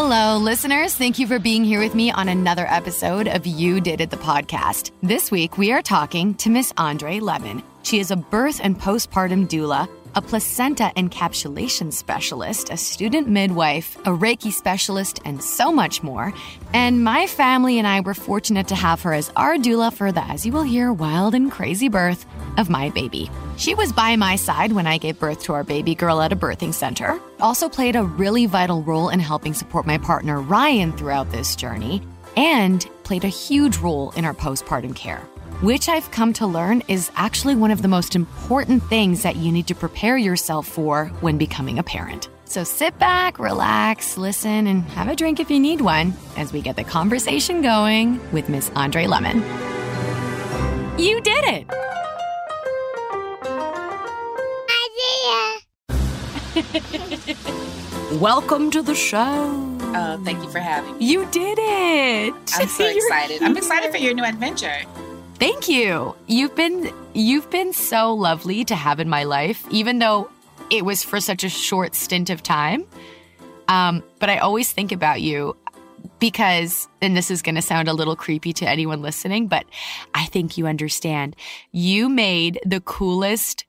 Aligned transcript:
Hello, 0.00 0.36
listeners. 0.36 0.94
Thank 0.94 1.18
you 1.18 1.26
for 1.26 1.40
being 1.40 1.64
here 1.64 1.80
with 1.80 1.92
me 1.92 2.12
on 2.12 2.28
another 2.28 2.68
episode 2.68 3.26
of 3.26 3.44
You 3.48 3.80
Did 3.80 4.00
It, 4.00 4.10
the 4.10 4.16
podcast. 4.16 4.92
This 5.02 5.32
week, 5.32 5.58
we 5.58 5.72
are 5.72 5.82
talking 5.82 6.36
to 6.36 6.50
Miss 6.50 6.72
Andrey 6.78 7.18
Lemon. 7.18 7.64
She 7.82 7.98
is 7.98 8.12
a 8.12 8.16
birth 8.16 8.60
and 8.62 8.78
postpartum 8.78 9.48
doula, 9.48 9.88
a 10.14 10.22
placenta 10.22 10.92
encapsulation 10.96 11.92
specialist, 11.92 12.70
a 12.70 12.76
student 12.76 13.28
midwife, 13.28 13.96
a 14.00 14.10
Reiki 14.10 14.52
specialist, 14.52 15.20
and 15.24 15.42
so 15.42 15.72
much 15.72 16.02
more. 16.02 16.32
And 16.72 17.04
my 17.04 17.26
family 17.26 17.78
and 17.78 17.86
I 17.86 18.00
were 18.00 18.14
fortunate 18.14 18.68
to 18.68 18.74
have 18.74 19.02
her 19.02 19.12
as 19.12 19.30
our 19.36 19.56
doula 19.56 19.92
for 19.92 20.12
the, 20.12 20.24
as 20.24 20.44
you 20.44 20.52
will 20.52 20.62
hear, 20.62 20.92
wild 20.92 21.34
and 21.34 21.50
crazy 21.50 21.88
birth 21.88 22.26
of 22.56 22.68
my 22.68 22.90
baby. 22.90 23.30
She 23.56 23.74
was 23.74 23.92
by 23.92 24.16
my 24.16 24.36
side 24.36 24.72
when 24.72 24.86
I 24.86 24.98
gave 24.98 25.18
birth 25.18 25.42
to 25.44 25.52
our 25.52 25.64
baby 25.64 25.94
girl 25.94 26.20
at 26.20 26.32
a 26.32 26.36
birthing 26.36 26.74
center. 26.74 27.20
Also 27.40 27.68
played 27.68 27.96
a 27.96 28.04
really 28.04 28.46
vital 28.46 28.82
role 28.82 29.08
in 29.08 29.20
helping 29.20 29.54
support 29.54 29.86
my 29.86 29.98
partner 29.98 30.40
Ryan 30.40 30.92
throughout 30.92 31.30
this 31.30 31.56
journey, 31.56 32.02
and 32.36 32.86
played 33.04 33.24
a 33.24 33.28
huge 33.28 33.78
role 33.78 34.12
in 34.12 34.24
our 34.24 34.34
postpartum 34.34 34.94
care 34.94 35.26
which 35.60 35.88
I've 35.88 36.08
come 36.12 36.32
to 36.34 36.46
learn 36.46 36.82
is 36.86 37.10
actually 37.16 37.56
one 37.56 37.72
of 37.72 37.82
the 37.82 37.88
most 37.88 38.14
important 38.14 38.80
things 38.84 39.22
that 39.22 39.34
you 39.34 39.50
need 39.50 39.66
to 39.66 39.74
prepare 39.74 40.16
yourself 40.16 40.68
for 40.68 41.06
when 41.20 41.36
becoming 41.36 41.80
a 41.80 41.82
parent. 41.82 42.28
So 42.44 42.62
sit 42.62 42.96
back, 43.00 43.40
relax, 43.40 44.16
listen, 44.16 44.68
and 44.68 44.84
have 44.90 45.08
a 45.08 45.16
drink 45.16 45.40
if 45.40 45.50
you 45.50 45.58
need 45.58 45.80
one 45.80 46.14
as 46.36 46.52
we 46.52 46.60
get 46.62 46.76
the 46.76 46.84
conversation 46.84 47.60
going 47.60 48.20
with 48.32 48.48
Miss 48.48 48.70
Andrey 48.70 49.08
Lemon. 49.08 49.38
You 50.96 51.20
did 51.20 51.44
it! 51.44 51.66
Welcome 58.20 58.70
to 58.70 58.82
the 58.82 58.94
show. 58.94 59.74
Oh, 59.80 60.20
thank 60.24 60.42
you 60.42 60.50
for 60.50 60.60
having 60.60 60.96
me. 60.98 61.04
You 61.04 61.26
did 61.26 61.58
it. 61.60 62.34
I'm 62.54 62.68
so 62.68 62.86
excited. 62.96 63.42
I'm 63.42 63.56
excited 63.56 63.90
for 63.90 63.98
your 63.98 64.14
new 64.14 64.24
adventure. 64.24 64.82
Thank 65.38 65.68
you. 65.68 66.16
You've 66.26 66.56
been 66.56 66.92
you've 67.14 67.48
been 67.50 67.72
so 67.72 68.12
lovely 68.12 68.64
to 68.64 68.74
have 68.74 68.98
in 68.98 69.08
my 69.08 69.24
life, 69.24 69.64
even 69.70 70.00
though 70.00 70.30
it 70.70 70.84
was 70.84 71.04
for 71.04 71.20
such 71.20 71.44
a 71.44 71.48
short 71.48 71.94
stint 71.94 72.28
of 72.28 72.42
time. 72.42 72.84
Um, 73.68 74.02
but 74.18 74.30
I 74.30 74.38
always 74.38 74.72
think 74.72 74.92
about 74.92 75.20
you 75.20 75.56
because, 76.18 76.88
and 77.00 77.16
this 77.16 77.30
is 77.30 77.42
going 77.42 77.54
to 77.54 77.62
sound 77.62 77.86
a 77.86 77.92
little 77.92 78.16
creepy 78.16 78.52
to 78.54 78.68
anyone 78.68 79.02
listening, 79.02 79.46
but 79.46 79.64
I 80.14 80.24
think 80.26 80.58
you 80.58 80.66
understand. 80.66 81.36
You 81.70 82.08
made 82.08 82.58
the 82.64 82.80
coolest, 82.80 83.64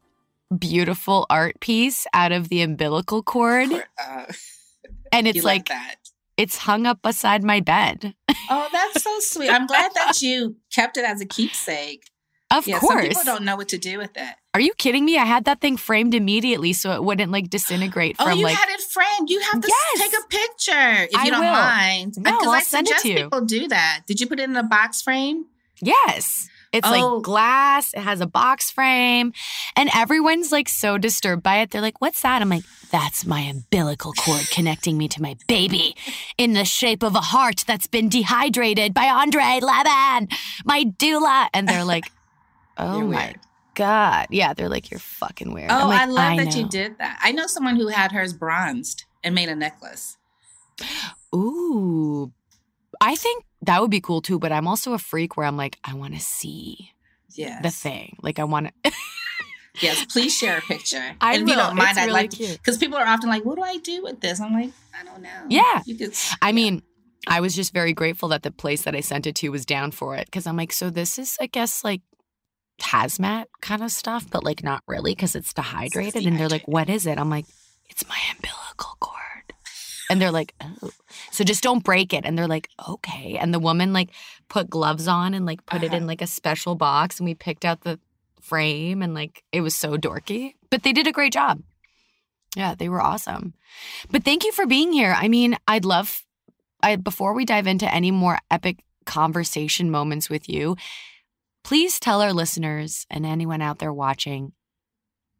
beautiful 0.57 1.27
art 1.29 1.59
piece 1.59 2.07
out 2.13 2.31
of 2.31 2.49
the 2.49 2.61
umbilical 2.61 3.21
cord, 3.21 3.69
Uh, 3.71 4.25
and 5.11 5.27
it's 5.27 5.43
like 5.43 5.67
that. 5.69 5.95
It's 6.39 6.57
hung 6.57 6.85
up 6.85 7.01
beside 7.01 7.43
my 7.43 7.59
bed. 7.59 8.15
Oh, 8.49 8.67
that's 8.71 9.03
so 9.03 9.15
sweet. 9.19 9.49
I'm 9.49 9.67
glad 9.67 9.91
that 9.95 10.21
you 10.21 10.55
kept 10.73 10.97
it 10.97 11.03
as 11.05 11.21
a 11.21 11.25
keepsake. 11.25 12.03
Of 12.51 12.65
yeah, 12.67 12.79
some 12.79 12.89
course. 12.89 13.07
people 13.09 13.21
don't 13.25 13.43
know 13.43 13.55
what 13.55 13.69
to 13.69 13.77
do 13.77 13.99
with 13.99 14.09
it. 14.15 14.33
Are 14.55 14.59
you 14.59 14.73
kidding 14.73 15.05
me? 15.05 15.19
I 15.19 15.25
had 15.25 15.45
that 15.45 15.61
thing 15.61 15.77
framed 15.77 16.15
immediately 16.15 16.73
so 16.73 16.93
it 16.93 17.03
wouldn't 17.03 17.31
like 17.31 17.49
disintegrate 17.51 18.15
Oh, 18.17 18.29
you 18.33 18.43
like 18.45 18.55
had 18.57 18.69
it 18.69 18.81
framed. 18.81 19.29
You 19.29 19.39
have 19.41 19.61
to 19.61 19.67
Yes. 19.67 20.01
take 20.01 20.19
a 20.19 20.27
picture 20.27 21.03
if 21.11 21.15
I 21.15 21.25
you 21.25 21.31
don't 21.31 21.41
will. 21.41 21.51
mind. 21.51 22.13
No, 22.17 22.39
I'll 22.41 22.49
I 22.49 22.61
send 22.61 22.87
it 22.89 22.97
to 22.99 23.07
you. 23.09 23.15
people 23.25 23.41
do 23.41 23.67
that. 23.67 24.01
Did 24.07 24.19
you 24.19 24.25
put 24.25 24.39
it 24.39 24.49
in 24.49 24.55
a 24.55 24.63
box 24.63 25.01
frame? 25.03 25.45
Yes. 25.79 26.49
It's 26.71 26.87
Oh. 26.87 26.91
like 27.17 27.23
glass, 27.23 27.93
it 27.93 27.99
has 28.01 28.19
a 28.21 28.27
box 28.27 28.71
frame, 28.71 29.33
and 29.75 29.89
everyone's 29.95 30.51
like 30.51 30.69
so 30.69 30.97
disturbed 30.97 31.43
by 31.43 31.57
it. 31.59 31.69
They're 31.71 31.81
like, 31.81 32.01
What's 32.01 32.21
that? 32.23 32.41
I'm 32.41 32.49
like, 32.49 32.63
That's 32.91 33.25
my 33.25 33.41
umbilical 33.41 34.13
cord 34.13 34.49
connecting 34.51 34.97
me 34.97 35.07
to 35.09 35.21
my 35.21 35.35
baby 35.47 35.95
in 36.37 36.53
the 36.53 36.65
shape 36.65 37.03
of 37.03 37.15
a 37.15 37.19
heart 37.21 37.63
that's 37.67 37.85
been 37.87 38.09
dehydrated 38.09 38.93
by 38.95 39.03
Andrey 39.05 39.43
Lemon, 39.61 40.27
my 40.65 40.85
doula. 40.97 41.49
And 41.53 41.67
they're 41.67 41.83
like, 41.83 42.11
Oh 42.77 42.97
You're 42.99 43.07
my 43.07 43.25
weird. 43.25 43.39
God. 43.75 44.27
Yeah, 44.31 44.53
they're 44.53 44.69
like, 44.69 44.89
You're 44.89 44.99
fucking 44.99 45.53
weird. 45.53 45.69
Oh, 45.71 45.75
I'm 45.75 45.87
like, 45.87 46.01
I 46.01 46.05
love 46.05 46.37
that 46.37 46.55
you 46.55 46.67
did 46.67 46.97
that. 46.97 47.19
I 47.21 47.31
know 47.31 47.45
someone 47.45 47.75
who 47.75 47.87
had 47.89 48.11
hers 48.11 48.33
bronzed 48.33 49.03
and 49.23 49.35
made 49.35 49.49
a 49.49 49.55
necklace. 49.55 50.17
Ooh. 51.35 52.31
I 53.01 53.15
think 53.15 53.43
that 53.61 53.81
would 53.81 53.91
be 53.91 54.01
cool 54.01 54.21
too, 54.21 54.39
but 54.39 54.51
I'm 54.51 54.67
also 54.67 54.93
a 54.93 54.97
freak 54.99 55.37
where 55.37 55.45
I'm 55.45 55.57
like, 55.57 55.77
I 55.83 55.93
want 55.93 56.15
to 56.15 56.19
see 56.19 56.91
Yes. 57.35 57.61
the 57.61 57.69
thing. 57.69 58.17
Like, 58.23 58.39
I 58.39 58.43
want 58.45 58.71
to. 58.83 58.91
Yes, 59.81 60.05
please 60.05 60.35
share 60.35 60.57
a 60.57 60.61
picture. 60.61 61.15
I 61.21 61.33
and 61.35 61.43
if 61.43 61.49
you 61.49 61.55
don't 61.55 61.75
mind, 61.75 61.89
It's 61.91 61.99
I'd 61.99 62.05
really 62.05 62.13
like 62.13 62.31
cute. 62.31 62.57
because 62.57 62.77
people 62.77 62.97
are 62.97 63.05
often 63.07 63.29
like, 63.29 63.45
"What 63.45 63.55
do 63.55 63.61
I 63.63 63.77
do 63.77 64.03
with 64.03 64.19
this?" 64.21 64.39
I'm 64.39 64.53
like, 64.53 64.71
I 64.99 65.03
don't 65.03 65.21
know. 65.21 65.45
Yeah. 65.49 65.81
you 65.85 65.95
could. 65.95 66.13
I 66.41 66.51
mean, 66.51 66.81
I 67.27 67.39
was 67.41 67.55
just 67.55 67.73
very 67.73 67.93
grateful 67.93 68.29
that 68.29 68.43
the 68.43 68.51
place 68.51 68.83
that 68.83 68.95
I 68.95 69.01
sent 69.01 69.27
it 69.27 69.35
to 69.35 69.49
was 69.49 69.65
down 69.65 69.91
for 69.91 70.15
it 70.15 70.25
because 70.25 70.47
I'm 70.47 70.57
like, 70.57 70.71
so 70.73 70.89
this 70.89 71.19
is, 71.19 71.37
I 71.41 71.47
guess, 71.47 71.83
like 71.83 72.01
hazmat 72.81 73.45
kind 73.61 73.83
of 73.83 73.91
stuff, 73.91 74.25
but 74.29 74.43
like 74.43 74.63
not 74.63 74.83
really 74.87 75.11
because 75.11 75.35
it's 75.35 75.53
dehydrated. 75.53 76.25
And 76.25 76.39
they're 76.39 76.47
like, 76.49 76.67
what 76.67 76.89
is 76.89 77.05
it? 77.05 77.17
I'm 77.17 77.29
like, 77.29 77.45
it's 77.89 78.07
my 78.07 78.17
umbilical 78.35 78.95
cord. 78.99 79.15
And 80.09 80.19
they're 80.21 80.31
like, 80.31 80.55
oh, 80.61 80.89
so 81.31 81.43
just 81.43 81.61
don't 81.61 81.83
break 81.83 82.13
it. 82.13 82.25
And 82.25 82.37
they're 82.37 82.47
like, 82.47 82.69
okay. 82.87 83.37
And 83.39 83.53
the 83.53 83.59
woman 83.59 83.93
like 83.93 84.09
put 84.47 84.69
gloves 84.69 85.07
on 85.07 85.33
and 85.33 85.45
like 85.45 85.65
put 85.65 85.83
it 85.83 85.87
Uh-huh. 85.87 85.97
in 85.97 86.07
like 86.07 86.21
a 86.21 86.27
special 86.27 86.75
box. 86.75 87.19
And 87.19 87.25
we 87.27 87.35
picked 87.35 87.65
out 87.65 87.81
the 87.81 87.99
frame 88.49 89.01
and 89.01 89.13
like 89.13 89.43
it 89.51 89.61
was 89.61 89.75
so 89.75 89.97
dorky, 89.97 90.55
but 90.69 90.83
they 90.83 90.93
did 90.93 91.07
a 91.07 91.11
great 91.11 91.33
job. 91.33 91.61
Yeah, 92.55 92.75
they 92.75 92.89
were 92.89 93.01
awesome. 93.01 93.53
But 94.09 94.23
thank 94.23 94.43
you 94.43 94.51
for 94.51 94.65
being 94.65 94.91
here. 94.91 95.15
I 95.15 95.27
mean, 95.27 95.55
I'd 95.67 95.85
love 95.85 96.25
I 96.81 96.95
before 96.95 97.33
we 97.33 97.45
dive 97.45 97.67
into 97.67 97.93
any 97.93 98.11
more 98.11 98.39
epic 98.49 98.83
conversation 99.05 99.91
moments 99.91 100.29
with 100.29 100.49
you, 100.49 100.75
please 101.63 101.99
tell 101.99 102.21
our 102.21 102.33
listeners 102.33 103.05
and 103.09 103.25
anyone 103.25 103.61
out 103.61 103.79
there 103.79 103.93
watching 103.93 104.53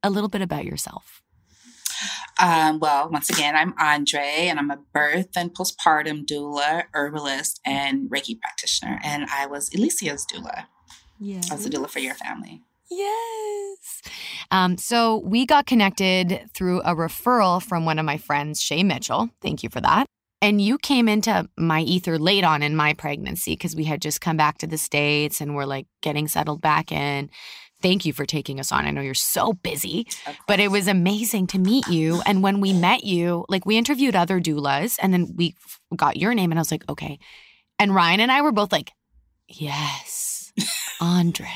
a 0.04 0.10
little 0.10 0.30
bit 0.30 0.42
about 0.42 0.66
yourself. 0.66 1.22
Um, 2.40 2.80
well, 2.80 3.10
once 3.10 3.30
again, 3.30 3.56
I'm 3.56 3.74
Andrey, 3.78 4.48
and 4.48 4.58
I'm 4.58 4.72
a 4.72 4.80
birth 4.94 5.36
and 5.36 5.54
postpartum 5.54 6.26
doula, 6.26 6.84
herbalist, 6.94 7.60
and 7.66 8.10
Reiki 8.10 8.40
practitioner. 8.40 9.00
And 9.04 9.26
I 9.30 9.46
was 9.46 9.70
Alicia's 9.76 10.26
doula. 10.26 10.66
Yeah. 11.20 11.42
I 11.52 11.56
was 11.56 11.66
a 11.66 11.70
doula 11.70 11.90
for 11.90 12.00
your 12.00 12.16
family. 12.16 12.64
Yes. 12.90 14.02
Um, 14.52 14.78
so 14.78 15.18
we 15.18 15.46
got 15.46 15.68
connected 15.68 16.50
through 16.54 16.82
a 16.82 16.96
referral 16.96 17.62
from 17.62 17.86
one 17.86 18.00
of 18.00 18.06
my 18.06 18.18
friends, 18.18 18.62
Shay 18.62 18.84
Mitchell. 18.84 19.30
Thank 19.42 19.64
you 19.64 19.70
for 19.70 19.82
that. 19.82 20.06
And 20.42 20.62
you 20.62 20.78
came 20.78 21.10
into 21.10 21.50
my 21.58 21.82
ether 21.82 22.18
late 22.18 22.44
on 22.44 22.64
in 22.64 22.76
my 22.76 22.94
pregnancy 22.94 23.54
because 23.54 23.76
we 23.76 23.84
had 23.84 24.02
just 24.02 24.22
come 24.22 24.38
back 24.38 24.58
to 24.60 24.68
the 24.68 24.78
States 24.78 25.42
and 25.42 25.54
we're 25.54 25.66
like 25.66 25.88
getting 26.02 26.28
settled 26.28 26.62
back 26.62 26.92
in. 26.92 27.30
Thank 27.82 28.06
you 28.06 28.14
for 28.14 28.26
taking 28.26 28.60
us 28.60 28.72
on. 28.72 28.86
I 28.86 28.92
know 28.92 29.02
you're 29.02 29.14
so 29.14 29.54
busy, 29.54 30.08
but 30.48 30.60
it 30.60 30.70
was 30.70 30.88
amazing 30.88 31.48
to 31.48 31.60
meet 31.60 31.88
you. 31.88 32.22
And 32.26 32.44
when 32.44 32.60
we 32.60 32.74
met 32.74 33.04
you, 33.04 33.46
like 33.48 33.66
we 33.66 33.78
interviewed 33.78 34.16
other 34.16 34.40
doulas 34.42 34.98
and 35.02 35.14
then 35.14 35.34
we 35.36 35.56
got 35.96 36.18
your 36.18 36.34
name 36.34 36.52
and 36.52 36.60
I 36.60 36.62
was 36.62 36.72
like, 36.72 36.90
okay. 36.90 37.20
And 37.78 37.96
Ryan 37.96 38.20
and 38.20 38.32
I 38.32 38.42
were 38.42 38.52
both 38.52 38.72
like, 38.72 38.92
yes, 39.48 40.52
Andrey, 41.02 41.48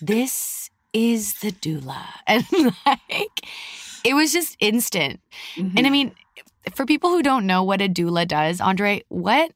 this 0.00 0.70
is 0.92 1.34
the 1.40 1.52
doula. 1.52 2.04
And 2.26 2.44
like, 2.86 3.40
it 4.04 4.14
was 4.14 4.32
just 4.32 4.56
instant. 4.60 5.20
And 5.56 5.78
I 5.78 5.82
Mhm. 5.90 5.92
mean, 5.92 6.14
for 6.74 6.84
people 6.86 7.10
who 7.10 7.22
don't 7.22 7.46
know 7.46 7.62
what 7.62 7.80
a 7.82 7.88
doula 7.88 8.26
does, 8.26 8.60
Andrey, 8.60 9.04
what 9.08 9.52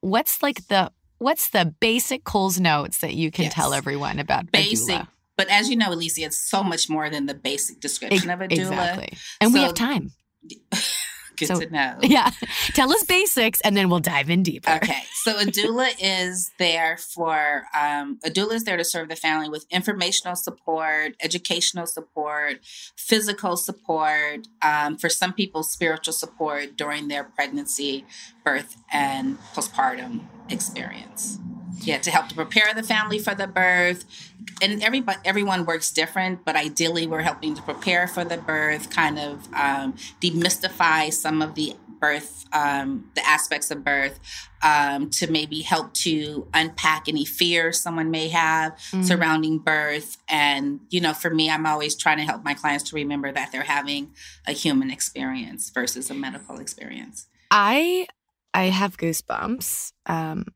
what's 0.00 0.42
like 0.42 0.66
the 0.68 0.92
what's 1.18 1.50
the 1.50 1.74
basic 1.80 2.22
Coles 2.24 2.60
notes 2.60 2.98
that 2.98 3.14
you 3.14 3.30
can 3.30 3.44
Yes. 3.46 3.54
tell 3.54 3.74
everyone 3.74 4.18
about 4.18 4.52
basic. 4.52 4.94
doula? 4.94 5.08
But 5.36 5.48
as 5.48 5.68
you 5.70 5.76
know, 5.76 5.92
Alicia, 5.92 6.22
it's 6.26 6.38
so 6.38 6.62
much 6.64 6.88
more 6.88 7.10
than 7.10 7.26
the 7.26 7.34
basic 7.34 7.80
description 7.80 8.30
of 8.30 8.40
a 8.40 8.48
doula. 8.48 8.52
Exactly. 8.72 9.12
And 9.40 9.52
we 9.52 9.60
have 9.62 9.74
time. 9.74 10.12
Good 11.38 11.48
So- 11.48 11.60
to 11.60 11.70
know. 11.70 11.96
Yeah. 12.02 12.30
Tell 12.74 12.90
us 12.92 13.02
basics 13.04 13.60
and 13.62 13.76
then 13.76 13.88
we'll 13.88 14.00
dive 14.00 14.30
in 14.30 14.42
deeper. 14.42 14.70
Okay, 14.72 15.02
so 15.22 15.38
a 15.38 15.44
doula 15.44 15.92
is 16.00 16.50
there 16.58 16.96
for 16.98 17.64
um, 17.78 18.18
a 18.24 18.30
doula 18.30 18.52
is 18.54 18.64
there 18.64 18.76
to 18.76 18.84
serve 18.84 19.08
the 19.08 19.16
family 19.16 19.48
with 19.48 19.66
informational 19.70 20.36
support, 20.36 21.14
educational 21.22 21.86
support, 21.86 22.58
physical 22.96 23.56
support. 23.56 24.46
Um, 24.62 24.96
for 24.96 25.08
some 25.08 25.32
people, 25.32 25.62
spiritual 25.62 26.12
support 26.12 26.76
during 26.76 27.08
their 27.08 27.24
pregnancy, 27.24 28.04
birth, 28.44 28.76
and 28.92 29.38
postpartum 29.54 30.20
experience. 30.50 31.38
Yeah, 31.80 31.98
to 31.98 32.10
help 32.10 32.28
to 32.28 32.34
prepare 32.34 32.74
the 32.74 32.82
family 32.82 33.18
for 33.20 33.34
the 33.34 33.46
birth. 33.46 34.27
And 34.60 34.82
everybody, 34.82 35.18
everyone 35.24 35.64
works 35.66 35.90
different, 35.90 36.44
but 36.44 36.56
ideally, 36.56 37.06
we're 37.06 37.22
helping 37.22 37.54
to 37.54 37.62
prepare 37.62 38.06
for 38.08 38.24
the 38.24 38.36
birth, 38.38 38.90
kind 38.90 39.18
of 39.18 39.46
um, 39.54 39.94
demystify 40.20 41.12
some 41.12 41.42
of 41.42 41.54
the 41.54 41.76
birth, 42.00 42.44
um, 42.52 43.10
the 43.16 43.26
aspects 43.26 43.70
of 43.72 43.84
birth, 43.84 44.20
um, 44.62 45.10
to 45.10 45.30
maybe 45.30 45.62
help 45.62 45.92
to 45.94 46.46
unpack 46.54 47.08
any 47.08 47.24
fears 47.24 47.80
someone 47.80 48.10
may 48.10 48.28
have 48.28 48.72
Mhm. 48.92 49.04
surrounding 49.04 49.58
birth. 49.58 50.16
And, 50.28 50.80
you 50.90 51.00
know, 51.00 51.12
for 51.12 51.30
me, 51.30 51.50
I'm 51.50 51.66
always 51.66 51.96
trying 51.96 52.18
to 52.18 52.24
help 52.24 52.44
my 52.44 52.54
clients 52.54 52.84
to 52.90 52.96
remember 52.96 53.32
that 53.32 53.50
they're 53.50 53.62
having 53.62 54.12
a 54.46 54.52
human 54.52 54.90
experience 54.90 55.70
versus 55.70 56.08
a 56.10 56.14
medical 56.14 56.58
experience. 56.60 57.26
I 57.50 58.06
I 58.54 58.64
have 58.64 58.96
goosebumps. 58.96 59.92
Um, 60.06 60.46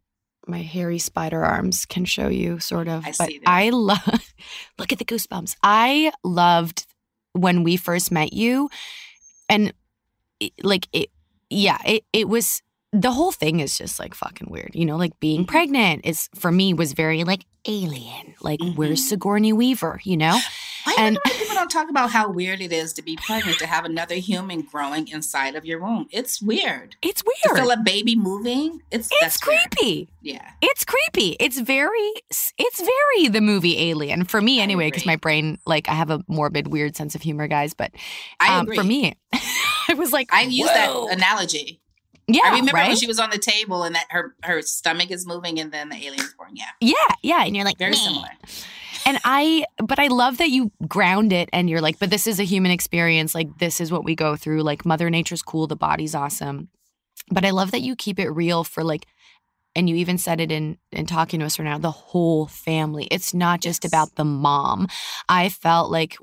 my 0.47 0.59
hairy 0.63 0.99
spider 0.99 1.45
arms 1.45 1.87
can 1.87 2.05
show 2.05 2.29
you 2.29 2.59
sort 2.61 2.89
of. 2.89 3.05
I 3.07 3.13
but 3.19 3.29
see. 3.29 3.41
I 3.47 3.71
love 3.71 4.35
look 4.79 4.93
at 4.93 4.99
the 4.99 5.05
goosebumps. 5.05 5.57
I 5.63 6.13
loved 6.25 6.87
when 7.33 7.63
we 7.65 7.77
first 7.77 8.11
met 8.13 8.33
you 8.33 8.69
and 9.49 9.73
it, 10.41 10.53
like 10.63 10.89
it 10.93 11.11
yeah, 11.51 11.79
it 11.87 12.05
it 12.13 12.29
was 12.29 12.63
the 12.93 13.11
whole 13.13 13.33
thing 13.33 13.61
is 13.61 13.79
just 13.79 13.99
like 13.99 14.15
fucking 14.15 14.49
weird. 14.51 14.73
You 14.75 14.85
know, 14.85 14.97
like 14.97 15.19
being 15.21 15.45
Mhm. 15.45 15.49
pregnant 15.49 16.05
is 16.05 16.29
for 16.35 16.53
me 16.53 16.75
was 16.75 16.93
very 16.93 17.25
like 17.25 17.45
alien. 17.67 18.35
Like 18.41 18.61
where's 18.75 19.01
Mhm. 19.01 19.09
Sigourney 19.09 19.53
Weaver, 19.53 20.01
you 20.05 20.17
know? 20.17 20.39
I 20.87 20.97
And- 20.99 21.19
people 21.25 21.55
don't 21.55 21.71
talk 21.71 21.89
about 21.89 22.11
how 22.11 22.29
weird 22.29 22.61
it 22.61 22.73
is 22.73 22.93
to 22.95 23.03
be 23.03 23.17
pregnant, 23.17 23.59
to 23.59 23.67
have 23.67 23.85
another 23.85 24.17
human 24.17 24.63
growing 24.63 25.09
inside 25.09 25.55
of 25.55 25.65
your 25.65 25.81
womb. 25.81 26.09
It's 26.11 26.43
weird. 26.43 26.97
It's 27.03 27.23
To 27.23 27.33
weird. 27.47 27.59
feel 27.63 27.71
a 27.71 27.77
baby 27.77 28.17
moving, 28.17 28.81
it's 28.91 29.09
it's 29.11 29.21
that's 29.21 29.47
weird. 29.47 29.71
creepy. 29.71 30.09
Yeah. 30.23 30.51
It's 30.61 30.85
creepy. 30.85 31.37
It's 31.39 31.61
very 31.61 32.13
it's 32.31 32.81
very 32.81 33.29
the 33.29 33.41
movie 33.41 33.79
Alien 33.91 34.25
for 34.25 34.41
me 34.41 34.61
anyway 34.61 34.89
because 34.89 35.07
my 35.07 35.17
brain 35.17 35.59
like 35.67 35.89
I 35.89 35.95
have 35.95 36.11
a 36.11 36.23
morbid 36.29 36.69
weird 36.69 36.97
sense 36.97 37.15
of 37.15 37.23
humor 37.23 37.47
guys 37.49 37.75
but 37.75 37.93
I 38.41 38.57
um, 38.59 38.63
agree. 38.67 38.77
for 38.77 38.85
me 38.85 39.15
I 39.89 39.95
was 39.95 40.13
like 40.13 40.33
I 40.33 40.43
use 40.43 40.69
that 40.69 40.91
analogy. 41.11 41.81
yeah 42.29 42.43
I 42.45 42.51
remember 42.51 42.73
right? 42.75 42.89
when 42.89 42.97
she 42.97 43.07
was 43.07 43.19
on 43.21 43.31
the 43.31 43.39
table 43.39 43.83
and 43.83 43.95
that 43.95 44.07
her 44.11 44.35
her 44.45 44.63
stomach 44.63 45.11
is 45.11 45.27
moving 45.27 45.59
and 45.61 45.71
then 45.73 45.89
the 45.91 45.97
alien's 45.97 46.35
born. 46.35 46.51
Yeah. 46.55 46.67
yeah 46.81 46.95
yeah 47.23 47.45
and 47.45 47.55
you're 47.57 47.65
like 47.65 47.79
Very 47.79 47.95
similar. 47.95 48.29
And 49.07 49.19
I 49.25 49.65
but 49.79 49.99
I 49.99 50.09
love 50.09 50.39
that 50.39 50.51
you 50.51 50.73
ground 50.87 51.33
it 51.33 51.49
and 51.53 51.69
you're 51.69 51.81
like 51.81 51.99
but 51.99 52.11
this 52.11 52.27
is 52.27 52.41
a 52.41 52.45
human 52.45 52.71
experience. 52.71 53.35
Like 53.35 53.59
this 53.59 53.81
is 53.81 53.93
what 53.93 54.05
we 54.05 54.15
go 54.15 54.37
through. 54.37 54.63
Like 54.63 54.85
mother 54.85 55.11
nature's 55.11 55.43
cool. 55.43 55.67
The 55.67 55.77
body's 55.77 56.15
awesome. 56.15 56.69
But 57.31 57.45
I 57.45 57.51
love 57.51 57.71
that 57.71 57.83
you 57.83 57.97
keep 57.97 58.19
it 58.19 58.31
real 58.31 58.65
for 58.65 58.83
like 58.85 59.07
and 59.75 59.89
you 59.89 59.97
even 59.97 60.19
said 60.19 60.41
it 60.41 60.53
in 60.53 60.79
in 60.91 61.07
talking 61.07 61.41
to 61.41 61.47
us 61.47 61.59
right 61.59 61.65
now 61.65 61.79
the 61.79 61.91
whole 61.91 62.47
family. 62.47 63.09
It's 63.11 63.33
not 63.35 63.61
just 63.61 63.85
about 63.85 64.17
the 64.17 64.25
mom. 64.25 64.89
I 65.29 65.49
felt 65.49 65.91
like 65.91 66.17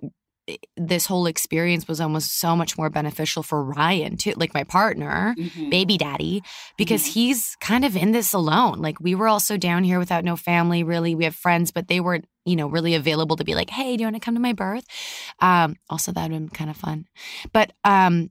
this 0.78 1.06
whole 1.06 1.26
experience 1.26 1.88
was 1.88 2.00
almost 2.02 2.40
so 2.40 2.56
much 2.56 2.78
more 2.78 2.90
beneficial 2.90 3.44
for 3.44 3.64
ryan 3.64 4.18
too 4.18 4.34
like 4.38 4.54
my 4.54 4.64
partner 4.64 5.36
Mhm. 5.38 5.70
baby 5.70 5.98
daddy 5.98 6.44
because 6.78 7.04
Mhm. 7.04 7.14
he's 7.14 7.56
kind 7.60 7.84
of 7.86 7.96
in 7.96 8.12
this 8.12 8.34
alone 8.34 8.80
like 8.80 9.00
we 9.00 9.16
were 9.16 9.28
also 9.28 9.58
down 9.58 9.84
here 9.84 10.00
without 10.00 10.24
no 10.24 10.36
family 10.36 10.84
really 10.84 11.16
we 11.16 11.24
have 11.26 11.36
friends 11.36 11.72
but 11.72 11.88
they 11.88 12.00
weren't 12.00 12.26
you 12.46 12.56
know 12.56 12.68
really 12.68 12.96
available 12.96 13.36
to 13.36 13.44
be 13.44 13.56
like 13.56 13.70
hey 13.70 13.96
do 13.96 14.02
you 14.02 14.06
want 14.08 14.16
to 14.16 14.20
come 14.26 14.36
to 14.36 14.42
my 14.42 14.54
birth 14.54 14.86
um 15.40 15.76
also 15.90 16.12
that 16.12 16.24
would 16.24 16.32
have 16.34 16.42
been 16.42 16.50
kind 16.50 16.70
of 16.70 16.78
fun 16.78 17.06
but 17.54 17.74
um 17.84 18.30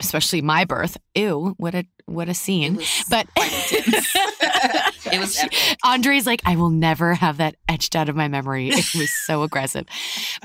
especially 0.00 0.42
my 0.42 0.64
birth 0.64 0.96
ew 1.14 1.54
what 1.56 1.74
a 1.74 1.84
what 2.06 2.28
a 2.28 2.34
scene 2.34 2.78
but 3.10 3.26
it 3.36 5.18
was 5.20 5.38
epic. 5.38 5.78
Andre's 5.84 6.26
like, 6.26 6.42
I 6.44 6.56
will 6.56 6.70
never 6.70 7.14
have 7.14 7.38
that 7.38 7.56
etched 7.68 7.96
out 7.96 8.08
of 8.08 8.16
my 8.16 8.28
memory. 8.28 8.68
It 8.74 8.94
was 8.94 9.10
so 9.12 9.42
aggressive. 9.42 9.86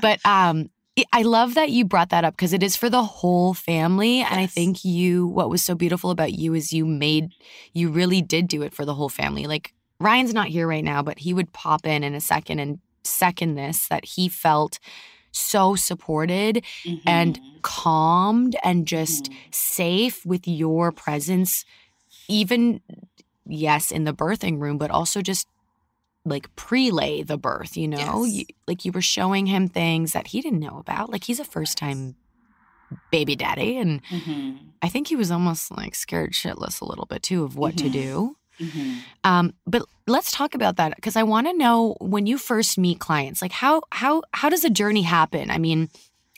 But 0.00 0.20
um 0.24 0.70
I- 0.98 1.04
I 1.12 1.22
love 1.22 1.54
that 1.54 1.70
you 1.70 1.84
brought 1.84 2.10
that 2.10 2.24
up 2.24 2.34
because 2.34 2.52
it 2.52 2.62
is 2.62 2.76
for 2.76 2.90
the 2.90 3.02
whole 3.04 3.54
family. 3.54 4.20
And 4.20 4.40
I 4.40 4.46
think 4.46 4.84
you, 4.84 5.26
what 5.28 5.48
was 5.48 5.62
so 5.62 5.74
beautiful 5.76 6.10
about 6.10 6.32
you 6.32 6.52
is 6.52 6.72
you 6.72 6.84
made, 6.84 7.30
you 7.72 7.90
really 7.90 8.20
did 8.20 8.48
do 8.48 8.62
it 8.62 8.74
for 8.74 8.84
the 8.84 8.94
whole 8.94 9.08
family. 9.08 9.46
Like 9.46 9.72
Ryan's 10.00 10.34
not 10.34 10.48
here 10.48 10.66
right 10.66 10.82
now, 10.84 11.00
but 11.02 11.20
he 11.20 11.32
would 11.32 11.52
pop 11.52 11.86
in 11.86 12.02
in 12.02 12.14
a 12.14 12.20
second 12.20 12.58
and 12.58 12.80
second 13.04 13.54
this 13.54 13.86
that 13.88 14.04
he 14.04 14.28
felt 14.28 14.78
so 15.32 15.74
supported 15.74 16.64
and 17.06 17.38
Mhm. 17.38 17.62
calmed 17.62 18.56
and 18.64 18.86
just 18.86 19.30
Mhm. 19.30 19.36
safe 19.52 20.24
with 20.26 20.48
your 20.48 20.92
presence 20.92 21.64
even 22.28 22.80
yes 23.46 23.90
in 23.90 24.04
the 24.04 24.14
birthing 24.14 24.58
room 24.60 24.78
but 24.78 24.90
also 24.90 25.20
just 25.22 25.46
like 26.24 26.54
prelay 26.56 27.26
the 27.26 27.38
birth 27.38 27.76
you 27.76 27.88
know 27.88 28.24
Yes. 28.24 28.32
you, 28.34 28.44
like 28.68 28.84
you 28.84 28.92
were 28.92 29.00
showing 29.02 29.46
him 29.46 29.68
things 29.68 30.12
that 30.12 30.28
he 30.28 30.40
didn't 30.40 30.60
know 30.60 30.78
about 30.78 31.10
like 31.10 31.24
he's 31.24 31.40
a 31.40 31.44
first 31.44 31.76
time 31.78 32.16
baby 33.10 33.36
daddy 33.36 33.76
and 33.78 34.00
Mhm. 34.10 34.72
i 34.82 34.88
think 34.88 35.08
he 35.08 35.16
was 35.16 35.30
almost 35.30 35.70
like 35.76 35.94
scared 35.94 36.32
shitless 36.32 36.80
a 36.80 36.84
little 36.84 37.06
bit 37.06 37.22
too 37.22 37.44
of 37.44 37.56
what 37.56 37.76
to 37.76 37.88
Mhm. 37.88 37.92
do 37.92 38.36
Mhm. 38.60 39.02
um, 39.24 39.54
but 39.66 39.82
let's 40.06 40.30
talk 40.30 40.54
about 40.54 40.76
that 40.76 40.94
because 40.96 41.16
I 41.16 41.22
want 41.22 41.46
to 41.46 41.56
know 41.56 41.96
when 42.00 42.26
you 42.26 42.36
first 42.36 42.78
meet 42.78 42.98
clients, 42.98 43.40
like 43.40 43.52
how 43.52 43.82
how 43.92 44.22
how 44.32 44.48
does 44.48 44.64
a 44.64 44.70
journey 44.70 45.02
happen? 45.02 45.50
I 45.50 45.58
mean, 45.58 45.88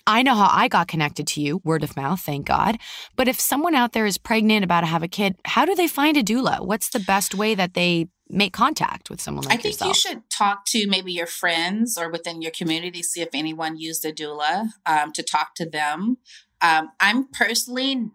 I 0.06 0.22
know 0.22 0.34
how 0.34 0.48
I 0.50 0.68
got 0.68 0.88
connected 0.88 1.26
to 1.28 1.40
you, 1.40 1.60
word 1.64 1.84
of 1.84 1.96
mouth, 1.96 2.20
thank 2.20 2.46
God. 2.46 2.78
But 3.16 3.28
if 3.28 3.38
someone 3.40 3.74
out 3.74 3.92
there 3.92 4.06
is 4.06 4.18
pregnant, 4.18 4.64
about 4.64 4.80
to 4.80 4.86
have 4.86 5.02
a 5.02 5.08
kid, 5.08 5.36
how 5.44 5.64
do 5.64 5.74
they 5.74 5.88
find 5.88 6.16
a 6.16 6.22
doula? 6.22 6.64
What's 6.64 6.90
the 6.90 7.00
best 7.00 7.34
way 7.34 7.54
that 7.54 7.74
they 7.74 8.08
make 8.28 8.52
contact 8.52 9.10
with 9.10 9.20
someone 9.20 9.44
like 9.44 9.58
I 9.58 9.62
think 9.62 9.74
yourself? 9.74 9.88
you 9.88 9.94
should 9.94 10.30
talk 10.30 10.64
to 10.66 10.86
maybe 10.88 11.12
your 11.12 11.26
friends 11.26 11.96
or 11.96 12.10
within 12.10 12.42
your 12.42 12.50
community, 12.50 13.02
see 13.02 13.20
if 13.20 13.28
anyone 13.32 13.78
used 13.78 14.04
a 14.04 14.12
doula 14.12 14.68
um, 14.86 15.12
to 15.12 15.22
talk 15.22 15.54
to 15.56 15.68
them. 15.68 16.16
Um, 16.60 16.90
I'm 16.98 17.28
personally, 17.32 18.10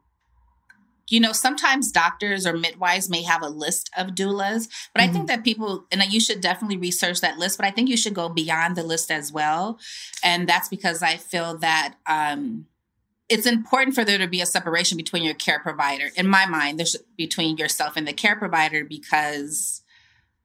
you 1.10 1.20
know, 1.20 1.32
sometimes 1.32 1.92
doctors 1.92 2.46
or 2.46 2.54
midwives 2.54 3.10
may 3.10 3.22
have 3.24 3.42
a 3.42 3.50
list 3.50 3.90
of 3.98 4.08
doulas, 4.08 4.68
but 4.94 5.02
I 5.02 5.08
think 5.08 5.28
that 5.28 5.44
people, 5.44 5.86
and 5.92 6.04
you 6.12 6.20
should 6.20 6.42
definitely 6.42 6.78
research 6.78 7.22
that 7.22 7.38
list, 7.38 7.58
but 7.58 7.66
I 7.66 7.72
think 7.72 7.90
you 7.90 7.98
should 7.98 8.14
go 8.14 8.30
beyond 8.30 8.76
the 8.76 8.84
list 8.84 9.10
as 9.10 9.32
well. 9.32 9.80
And 10.24 10.48
that's 10.48 10.70
because 10.70 11.02
I 11.02 11.18
feel 11.18 11.58
that. 11.60 11.96
Um, 12.06 12.68
it's 13.30 13.46
important 13.46 13.94
for 13.94 14.06
there 14.06 14.18
to 14.20 14.28
be 14.28 14.40
a 14.40 14.46
separation 14.46 14.96
between 14.96 15.22
your 15.22 15.34
care 15.34 15.60
provider. 15.60 16.12
In 16.16 16.30
my 16.30 16.46
mind, 16.46 16.80
there's 16.80 16.96
between 17.18 17.58
yourself 17.58 17.98
and 17.98 18.08
the 18.08 18.14
care 18.14 18.38
provider 18.38 18.86
because 18.86 19.82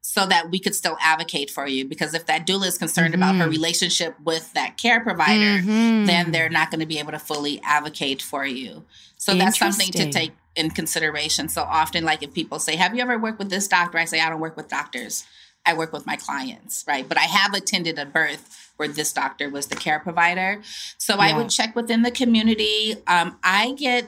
so 0.01 0.25
that 0.25 0.51
we 0.51 0.59
could 0.59 0.75
still 0.75 0.97
advocate 0.99 1.49
for 1.49 1.65
you. 1.65 1.85
Because 1.85 2.13
if 2.13 2.25
that 2.25 2.45
doula 2.45 2.67
is 2.67 2.77
concerned 2.77 3.15
about 3.15 3.35
her 3.35 3.45
Mhm. 3.45 3.51
relationship 3.51 4.19
with 4.19 4.51
that 4.51 4.77
care 4.77 4.99
provider, 4.99 5.61
Mhm. 5.63 6.05
then 6.05 6.31
they're 6.33 6.49
not 6.49 6.71
going 6.71 6.81
to 6.81 6.85
be 6.85 6.99
able 6.99 7.13
to 7.13 7.19
fully 7.19 7.61
advocate 7.63 8.21
for 8.21 8.45
you. 8.45 8.83
So 9.15 9.33
that's 9.33 9.57
something 9.57 9.89
to 9.93 10.11
take 10.11 10.33
in 10.55 10.69
consideration. 10.69 11.49
So 11.49 11.63
often, 11.63 12.03
like 12.03 12.23
if 12.23 12.33
people 12.33 12.59
say, 12.59 12.75
Have 12.75 12.95
you 12.95 13.01
ever 13.01 13.17
worked 13.17 13.39
with 13.39 13.49
this 13.49 13.67
doctor? 13.67 13.97
I 13.97 14.05
say, 14.05 14.19
I 14.19 14.29
don't 14.29 14.39
work 14.39 14.57
with 14.57 14.69
doctors. 14.69 15.25
I 15.65 15.73
work 15.73 15.93
with 15.93 16.05
my 16.05 16.17
clients, 16.17 16.83
right? 16.87 17.07
But 17.07 17.17
I 17.17 17.21
have 17.21 17.53
attended 17.53 17.97
a 17.97 18.05
birth 18.05 18.73
where 18.75 18.89
this 18.89 19.13
doctor 19.13 19.49
was 19.49 19.67
the 19.67 19.75
care 19.75 19.99
provider. 19.99 20.61
So 20.97 21.15
I 21.19 21.37
would 21.37 21.49
check 21.49 21.75
within 21.75 22.01
the 22.01 22.11
community. 22.11 22.95
Um, 23.07 23.39
I 23.43 23.73
get 23.73 24.07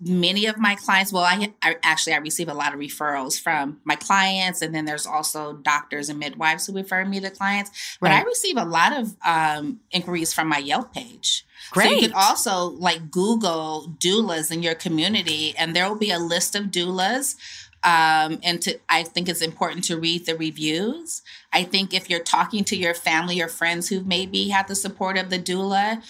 many 0.00 0.46
of 0.46 0.58
my 0.58 0.76
clients 0.76 1.12
well 1.12 1.24
I, 1.24 1.52
I 1.62 1.76
actually 1.82 2.14
i 2.14 2.18
receive 2.18 2.48
a 2.48 2.54
lot 2.54 2.72
of 2.72 2.78
referrals 2.78 3.40
from 3.40 3.80
my 3.84 3.96
clients 3.96 4.62
and 4.62 4.74
then 4.74 4.84
there's 4.84 5.06
also 5.06 5.54
doctors 5.54 6.08
and 6.08 6.18
midwives 6.18 6.66
who 6.66 6.72
refer 6.72 7.04
me 7.04 7.18
to 7.20 7.30
clients 7.30 7.98
but 8.00 8.12
i 8.12 8.22
receive 8.22 8.56
a 8.56 8.64
lot 8.64 8.96
of 8.96 9.16
um, 9.26 9.80
inquiries 9.90 10.32
from 10.32 10.48
my 10.48 10.58
yelp 10.58 10.94
page 10.94 11.44
so 11.68 11.74
Great. 11.74 11.90
you 11.90 12.08
can 12.08 12.12
also 12.14 12.66
like 12.70 13.10
Google 13.10 13.94
doulas 13.98 14.50
in 14.50 14.62
your 14.62 14.74
community, 14.74 15.54
and 15.58 15.76
there 15.76 15.88
will 15.88 15.98
be 15.98 16.10
a 16.10 16.18
list 16.18 16.54
of 16.54 16.66
doulas. 16.66 17.36
Um, 17.84 18.40
and 18.42 18.60
to, 18.62 18.78
I 18.88 19.04
think 19.04 19.28
it's 19.28 19.42
important 19.42 19.84
to 19.84 19.98
read 19.98 20.26
the 20.26 20.36
reviews. 20.36 21.22
I 21.52 21.62
think 21.62 21.94
if 21.94 22.10
you're 22.10 22.22
talking 22.22 22.64
to 22.64 22.76
your 22.76 22.94
family 22.94 23.40
or 23.40 23.48
friends 23.48 23.88
who 23.88 24.02
maybe 24.02 24.48
had 24.48 24.66
the 24.66 24.74
support 24.74 25.16
of 25.16 25.30
the 25.30 25.38
doula, 25.38 26.02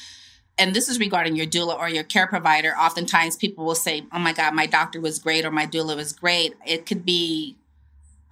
and 0.58 0.74
this 0.74 0.88
is 0.88 0.98
regarding 0.98 1.36
your 1.36 1.46
doula 1.46 1.78
or 1.78 1.88
your 1.88 2.04
care 2.04 2.26
provider, 2.26 2.70
oftentimes 2.76 3.36
people 3.36 3.64
will 3.64 3.74
say, 3.74 4.04
Oh 4.12 4.18
my 4.18 4.32
God, 4.32 4.54
my 4.54 4.66
doctor 4.66 5.00
was 5.00 5.18
great 5.18 5.44
or 5.44 5.50
my 5.50 5.66
doula 5.66 5.96
was 5.96 6.12
great. 6.12 6.54
It 6.66 6.86
could 6.86 7.04
be 7.04 7.56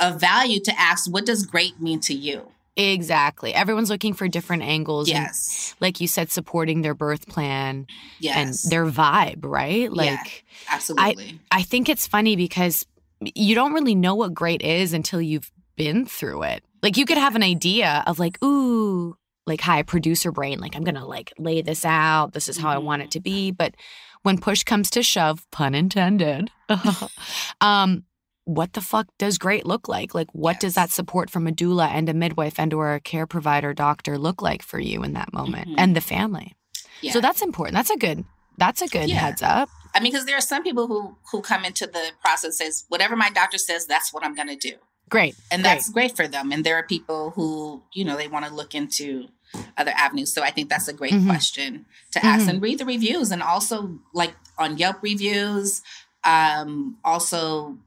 of 0.00 0.21
value 0.21 0.61
to 0.61 0.78
ask, 0.80 1.11
What 1.11 1.25
does 1.26 1.47
great 1.47 1.80
mean 1.80 2.00
to 2.00 2.14
you? 2.14 2.49
exactly. 2.78 3.54
Everyone's 3.54 3.88
looking 3.88 4.12
for 4.12 4.28
different 4.28 4.62
angles. 4.62 5.09
and 5.09 5.16
Yes. 5.18 5.75
like 5.80 5.99
you 6.00 6.06
said, 6.06 6.30
supporting 6.30 6.83
their 6.83 6.92
birth 6.95 7.26
plan 7.26 7.87
Yes. 8.21 8.64
and 8.64 8.71
their 8.73 8.85
vibe, 8.85 9.45
right? 9.45 9.90
Like 9.90 10.45
absolutely. 10.68 11.40
I 11.50 11.62
think 11.62 11.88
it's 11.88 12.06
funny 12.06 12.37
because 12.37 12.85
you 13.21 13.54
don't 13.54 13.73
really 13.73 13.95
know 13.95 14.14
what 14.14 14.35
great 14.35 14.61
is 14.61 14.92
until 14.92 15.23
you've 15.23 15.50
been 15.76 16.04
through 16.04 16.42
it. 16.42 16.62
Like 16.83 16.99
you 16.99 17.06
could 17.06 17.16
have 17.16 17.35
an 17.35 17.42
idea 17.42 18.04
of 18.06 18.18
like, 18.18 18.42
ooh, 18.45 19.16
like 19.47 19.61
hi, 19.61 19.83
producer 19.83 20.33
brain, 20.33 20.59
like 20.59 20.75
I'm 20.76 20.85
gonna 20.85 21.07
like 21.07 21.33
lay 21.38 21.62
this 21.62 21.85
out. 21.85 22.33
This 22.33 22.49
is 22.49 22.57
how 22.59 22.71
I 22.71 22.79
want 22.79 23.03
it 23.03 23.11
to 23.12 23.21
be. 23.21 23.50
But 23.50 23.75
when 24.23 24.38
push 24.38 24.62
comes 24.65 24.91
to 24.91 25.03
shove, 25.03 25.47
pun 25.50 25.75
intended, 25.75 26.50
um, 27.61 28.05
what 28.45 28.73
the 28.75 28.81
fuck 28.81 29.07
does 29.19 29.38
great 29.38 29.67
look 29.67 29.88
like? 29.88 30.15
Like 30.15 30.29
what 30.33 30.61
does 30.61 30.75
that 30.75 30.91
support 30.91 31.31
from 31.31 31.47
a 31.47 31.53
doula 31.53 31.88
and 31.88 32.09
a 32.09 32.15
midwife 32.15 32.59
and 32.59 32.73
or 32.73 32.95
a 32.95 33.00
care 33.00 33.26
provider 33.26 33.75
doctor 33.75 34.19
look 34.19 34.41
like 34.43 34.62
for 34.62 34.79
you 34.79 35.03
in 35.03 35.12
that 35.15 35.33
moment 35.33 35.69
Mhm. 35.69 35.75
and 35.79 35.97
the 35.97 36.00
family? 36.00 36.55
yeah. 37.03 37.12
So 37.12 37.21
that's 37.21 37.43
important. 37.43 37.75
That's 37.75 37.91
a 37.91 37.97
good 37.97 38.25
that's 38.59 38.81
a 38.83 38.88
good 38.88 39.09
Yeah. 39.09 39.17
heads 39.19 39.43
up. 39.43 39.69
I 39.95 40.00
mean, 40.00 40.12
because 40.12 40.26
there 40.26 40.37
are 40.37 40.41
some 40.41 40.62
people 40.62 40.87
who 40.87 41.17
who 41.31 41.41
come 41.43 41.65
into 41.65 41.87
the 41.87 42.11
process 42.21 42.59
says 42.59 42.85
whatever 42.88 43.17
my 43.17 43.31
doctor 43.31 43.59
says, 43.59 43.87
that's 43.87 44.12
what 44.12 44.25
I'm 44.25 44.35
going 44.35 44.49
to 44.49 44.57
do, 44.57 44.76
Great. 45.11 45.35
and 45.50 45.62
Great. 45.62 45.71
that's 45.75 45.88
great 45.91 46.17
for 46.17 46.26
them. 46.29 46.53
And 46.53 46.65
there 46.65 46.76
are 46.76 46.83
people 46.83 47.31
who 47.33 47.83
you 47.95 48.05
know 48.05 48.17
they 48.17 48.29
want 48.29 48.45
to 48.47 48.53
look 48.55 48.75
into 48.75 49.29
other 49.76 49.93
avenues. 49.97 50.33
So 50.33 50.43
I 50.43 50.50
think 50.50 50.69
that's 50.69 50.88
a 50.88 50.93
great 50.93 51.12
Mhm. 51.15 51.26
question 51.26 51.87
to 52.12 52.25
ask 52.25 52.47
Mhm. 52.47 52.49
and 52.50 52.62
read 52.62 52.79
the 52.79 52.85
reviews, 52.85 53.31
and 53.31 53.43
also 53.43 53.99
like 54.12 54.35
on 54.59 54.76
Yelp 54.79 55.03
reviews. 55.03 55.83
um, 56.25 56.97
also 57.05 57.79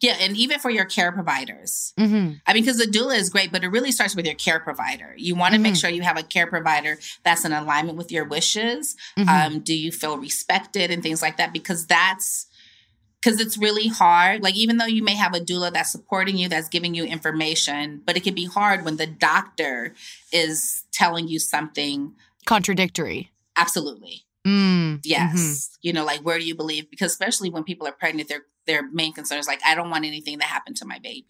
yeah, 0.00 0.14
and 0.20 0.36
even 0.36 0.58
for 0.58 0.68
your 0.68 0.84
care 0.84 1.10
providers. 1.10 1.94
Mm-hmm. 1.98 2.34
I 2.46 2.52
mean, 2.52 2.62
because 2.62 2.76
the 2.76 2.84
doula 2.84 3.16
is 3.16 3.30
great, 3.30 3.50
but 3.50 3.64
it 3.64 3.68
really 3.68 3.90
starts 3.90 4.14
with 4.14 4.26
your 4.26 4.34
care 4.34 4.60
provider. 4.60 5.14
You 5.16 5.34
want 5.34 5.54
to 5.54 5.58
make 5.58 5.72
Mhm. 5.72 5.80
sure 5.80 5.88
you 5.90 6.02
have 6.02 6.18
a 6.18 6.22
care 6.22 6.46
provider 6.46 6.98
that's 7.24 7.46
in 7.46 7.52
alignment 7.54 7.96
with 7.96 8.12
your 8.12 8.26
wishes. 8.26 8.94
Mhm. 9.16 9.28
Um, 9.28 9.60
do 9.60 9.72
you 9.74 9.90
feel 9.90 10.18
respected 10.18 10.90
and 10.90 11.02
things 11.02 11.22
like 11.22 11.38
that? 11.38 11.50
Because 11.54 11.86
that's 11.86 12.44
because 13.26 13.40
it's 13.40 13.58
really 13.58 13.88
hard. 13.88 14.40
Like, 14.44 14.54
even 14.54 14.76
though 14.76 14.86
you 14.86 15.02
may 15.02 15.16
have 15.16 15.34
a 15.34 15.40
doula 15.40 15.72
that's 15.72 15.90
supporting 15.90 16.36
you, 16.36 16.48
that's 16.48 16.68
giving 16.68 16.94
you 16.94 17.02
information, 17.02 18.00
but 18.06 18.16
it 18.16 18.22
can 18.22 18.34
be 18.34 18.44
hard 18.44 18.84
when 18.84 18.98
the 18.98 19.06
doctor 19.06 19.94
is 20.32 20.84
telling 20.92 21.26
you 21.26 21.40
something. 21.40 22.14
Contradictory. 22.44 23.32
Absolutely. 23.56 24.22
Mm. 24.46 25.00
Yes. 25.02 25.34
Mhm. 25.34 25.78
You 25.82 25.92
know, 25.92 26.04
like 26.04 26.20
where 26.20 26.38
do 26.38 26.44
you 26.44 26.54
believe? 26.54 26.88
Because 26.88 27.10
especially 27.10 27.50
when 27.50 27.64
people 27.64 27.88
are 27.88 27.92
pregnant, 27.92 28.28
their 28.28 28.42
their 28.66 28.88
main 28.90 29.12
concern 29.12 29.38
is 29.38 29.48
like, 29.48 29.60
I 29.64 29.74
don't 29.74 29.90
want 29.90 30.04
anything 30.04 30.38
to 30.38 30.44
happen 30.44 30.74
to 30.74 30.84
my 30.84 31.00
baby. 31.00 31.26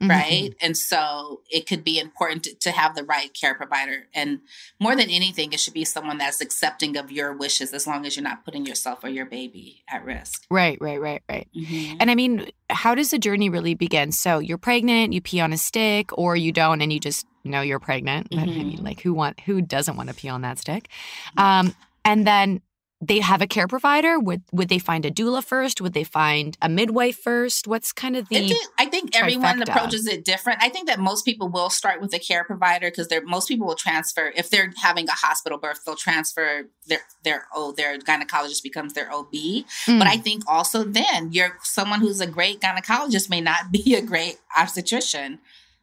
Mhm. 0.00 0.08
Right. 0.10 0.54
And 0.60 0.76
so 0.76 1.40
it 1.50 1.66
could 1.66 1.82
be 1.82 1.98
important 1.98 2.44
to, 2.44 2.54
to 2.54 2.70
have 2.70 2.94
the 2.94 3.02
right 3.02 3.32
care 3.34 3.54
provider. 3.54 4.06
And 4.14 4.40
more 4.78 4.94
than 4.94 5.10
anything, 5.10 5.52
it 5.52 5.58
should 5.58 5.74
be 5.74 5.84
someone 5.84 6.18
that's 6.18 6.40
accepting 6.40 6.96
of 6.96 7.10
your 7.10 7.32
wishes 7.36 7.72
as 7.72 7.86
long 7.86 8.06
as 8.06 8.16
you're 8.16 8.22
not 8.22 8.44
putting 8.44 8.64
yourself 8.64 9.02
or 9.02 9.08
your 9.08 9.26
baby 9.26 9.82
at 9.90 10.04
risk. 10.04 10.44
Right, 10.50 10.78
right, 10.80 11.00
right, 11.00 11.22
right. 11.28 11.48
Mhm. 11.56 11.96
And 11.98 12.10
I 12.10 12.14
mean, 12.14 12.46
how 12.70 12.94
does 12.94 13.10
the 13.10 13.18
journey 13.18 13.48
really 13.50 13.74
begin? 13.74 14.12
So 14.12 14.38
you're 14.38 14.58
pregnant, 14.58 15.14
you 15.14 15.20
pee 15.20 15.40
on 15.40 15.52
a 15.52 15.58
stick, 15.58 16.16
or 16.16 16.36
you 16.36 16.52
don't, 16.52 16.80
and 16.80 16.92
you 16.92 17.00
just 17.00 17.26
know 17.42 17.60
you're 17.60 17.80
pregnant. 17.80 18.28
But 18.30 18.40
I 18.40 18.46
mean, 18.46 18.84
like 18.84 19.00
who 19.00 19.12
want 19.12 19.40
who 19.40 19.60
doesn't 19.62 19.96
want 19.96 20.10
to 20.10 20.14
pee 20.14 20.28
on 20.28 20.42
that 20.42 20.58
stick? 20.58 20.88
Um, 21.36 21.74
and 22.04 22.26
then 22.26 22.60
they 23.00 23.20
have 23.20 23.40
a 23.40 23.46
care 23.46 23.68
provider. 23.68 24.18
Would 24.18 24.42
would 24.50 24.68
they 24.68 24.80
find 24.80 25.04
a 25.04 25.10
doula 25.10 25.44
first? 25.44 25.80
Would 25.80 25.92
they 25.92 26.02
find 26.02 26.56
a 26.60 26.68
midwife 26.68 27.16
first? 27.16 27.68
What's 27.68 27.92
kind 27.92 28.16
of 28.16 28.28
the 28.28 28.48
did- 28.48 28.56
I 28.76 28.86
think 28.86 29.14
everyone 29.16 29.62
approaches 29.62 30.06
it 30.08 30.24
different. 30.24 30.60
I 30.62 30.68
think 30.68 30.88
that 30.88 30.98
most 30.98 31.24
people 31.24 31.48
will 31.48 31.70
start 31.70 32.00
with 32.00 32.12
a 32.12 32.18
care 32.18 32.42
provider 32.42 32.90
because 32.90 33.06
they're 33.06 33.24
most 33.24 33.46
people 33.46 33.68
will 33.68 33.76
transfer 33.76 34.32
if 34.36 34.50
they're 34.50 34.72
having 34.82 35.08
a 35.08 35.12
hospital 35.12 35.58
birth, 35.58 35.80
they'll 35.86 35.94
transfer 35.94 36.68
their 36.88 37.00
their 37.22 37.46
oh 37.54 37.70
their 37.72 37.98
gynecologist 37.98 38.64
becomes 38.64 38.94
their 38.94 39.12
OB. 39.12 39.32
Mm. 39.32 39.98
But 40.00 40.08
I 40.08 40.16
think 40.16 40.42
also 40.48 40.82
then 40.82 41.30
you're 41.30 41.56
someone 41.62 42.00
who's 42.00 42.20
a 42.20 42.26
great 42.26 42.60
gynecologist 42.60 43.30
may 43.30 43.40
not 43.40 43.70
be 43.72 43.94
a 43.94 44.02
great 44.02 44.38
obstetrician. 44.56 45.38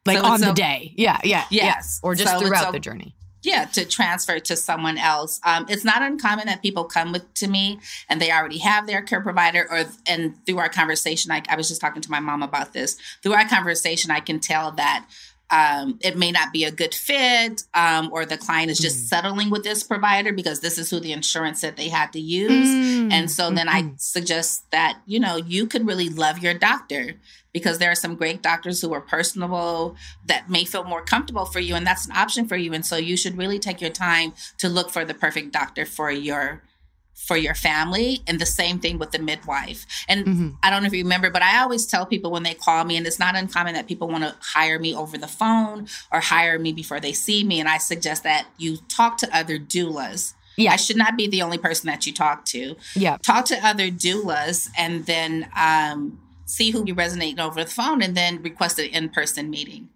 like 0.05 0.17
so 0.17 0.25
on 0.25 0.41
the 0.41 0.51
a- 0.51 0.53
day? 0.53 0.93
Yeah, 0.97 1.17
yeah, 1.23 1.45
yeah. 1.49 1.65
Yes. 1.65 1.99
Or 2.03 2.13
just 2.13 2.29
So 2.31 2.39
throughout 2.41 2.69
a- 2.69 2.71
the 2.73 2.79
journey. 2.79 3.15
Yeah, 3.45 3.65
to 3.65 3.85
transfer 3.85 4.39
to 4.39 4.55
someone 4.55 4.97
else. 4.97 5.39
Um, 5.43 5.67
it's 5.69 5.85
not 5.85 6.01
uncommon 6.01 6.47
that 6.47 6.63
people 6.63 6.83
come 6.83 7.11
with 7.11 7.31
to 7.35 7.47
me 7.47 7.79
and 8.09 8.19
they 8.19 8.31
already 8.31 8.57
have 8.57 8.87
their 8.87 9.03
care 9.03 9.21
provider, 9.21 9.67
or 9.69 9.85
and 10.07 10.43
through 10.47 10.57
our 10.57 10.69
conversation, 10.69 11.31
I, 11.31 11.43
I 11.47 11.55
was 11.55 11.69
just 11.69 11.79
talking 11.79 12.01
to 12.01 12.09
my 12.09 12.19
mom 12.19 12.41
about 12.41 12.73
this. 12.73 12.97
Through 13.21 13.33
our 13.33 13.47
conversation, 13.47 14.09
I 14.09 14.19
can 14.19 14.39
tell 14.39 14.71
that 14.71 15.05
um, 15.51 15.99
it 16.01 16.17
may 16.17 16.31
not 16.31 16.51
be 16.51 16.63
a 16.63 16.71
good 16.71 16.93
fit, 16.93 17.63
um, 17.73 18.09
or 18.11 18.25
the 18.25 18.37
client 18.37 18.71
is 18.71 18.79
just 18.79 19.05
Mm. 19.05 19.07
settling 19.07 19.49
with 19.49 19.63
this 19.63 19.83
provider 19.83 20.33
because 20.33 20.59
this 20.61 20.77
is 20.77 20.89
who 20.89 20.99
the 20.99 21.11
insurance 21.11 21.61
said 21.61 21.77
they 21.77 21.89
had 21.89 22.11
to 22.13 22.19
use. 22.19 22.69
Mm. 22.69 23.11
And 23.11 23.31
so 23.31 23.51
then 23.51 23.69
I 23.69 23.83
Mhm. 23.83 23.99
suggest 24.01 24.63
that, 24.71 24.99
you 25.05 25.19
know, 25.19 25.35
you 25.37 25.67
could 25.67 25.85
really 25.85 26.09
love 26.09 26.39
your 26.39 26.53
doctor 26.55 27.15
because 27.53 27.77
there 27.77 27.91
are 27.91 27.95
some 27.95 28.15
great 28.15 28.41
doctors 28.41 28.81
who 28.81 28.91
are 28.93 29.01
personable 29.01 29.95
that 30.25 30.49
may 30.49 30.65
feel 30.65 30.83
more 30.83 31.03
comfortable 31.03 31.45
for 31.45 31.59
you 31.59 31.75
and 31.75 31.85
that's 31.87 32.05
an 32.05 32.11
option 32.11 32.47
for 32.47 32.57
you 32.57 32.73
and 32.73 32.85
so 32.85 32.97
you 32.97 33.15
should 33.15 33.37
really 33.37 33.59
take 33.59 33.79
your 33.79 33.89
time 33.89 34.33
to 34.57 34.67
look 34.67 34.89
for 34.89 35.05
the 35.05 35.13
perfect 35.13 35.53
doctor 35.53 35.85
for 35.85 36.11
your 36.11 36.61
for 37.15 37.37
your 37.37 37.55
family 37.55 38.21
and 38.27 38.39
the 38.39 38.45
same 38.45 38.77
thing 38.79 38.99
with 38.99 39.11
the 39.11 39.19
midwife. 39.19 39.85
And 40.07 40.25
Mhm. 40.25 40.57
I 40.61 40.69
don't 40.69 40.83
know 40.83 40.87
if 40.87 40.93
you 40.93 41.03
remember, 41.03 41.29
but 41.31 41.41
I 41.41 41.59
always 41.61 41.85
tell 41.85 42.05
people 42.05 42.29
when 42.29 42.43
they 42.43 42.53
call 42.53 42.83
me, 42.83 42.97
and 42.97 43.07
it's 43.07 43.17
not 43.19 43.35
uncommon 43.35 43.73
that 43.73 43.87
people 43.87 44.07
want 44.07 44.23
to 44.25 44.35
hire 44.39 44.77
me 44.79 44.93
over 44.93 45.17
the 45.17 45.27
phone 45.27 45.87
or 46.11 46.19
hire 46.19 46.59
me 46.59 46.71
before 46.73 46.99
they 46.99 47.13
see 47.13 47.43
me. 47.43 47.59
And 47.59 47.67
I 47.69 47.77
suggest 47.77 48.23
that 48.23 48.47
you 48.57 48.77
talk 48.89 49.17
to 49.19 49.35
other 49.35 49.57
doulas. 49.57 50.33
Yeah. 50.57 50.71
I 50.73 50.75
should 50.77 50.97
not 50.97 51.17
be 51.17 51.27
the 51.27 51.41
only 51.41 51.57
person 51.57 51.87
that 51.87 52.05
you 52.05 52.13
talk 52.13 52.45
to. 52.45 52.75
Yeah. 52.95 53.17
Talk 53.21 53.45
to 53.45 53.65
other 53.65 53.89
doulas 53.89 54.69
and 54.77 55.05
then 55.05 55.49
um, 55.57 56.19
see 56.45 56.71
who 56.71 56.83
you 56.85 56.95
resonate 56.95 57.39
over 57.39 57.63
the 57.63 57.69
phone 57.69 58.01
and 58.01 58.15
then 58.15 58.41
request 58.41 58.79
an 58.79 58.85
in 58.85 59.09
person 59.09 59.49
meeting. 59.49 59.89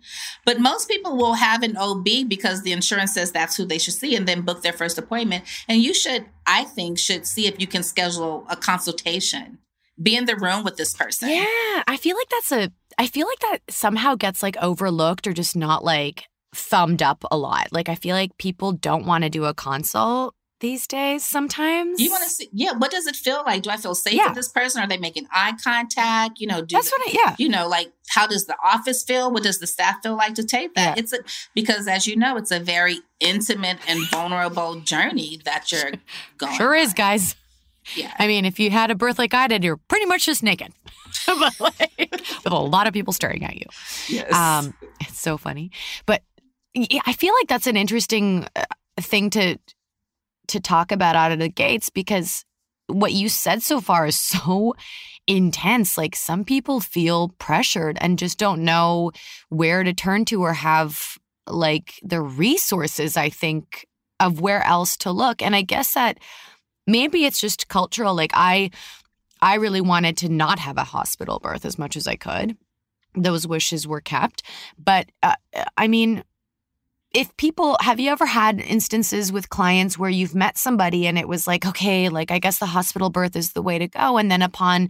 But 0.45 0.59
most 0.59 0.89
people 0.89 1.15
will 1.15 1.35
have 1.35 1.63
an 1.63 1.77
OB 1.77 2.05
because 2.27 2.63
the 2.63 2.71
insurance 2.71 3.13
says 3.13 3.31
that's 3.31 3.55
who 3.55 3.65
they 3.65 3.77
should 3.77 3.93
see 3.93 4.15
and 4.15 4.27
then 4.27 4.41
book 4.41 4.61
their 4.61 4.73
first 4.73 4.97
appointment. 4.97 5.45
And 5.67 5.81
you 5.81 5.93
should, 5.93 6.25
I 6.45 6.65
think, 6.65 6.97
should 6.97 7.25
see 7.25 7.47
if 7.47 7.59
you 7.59 7.67
can 7.67 7.83
schedule 7.83 8.45
a 8.49 8.55
consultation. 8.55 9.59
Be 10.01 10.15
in 10.15 10.25
the 10.25 10.35
room 10.35 10.63
with 10.63 10.77
this 10.77 10.93
person. 10.93 11.29
Yeah, 11.29 11.83
I 11.87 11.97
feel 11.99 12.15
like 12.15 12.29
that's 12.29 12.51
a. 12.51 12.71
I 12.97 13.07
feel 13.07 13.27
like 13.27 13.39
that 13.39 13.59
somehow 13.69 14.15
gets 14.15 14.41
like 14.41 14.55
overlooked 14.57 15.27
or 15.27 15.33
just 15.33 15.57
not 15.57 15.83
like 15.83 16.25
thumbed 16.55 17.03
up 17.03 17.23
a 17.29 17.37
lot. 17.37 17.67
Like 17.71 17.89
I 17.89 17.95
feel 17.95 18.15
like 18.15 18.37
people 18.37 18.71
don't 18.71 19.05
want 19.05 19.25
to 19.25 19.29
do 19.29 19.43
a 19.45 19.53
consult 19.53 20.35
these 20.59 20.87
days. 20.87 21.23
Sometimes 21.23 21.99
You 21.99 22.09
want 22.11 22.23
to 22.23 22.29
see, 22.29 22.49
yeah, 22.51 22.73
what 22.73 22.91
does 22.91 23.07
it 23.07 23.15
feel 23.15 23.43
like? 23.45 23.63
Do 23.63 23.69
I 23.69 23.77
feel 23.77 23.95
safe 23.95 24.13
Yeah. 24.13 24.27
with 24.27 24.35
this 24.35 24.49
person? 24.49 24.81
Are 24.81 24.87
they 24.87 24.97
making 24.97 25.27
eye 25.31 25.53
contact? 25.63 26.39
You 26.39 26.47
know, 26.47 26.61
do 26.61 26.75
That's 26.75 26.91
what 26.91 27.01
I. 27.01 27.11
Yeah, 27.13 27.35
you 27.37 27.49
know, 27.49 27.67
like 27.67 27.91
how 28.09 28.27
does 28.27 28.45
the 28.45 28.55
office 28.63 29.03
feel? 29.03 29.31
What 29.31 29.43
does 29.43 29.59
the 29.59 29.67
staff 29.67 29.97
feel 30.03 30.15
like 30.15 30.35
to 30.35 30.43
take 30.43 30.73
that? 30.75 30.97
Yeah. 30.97 31.01
It's 31.03 31.13
a 31.13 31.19
because 31.53 31.87
as 31.87 32.07
you 32.07 32.15
know, 32.15 32.37
it's 32.37 32.51
a 32.51 32.59
very 32.59 32.99
intimate 33.19 33.77
and 33.87 34.07
vulnerable 34.09 34.79
journey 34.81 35.39
that 35.45 35.71
you're 35.71 35.91
going. 36.37 36.55
sure 36.57 36.75
is, 36.75 36.93
guys. 36.93 37.35
Yeah. 37.95 38.13
I 38.19 38.27
mean, 38.27 38.45
if 38.45 38.59
you 38.59 38.69
had 38.69 38.91
a 38.91 38.95
birth 38.95 39.17
like 39.17 39.33
I 39.33 39.47
did, 39.47 39.63
you're 39.63 39.77
pretty 39.77 40.05
much 40.05 40.25
just 40.25 40.43
naked, 40.43 40.73
but 41.25 41.59
like 41.59 42.11
with 42.43 42.51
a 42.51 42.55
lot 42.55 42.85
of 42.87 42.93
people 42.93 43.13
staring 43.13 43.43
at 43.45 43.55
you. 43.55 43.65
Yes. 44.07 44.31
Um, 44.33 44.73
it's 44.99 45.19
so 45.19 45.37
funny, 45.37 45.71
but 46.05 46.21
yeah, 46.75 47.01
I 47.07 47.13
feel 47.13 47.33
like 47.39 47.47
that's 47.47 47.65
an 47.67 47.75
interesting 47.77 48.47
uh, 48.55 48.63
thing 48.99 49.29
to 49.31 49.57
to 50.49 50.59
talk 50.59 50.91
about 50.91 51.15
out 51.15 51.31
of 51.31 51.39
the 51.39 51.49
gates 51.49 51.89
because 51.89 52.45
what 52.87 53.13
you 53.13 53.29
said 53.29 53.61
so 53.61 53.79
far 53.81 54.07
is 54.07 54.17
so 54.17 54.73
intense. 55.27 55.97
Like 55.97 56.15
some 56.15 56.43
people 56.43 56.79
feel 56.79 57.29
pressured 57.39 57.97
and 58.01 58.19
just 58.19 58.37
don't 58.37 58.63
know 58.63 59.11
where 59.49 59.83
to 59.83 59.93
turn 59.93 60.25
to 60.25 60.41
or 60.41 60.53
have 60.53 61.17
like 61.47 61.99
the 62.03 62.21
resources. 62.21 63.15
I 63.15 63.29
think 63.29 63.87
of 64.19 64.41
where 64.41 64.63
else 64.65 64.97
to 64.97 65.11
look, 65.11 65.41
and 65.41 65.55
I 65.55 65.61
guess 65.61 65.93
that 65.93 66.19
maybe 66.85 67.25
it's 67.25 67.39
just 67.39 67.69
cultural. 67.69 68.15
Like 68.15 68.31
I, 68.33 68.71
I 69.41 69.55
really 69.55 69.81
wanted 69.81 70.17
to 70.17 70.29
not 70.29 70.59
have 70.59 70.77
a 70.77 70.83
hospital 70.83 71.39
birth 71.39 71.65
as 71.65 71.79
much 71.79 71.95
as 71.95 72.07
I 72.07 72.15
could 72.15 72.57
those 73.15 73.47
wishes 73.47 73.87
were 73.87 74.01
kept. 74.01 74.43
But 74.77 75.11
uh, 75.23 75.35
I 75.77 75.87
mean, 75.87 76.23
if 77.13 77.35
people 77.37 77.77
have 77.81 77.99
you 77.99 78.11
ever 78.11 78.25
had 78.25 78.59
instances 78.59 79.31
with 79.31 79.49
clients 79.49 79.97
where 79.97 80.09
you've 80.09 80.35
met 80.35 80.57
somebody 80.57 81.07
and 81.07 81.17
it 81.17 81.27
was 81.27 81.47
like, 81.47 81.65
okay, 81.65 82.09
like 82.09 82.31
I 82.31 82.39
guess 82.39 82.59
the 82.59 82.67
hospital 82.67 83.09
birth 83.09 83.35
is 83.35 83.53
the 83.53 83.61
way 83.61 83.79
to 83.79 83.87
go, 83.87 84.17
and 84.17 84.29
then 84.31 84.41
upon 84.41 84.89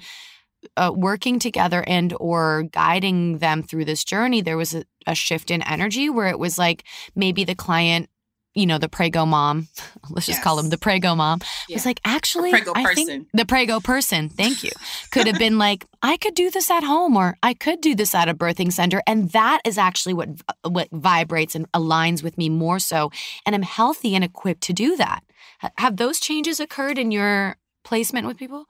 uh, 0.76 0.92
working 0.94 1.40
together 1.40 1.84
and 1.88 2.14
or 2.20 2.64
guiding 2.72 3.38
them 3.38 3.64
through 3.64 3.86
this 3.86 4.04
journey, 4.04 4.42
there 4.42 4.58
was 4.58 4.76
a, 4.76 4.84
a 5.08 5.16
shift 5.16 5.50
in 5.52 5.62
energy 5.62 6.10
where 6.10 6.28
it 6.28 6.40
was 6.40 6.58
like 6.58 6.84
maybe 7.16 7.44
the 7.44 7.56
client. 7.56 8.10
You 8.56 8.66
know, 8.66 8.80
the 8.80 8.90
prego 8.90 9.26
mom, 9.26 9.68
let's 10.10 10.26
just 10.26 10.42
call 10.42 10.58
him 10.60 10.70
the 10.70 10.78
prego 10.78 11.16
mom, 11.16 11.40
was 11.70 11.86
like, 11.86 12.02
actually, 12.04 12.52
I 12.54 12.94
think 12.96 13.28
the 13.34 13.46
prego 13.46 13.80
person, 13.80 14.28
thank 14.28 14.64
you, 14.64 14.72
could 15.12 15.28
have 15.28 15.38
been 15.38 15.58
like, 15.58 15.86
I 16.02 16.18
could 16.18 16.34
do 16.34 16.50
this 16.50 16.72
at 16.72 16.84
home 16.84 17.16
or 17.16 17.38
I 17.44 17.54
could 17.54 17.80
do 17.80 17.94
this 17.94 18.16
at 18.16 18.28
a 18.28 18.34
birthing 18.34 18.74
center. 18.74 19.04
And 19.06 19.30
that 19.32 19.62
is 19.66 19.78
actually 19.78 20.16
what 20.16 20.30
what 20.68 20.90
vibrates 20.92 21.54
and 21.56 21.72
aligns 21.74 22.24
with 22.24 22.38
me 22.38 22.50
more 22.50 22.80
so. 22.80 23.12
And 23.46 23.56
I'm 23.56 23.62
healthy 23.62 24.16
and 24.16 24.24
equipped 24.24 24.62
to 24.62 24.74
do 24.74 24.98
that. 24.98 25.22
Have 25.78 25.98
those 25.98 26.20
changes 26.20 26.60
occurred 26.60 26.98
in 26.98 27.12
your 27.12 27.58
placement 27.84 28.26
with 28.26 28.38
people? 28.38 28.66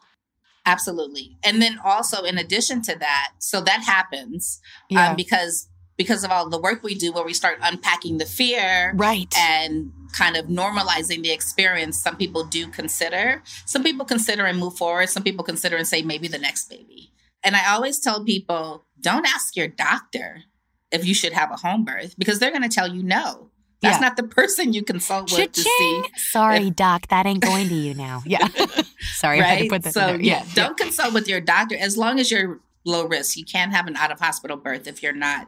Absolutely. 0.65 1.37
And 1.43 1.61
then 1.61 1.79
also 1.83 2.23
in 2.23 2.37
addition 2.37 2.81
to 2.83 2.95
that, 2.99 3.29
so 3.39 3.61
that 3.61 3.83
happens 3.83 4.59
Yeah. 4.89 5.11
um, 5.11 5.15
because 5.15 5.68
because 5.99 6.23
of 6.23 6.31
all 6.31 6.49
the 6.49 6.57
work 6.59 6.81
we 6.81 6.95
do 6.95 7.11
where 7.11 7.23
we 7.25 7.33
start 7.33 7.59
unpacking 7.61 8.17
the 8.17 8.25
fear 8.25 8.93
right. 8.95 9.31
and 9.37 9.91
kind 10.13 10.35
of 10.35 10.45
normalizing 10.47 11.21
the 11.21 11.29
experience 11.31 12.01
some 12.01 12.15
people 12.15 12.43
do 12.45 12.67
consider 12.69 13.43
some 13.65 13.83
people 13.83 14.03
consider 14.05 14.45
and 14.45 14.57
move 14.57 14.75
forward 14.75 15.07
some 15.09 15.21
people 15.21 15.43
consider 15.43 15.75
and 15.77 15.87
say 15.87 16.01
maybe 16.01 16.27
the 16.27 16.39
next 16.39 16.67
baby 16.69 17.11
and 17.43 17.55
i 17.55 17.71
always 17.71 17.99
tell 17.99 18.23
people 18.23 18.85
don't 19.01 19.27
ask 19.27 19.55
your 19.55 19.67
doctor 19.67 20.43
if 20.91 21.05
you 21.05 21.13
should 21.13 21.33
have 21.33 21.51
a 21.51 21.57
home 21.57 21.85
birth 21.85 22.15
because 22.17 22.39
they're 22.39 22.49
going 22.49 22.63
to 22.67 22.75
tell 22.79 22.87
you 22.87 23.03
no 23.03 23.51
that's 23.81 23.97
Yeah. 23.97 24.07
not 24.07 24.17
the 24.17 24.23
person 24.39 24.73
you 24.73 24.83
consult 24.83 25.31
with 25.31 25.51
to 25.53 25.61
see 25.61 25.69
Cha-ching. 25.69 26.03
Sorry, 26.17 26.69
doc, 26.69 27.07
that 27.07 27.25
ain't 27.25 27.39
going 27.41 27.69
to 27.69 27.75
you 27.75 27.93
now. 27.93 28.21
Yeah. 28.25 28.45
Sorry, 29.15 29.39
I 29.39 29.43
had 29.45 29.59
to 29.59 29.69
put 29.69 29.83
that 29.83 29.93
so 29.93 30.01
there. 30.07 30.19
yeah, 30.21 30.43
don't 30.53 30.75
consult 30.75 31.13
with 31.13 31.29
your 31.29 31.39
doctor 31.39 31.77
as 31.77 31.97
long 31.97 32.19
as 32.19 32.29
you're 32.29 32.59
low 32.85 33.05
risk 33.05 33.37
you 33.37 33.45
can't 33.45 33.71
have 33.73 33.87
an 33.87 33.95
out 33.95 34.11
of 34.11 34.19
hospital 34.19 34.57
birth 34.57 34.87
if 34.87 35.01
you're 35.03 35.13
not 35.13 35.47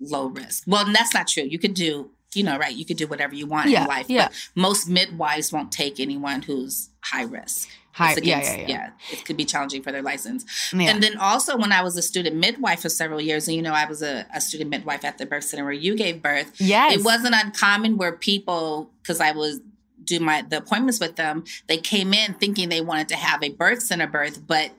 low 0.00 0.26
risk 0.26 0.64
well 0.66 0.84
that's 0.92 1.14
not 1.14 1.26
true 1.28 1.44
you 1.44 1.58
could 1.58 1.74
do 1.74 2.10
you 2.34 2.42
know 2.42 2.58
right 2.58 2.74
you 2.74 2.84
could 2.84 2.96
do 2.96 3.06
whatever 3.06 3.34
you 3.34 3.46
want 3.46 3.70
Yeah, 3.70 3.82
in 3.82 3.88
life 3.88 4.06
yeah. 4.08 4.28
but 4.28 4.48
most 4.54 4.88
midwives 4.88 5.52
won't 5.52 5.72
take 5.72 6.00
anyone 6.00 6.42
who's 6.42 6.90
high 7.00 7.22
risk 7.22 7.68
High, 7.94 8.16
yeah, 8.24 8.42
yeah, 8.42 8.56
yeah, 8.56 8.66
yeah. 8.66 8.90
It 9.12 9.24
could 9.24 9.36
be 9.36 9.44
challenging 9.44 9.80
for 9.80 9.92
their 9.92 10.02
license. 10.02 10.44
Yeah. 10.72 10.90
And 10.90 11.00
then 11.00 11.16
also, 11.16 11.56
when 11.56 11.70
I 11.70 11.80
was 11.80 11.96
a 11.96 12.02
student 12.02 12.34
midwife 12.34 12.82
for 12.82 12.88
several 12.88 13.20
years, 13.20 13.46
and 13.46 13.54
you 13.54 13.62
know, 13.62 13.72
I 13.72 13.84
was 13.84 14.02
a, 14.02 14.26
a 14.34 14.40
student 14.40 14.68
midwife 14.68 15.04
at 15.04 15.16
the 15.18 15.26
birth 15.26 15.44
center 15.44 15.62
where 15.62 15.72
you 15.72 15.94
gave 15.94 16.20
birth. 16.20 16.60
Yes, 16.60 16.96
it 16.96 17.04
wasn't 17.04 17.36
uncommon 17.36 17.96
where 17.96 18.10
people, 18.10 18.90
because 19.00 19.20
I 19.20 19.30
was 19.30 19.60
do 20.02 20.18
my 20.18 20.42
the 20.42 20.56
appointments 20.56 20.98
with 20.98 21.14
them, 21.14 21.44
they 21.68 21.76
came 21.78 22.12
in 22.12 22.34
thinking 22.34 22.68
they 22.68 22.80
wanted 22.80 23.08
to 23.10 23.16
have 23.16 23.44
a 23.44 23.50
birth 23.50 23.80
center 23.84 24.08
birth, 24.08 24.44
but 24.44 24.72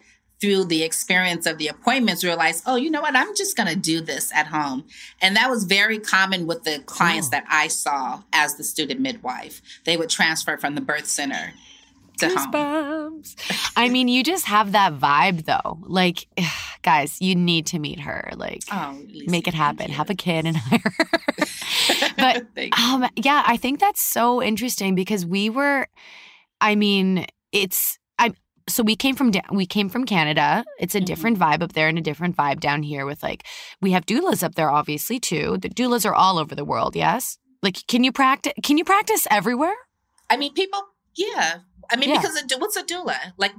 through 0.46 0.66
the 0.66 0.84
experience 0.84 1.48
of 1.48 1.58
the 1.58 1.68
appointments 1.68 2.24
realized, 2.24 2.64
oh, 2.68 2.76
you 2.76 2.92
know 2.92 3.02
what, 3.02 3.16
I'm 3.16 3.36
just 3.36 3.58
going 3.58 3.68
to 3.68 3.76
do 3.76 4.00
this 4.00 4.32
at 4.32 4.46
home. 4.46 4.86
And 5.20 5.36
that 5.36 5.50
was 5.50 5.64
very 5.64 5.98
common 5.98 6.46
with 6.46 6.64
the 6.64 6.84
clients 6.86 7.30
that 7.30 7.46
I 7.50 7.68
saw 7.68 8.22
as 8.32 8.54
the 8.54 8.64
student 8.64 9.00
midwife. 9.00 9.60
They 9.86 9.98
would 9.98 10.12
transfer 10.12 10.56
from 10.58 10.76
the 10.76 10.82
birth 10.82 11.08
center 11.08 11.54
to 12.20 12.30
home. 12.30 13.24
I 13.76 13.90
mean, 13.90 14.08
you 14.08 14.24
just 14.24 14.46
have 14.46 14.74
that 14.74 15.00
vibe 15.00 15.46
though. 15.46 15.80
Like, 15.82 16.28
guys, 16.84 17.20
you 17.20 17.34
need 17.34 17.66
to 17.68 17.80
meet 17.80 18.02
her. 18.02 18.30
Like, 18.36 18.62
oh, 18.72 19.02
make 19.26 19.48
it 19.48 19.56
happen. 19.56 19.90
Have 19.90 20.12
a 20.12 20.16
kid 20.16 20.46
and 20.46 20.58
hire 20.58 20.94
her. 21.00 21.10
but 22.18 22.46
um, 22.80 23.10
yeah, 23.16 23.42
I 23.48 23.58
think 23.58 23.80
that's 23.80 24.02
so 24.02 24.44
interesting 24.44 24.94
because 24.94 25.26
we 25.26 25.50
were, 25.50 25.88
I 26.62 26.76
mean, 26.76 27.26
it's 27.52 27.98
so 28.68 28.84
we 28.84 28.96
came 28.96 29.16
from 29.16 29.32
we 29.52 29.66
came 29.66 29.90
from 29.90 30.06
Canada. 30.06 30.66
It's 30.80 30.96
a 30.96 30.98
mm-hmm. 30.98 31.06
different 31.06 31.40
vibe 31.40 31.62
up 31.62 31.74
there 31.74 31.88
and 31.88 31.98
a 31.98 32.02
different 32.02 32.36
vibe 32.36 32.60
down 32.60 32.84
here 32.84 33.06
with 33.06 33.22
like 33.22 33.44
we 33.82 33.92
have 33.92 34.06
doulas 34.06 34.44
up 34.44 34.56
there 34.56 34.70
obviously 34.70 35.20
too. 35.20 35.58
The 35.58 35.70
doulas 35.70 36.06
are 36.06 36.16
all 36.16 36.38
over 36.38 36.56
the 36.56 36.66
world, 36.66 36.96
yes? 36.96 37.38
Like 37.62 37.86
can 37.88 38.04
you 38.04 38.12
practice 38.12 38.54
can 38.64 38.78
you 38.78 38.84
practice 38.84 39.28
everywhere? 39.30 39.76
I 40.30 40.38
mean 40.38 40.54
people 40.54 40.82
yeah. 41.16 41.60
I 41.92 41.96
mean 41.96 42.10
yeah. 42.10 42.22
because 42.22 42.42
a, 42.42 42.58
what's 42.58 42.76
a 42.76 42.84
doula? 42.84 43.18
Like 43.38 43.54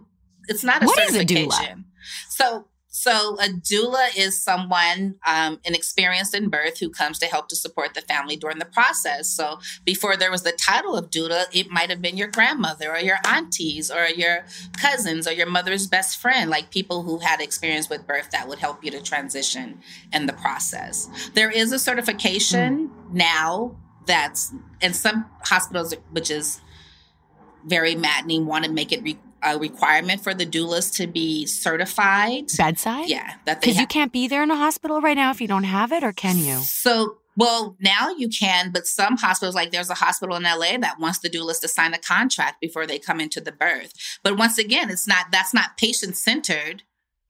it's 0.49 0.65
not 0.65 0.83
a 0.83 0.87
what 0.87 0.97
certification. 0.97 1.47
Is 1.49 1.59
a 1.59 1.63
doula? 1.63 1.85
So 2.29 2.69
so, 2.99 3.37
a 3.41 3.49
doula 3.49 4.09
is 4.17 4.43
someone, 4.43 5.17
um, 5.27 5.61
an 5.67 5.75
experienced 5.75 6.35
in 6.35 6.49
birth, 6.49 6.79
who 6.79 6.89
comes 6.89 7.19
to 7.19 7.27
help 7.27 7.49
to 7.49 7.55
support 7.55 7.93
the 7.93 8.01
family 8.01 8.37
during 8.37 8.59
the 8.59 8.65
process. 8.65 9.29
So, 9.29 9.59
before 9.85 10.17
there 10.17 10.31
was 10.31 10.45
the 10.45 10.53
title 10.53 10.97
of 10.97 11.11
doula, 11.11 11.45
it 11.53 11.71
might 11.71 11.91
have 11.91 12.01
been 12.01 12.17
your 12.17 12.29
grandmother 12.29 12.91
or 12.91 12.99
your 12.99 13.19
aunties 13.27 13.91
or 13.91 14.07
your 14.07 14.47
cousins 14.81 15.29
or 15.29 15.35
your 15.35 15.47
mother's 15.47 15.87
best 15.87 16.17
friend, 16.17 16.49
like 16.49 16.71
people 16.71 17.03
who 17.03 17.19
had 17.19 17.43
experience 17.43 17.91
with 17.91 18.07
birth 18.07 18.31
that 18.31 18.49
would 18.49 18.61
help 18.61 18.83
you 18.83 18.91
to 18.93 19.03
transition 19.03 19.79
in 20.15 20.25
the 20.25 20.33
process. 20.33 21.11
There 21.35 21.51
is 21.51 21.73
a 21.73 21.79
certification 21.79 22.89
mm. 22.89 23.13
now 23.13 23.77
that's 24.07 24.55
in 24.81 24.95
some 24.95 25.27
hospitals, 25.45 25.95
which 26.13 26.31
is 26.31 26.63
very 27.67 27.95
maddening, 27.95 28.47
want 28.47 28.65
to 28.65 28.73
make 28.73 28.91
it 28.91 29.03
re- 29.03 29.19
a 29.47 29.59
requirement 29.59 30.23
for 30.23 30.35
the 30.35 30.47
doulas 30.47 30.93
to 30.97 31.07
be 31.07 31.47
certified 31.47 32.47
bedside. 32.57 33.09
Yeah, 33.09 33.35
that 33.45 33.61
because 33.61 33.77
ha- 33.77 33.83
you 33.83 33.87
can't 33.87 34.13
be 34.13 34.29
there 34.29 34.43
in 34.43 34.51
a 34.51 34.57
hospital 34.57 35.01
right 35.01 35.17
now 35.17 35.31
if 35.31 35.41
you 35.41 35.49
don't 35.49 35.65
have 35.65 35.93
it, 35.93 36.03
or 36.03 36.13
can 36.13 36.39
you? 36.39 36.57
So, 36.59 37.19
well, 37.37 37.77
now 37.81 38.11
you 38.11 38.29
can, 38.29 38.73
but 38.73 38.87
some 38.87 39.17
hospitals, 39.17 39.55
like 39.55 39.71
there's 39.71 39.91
a 39.91 39.95
hospital 39.95 40.37
in 40.37 40.43
LA 40.43 40.79
that 40.79 40.99
wants 40.99 41.21
the 41.21 41.31
doulas 41.31 41.61
to 41.61 41.69
sign 41.69 41.95
a 41.95 41.99
contract 41.99 42.61
before 42.61 42.87
they 42.87 42.99
come 42.99 43.21
into 43.21 43.41
the 43.41 43.53
birth. 43.53 43.93
But 44.23 44.37
once 44.37 44.59
again, 44.59 44.91
it's 44.91 45.07
not 45.07 45.27
that's 45.31 45.55
not 45.55 45.77
patient 45.77 46.17
centered. 46.17 46.83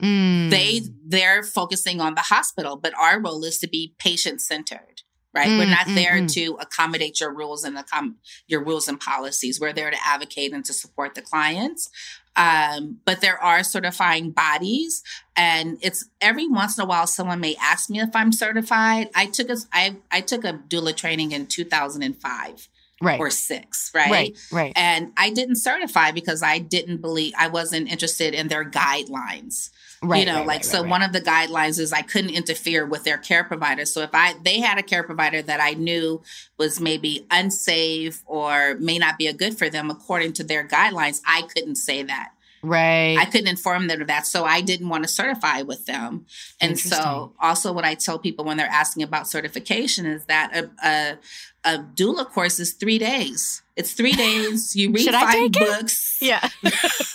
Mm. 0.02 0.50
They 0.50 0.82
they're 1.06 1.42
focusing 1.42 2.00
on 2.00 2.14
the 2.14 2.22
hospital, 2.22 2.76
but 2.76 2.92
our 3.00 3.20
role 3.20 3.44
is 3.44 3.58
to 3.58 3.68
be 3.68 3.94
patient 3.98 4.40
centered 4.40 5.02
right? 5.36 5.48
Mm, 5.48 5.58
We're 5.58 5.66
not 5.66 5.86
mm, 5.86 5.94
there 5.94 6.14
mm. 6.14 6.32
to 6.32 6.56
accommodate 6.60 7.20
your 7.20 7.32
rules 7.32 7.62
and 7.62 7.76
accom- 7.76 8.14
your 8.48 8.64
rules 8.64 8.88
and 8.88 8.98
policies. 8.98 9.60
We're 9.60 9.74
there 9.74 9.90
to 9.90 9.96
advocate 10.04 10.52
and 10.52 10.64
to 10.64 10.72
support 10.72 11.14
the 11.14 11.22
clients. 11.22 11.90
Um, 12.34 12.98
but 13.04 13.20
there 13.20 13.42
are 13.42 13.62
certifying 13.62 14.30
bodies, 14.30 15.02
and 15.36 15.78
it's 15.80 16.06
every 16.20 16.48
once 16.48 16.76
in 16.76 16.84
a 16.84 16.86
while 16.86 17.06
someone 17.06 17.40
may 17.40 17.56
ask 17.60 17.88
me 17.88 18.00
if 18.00 18.14
I'm 18.14 18.32
certified. 18.32 19.08
I 19.14 19.26
took 19.26 19.48
a 19.48 19.56
I 19.72 19.96
I 20.10 20.20
took 20.20 20.44
a 20.44 20.54
doula 20.54 20.94
training 20.94 21.32
in 21.32 21.46
2005 21.46 22.68
right 23.02 23.20
or 23.20 23.28
six 23.28 23.90
right 23.94 24.10
right 24.10 24.38
right 24.50 24.72
and 24.74 25.12
i 25.18 25.28
didn't 25.28 25.56
certify 25.56 26.10
because 26.10 26.42
i 26.42 26.58
didn't 26.58 27.02
believe 27.02 27.34
i 27.36 27.46
wasn't 27.46 27.86
interested 27.92 28.32
in 28.32 28.48
their 28.48 28.64
guidelines 28.64 29.68
Right. 30.02 30.20
You 30.20 30.26
know, 30.26 30.38
right, 30.38 30.46
like 30.46 30.56
right, 30.58 30.64
so 30.64 30.82
one 30.82 31.02
of 31.02 31.12
the 31.12 31.20
guidelines 31.20 31.78
is 31.78 31.92
I 31.92 32.02
couldn't 32.02 32.30
interfere 32.30 32.84
with 32.84 33.04
their 33.04 33.18
care 33.18 33.44
provider. 33.44 33.84
So 33.86 34.02
if 34.02 34.10
I 34.12 34.34
they 34.42 34.60
had 34.60 34.78
a 34.78 34.82
care 34.82 35.02
provider 35.02 35.40
that 35.42 35.60
I 35.60 35.72
knew 35.72 36.22
was 36.58 36.80
maybe 36.80 37.26
unsafe 37.30 38.22
or 38.26 38.76
may 38.78 38.98
not 38.98 39.16
be 39.16 39.26
a 39.26 39.32
good 39.32 39.56
for 39.56 39.70
them 39.70 39.90
according 39.90 40.34
to 40.34 40.44
their 40.44 40.66
guidelines, 40.66 41.20
I 41.26 41.42
couldn't 41.42 41.76
say 41.76 42.02
that. 42.02 42.30
Right. 42.62 43.16
I 43.18 43.26
couldn't 43.26 43.48
inform 43.48 43.86
them 43.86 44.00
of 44.00 44.08
that. 44.08 44.26
So 44.26 44.44
I 44.44 44.60
didn't 44.60 44.88
want 44.88 45.04
to 45.04 45.08
certify 45.08 45.62
with 45.62 45.86
them. 45.86 46.26
And 46.60 46.78
so 46.78 47.32
also 47.40 47.72
what 47.72 47.84
I 47.84 47.94
tell 47.94 48.18
people 48.18 48.44
when 48.44 48.56
they're 48.56 48.66
asking 48.66 49.04
about 49.04 49.28
certification 49.28 50.04
is 50.04 50.24
that 50.26 50.56
a, 50.56 50.70
a, 50.84 51.18
a 51.64 51.78
doula 51.78 52.28
course 52.28 52.58
is 52.58 52.72
three 52.72 52.98
days. 52.98 53.62
It's 53.76 53.92
three 53.92 54.12
days. 54.24 54.74
You 54.74 54.90
read 54.90 55.08
five 55.10 55.52
books. 55.52 56.18
It? 56.20 56.26
Yeah. 56.26 56.48
Do 56.64 56.72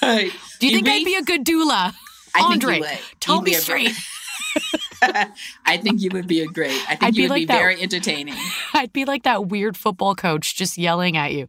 you, 0.08 0.32
you 0.62 0.76
think 0.76 0.88
read, 0.88 1.02
I'd 1.02 1.06
be 1.06 1.15
a 1.15 1.24
good 1.24 1.46
doula? 1.46 1.94
I 2.36 2.52
Andrey, 2.52 2.82
think 2.82 2.86
you 2.86 2.91
would. 2.91 3.20
Tell 3.20 3.36
You'd 3.38 3.46
me 3.46 3.54
straight. 3.54 3.91
I 5.65 5.78
think 5.78 6.02
you 6.02 6.10
would 6.13 6.28
be 6.28 6.41
a 6.41 6.48
great. 6.48 6.72
I 6.88 6.96
think 6.96 7.04
I'd 7.04 7.15
you 7.15 7.24
would 7.24 7.30
like 7.32 7.41
be 7.41 7.46
that, 7.46 7.58
very 7.58 7.82
entertaining. 7.82 8.36
I'd 8.74 8.94
be 8.94 9.06
like 9.06 9.24
that 9.24 9.48
weird 9.48 9.78
football 9.78 10.15
coach 10.15 10.56
just 10.56 10.78
yelling 10.78 11.17
at 11.17 11.34
you. 11.34 11.48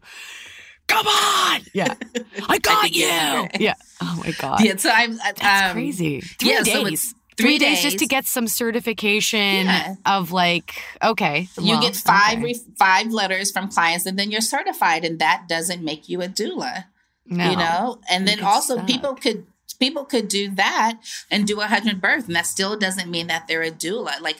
Come 0.86 1.06
on! 1.06 1.60
Yeah, 1.74 1.94
I 2.48 2.58
got 2.58 2.84
I 2.84 2.88
you. 2.88 3.48
Yeah. 3.58 3.74
Oh 4.00 4.22
my 4.24 4.32
god. 4.32 4.64
Yeah. 4.64 4.76
So 4.76 4.90
I'm. 4.90 5.16
That's 5.16 5.42
um, 5.42 5.72
crazy. 5.72 6.20
Three 6.20 6.50
yeah, 6.50 6.62
days. 6.62 7.10
So 7.10 7.16
three, 7.36 7.46
three 7.46 7.58
days, 7.58 7.76
days, 7.76 7.82
just 7.82 7.98
to 7.98 8.06
get 8.06 8.26
some 8.26 8.48
certification 8.48 9.66
yeah. 9.66 9.94
of 10.04 10.32
like 10.32 10.74
okay 11.02 11.48
you 11.58 11.80
get 11.80 11.96
five 11.96 12.38
okay. 12.38 12.42
re- 12.42 12.64
five 12.76 13.06
letters 13.08 13.50
from 13.50 13.68
clients 13.68 14.06
and 14.06 14.18
then 14.18 14.30
you're 14.30 14.40
certified 14.40 15.04
and 15.04 15.18
that 15.18 15.44
doesn't 15.48 15.82
make 15.82 16.08
you 16.08 16.20
a 16.20 16.28
doula 16.28 16.84
no. 17.26 17.50
you 17.50 17.56
know 17.56 17.98
and 18.10 18.28
then 18.28 18.42
also 18.42 18.76
suck. 18.76 18.86
people 18.86 19.14
could 19.14 19.46
people 19.82 20.04
could 20.04 20.28
do 20.28 20.48
that 20.50 20.98
and 21.28 21.44
do 21.44 21.60
a 21.60 21.66
hundred 21.66 22.00
birth, 22.00 22.28
and 22.28 22.36
that 22.36 22.46
still 22.46 22.76
doesn't 22.76 23.10
mean 23.10 23.26
that 23.26 23.48
they're 23.48 23.62
a 23.62 23.70
doula. 23.70 24.20
Like 24.20 24.36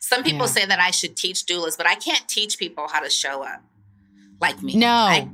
some 0.00 0.24
people 0.24 0.46
yeah. 0.46 0.52
say 0.52 0.66
that 0.66 0.80
I 0.80 0.90
should 0.90 1.16
teach 1.16 1.46
doulas, 1.46 1.76
but 1.76 1.86
I 1.86 1.94
can't 1.94 2.28
teach 2.28 2.58
people 2.58 2.88
how 2.88 2.98
to 3.00 3.08
show 3.08 3.44
up 3.44 3.62
like 4.40 4.60
me. 4.60 4.76
No, 4.76 4.88
I, 4.88 5.28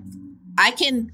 I 0.58 0.72
can 0.72 1.12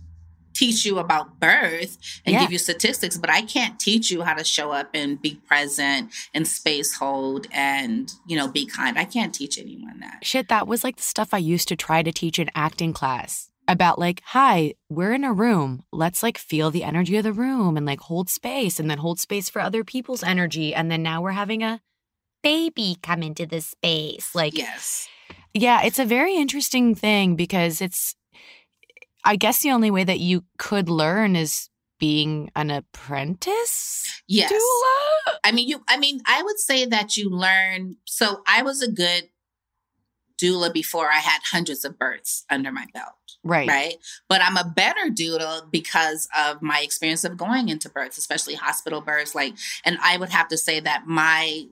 teach 0.52 0.84
you 0.84 0.98
about 0.98 1.38
birth 1.38 1.96
and 2.26 2.32
yeah. 2.32 2.40
give 2.40 2.50
you 2.50 2.58
statistics, 2.58 3.16
but 3.16 3.30
I 3.30 3.42
can't 3.42 3.78
teach 3.78 4.10
you 4.10 4.22
how 4.22 4.34
to 4.34 4.44
show 4.44 4.72
up 4.72 4.90
and 4.94 5.20
be 5.20 5.40
present 5.46 6.10
and 6.32 6.46
space 6.46 6.94
hold 6.94 7.46
and, 7.52 8.12
you 8.26 8.36
know, 8.36 8.48
be 8.48 8.66
kind. 8.66 8.98
I 8.98 9.04
can't 9.04 9.34
teach 9.34 9.58
anyone 9.58 10.00
that. 10.00 10.24
Shit, 10.24 10.48
that 10.48 10.66
was 10.66 10.84
like 10.84 10.96
the 10.96 11.02
stuff 11.02 11.34
I 11.34 11.38
used 11.38 11.68
to 11.68 11.76
try 11.76 12.02
to 12.02 12.12
teach 12.12 12.38
in 12.38 12.50
acting 12.54 12.92
class 12.92 13.50
about 13.66 13.98
like, 13.98 14.22
hi, 14.24 14.74
we're 14.88 15.12
in 15.12 15.24
a 15.24 15.32
room. 15.32 15.84
Let's 15.92 16.22
like 16.22 16.38
feel 16.38 16.70
the 16.70 16.84
energy 16.84 17.16
of 17.16 17.24
the 17.24 17.32
room 17.32 17.76
and 17.76 17.86
like 17.86 18.00
hold 18.00 18.28
space 18.28 18.78
and 18.78 18.90
then 18.90 18.98
hold 18.98 19.18
space 19.18 19.48
for 19.48 19.60
other 19.60 19.84
people's 19.84 20.22
energy. 20.22 20.74
And 20.74 20.90
then 20.90 21.02
now 21.02 21.22
we're 21.22 21.32
having 21.32 21.62
a 21.62 21.80
baby 22.42 22.96
come 23.02 23.22
into 23.22 23.46
this 23.46 23.66
space. 23.66 24.34
Like, 24.34 24.56
yes. 24.56 25.08
Yeah, 25.52 25.82
it's 25.82 25.98
a 25.98 26.04
very 26.04 26.34
interesting 26.34 26.94
thing 26.94 27.36
because 27.36 27.80
it's, 27.80 28.14
I 29.24 29.36
guess 29.36 29.62
the 29.62 29.70
only 29.70 29.90
way 29.90 30.04
that 30.04 30.20
you 30.20 30.44
could 30.58 30.88
learn 30.88 31.36
is 31.36 31.68
being 32.00 32.50
an 32.56 32.70
apprentice 32.70 34.20
yes 34.26 34.52
doula? 34.52 35.34
i 35.44 35.52
mean 35.52 35.68
you 35.68 35.80
i 35.88 35.96
mean 35.96 36.20
i 36.26 36.42
would 36.42 36.58
say 36.58 36.84
that 36.84 37.16
you 37.16 37.30
learn 37.30 37.96
so 38.04 38.42
i 38.48 38.62
was 38.62 38.82
a 38.82 38.90
good 38.90 39.30
doula 40.40 40.72
before 40.72 41.10
I 41.10 41.18
had 41.18 41.40
hundreds 41.50 41.84
of 41.84 41.98
births 41.98 42.44
under 42.50 42.72
my 42.72 42.86
belt. 42.92 43.14
Right. 43.44 43.68
Right. 43.68 43.96
But 44.28 44.40
I'm 44.42 44.56
a 44.56 44.64
better 44.64 45.10
doula 45.10 45.70
because 45.70 46.28
of 46.36 46.62
my 46.62 46.80
experience 46.80 47.24
of 47.24 47.36
going 47.36 47.68
into 47.68 47.88
births, 47.88 48.18
especially 48.18 48.54
hospital 48.54 49.00
births. 49.00 49.34
Like, 49.34 49.54
and 49.84 49.98
I 50.02 50.16
would 50.16 50.30
have 50.30 50.48
to 50.48 50.56
say 50.56 50.80
that 50.80 51.06
my 51.06 51.66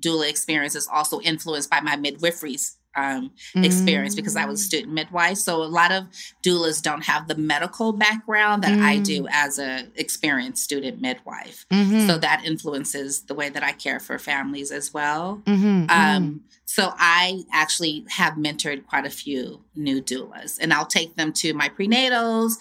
doula 0.00 0.28
experience 0.28 0.74
is 0.74 0.88
also 0.92 1.20
influenced 1.20 1.70
by 1.70 1.80
my 1.80 1.96
midwifery's 1.96 2.76
um, 2.94 3.30
experience 3.54 4.14
mm. 4.14 4.16
because 4.16 4.36
I 4.36 4.44
was 4.44 4.60
a 4.60 4.64
mm. 4.64 4.66
student 4.66 4.92
midwife. 4.92 5.38
So 5.38 5.62
a 5.62 5.64
lot 5.64 5.92
of 5.92 6.04
doulas 6.44 6.82
don't 6.82 7.04
have 7.04 7.28
the 7.28 7.36
medical 7.36 7.92
background 7.92 8.64
that 8.64 8.78
mm. 8.78 8.82
I 8.82 8.98
do 8.98 9.22
mm. 9.22 9.28
as 9.30 9.58
a 9.58 9.86
experienced 9.96 10.62
student 10.62 11.00
midwife. 11.00 11.66
Mm-hmm. 11.70 12.06
So 12.06 12.18
that 12.18 12.44
influences 12.44 13.22
the 13.22 13.34
way 13.34 13.48
that 13.48 13.62
I 13.62 13.72
care 13.72 14.00
for 14.00 14.18
families 14.18 14.70
as 14.70 14.92
well. 14.92 15.42
Mm-hmm. 15.46 15.66
Um, 15.66 15.88
mm-hmm. 15.88 16.36
So 16.72 16.94
I 16.96 17.44
actually 17.52 18.06
have 18.08 18.36
mentored 18.36 18.86
quite 18.86 19.04
a 19.04 19.10
few 19.10 19.60
new 19.76 20.00
doulas, 20.00 20.58
and 20.58 20.72
I'll 20.72 20.86
take 20.86 21.16
them 21.16 21.30
to 21.34 21.52
my 21.52 21.68
prenatals 21.68 22.54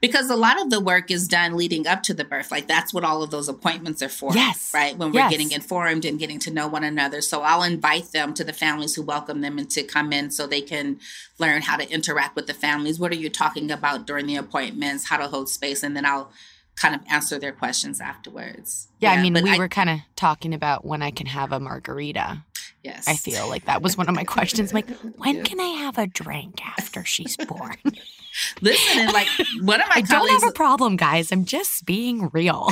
because 0.00 0.30
a 0.30 0.34
lot 0.34 0.58
of 0.58 0.70
the 0.70 0.80
work 0.80 1.10
is 1.10 1.28
done 1.28 1.58
leading 1.58 1.86
up 1.86 2.02
to 2.04 2.14
the 2.14 2.24
birth. 2.24 2.50
Like 2.50 2.66
that's 2.66 2.94
what 2.94 3.04
all 3.04 3.22
of 3.22 3.30
those 3.30 3.50
appointments 3.50 4.00
are 4.00 4.08
for. 4.08 4.32
Yes. 4.32 4.70
Right. 4.72 4.96
When 4.96 5.12
we're 5.12 5.20
yes. 5.20 5.30
getting 5.30 5.52
informed 5.52 6.06
and 6.06 6.18
getting 6.18 6.38
to 6.38 6.50
know 6.50 6.68
one 6.68 6.84
another. 6.84 7.20
So 7.20 7.42
I'll 7.42 7.62
invite 7.62 8.12
them 8.12 8.32
to 8.32 8.44
the 8.44 8.54
families 8.54 8.94
who 8.94 9.02
welcome 9.02 9.42
them 9.42 9.58
and 9.58 9.68
to 9.72 9.82
come 9.82 10.10
in 10.10 10.30
so 10.30 10.46
they 10.46 10.62
can 10.62 10.98
learn 11.38 11.60
how 11.60 11.76
to 11.76 11.86
interact 11.92 12.36
with 12.36 12.46
the 12.46 12.54
families. 12.54 12.98
What 12.98 13.12
are 13.12 13.16
you 13.16 13.28
talking 13.28 13.70
about 13.70 14.06
during 14.06 14.26
the 14.26 14.36
appointments? 14.36 15.10
How 15.10 15.18
to 15.18 15.28
hold 15.28 15.50
space. 15.50 15.82
And 15.82 15.94
then 15.94 16.06
I'll 16.06 16.32
kind 16.80 16.94
of 16.94 17.02
answer 17.10 17.38
their 17.38 17.52
questions 17.52 18.00
afterwards. 18.00 18.88
Yeah, 19.00 19.12
I 19.12 19.22
mean, 19.22 19.34
we 19.34 19.50
I, 19.50 19.58
were 19.58 19.68
kind 19.68 19.90
of 19.90 19.98
talking 20.16 20.54
about 20.54 20.84
when 20.84 21.02
I 21.02 21.10
can 21.10 21.26
have 21.26 21.52
a 21.52 21.60
margarita. 21.60 22.42
Yes. 22.82 23.06
I 23.06 23.16
feel 23.16 23.48
like 23.48 23.66
that 23.66 23.82
was 23.82 23.98
one 23.98 24.08
of 24.08 24.14
my 24.14 24.24
questions. 24.36 24.72
I'm 24.72 24.76
like, 24.76 24.90
when 25.18 25.36
yeah. 25.36 25.42
can 25.42 25.60
I 25.60 25.68
have 25.68 25.98
a 25.98 26.06
drink 26.06 26.66
after 26.78 27.04
she's 27.04 27.36
born? 27.36 27.76
Listen, 28.62 29.00
and 29.00 29.12
like 29.12 29.28
one 29.60 29.80
of 29.80 29.88
my 29.88 29.96
I 29.96 30.00
don't 30.00 30.30
have 30.30 30.48
a 30.48 30.52
problem, 30.52 30.96
guys. 30.96 31.30
I'm 31.32 31.44
just 31.44 31.84
being 31.84 32.30
real. 32.32 32.70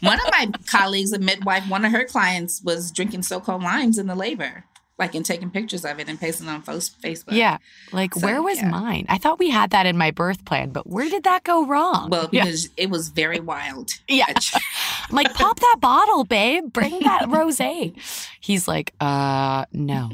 one 0.00 0.20
of 0.20 0.30
my 0.30 0.50
colleagues, 0.70 1.12
a 1.12 1.18
midwife, 1.18 1.68
one 1.68 1.84
of 1.84 1.92
her 1.92 2.04
clients 2.04 2.62
was 2.62 2.90
drinking 2.90 3.22
so-called 3.22 3.62
limes 3.62 3.98
in 3.98 4.06
the 4.06 4.14
labor 4.14 4.64
like 5.00 5.14
and 5.14 5.24
taking 5.24 5.50
pictures 5.50 5.84
of 5.84 5.98
it 5.98 6.08
and 6.08 6.20
pasting 6.20 6.46
it 6.46 6.50
on 6.50 6.62
Facebook. 6.62 7.32
Yeah. 7.32 7.56
Like 7.90 8.14
so, 8.14 8.26
where 8.26 8.42
was 8.42 8.58
yeah. 8.58 8.68
mine? 8.68 9.06
I 9.08 9.18
thought 9.18 9.38
we 9.38 9.50
had 9.50 9.70
that 9.70 9.86
in 9.86 9.96
my 9.96 10.10
birth 10.10 10.44
plan, 10.44 10.70
but 10.70 10.86
where 10.86 11.08
did 11.08 11.24
that 11.24 11.42
go 11.42 11.66
wrong? 11.66 12.10
Well, 12.10 12.28
because 12.28 12.66
yeah. 12.66 12.84
it 12.84 12.90
was 12.90 13.08
very 13.08 13.40
wild. 13.40 13.90
Yeah. 14.06 14.26
I'm 15.08 15.16
like, 15.16 15.32
pop 15.34 15.58
that 15.58 15.78
bottle, 15.80 16.24
babe. 16.24 16.72
Bring 16.72 17.00
that 17.04 17.22
rosé. 17.22 17.94
He's 18.40 18.68
like, 18.68 18.92
uh, 19.00 19.64
no. 19.72 20.10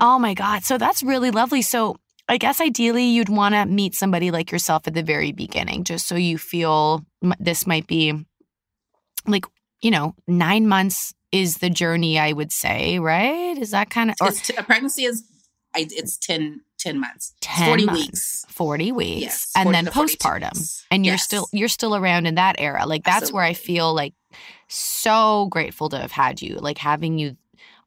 oh 0.00 0.18
my 0.18 0.32
God. 0.34 0.64
So 0.64 0.78
that's 0.78 1.02
really 1.02 1.30
lovely. 1.30 1.60
So 1.62 1.96
I 2.26 2.38
guess 2.38 2.60
ideally 2.62 3.04
you'd 3.04 3.28
want 3.28 3.54
to 3.54 3.66
meet 3.66 3.94
somebody 3.94 4.30
like 4.30 4.50
yourself 4.50 4.88
at 4.88 4.94
the 4.94 5.02
very 5.02 5.32
beginning, 5.32 5.84
just 5.84 6.08
so 6.08 6.16
you 6.16 6.38
feel 6.38 7.04
this 7.38 7.66
might 7.66 7.86
be 7.86 8.24
like, 9.26 9.44
you 9.82 9.90
know, 9.90 10.14
nine 10.26 10.66
months 10.66 11.12
is 11.34 11.56
the 11.56 11.68
journey, 11.68 12.16
I 12.16 12.32
would 12.32 12.52
say, 12.52 13.00
right? 13.00 13.58
Is 13.58 13.72
that 13.72 13.90
kind 13.90 14.08
of 14.10 14.16
or 14.20 14.30
t- 14.30 14.54
a 14.56 14.62
pregnancy 14.62 15.02
is 15.02 15.24
it's 15.74 16.16
10, 16.16 16.60
10 16.78 17.00
months. 17.00 17.34
10 17.40 17.66
40 17.66 17.86
months, 17.86 18.00
weeks. 18.00 18.44
40 18.50 18.92
weeks. 18.92 19.20
Yes, 19.20 19.50
40 19.56 19.66
and 19.66 19.74
then 19.74 19.92
postpartum. 19.92 20.84
And 20.92 21.04
you're 21.04 21.14
yes. 21.14 21.24
still 21.24 21.48
you're 21.52 21.66
still 21.66 21.96
around 21.96 22.26
in 22.26 22.36
that 22.36 22.54
era. 22.58 22.86
Like 22.86 23.02
that's 23.02 23.16
Absolutely. 23.16 23.34
where 23.34 23.44
I 23.46 23.54
feel 23.54 23.92
like 23.92 24.14
so 24.68 25.48
grateful 25.50 25.88
to 25.88 25.98
have 25.98 26.12
had 26.12 26.40
you. 26.40 26.54
Like 26.54 26.78
having 26.78 27.18
you 27.18 27.36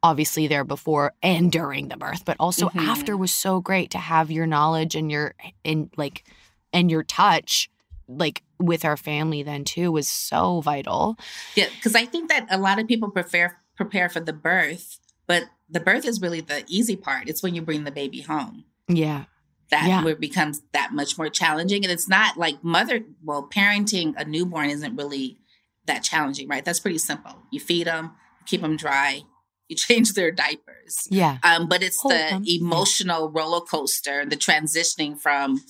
obviously 0.03 0.47
there 0.47 0.65
before 0.65 1.13
and 1.23 1.49
during 1.49 1.87
the 1.87 1.95
birth, 1.95 2.25
but 2.25 2.35
also 2.41 2.67
mm-hmm. 2.67 2.79
after 2.79 3.15
was 3.15 3.31
so 3.31 3.61
great 3.61 3.91
to 3.91 3.97
have 3.97 4.29
your 4.29 4.45
knowledge 4.45 4.93
and 4.93 5.09
your 5.09 5.35
in 5.63 5.89
like 5.95 6.25
and 6.73 6.91
your 6.91 7.03
touch 7.03 7.69
like 8.09 8.43
with 8.59 8.85
our 8.85 8.97
family 8.97 9.43
then 9.43 9.63
too 9.63 9.91
was 9.91 10.07
so 10.07 10.61
vital. 10.61 11.17
Yeah, 11.55 11.67
because 11.75 11.95
I 11.95 12.05
think 12.05 12.29
that 12.29 12.47
a 12.49 12.57
lot 12.57 12.79
of 12.79 12.87
people 12.87 13.09
prepare 13.11 13.59
prepare 13.75 14.09
for 14.09 14.19
the 14.19 14.33
birth, 14.33 14.99
but 15.27 15.43
the 15.69 15.79
birth 15.79 16.05
is 16.05 16.21
really 16.21 16.41
the 16.41 16.63
easy 16.67 16.95
part. 16.95 17.29
It's 17.29 17.43
when 17.43 17.55
you 17.55 17.61
bring 17.61 17.83
the 17.83 17.91
baby 17.91 18.21
home. 18.21 18.65
Yeah. 18.87 19.25
That 19.69 19.87
yeah. 19.87 20.03
where 20.03 20.13
it 20.13 20.19
becomes 20.19 20.61
that 20.71 20.93
much 20.93 21.17
more 21.17 21.29
challenging. 21.29 21.83
And 21.83 21.91
it's 21.91 22.07
not 22.07 22.37
like 22.37 22.63
mother 22.63 23.01
well, 23.23 23.47
parenting 23.53 24.15
a 24.17 24.23
newborn 24.23 24.69
isn't 24.69 24.95
really 24.95 25.37
that 25.85 26.03
challenging, 26.03 26.47
right? 26.47 26.63
That's 26.63 26.79
pretty 26.79 26.97
simple. 26.97 27.33
You 27.51 27.59
feed 27.59 27.87
them, 27.87 28.13
keep 28.45 28.61
them 28.61 28.77
dry, 28.77 29.23
you 29.67 29.75
change 29.75 30.13
their 30.13 30.31
diapers. 30.31 31.07
Yeah. 31.09 31.37
Um, 31.43 31.67
but 31.67 31.83
it's 31.83 32.01
Hold 32.01 32.13
the 32.13 32.17
them. 32.17 32.43
emotional 32.47 33.29
roller 33.29 33.61
coaster, 33.61 34.25
the 34.25 34.37
transitioning 34.37 35.19
from 35.19 35.61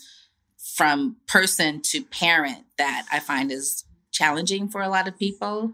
from 0.77 1.17
person 1.27 1.81
to 1.81 2.03
parent 2.03 2.63
that 2.77 3.07
I 3.11 3.19
find 3.19 3.51
is 3.51 3.83
challenging 4.11 4.69
for 4.69 4.81
a 4.81 4.89
lot 4.89 5.07
of 5.07 5.17
people. 5.17 5.73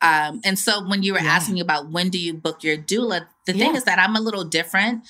Um, 0.00 0.40
and 0.44 0.56
so 0.56 0.86
when 0.86 1.02
you 1.02 1.12
were 1.12 1.20
yeah. 1.20 1.32
asking 1.32 1.60
about 1.60 1.90
when 1.90 2.08
do 2.08 2.18
you 2.18 2.34
book 2.34 2.62
your 2.62 2.76
doula, 2.76 3.26
the 3.46 3.54
yeah. 3.56 3.66
thing 3.66 3.74
is 3.74 3.84
that 3.84 3.98
I'm 3.98 4.14
a 4.14 4.20
little 4.20 4.44
different 4.44 5.04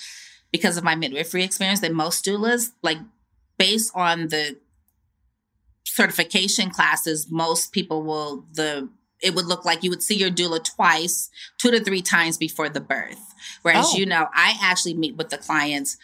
because 0.51 0.79
of 0.79 0.85
my 0.85 0.95
midwifery 0.95 1.45
experience 1.45 1.81
than 1.81 1.95
most 1.95 2.25
doulas. 2.25 2.71
Like 2.83 2.99
based 3.59 3.93
on 3.95 4.29
the 4.29 4.57
certification 5.85 6.71
classes, 6.71 7.27
most 7.31 7.73
people 7.73 8.03
will 8.03 8.47
the 8.55 8.89
it 9.21 9.35
would 9.35 9.47
look 9.47 9.65
like 9.65 9.83
you 9.83 9.91
would 9.91 10.03
see 10.03 10.17
your 10.17 10.31
doula 10.31 10.63
twice, 10.63 11.31
two 11.59 11.71
to 11.71 11.81
three 11.81 12.03
times 12.03 12.39
before 12.39 12.69
the 12.69 12.81
birth. 12.81 13.35
Whereas 13.63 13.87
oh. 13.89 13.97
you 13.97 14.07
know, 14.07 14.29
I 14.35 14.57
actually 14.61 14.95
meet 14.95 15.17
with 15.17 15.29
the 15.31 15.39
clients 15.39 15.97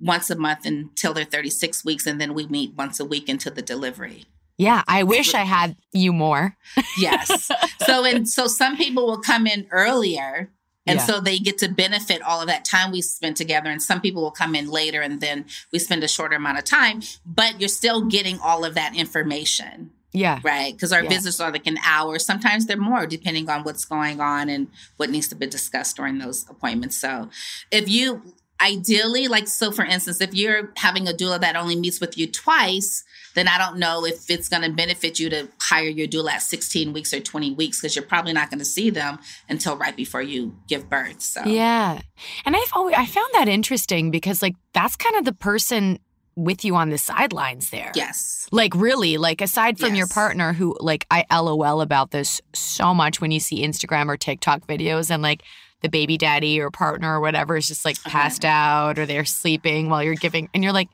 once 0.00 0.30
a 0.30 0.36
month 0.36 0.64
until 0.64 1.14
they're 1.14 1.24
36 1.24 1.84
weeks, 1.84 2.06
and 2.06 2.20
then 2.20 2.34
we 2.34 2.46
meet 2.46 2.74
once 2.74 3.00
a 3.00 3.04
week 3.04 3.28
until 3.28 3.52
the 3.52 3.62
delivery. 3.62 4.24
Yeah, 4.56 4.82
I 4.88 5.04
wish 5.04 5.34
I 5.34 5.42
had 5.42 5.76
you 5.92 6.12
more. 6.12 6.56
yes. 6.98 7.48
So 7.86 8.04
and 8.04 8.28
so 8.28 8.48
some 8.48 8.76
people 8.76 9.06
will 9.06 9.20
come 9.20 9.46
in 9.46 9.68
earlier 9.70 10.50
and 10.88 10.98
yeah. 10.98 11.04
so 11.04 11.20
they 11.20 11.38
get 11.38 11.58
to 11.58 11.68
benefit 11.68 12.22
all 12.22 12.40
of 12.40 12.46
that 12.46 12.64
time 12.64 12.90
we 12.90 13.02
spent 13.02 13.36
together. 13.36 13.68
And 13.68 13.82
some 13.82 14.00
people 14.00 14.22
will 14.22 14.30
come 14.30 14.54
in 14.54 14.70
later 14.70 15.02
and 15.02 15.20
then 15.20 15.44
we 15.70 15.78
spend 15.78 16.02
a 16.02 16.08
shorter 16.08 16.36
amount 16.36 16.58
of 16.58 16.64
time, 16.64 17.02
but 17.26 17.60
you're 17.60 17.68
still 17.68 18.02
getting 18.06 18.38
all 18.40 18.64
of 18.64 18.74
that 18.74 18.96
information. 18.96 19.90
Yeah. 20.12 20.40
Right. 20.42 20.72
Because 20.72 20.90
our 20.92 21.02
yeah. 21.02 21.10
visits 21.10 21.38
are 21.40 21.52
like 21.52 21.66
an 21.66 21.76
hour. 21.84 22.18
Sometimes 22.18 22.64
they're 22.64 22.78
more, 22.78 23.06
depending 23.06 23.50
on 23.50 23.62
what's 23.64 23.84
going 23.84 24.22
on 24.22 24.48
and 24.48 24.68
what 24.96 25.10
needs 25.10 25.28
to 25.28 25.34
be 25.34 25.46
discussed 25.46 25.96
during 25.96 26.16
those 26.18 26.48
appointments. 26.48 26.96
So 26.96 27.28
if 27.70 27.90
you 27.90 28.22
ideally, 28.60 29.28
like, 29.28 29.48
so 29.48 29.70
for 29.70 29.84
instance, 29.84 30.20
if 30.20 30.34
you're 30.34 30.72
having 30.76 31.08
a 31.08 31.12
doula 31.12 31.40
that 31.40 31.56
only 31.56 31.76
meets 31.76 32.00
with 32.00 32.18
you 32.18 32.26
twice, 32.26 33.04
then 33.34 33.48
I 33.48 33.58
don't 33.58 33.78
know 33.78 34.04
if 34.04 34.30
it's 34.30 34.48
going 34.48 34.62
to 34.62 34.70
benefit 34.70 35.20
you 35.20 35.30
to 35.30 35.48
hire 35.60 35.88
your 35.88 36.08
doula 36.08 36.32
at 36.32 36.42
16 36.42 36.92
weeks 36.92 37.14
or 37.14 37.20
20 37.20 37.52
weeks 37.52 37.80
because 37.80 37.94
you're 37.94 38.04
probably 38.04 38.32
not 38.32 38.50
going 38.50 38.58
to 38.58 38.64
see 38.64 38.90
them 38.90 39.18
until 39.48 39.76
right 39.76 39.96
before 39.96 40.22
you 40.22 40.56
give 40.66 40.90
birth. 40.90 41.20
So, 41.20 41.44
yeah. 41.44 42.00
And 42.44 42.56
I've 42.56 42.72
always, 42.74 42.96
I 42.96 43.06
found 43.06 43.28
that 43.34 43.48
interesting 43.48 44.10
because, 44.10 44.42
like, 44.42 44.56
that's 44.72 44.96
kind 44.96 45.16
of 45.16 45.24
the 45.24 45.32
person 45.32 46.00
with 46.38 46.64
you 46.64 46.76
on 46.76 46.90
the 46.90 46.98
sidelines 46.98 47.70
there. 47.70 47.90
Yes. 47.96 48.46
Like 48.52 48.72
really, 48.74 49.18
like 49.18 49.40
aside 49.40 49.78
from 49.78 49.88
yes. 49.90 49.98
your 49.98 50.06
partner 50.06 50.52
who 50.52 50.76
like 50.78 51.04
I 51.10 51.24
LOL 51.32 51.80
about 51.80 52.12
this 52.12 52.40
so 52.54 52.94
much 52.94 53.20
when 53.20 53.32
you 53.32 53.40
see 53.40 53.66
Instagram 53.66 54.06
or 54.06 54.16
TikTok 54.16 54.64
videos 54.66 55.10
and 55.10 55.20
like 55.20 55.42
the 55.82 55.88
baby 55.88 56.18
daddy 56.18 56.60
or 56.60 56.70
partner 56.70 57.16
or 57.16 57.20
whatever 57.20 57.56
is 57.56 57.68
just 57.68 57.84
like 57.84 57.96
uh-huh. 57.98 58.10
passed 58.10 58.44
out 58.44 58.98
or 58.98 59.06
they're 59.06 59.24
sleeping 59.24 59.88
while 59.88 60.02
you're 60.02 60.14
giving 60.14 60.48
and 60.54 60.62
you're 60.62 60.72
like 60.72 60.88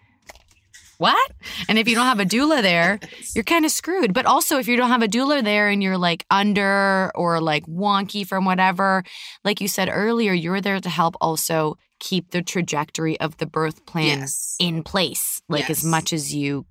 what? 0.99 1.33
And 1.69 1.79
if 1.79 1.89
you 1.89 1.95
don't 1.95 2.07
have 2.07 2.21
a 2.21 2.25
doula 2.25 2.63
there, 2.63 3.01
you're 3.35 3.45
kind 3.45 3.65
of 3.65 3.71
screwed. 3.71 4.15
But 4.15 4.27
also, 4.27 4.59
if 4.59 4.69
you 4.69 4.77
don't 4.77 4.91
have 4.91 5.03
a 5.03 5.09
doula 5.09 5.43
there 5.43 5.69
and 5.69 5.83
you're 5.83 5.99
like 5.99 6.25
under 6.31 7.11
or 7.15 7.41
like 7.41 7.67
wonky 7.67 8.27
from 8.27 8.45
whatever, 8.45 9.03
like 9.45 9.61
you 9.61 9.69
said 9.69 9.89
earlier, 9.93 10.33
you're 10.33 10.61
there 10.61 10.81
to 10.81 10.89
help 10.89 11.17
also 11.21 11.77
keep 12.01 12.31
the 12.31 12.43
trajectory 12.43 13.19
of 13.21 13.37
the 13.39 13.47
birth 13.47 13.85
plan 13.87 14.21
yes. 14.21 14.57
in 14.59 14.83
place, 14.83 15.43
like 15.49 15.69
yes. 15.69 15.71
as 15.71 15.85
much 15.85 16.13
as 16.13 16.35
you 16.35 16.67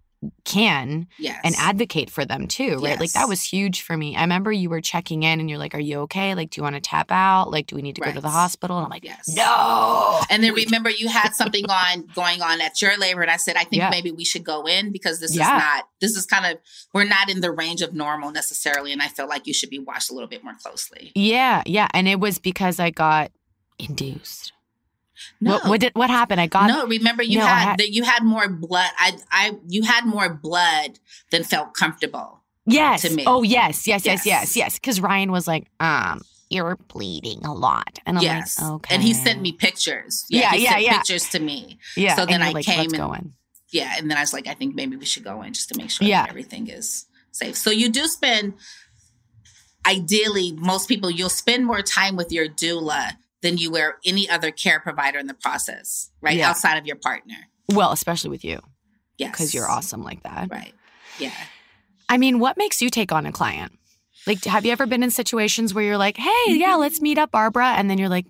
can 0.46 1.08
yes. 1.18 1.40
and 1.44 1.56
advocate 1.58 2.10
for 2.10 2.26
them 2.26 2.48
too, 2.48 2.76
right? 2.76 2.92
Yes. 2.92 3.00
Like 3.00 3.12
that 3.14 3.28
was 3.28 3.42
huge 3.42 3.82
for 3.82 3.98
me. 3.98 4.16
I 4.16 4.22
remember 4.22 4.52
you 4.52 4.70
were 4.70 4.82
checking 4.82 5.24
in 5.24 5.40
and 5.40 5.50
you're 5.50 5.60
like, 5.60 5.76
Are 5.76 5.80
you 5.80 6.00
okay? 6.02 6.36
Like, 6.36 6.52
do 6.52 6.60
you 6.60 6.64
want 6.64 6.76
to 6.76 6.82
tap 6.82 7.12
out? 7.12 7.52
Like, 7.52 7.68
do 7.68 7.76
we 7.76 7.82
need 7.82 7.96
to 7.96 8.02
right. 8.02 8.10
go 8.10 8.16
to 8.16 8.22
the 8.22 8.30
hospital? 8.30 8.78
And 8.78 8.86
I'm 8.86 8.90
like, 8.90 9.04
yes. 9.04 9.34
No. 9.36 10.20
And 10.30 10.44
then 10.44 10.54
remember 10.54 10.90
you 10.90 11.08
had 11.08 11.34
something 11.34 11.66
on 11.70 12.08
going 12.16 12.42
on 12.42 12.62
at 12.62 12.82
your 12.82 12.98
labor. 12.98 13.22
And 13.22 13.32
I 13.32 13.38
said, 13.38 13.56
I 13.56 13.64
think 13.64 13.82
yeah. 13.82 13.90
maybe 13.90 14.12
we 14.12 14.26
should 14.26 14.44
go 14.44 14.66
in 14.66 14.92
because 14.92 15.20
this 15.20 15.36
yeah. 15.36 15.44
is 15.44 15.64
not, 15.64 15.88
this 16.02 16.16
is 16.16 16.26
kind 16.26 16.46
of, 16.46 16.60
we're 16.94 17.04
not 17.04 17.30
in 17.30 17.42
the 17.42 17.52
range 17.52 17.82
of 17.82 17.94
normal 17.94 18.32
necessarily. 18.32 18.92
And 18.92 19.02
I 19.02 19.08
feel 19.08 19.28
like 19.28 19.48
you 19.48 19.54
should 19.54 19.70
be 19.70 19.80
watched 19.80 20.10
a 20.10 20.14
little 20.14 20.30
bit 20.30 20.44
more 20.44 20.56
closely. 20.62 21.12
Yeah. 21.16 21.64
Yeah. 21.66 21.88
And 21.94 22.08
it 22.08 22.20
was 22.20 22.40
because 22.40 22.80
I 22.80 22.90
got 22.90 23.32
induced. 23.80 24.53
No. 25.40 25.54
What, 25.54 25.68
what, 25.68 25.82
did 25.82 25.96
what 25.96 26.10
happened? 26.10 26.42
I 26.42 26.48
got 26.48 26.68
no. 26.68 26.86
Remember, 26.88 27.24
you 27.24 27.40
no, 27.40 27.46
had, 27.46 27.78
that 27.78 27.92
you 27.92 28.04
had 28.04 28.24
more 28.24 28.48
blood. 28.50 28.90
I 28.98 29.18
I 29.32 29.58
you 29.68 29.84
had 29.84 30.06
more 30.06 30.30
blood 30.30 31.00
than 31.32 31.44
felt 31.44 31.74
comfortable. 31.74 32.42
Yes. 32.66 33.02
To 33.02 33.14
me. 33.14 33.24
Oh 33.28 33.44
yes, 33.44 33.88
yes, 33.88 34.06
yes, 34.06 34.26
yes, 34.26 34.56
yes. 34.56 34.80
Because 34.80 35.02
Ryan 35.02 35.32
was 35.32 35.48
like, 35.48 35.68
um, 35.80 36.22
you're 36.50 36.78
bleeding 36.88 37.44
a 37.46 37.54
lot, 37.54 38.00
and 38.06 38.18
I'm 38.18 38.24
yes. 38.24 38.62
like, 38.62 38.72
okay. 38.72 38.96
And 38.96 39.04
he 39.04 39.14
sent 39.14 39.42
me 39.42 39.52
pictures. 39.52 40.26
Yeah, 40.30 40.54
yeah, 40.54 40.72
yeah, 40.72 40.78
yeah. 40.78 40.98
Pictures 40.98 41.30
to 41.30 41.40
me. 41.40 41.80
Yeah. 41.98 42.16
So 42.16 42.26
then 42.26 42.42
I 42.42 42.52
like, 42.52 42.66
came 42.66 42.92
and 42.94 43.34
yeah, 43.72 43.96
and 43.98 44.10
then 44.10 44.18
I 44.18 44.22
was 44.22 44.34
like, 44.34 44.48
I 44.48 44.54
think 44.54 44.76
maybe 44.76 44.96
we 44.96 45.06
should 45.06 45.24
go 45.24 45.42
in 45.42 45.54
just 45.54 45.70
to 45.70 45.78
make 45.78 45.90
sure 45.90 46.08
yeah. 46.08 46.28
everything 46.30 46.68
is 46.68 47.06
safe. 47.32 47.58
So 47.58 47.72
you 47.72 47.90
do 47.90 48.08
spend. 48.08 48.54
Ideally, 49.86 50.54
most 50.54 50.88
people 50.88 51.12
you'll 51.12 51.28
spend 51.28 51.66
more 51.66 51.82
time 51.82 52.16
with 52.16 52.32
your 52.32 52.48
doula 52.48 53.18
than 53.44 53.58
you 53.60 53.70
were 53.70 53.98
any 54.04 54.28
other 54.28 54.50
care 54.50 54.80
provider 54.80 55.20
in 55.20 55.28
the 55.28 55.36
process, 55.36 56.10
right? 56.22 56.38
Yeah. 56.38 56.50
Outside 56.50 56.78
of 56.78 56.88
your 56.88 56.96
partner. 56.96 57.36
Well, 57.72 57.92
especially 57.92 58.32
with 58.32 58.44
you. 58.44 58.60
Yes. 59.20 59.32
Because 59.32 59.54
you're 59.54 59.70
awesome 59.70 60.02
like 60.02 60.24
that. 60.24 60.50
Right. 60.50 60.74
Yeah. 61.20 61.34
I 62.10 62.18
mean, 62.18 62.40
what 62.40 62.58
makes 62.58 62.82
you 62.82 62.90
take 62.90 63.12
on 63.12 63.28
a 63.28 63.32
client? 63.32 63.78
Like, 64.26 64.44
have 64.46 64.66
you 64.66 64.72
ever 64.72 64.86
been 64.86 65.04
in 65.04 65.12
situations 65.12 65.74
where 65.74 65.84
you're 65.84 65.98
like, 65.98 66.18
hey, 66.18 66.46
yeah, 66.48 66.76
let's 66.76 67.02
meet 67.02 67.18
up, 67.18 67.32
Barbara? 67.32 67.74
And 67.74 67.90
then 67.90 67.98
you're 67.98 68.10
like, 68.10 68.26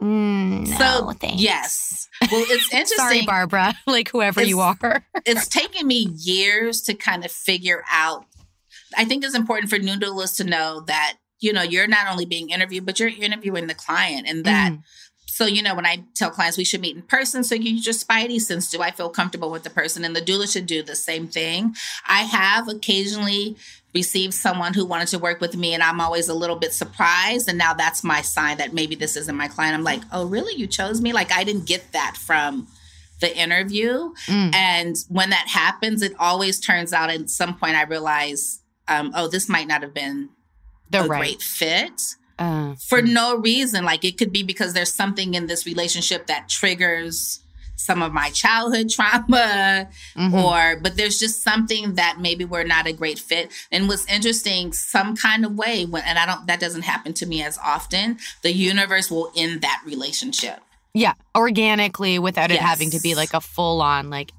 mm, 0.00 0.68
no, 0.68 0.76
so, 0.76 1.10
thanks. 1.12 1.42
yes. 1.42 2.08
Well, 2.30 2.44
it's 2.48 2.64
interesting. 2.72 2.96
Sorry, 2.96 3.26
Barbara, 3.26 3.74
like 3.86 4.08
whoever 4.08 4.40
it's, 4.40 4.48
you 4.48 4.60
are. 4.60 5.04
it's 5.26 5.48
taken 5.48 5.86
me 5.86 6.08
years 6.16 6.82
to 6.82 6.94
kind 6.94 7.24
of 7.24 7.32
figure 7.32 7.82
out. 7.90 8.24
I 8.96 9.04
think 9.04 9.24
it's 9.24 9.34
important 9.34 9.70
for 9.70 9.78
doulas 9.78 10.36
to 10.36 10.44
know 10.44 10.82
that 10.86 11.16
you 11.42 11.52
know, 11.52 11.62
you're 11.62 11.88
not 11.88 12.06
only 12.10 12.24
being 12.24 12.50
interviewed, 12.50 12.86
but 12.86 12.98
you're 13.00 13.08
interviewing 13.08 13.66
the 13.66 13.74
client 13.74 14.26
and 14.28 14.44
that 14.44 14.72
mm. 14.72 14.82
so, 15.26 15.44
you 15.44 15.62
know, 15.62 15.74
when 15.74 15.86
I 15.86 16.04
tell 16.14 16.30
clients 16.30 16.56
we 16.56 16.64
should 16.64 16.80
meet 16.80 16.96
in 16.96 17.02
person, 17.02 17.42
so 17.42 17.54
you 17.54 17.72
your 17.72 17.94
spidey 17.94 18.40
sense. 18.40 18.70
Do 18.70 18.80
I 18.80 18.92
feel 18.92 19.10
comfortable 19.10 19.50
with 19.50 19.64
the 19.64 19.70
person? 19.70 20.04
And 20.04 20.14
the 20.14 20.20
doula 20.20 20.50
should 20.50 20.66
do 20.66 20.82
the 20.82 20.94
same 20.94 21.26
thing. 21.26 21.74
I 22.06 22.22
have 22.22 22.68
occasionally 22.68 23.56
received 23.94 24.34
someone 24.34 24.72
who 24.72 24.86
wanted 24.86 25.08
to 25.08 25.18
work 25.18 25.40
with 25.40 25.56
me, 25.56 25.74
and 25.74 25.82
I'm 25.82 26.00
always 26.00 26.28
a 26.28 26.34
little 26.34 26.56
bit 26.56 26.72
surprised. 26.72 27.48
And 27.48 27.58
now 27.58 27.74
that's 27.74 28.02
my 28.04 28.22
sign 28.22 28.58
that 28.58 28.72
maybe 28.72 28.94
this 28.94 29.16
isn't 29.16 29.36
my 29.36 29.48
client. 29.48 29.74
I'm 29.74 29.84
like, 29.84 30.02
oh, 30.12 30.26
really? 30.26 30.54
You 30.54 30.66
chose 30.66 31.00
me? 31.00 31.12
Like, 31.12 31.32
I 31.32 31.44
didn't 31.44 31.66
get 31.66 31.92
that 31.92 32.16
from 32.16 32.68
the 33.20 33.36
interview. 33.36 34.12
Mm. 34.26 34.54
And 34.54 34.96
when 35.08 35.30
that 35.30 35.48
happens, 35.48 36.02
it 36.02 36.12
always 36.18 36.60
turns 36.60 36.92
out 36.92 37.10
at 37.10 37.30
some 37.30 37.58
point 37.58 37.76
I 37.76 37.84
realize, 37.84 38.60
um, 38.88 39.12
oh, 39.14 39.28
this 39.28 39.48
might 39.48 39.68
not 39.68 39.82
have 39.82 39.94
been 39.94 40.30
the 40.92 41.04
a 41.04 41.06
right. 41.06 41.18
great 41.18 41.42
fit. 41.42 42.00
Uh, 42.38 42.74
for 42.88 43.00
mm. 43.02 43.12
no 43.12 43.36
reason. 43.36 43.84
Like 43.84 44.04
it 44.04 44.18
could 44.18 44.32
be 44.32 44.42
because 44.42 44.72
there's 44.72 44.92
something 44.92 45.34
in 45.34 45.46
this 45.46 45.66
relationship 45.66 46.26
that 46.26 46.48
triggers 46.48 47.42
some 47.82 48.02
of 48.02 48.12
my 48.12 48.30
childhood 48.30 48.88
trauma 48.94 49.88
mm-hmm. 50.16 50.34
or 50.34 50.78
but 50.80 50.96
there's 50.96 51.18
just 51.18 51.42
something 51.42 51.94
that 51.94 52.18
maybe 52.20 52.44
we're 52.44 52.64
not 52.64 52.86
a 52.86 52.92
great 52.92 53.18
fit 53.18 53.50
and 53.70 53.88
what's 53.88 54.06
interesting 54.06 54.72
some 54.72 55.16
kind 55.16 55.44
of 55.44 55.56
way 55.56 55.84
when 55.84 56.02
and 56.04 56.18
i 56.18 56.26
don't 56.26 56.46
that 56.46 56.60
doesn't 56.60 56.82
happen 56.82 57.12
to 57.12 57.26
me 57.26 57.42
as 57.42 57.58
often 57.58 58.18
the 58.42 58.52
universe 58.52 59.10
will 59.10 59.32
end 59.36 59.62
that 59.62 59.82
relationship 59.84 60.60
yeah 60.94 61.14
organically 61.36 62.18
without 62.18 62.50
yes. 62.50 62.60
it 62.60 62.62
having 62.62 62.90
to 62.90 63.00
be 63.00 63.14
like 63.14 63.34
a 63.34 63.40
full 63.40 63.80
on 63.82 64.10
like 64.10 64.32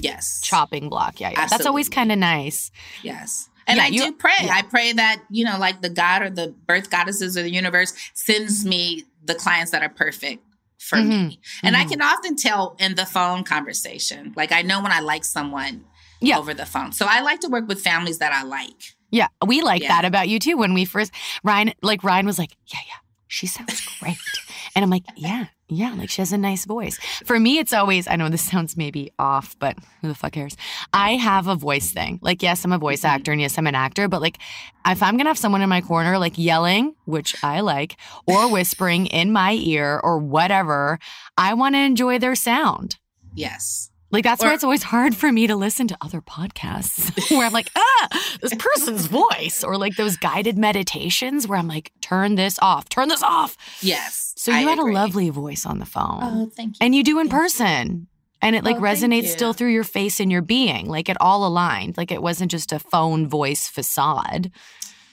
yes 0.00 0.40
chopping 0.42 0.88
block 0.88 1.20
yeah, 1.20 1.30
yeah. 1.30 1.46
that's 1.46 1.66
always 1.66 1.88
kind 1.88 2.12
of 2.12 2.18
nice 2.18 2.70
yes 3.02 3.49
and 3.70 3.76
yeah, 3.76 3.84
I 3.84 3.86
you, 3.88 4.00
do 4.06 4.12
pray. 4.12 4.32
Yeah. 4.42 4.54
I 4.54 4.62
pray 4.62 4.92
that, 4.92 5.22
you 5.30 5.44
know, 5.44 5.58
like 5.58 5.80
the 5.80 5.88
God 5.88 6.22
or 6.22 6.30
the 6.30 6.54
birth 6.66 6.90
goddesses 6.90 7.36
or 7.36 7.42
the 7.42 7.50
universe 7.50 7.92
sends 8.14 8.64
me 8.64 9.04
the 9.24 9.34
clients 9.34 9.70
that 9.70 9.82
are 9.82 9.88
perfect 9.88 10.44
for 10.78 10.96
mm-hmm. 10.96 11.28
me. 11.28 11.40
And 11.62 11.76
mm-hmm. 11.76 11.86
I 11.86 11.88
can 11.88 12.02
often 12.02 12.36
tell 12.36 12.76
in 12.78 12.96
the 12.96 13.06
phone 13.06 13.44
conversation. 13.44 14.32
Like 14.36 14.52
I 14.52 14.62
know 14.62 14.82
when 14.82 14.92
I 14.92 15.00
like 15.00 15.24
someone 15.24 15.84
yeah. 16.20 16.38
over 16.38 16.52
the 16.52 16.66
phone. 16.66 16.92
So 16.92 17.06
I 17.08 17.20
like 17.20 17.40
to 17.40 17.48
work 17.48 17.68
with 17.68 17.80
families 17.80 18.18
that 18.18 18.32
I 18.32 18.42
like. 18.42 18.94
Yeah, 19.10 19.28
we 19.44 19.62
like 19.62 19.82
yeah. 19.82 19.88
that 19.88 20.04
about 20.04 20.28
you 20.28 20.38
too. 20.38 20.56
When 20.56 20.72
we 20.72 20.84
first 20.84 21.12
Ryan, 21.42 21.72
like 21.82 22.04
Ryan 22.04 22.26
was 22.26 22.38
like, 22.38 22.56
"Yeah, 22.66 22.78
yeah, 22.86 22.94
she 23.26 23.48
sounds 23.48 23.84
great," 23.98 24.16
and 24.76 24.84
I'm 24.84 24.90
like, 24.90 25.02
"Yeah, 25.16 25.46
yeah, 25.70 25.94
like 25.94 26.10
she 26.10 26.20
has 26.20 26.32
a 26.32 26.38
nice 26.38 26.64
voice. 26.64 26.98
For 27.24 27.38
me, 27.38 27.58
it's 27.58 27.72
always, 27.72 28.08
I 28.08 28.16
know 28.16 28.28
this 28.28 28.42
sounds 28.50 28.76
maybe 28.76 29.12
off, 29.18 29.56
but 29.58 29.76
who 30.00 30.08
the 30.08 30.14
fuck 30.14 30.32
cares? 30.32 30.56
I 30.92 31.12
have 31.12 31.46
a 31.46 31.54
voice 31.54 31.90
thing. 31.92 32.18
Like, 32.22 32.42
yes, 32.42 32.64
I'm 32.64 32.72
a 32.72 32.78
voice 32.78 33.00
mm-hmm. 33.00 33.14
actor 33.14 33.32
and 33.32 33.40
yes, 33.40 33.56
I'm 33.58 33.66
an 33.66 33.74
actor, 33.74 34.08
but 34.08 34.20
like, 34.20 34.38
if 34.86 35.02
I'm 35.02 35.16
gonna 35.16 35.30
have 35.30 35.38
someone 35.38 35.62
in 35.62 35.68
my 35.68 35.80
corner, 35.80 36.18
like 36.18 36.38
yelling, 36.38 36.94
which 37.04 37.36
I 37.44 37.60
like, 37.60 37.96
or 38.26 38.48
whispering 38.52 39.06
in 39.06 39.32
my 39.32 39.52
ear 39.52 40.00
or 40.02 40.18
whatever, 40.18 40.98
I 41.36 41.54
wanna 41.54 41.78
enjoy 41.78 42.18
their 42.18 42.34
sound. 42.34 42.96
Yes. 43.34 43.89
Like 44.10 44.24
that's 44.24 44.42
or, 44.42 44.48
why 44.48 44.54
it's 44.54 44.64
always 44.64 44.82
hard 44.82 45.14
for 45.14 45.30
me 45.30 45.46
to 45.46 45.56
listen 45.56 45.86
to 45.88 45.96
other 46.00 46.20
podcasts 46.20 47.30
where 47.36 47.46
I'm 47.46 47.52
like, 47.52 47.70
ah, 47.76 48.08
this 48.40 48.54
person's 48.54 49.06
voice, 49.06 49.62
or 49.62 49.76
like 49.76 49.96
those 49.96 50.16
guided 50.16 50.58
meditations 50.58 51.46
where 51.46 51.58
I'm 51.58 51.68
like, 51.68 51.92
turn 52.00 52.34
this 52.34 52.58
off, 52.60 52.88
turn 52.88 53.08
this 53.08 53.22
off. 53.22 53.56
Yes. 53.80 54.34
So 54.36 54.50
you 54.50 54.58
I 54.58 54.60
had 54.62 54.78
agree. 54.78 54.92
a 54.92 54.94
lovely 54.94 55.30
voice 55.30 55.64
on 55.66 55.78
the 55.78 55.86
phone. 55.86 56.20
Oh, 56.22 56.50
thank 56.54 56.74
you. 56.74 56.78
And 56.80 56.94
you 56.94 57.04
do 57.04 57.18
in 57.20 57.28
thank 57.28 57.42
person. 57.42 57.88
You. 57.88 58.06
And 58.42 58.56
it 58.56 58.64
like 58.64 58.76
oh, 58.76 58.80
resonates 58.80 59.26
still 59.26 59.52
through 59.52 59.68
your 59.68 59.84
face 59.84 60.18
and 60.18 60.32
your 60.32 60.40
being. 60.40 60.86
Like 60.86 61.10
it 61.10 61.18
all 61.20 61.46
aligned. 61.46 61.98
Like 61.98 62.10
it 62.10 62.22
wasn't 62.22 62.50
just 62.50 62.72
a 62.72 62.78
phone 62.78 63.28
voice 63.28 63.68
facade. 63.68 64.50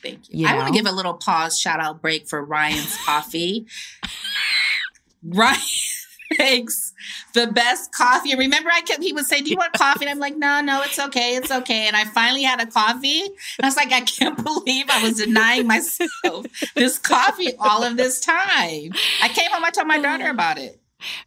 Thank 0.02 0.30
you. 0.30 0.42
you 0.42 0.48
I 0.48 0.56
want 0.56 0.68
to 0.68 0.74
give 0.74 0.86
a 0.86 0.96
little 0.96 1.16
pause 1.16 1.60
shout 1.60 1.82
out 1.82 2.02
break 2.02 2.30
for 2.30 2.44
Ryan's 2.44 2.98
coffee. 3.06 3.68
Ryan 5.24 5.60
makes 6.38 6.87
the 7.34 7.48
best 7.48 7.92
coffee. 7.92 8.32
And 8.32 8.40
remember, 8.40 8.70
I 8.74 8.82
kept, 8.82 9.04
he 9.04 9.14
would 9.14 9.26
say, 9.26 9.42
Do 9.42 9.50
you 9.50 9.58
want 9.58 9.74
coffee? 9.74 10.06
And 10.06 10.10
I'm 10.10 10.20
like, 10.20 10.38
No, 10.38 10.62
no, 10.62 10.82
it's 10.84 11.00
okay. 11.00 11.36
It's 11.36 11.52
okay. 11.52 11.88
And 11.88 11.96
I 11.96 12.06
finally 12.06 12.44
had 12.44 12.62
a 12.62 12.66
coffee. 12.66 13.22
And 13.22 13.64
I 13.64 13.68
was 13.68 13.76
like, 13.76 13.92
I 13.92 14.02
can't 14.02 14.42
believe 14.44 14.86
I 14.90 15.04
was 15.04 15.18
denying 15.18 15.68
myself 15.68 16.46
this 16.76 16.98
coffee 16.98 17.54
all 17.60 17.84
of 17.84 17.98
this 17.98 18.20
time. 18.20 18.92
I 19.22 19.30
came 19.34 19.52
home, 19.52 19.64
I 19.64 19.72
told 19.72 19.88
my 19.88 20.00
daughter 20.00 20.28
oh. 20.28 20.32
about 20.32 20.58
it. 20.58 20.80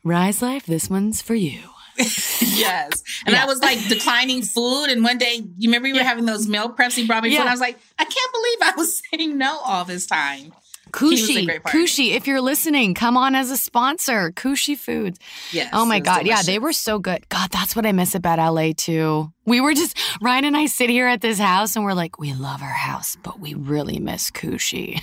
Rise 0.03 0.43
Life, 0.43 0.67
this 0.67 0.91
one's 0.91 1.23
for 1.23 1.35
you. 1.35 1.61
yes. 1.99 3.03
And 3.27 3.35
yeah. 3.35 3.43
I 3.43 3.47
was 3.47 3.61
like 3.61 3.79
declining 3.89 4.43
food. 4.43 4.87
And 4.87 5.05
one 5.05 5.19
day, 5.19 5.43
you 5.59 5.69
remember 5.69 5.87
we 5.87 5.93
were 5.93 6.03
having 6.03 6.25
those 6.25 6.49
meal 6.49 6.71
preps? 6.71 6.95
He 6.95 7.07
brought 7.07 7.23
me 7.23 7.31
yeah. 7.31 7.41
food. 7.41 7.49
I 7.49 7.51
was 7.51 7.61
like, 7.61 7.79
I 7.99 8.05
can't 8.05 8.33
believe 8.33 8.59
I 8.63 8.73
was 8.77 9.03
saying 9.11 9.37
no 9.37 9.59
all 9.59 9.85
this 9.85 10.07
time. 10.07 10.53
Kushi, 10.91 11.61
Kushi, 11.63 12.13
if 12.13 12.27
you're 12.27 12.41
listening, 12.41 12.95
come 12.95 13.17
on 13.17 13.35
as 13.35 13.51
a 13.51 13.57
sponsor. 13.57 14.31
Kushi 14.33 14.77
Foods. 14.77 15.19
Yes. 15.53 15.71
Oh 15.73 15.85
my 15.85 16.01
God. 16.01 16.25
Delicious. 16.25 16.47
Yeah, 16.47 16.53
they 16.53 16.59
were 16.59 16.73
so 16.73 16.99
good. 16.99 17.29
God, 17.29 17.51
that's 17.51 17.75
what 17.75 17.87
I 17.87 17.93
miss 17.93 18.15
about 18.15 18.39
LA 18.39 18.73
too. 18.77 19.33
We 19.47 19.61
were 19.61 19.75
just, 19.75 19.99
Ryan 20.21 20.45
and 20.47 20.57
I 20.57 20.67
sit 20.67 20.91
here 20.91 21.07
at 21.07 21.21
this 21.21 21.39
house 21.39 21.77
and 21.77 21.85
we're 21.85 21.95
like, 21.95 22.19
we 22.19 22.33
love 22.35 22.63
our 22.63 22.69
house, 22.69 23.17
but 23.23 23.41
we 23.41 23.55
really 23.55 23.99
miss 23.99 24.31
Kushi. 24.31 25.01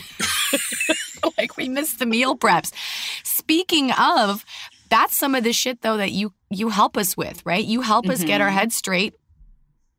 like 1.37 1.57
we 1.57 1.67
miss 1.67 1.93
the 1.93 2.05
meal 2.05 2.37
preps. 2.37 2.71
Speaking 3.23 3.91
of, 3.91 4.45
that's 4.89 5.15
some 5.15 5.35
of 5.35 5.43
the 5.43 5.53
shit 5.53 5.81
though 5.81 5.97
that 5.97 6.11
you 6.11 6.33
you 6.49 6.69
help 6.69 6.97
us 6.97 7.17
with, 7.17 7.45
right? 7.45 7.63
You 7.63 7.81
help 7.81 8.05
mm-hmm. 8.05 8.13
us 8.13 8.23
get 8.23 8.41
our 8.41 8.47
mm-hmm. 8.47 8.57
head 8.57 8.71
straight 8.71 9.15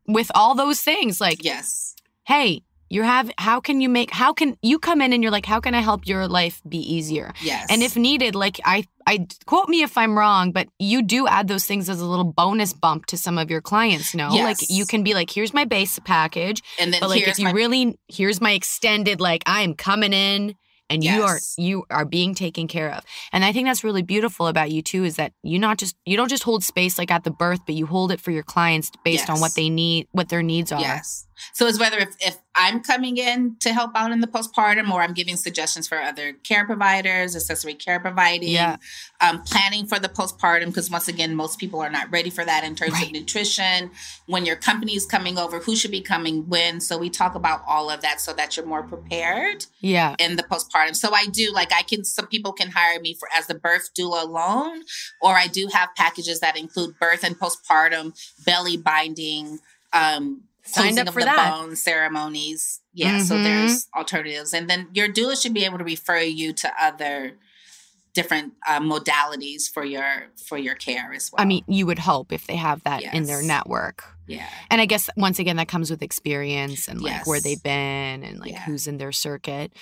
with 0.07 0.31
all 0.33 0.55
those 0.55 0.81
things. 0.81 1.21
Like, 1.21 1.43
yes. 1.43 1.95
Hey, 2.25 2.63
you 2.89 3.03
have 3.03 3.31
how 3.37 3.59
can 3.59 3.81
you 3.81 3.89
make 3.89 4.11
how 4.11 4.33
can 4.33 4.57
you 4.61 4.79
come 4.79 5.01
in 5.01 5.13
and 5.13 5.23
you're 5.23 5.31
like 5.31 5.45
how 5.45 5.59
can 5.59 5.73
i 5.73 5.79
help 5.79 6.07
your 6.07 6.27
life 6.27 6.61
be 6.67 6.77
easier 6.77 7.33
yes 7.41 7.67
and 7.69 7.81
if 7.81 7.95
needed 7.95 8.35
like 8.35 8.59
i 8.65 8.83
i 9.07 9.25
quote 9.45 9.69
me 9.69 9.81
if 9.81 9.97
i'm 9.97 10.17
wrong 10.17 10.51
but 10.51 10.67
you 10.79 11.01
do 11.01 11.27
add 11.27 11.47
those 11.47 11.65
things 11.65 11.89
as 11.89 12.01
a 12.01 12.05
little 12.05 12.25
bonus 12.25 12.73
bump 12.73 13.05
to 13.05 13.17
some 13.17 13.37
of 13.37 13.49
your 13.49 13.61
clients 13.61 14.13
no 14.13 14.31
yes. 14.31 14.43
like 14.43 14.69
you 14.69 14.85
can 14.85 15.03
be 15.03 15.13
like 15.13 15.29
here's 15.29 15.53
my 15.53 15.65
base 15.65 15.99
package 15.99 16.61
and 16.79 16.93
then 16.93 16.99
but 16.99 17.09
like 17.09 17.27
if 17.27 17.39
you 17.39 17.45
my- 17.45 17.51
really 17.51 17.97
here's 18.07 18.41
my 18.41 18.51
extended 18.51 19.21
like 19.21 19.43
i 19.45 19.61
am 19.61 19.73
coming 19.73 20.13
in 20.13 20.55
and 20.89 21.03
yes. 21.03 21.15
you 21.15 21.23
are 21.23 21.39
you 21.57 21.85
are 21.89 22.05
being 22.05 22.33
taken 22.33 22.67
care 22.67 22.91
of 22.93 23.03
and 23.31 23.45
i 23.45 23.51
think 23.51 23.67
that's 23.67 23.83
really 23.83 24.01
beautiful 24.01 24.47
about 24.47 24.71
you 24.71 24.81
too 24.81 25.03
is 25.03 25.15
that 25.15 25.31
you 25.43 25.59
not 25.59 25.77
just 25.77 25.95
you 26.05 26.17
don't 26.17 26.29
just 26.29 26.43
hold 26.43 26.63
space 26.63 26.97
like 26.97 27.11
at 27.11 27.23
the 27.23 27.31
birth 27.31 27.59
but 27.65 27.75
you 27.75 27.85
hold 27.85 28.11
it 28.11 28.19
for 28.19 28.31
your 28.31 28.43
clients 28.43 28.91
based 29.03 29.27
yes. 29.27 29.29
on 29.29 29.39
what 29.39 29.53
they 29.55 29.69
need 29.69 30.07
what 30.11 30.29
their 30.29 30.43
needs 30.43 30.71
are 30.71 30.81
yes 30.81 31.27
so 31.53 31.67
it's 31.67 31.79
whether 31.79 31.97
if, 31.97 32.15
if 32.19 32.37
I'm 32.59 32.81
coming 32.81 33.17
in 33.17 33.55
to 33.61 33.71
help 33.71 33.91
out 33.95 34.11
in 34.11 34.19
the 34.19 34.27
postpartum 34.27 34.91
or 34.91 35.01
I'm 35.01 35.13
giving 35.13 35.37
suggestions 35.37 35.87
for 35.87 35.97
other 35.97 36.33
care 36.33 36.65
providers, 36.65 37.33
accessory 37.33 37.73
care 37.73 38.01
providing, 38.01 38.49
yeah. 38.49 38.75
um, 39.21 39.41
planning 39.43 39.87
for 39.87 39.97
the 39.97 40.09
postpartum, 40.09 40.65
because 40.65 40.91
once 40.91 41.07
again, 41.07 41.35
most 41.35 41.57
people 41.57 41.79
are 41.79 41.89
not 41.89 42.11
ready 42.11 42.29
for 42.29 42.43
that 42.43 42.65
in 42.65 42.75
terms 42.75 42.91
right. 42.91 43.05
of 43.05 43.13
nutrition. 43.13 43.91
When 44.25 44.45
your 44.45 44.57
company 44.57 44.95
is 44.97 45.05
coming 45.05 45.37
over, 45.37 45.59
who 45.59 45.73
should 45.73 45.91
be 45.91 46.01
coming 46.01 46.49
when? 46.49 46.81
So 46.81 46.97
we 46.97 47.09
talk 47.09 47.33
about 47.33 47.63
all 47.65 47.89
of 47.89 48.01
that 48.01 48.19
so 48.19 48.33
that 48.33 48.57
you're 48.57 48.65
more 48.65 48.83
prepared 48.83 49.65
yeah. 49.79 50.15
in 50.19 50.35
the 50.35 50.43
postpartum. 50.43 50.97
So 50.97 51.13
I 51.13 51.27
do 51.27 51.53
like 51.53 51.71
I 51.73 51.83
can 51.83 52.03
some 52.03 52.27
people 52.27 52.51
can 52.51 52.71
hire 52.71 52.99
me 52.99 53.13
for 53.13 53.29
as 53.33 53.47
the 53.47 53.55
birth 53.55 53.91
doula 53.97 54.23
alone, 54.23 54.81
or 55.21 55.33
I 55.33 55.47
do 55.47 55.69
have 55.71 55.89
packages 55.95 56.41
that 56.41 56.57
include 56.57 56.99
birth 56.99 57.23
and 57.23 57.39
postpartum, 57.39 58.13
belly 58.45 58.75
binding, 58.75 59.59
um, 59.93 60.41
signed 60.69 60.99
up 60.99 61.09
for 61.13 61.23
that. 61.23 61.51
bone 61.51 61.75
ceremonies. 61.75 62.81
Yeah, 62.93 63.17
mm-hmm. 63.17 63.23
so 63.23 63.41
there's 63.41 63.87
alternatives, 63.95 64.53
and 64.53 64.69
then 64.69 64.87
your 64.93 65.07
doula 65.07 65.41
should 65.41 65.53
be 65.53 65.65
able 65.65 65.77
to 65.77 65.83
refer 65.83 66.19
you 66.19 66.53
to 66.53 66.71
other 66.81 67.37
different 68.13 68.53
uh, 68.67 68.79
modalities 68.79 69.69
for 69.71 69.83
your 69.83 70.27
for 70.45 70.57
your 70.57 70.75
care 70.75 71.13
as 71.13 71.31
well. 71.31 71.41
I 71.41 71.45
mean, 71.45 71.63
you 71.67 71.85
would 71.85 71.99
hope 71.99 72.31
if 72.31 72.47
they 72.47 72.55
have 72.55 72.83
that 72.83 73.01
yes. 73.01 73.13
in 73.13 73.23
their 73.23 73.41
network. 73.41 74.03
Yeah. 74.27 74.47
And 74.69 74.79
I 74.81 74.85
guess 74.85 75.09
once 75.17 75.39
again 75.39 75.55
that 75.55 75.67
comes 75.67 75.89
with 75.89 76.01
experience 76.01 76.87
and 76.87 77.01
like 77.01 77.11
yes. 77.11 77.27
where 77.27 77.39
they've 77.39 77.61
been 77.61 78.23
and 78.23 78.39
like 78.39 78.51
yeah. 78.51 78.61
who's 78.61 78.87
in 78.87 78.97
their 78.97 79.11
circuit. 79.11 79.73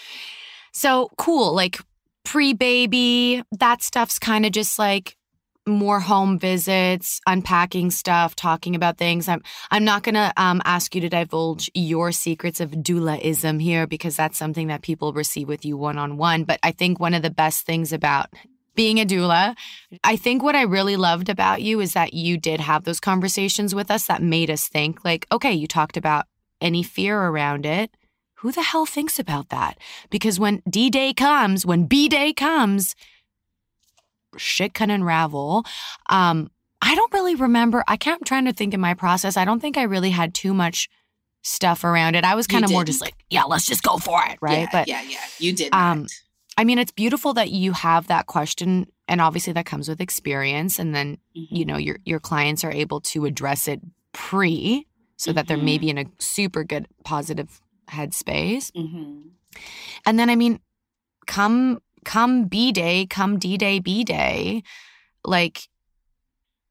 So 0.73 1.09
cool. 1.17 1.53
Like 1.53 1.79
pre 2.23 2.53
baby, 2.53 3.43
that 3.59 3.81
stuff's 3.81 4.19
kind 4.19 4.45
of 4.45 4.51
just 4.51 4.79
like 4.79 5.16
more 5.67 5.99
home 5.99 6.39
visits, 6.39 7.21
unpacking 7.27 7.91
stuff, 7.91 8.35
talking 8.35 8.75
about 8.75 8.97
things. 8.97 9.27
I'm 9.27 9.43
I'm 9.69 9.83
not 9.83 10.03
gonna 10.03 10.33
um, 10.37 10.61
ask 10.65 10.95
you 10.95 11.01
to 11.01 11.09
divulge 11.09 11.69
your 11.73 12.11
secrets 12.11 12.59
of 12.59 12.71
doulaism 12.71 13.61
here 13.61 13.85
because 13.85 14.15
that's 14.15 14.37
something 14.37 14.67
that 14.67 14.81
people 14.81 15.13
receive 15.13 15.47
with 15.47 15.65
you 15.65 15.77
one 15.77 15.97
on 15.97 16.17
one. 16.17 16.43
But 16.43 16.59
I 16.63 16.71
think 16.71 16.99
one 16.99 17.13
of 17.13 17.21
the 17.21 17.29
best 17.29 17.65
things 17.65 17.93
about 17.93 18.29
being 18.75 18.99
a 18.99 19.05
doula, 19.05 19.55
I 20.03 20.15
think 20.15 20.43
what 20.43 20.55
I 20.55 20.61
really 20.61 20.95
loved 20.95 21.29
about 21.29 21.61
you 21.61 21.81
is 21.81 21.93
that 21.93 22.13
you 22.13 22.37
did 22.37 22.59
have 22.59 22.83
those 22.83 22.99
conversations 22.99 23.73
with 23.73 23.89
us 23.89 24.05
that 24.05 24.21
made 24.21 24.51
us 24.51 24.67
think 24.67 25.03
like, 25.03 25.25
okay, 25.31 25.51
you 25.51 25.67
talked 25.67 25.97
about 25.97 26.27
any 26.61 26.83
fear 26.83 27.19
around 27.19 27.65
it. 27.65 27.89
Who 28.41 28.51
the 28.51 28.61
hell 28.61 28.85
thinks 28.85 29.17
about 29.17 29.49
that? 29.49 29.79
Because 30.11 30.39
when 30.39 30.61
D 30.69 30.91
Day 30.91 31.11
comes, 31.11 31.65
when 31.65 31.85
B 31.85 32.07
Day 32.07 32.33
comes, 32.33 32.95
shit 34.37 34.73
can 34.73 34.89
unravel. 34.89 35.65
Um, 36.09 36.49
I 36.81 36.95
don't 36.95 37.11
really 37.13 37.35
remember. 37.35 37.83
I 37.87 37.97
can't, 37.97 38.21
I'm 38.21 38.25
trying 38.25 38.45
to 38.45 38.53
think 38.53 38.73
in 38.73 38.79
my 38.79 38.93
process. 38.93 39.35
I 39.37 39.45
don't 39.45 39.59
think 39.59 39.77
I 39.77 39.83
really 39.83 40.11
had 40.11 40.33
too 40.33 40.53
much 40.53 40.89
stuff 41.43 41.83
around 41.83 42.15
it. 42.15 42.23
I 42.23 42.35
was 42.35 42.45
kind 42.47 42.63
of 42.63 42.71
more 42.71 42.83
just 42.83 43.01
like, 43.01 43.15
yeah, 43.29 43.43
let's 43.43 43.65
just 43.65 43.83
go 43.83 43.97
for 43.97 44.19
it, 44.27 44.37
right? 44.41 44.59
Yeah, 44.59 44.69
but 44.71 44.87
yeah, 44.87 45.01
yeah, 45.01 45.19
you 45.39 45.53
did. 45.53 45.73
Um, 45.73 46.07
I 46.57 46.63
mean, 46.63 46.77
it's 46.77 46.91
beautiful 46.91 47.33
that 47.35 47.51
you 47.51 47.71
have 47.71 48.07
that 48.07 48.25
question, 48.25 48.87
and 49.07 49.21
obviously 49.21 49.53
that 49.53 49.65
comes 49.65 49.87
with 49.87 50.01
experience, 50.01 50.79
and 50.79 50.93
then 50.93 51.17
Mm-hmm. 51.35 51.55
you 51.55 51.65
know 51.65 51.77
your 51.77 51.97
your 52.03 52.19
clients 52.19 52.63
are 52.63 52.71
able 52.71 52.99
to 53.01 53.25
address 53.25 53.67
it 53.67 53.79
pre, 54.11 54.87
so 55.17 55.31
that 55.33 55.47
they're 55.47 55.57
maybe 55.57 55.89
in 55.89 55.97
a 55.99 56.05
super 56.19 56.63
good 56.63 56.87
positive 57.03 57.61
headspace. 57.89 58.71
hmm 58.75 59.29
And 60.05 60.17
then 60.19 60.29
I 60.29 60.35
mean, 60.35 60.59
come 61.27 61.79
come 62.05 62.45
B 62.45 62.71
day, 62.71 63.05
come 63.05 63.39
D 63.39 63.57
day, 63.57 63.79
B 63.79 64.03
day, 64.03 64.63
like 65.23 65.67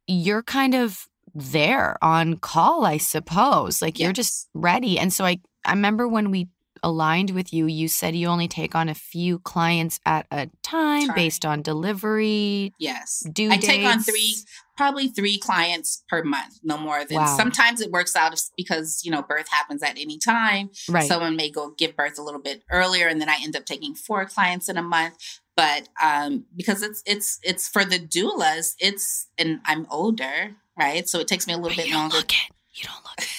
you're 0.07 0.43
kind 0.43 0.75
of 0.75 1.07
there 1.35 1.97
on 2.03 2.39
call, 2.39 2.87
I 2.87 2.99
suppose. 2.99 3.83
Like 3.83 3.99
you're 3.99 4.13
just 4.13 4.49
ready. 4.55 4.99
And 4.99 5.13
so 5.13 5.25
I 5.25 5.41
I 5.65 5.73
remember 5.73 6.07
when 6.07 6.31
we 6.31 6.49
aligned 6.83 7.31
with 7.31 7.53
you, 7.53 7.67
you 7.67 7.89
said 7.89 8.15
you 8.15 8.29
only 8.29 8.49
take 8.49 8.75
on 8.75 8.89
a 8.89 8.95
few 8.95 9.39
clients 9.41 9.99
at 10.07 10.27
a 10.31 10.49
time 10.63 11.09
Time. 11.09 11.15
based 11.15 11.45
on 11.45 11.63
delivery 11.63 12.73
Yes. 12.79 13.27
due 13.33 13.51
I 13.51 13.59
take 13.59 13.85
on 13.85 14.01
three, 14.01 14.37
probably 14.77 15.09
three 15.09 15.39
clients 15.39 16.05
per 16.09 16.23
month, 16.23 16.59
no 16.63 16.77
more 16.79 17.05
than. 17.05 17.17
Wow. 17.19 17.37
Sometimes 17.37 17.81
it 17.81 17.91
works 17.91 18.15
out 18.17 18.39
because 18.57 19.01
you 19.05 19.11
know 19.11 19.23
birth 19.23 19.49
happens 19.51 19.83
at 19.83 19.99
any 19.99 20.19
time. 20.19 20.71
Right. 20.89 21.05
Someone 21.09 21.37
may 21.37 21.51
go 21.51 21.71
give 21.77 21.97
birth 21.97 22.19
a 22.19 22.23
little 22.23 22.41
bit 22.41 22.63
earlier, 22.71 23.09
and 23.09 23.21
then 23.21 23.29
I 23.29 23.39
end 23.43 23.57
up 23.57 23.65
taking 23.65 23.95
four 23.95 24.25
clients 24.27 24.69
in 24.69 24.77
a 24.77 24.83
month. 24.83 25.17
But 25.57 25.89
um, 26.03 26.45
because 26.55 26.83
it's 26.83 27.03
it's 27.07 27.39
it's 27.43 27.69
for 27.69 27.85
the 27.85 27.99
doulas, 27.99 28.75
it's 28.79 29.27
and 29.39 29.61
I'm 29.65 29.87
older, 29.91 30.53
right? 30.79 31.09
So 31.09 31.19
it 31.19 31.29
takes 31.29 31.47
me 31.47 31.55
a 31.55 31.57
little 31.57 31.71
But 31.71 31.77
bit 31.77 31.87
you 31.87 31.93
don't 31.93 32.03
longer. 32.03 32.17
look 32.19 32.31
it. 32.33 32.53
You 32.75 32.85
don't 32.85 33.03
look 33.05 33.19
it. 33.19 33.29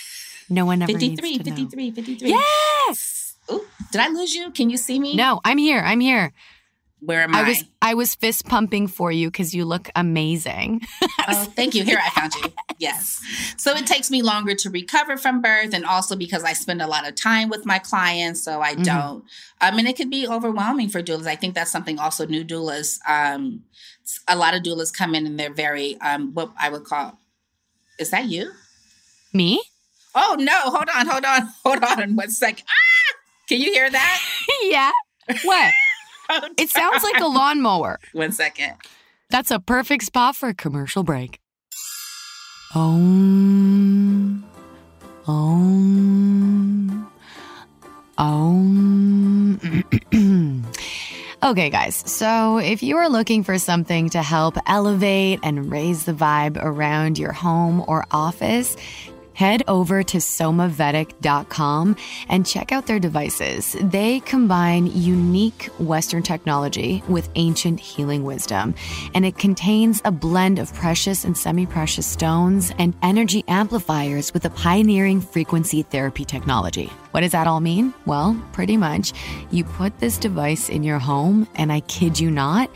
No 0.49 0.65
one 0.65 0.81
ever 0.81 0.93
53, 0.93 1.29
needs 1.29 1.43
to 1.43 1.49
know. 1.49 1.55
53, 1.57 1.91
53. 1.91 2.29
Yes. 2.29 3.35
Ooh, 3.51 3.65
did 3.91 3.99
I 3.99 4.07
lose 4.07 4.33
you? 4.33 4.49
Can 4.51 4.69
you 4.69 4.77
see 4.77 4.97
me? 4.97 5.13
No, 5.13 5.41
I'm 5.43 5.57
here. 5.57 5.81
I'm 5.81 5.99
here. 5.99 6.31
Where 6.99 7.21
am 7.21 7.35
I? 7.35 7.39
I 7.41 7.43
was 7.43 7.63
I 7.81 7.93
was 7.93 8.15
fist 8.15 8.45
pumping 8.45 8.87
for 8.87 9.11
you 9.11 9.27
because 9.29 9.53
you 9.53 9.65
look 9.65 9.89
amazing. 9.95 10.81
Oh, 11.29 11.43
thank 11.43 11.75
you. 11.75 11.83
Here 11.83 11.99
I 12.01 12.09
found 12.11 12.33
you. 12.35 12.51
Yes. 12.79 13.19
So 13.57 13.71
it 13.75 13.85
takes 13.87 14.09
me 14.11 14.21
longer 14.21 14.53
to 14.55 14.69
recover 14.69 15.17
from 15.17 15.41
birth, 15.41 15.73
and 15.73 15.83
also 15.83 16.15
because 16.15 16.43
I 16.43 16.53
spend 16.53 16.79
a 16.81 16.87
lot 16.87 17.07
of 17.07 17.15
time 17.15 17.49
with 17.49 17.65
my 17.65 17.79
clients, 17.79 18.41
so 18.43 18.61
I 18.61 18.75
Mhm. 18.75 18.83
don't. 18.85 19.23
I 19.59 19.71
mean, 19.71 19.87
it 19.87 19.97
could 19.97 20.09
be 20.11 20.27
overwhelming 20.27 20.87
for 20.89 21.01
doulas. 21.03 21.25
I 21.27 21.35
think 21.35 21.53
that's 21.55 21.71
something 21.71 21.97
also 21.99 22.25
new 22.27 22.45
doulas. 22.45 22.99
Um, 23.07 23.63
a 24.27 24.35
lot 24.37 24.53
of 24.53 24.61
doulas 24.63 24.93
come 24.95 25.15
in 25.15 25.25
and 25.25 25.37
they're 25.39 25.53
very 25.53 25.99
um, 26.01 26.33
what 26.33 26.51
I 26.57 26.69
would 26.69 26.83
call. 26.85 27.19
Is 27.99 28.11
that 28.11 28.25
you? 28.25 28.51
Me? 29.33 29.59
Oh 30.15 30.35
no! 30.39 30.57
Hold 30.61 30.87
on! 30.95 31.07
Hold 31.07 31.25
on! 31.25 31.49
Hold 31.65 31.83
on! 31.83 32.15
One 32.15 32.29
second. 32.29 32.63
Ah! 32.69 33.17
Can 33.49 33.59
you 33.59 33.71
hear 33.73 33.89
that? 33.89 34.21
yeah. 34.63 34.91
What? 35.43 35.73
It 36.57 36.69
sounds 36.69 37.03
like 37.03 37.21
a 37.21 37.27
lawnmower. 37.27 37.99
One 38.13 38.31
second. 38.31 38.73
That's 39.29 39.51
a 39.51 39.59
perfect 39.59 40.03
spot 40.05 40.35
for 40.35 40.49
a 40.49 40.53
commercial 40.53 41.03
break. 41.03 41.39
Om. 42.75 44.43
Om. 45.25 47.11
Om. 48.17 49.83
okay, 51.43 51.69
guys. 51.69 52.03
So 52.09 52.57
if 52.57 52.83
you 52.83 52.97
are 52.97 53.09
looking 53.09 53.43
for 53.43 53.57
something 53.57 54.09
to 54.09 54.21
help 54.21 54.57
elevate 54.67 55.39
and 55.43 55.71
raise 55.71 56.05
the 56.05 56.13
vibe 56.13 56.57
around 56.61 57.17
your 57.17 57.33
home 57.33 57.83
or 57.87 58.05
office, 58.11 58.75
head 59.37 59.61
over 59.67 60.01
to 60.01 60.17
somavedic.com 60.17 61.95
and 62.27 62.43
check 62.43 62.71
out 62.71 62.87
their 62.87 62.97
devices. 62.97 63.75
They 63.79 64.19
combine 64.21 64.87
unique 64.87 65.69
Western 65.77 66.23
technology 66.23 67.03
with 67.07 67.29
ancient 67.35 67.79
healing 67.79 68.23
wisdom, 68.23 68.73
and 69.13 69.23
it 69.27 69.37
contains 69.37 70.01
a 70.05 70.11
blend 70.11 70.57
of 70.57 70.73
precious 70.73 71.23
and 71.23 71.37
semi 71.37 71.67
precious 71.67 72.07
stones 72.07 72.73
and 72.79 72.95
energy 73.03 73.43
amplifiers 73.47 74.33
with 74.33 74.43
a 74.45 74.49
pioneering 74.49 75.21
frequency 75.21 75.83
therapy 75.83 76.25
technology. 76.25 76.89
What 77.11 77.21
does 77.21 77.31
that 77.31 77.47
all 77.47 77.59
mean? 77.59 77.93
Well, 78.05 78.39
pretty 78.53 78.77
much. 78.77 79.13
You 79.51 79.63
put 79.63 79.99
this 79.99 80.17
device 80.17 80.69
in 80.69 80.83
your 80.83 80.99
home, 80.99 81.47
and 81.55 81.71
I 81.71 81.79
kid 81.81 82.19
you 82.19 82.29
not, 82.29 82.69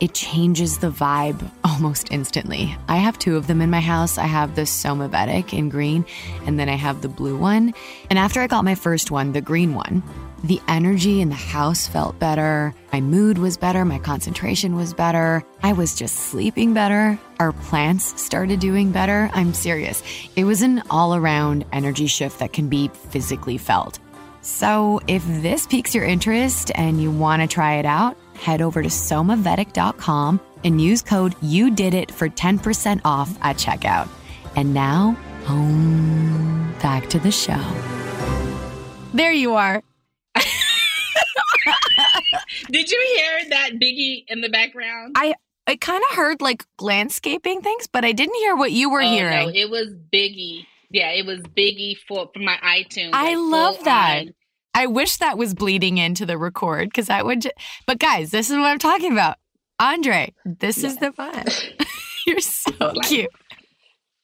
it 0.00 0.14
changes 0.14 0.78
the 0.78 0.90
vibe 0.90 1.50
almost 1.64 2.12
instantly. 2.12 2.76
I 2.88 2.96
have 2.96 3.18
two 3.18 3.36
of 3.36 3.46
them 3.46 3.60
in 3.60 3.70
my 3.70 3.80
house. 3.80 4.18
I 4.18 4.26
have 4.26 4.54
the 4.54 4.62
Somavedic 4.62 5.52
in 5.52 5.68
green, 5.68 6.04
and 6.46 6.58
then 6.58 6.68
I 6.68 6.76
have 6.76 7.02
the 7.02 7.08
blue 7.08 7.36
one. 7.36 7.74
And 8.10 8.18
after 8.18 8.40
I 8.40 8.46
got 8.46 8.64
my 8.64 8.74
first 8.74 9.10
one, 9.10 9.32
the 9.32 9.40
green 9.40 9.74
one, 9.74 10.02
the 10.44 10.60
energy 10.68 11.20
in 11.20 11.28
the 11.28 11.34
house 11.34 11.86
felt 11.86 12.18
better. 12.18 12.74
My 12.92 13.00
mood 13.00 13.38
was 13.38 13.56
better. 13.56 13.84
My 13.84 13.98
concentration 13.98 14.76
was 14.76 14.94
better. 14.94 15.44
I 15.62 15.72
was 15.72 15.94
just 15.94 16.16
sleeping 16.16 16.74
better. 16.74 17.18
Our 17.40 17.52
plants 17.52 18.20
started 18.20 18.60
doing 18.60 18.92
better. 18.92 19.30
I'm 19.32 19.52
serious. 19.52 20.02
It 20.36 20.44
was 20.44 20.62
an 20.62 20.82
all 20.90 21.14
around 21.14 21.64
energy 21.72 22.06
shift 22.06 22.38
that 22.38 22.52
can 22.52 22.68
be 22.68 22.88
physically 22.88 23.58
felt. 23.58 23.98
So, 24.40 25.00
if 25.08 25.24
this 25.26 25.66
piques 25.66 25.94
your 25.94 26.04
interest 26.04 26.70
and 26.74 27.02
you 27.02 27.10
want 27.10 27.42
to 27.42 27.48
try 27.48 27.74
it 27.74 27.84
out, 27.84 28.16
head 28.34 28.62
over 28.62 28.82
to 28.82 28.88
somavedic.com 28.88 30.40
and 30.64 30.80
use 30.80 31.02
code 31.02 31.34
UDIDIT 31.40 32.12
for 32.12 32.28
10% 32.28 33.00
off 33.04 33.36
at 33.42 33.56
checkout. 33.56 34.08
And 34.56 34.72
now, 34.72 35.16
home 35.44 36.72
back 36.80 37.08
to 37.10 37.18
the 37.18 37.30
show. 37.30 37.62
There 39.12 39.32
you 39.32 39.54
are. 39.54 39.82
Did 42.70 42.90
you 42.90 43.16
hear 43.16 43.48
that 43.50 43.70
Biggie 43.74 44.24
in 44.28 44.40
the 44.40 44.48
background? 44.48 45.14
I 45.16 45.34
I 45.66 45.76
kind 45.76 46.02
of 46.10 46.16
heard 46.16 46.40
like 46.40 46.64
landscaping 46.80 47.60
things, 47.60 47.86
but 47.86 48.04
I 48.04 48.12
didn't 48.12 48.36
hear 48.36 48.56
what 48.56 48.72
you 48.72 48.90
were 48.90 49.02
Oh, 49.02 49.08
hearing. 49.08 49.48
No, 49.48 49.52
it 49.54 49.70
was 49.70 49.88
Biggie. 50.12 50.66
Yeah, 50.90 51.10
it 51.10 51.26
was 51.26 51.40
Biggie 51.40 51.96
for 52.08 52.30
from 52.32 52.44
my 52.44 52.56
iTunes. 52.64 53.10
I 53.12 53.34
like, 53.34 53.38
love 53.52 53.84
that. 53.84 54.20
on. 54.22 54.34
I 54.74 54.86
wish 54.86 55.16
that 55.18 55.36
was 55.36 55.54
bleeding 55.54 55.98
into 55.98 56.24
the 56.24 56.38
record 56.38 56.88
because 56.88 57.06
that 57.08 57.26
would. 57.26 57.42
Ju- 57.42 57.50
but 57.86 57.98
guys, 57.98 58.30
this 58.30 58.48
is 58.50 58.56
what 58.56 58.66
I'm 58.66 58.78
talking 58.78 59.12
about. 59.12 59.36
Andrey, 59.80 60.34
this 60.44 60.82
is 60.82 60.96
the 60.96 61.12
fun. 61.12 61.44
You're 62.26 62.40
so 62.40 62.70
Like- 62.80 63.02
cute. 63.08 63.30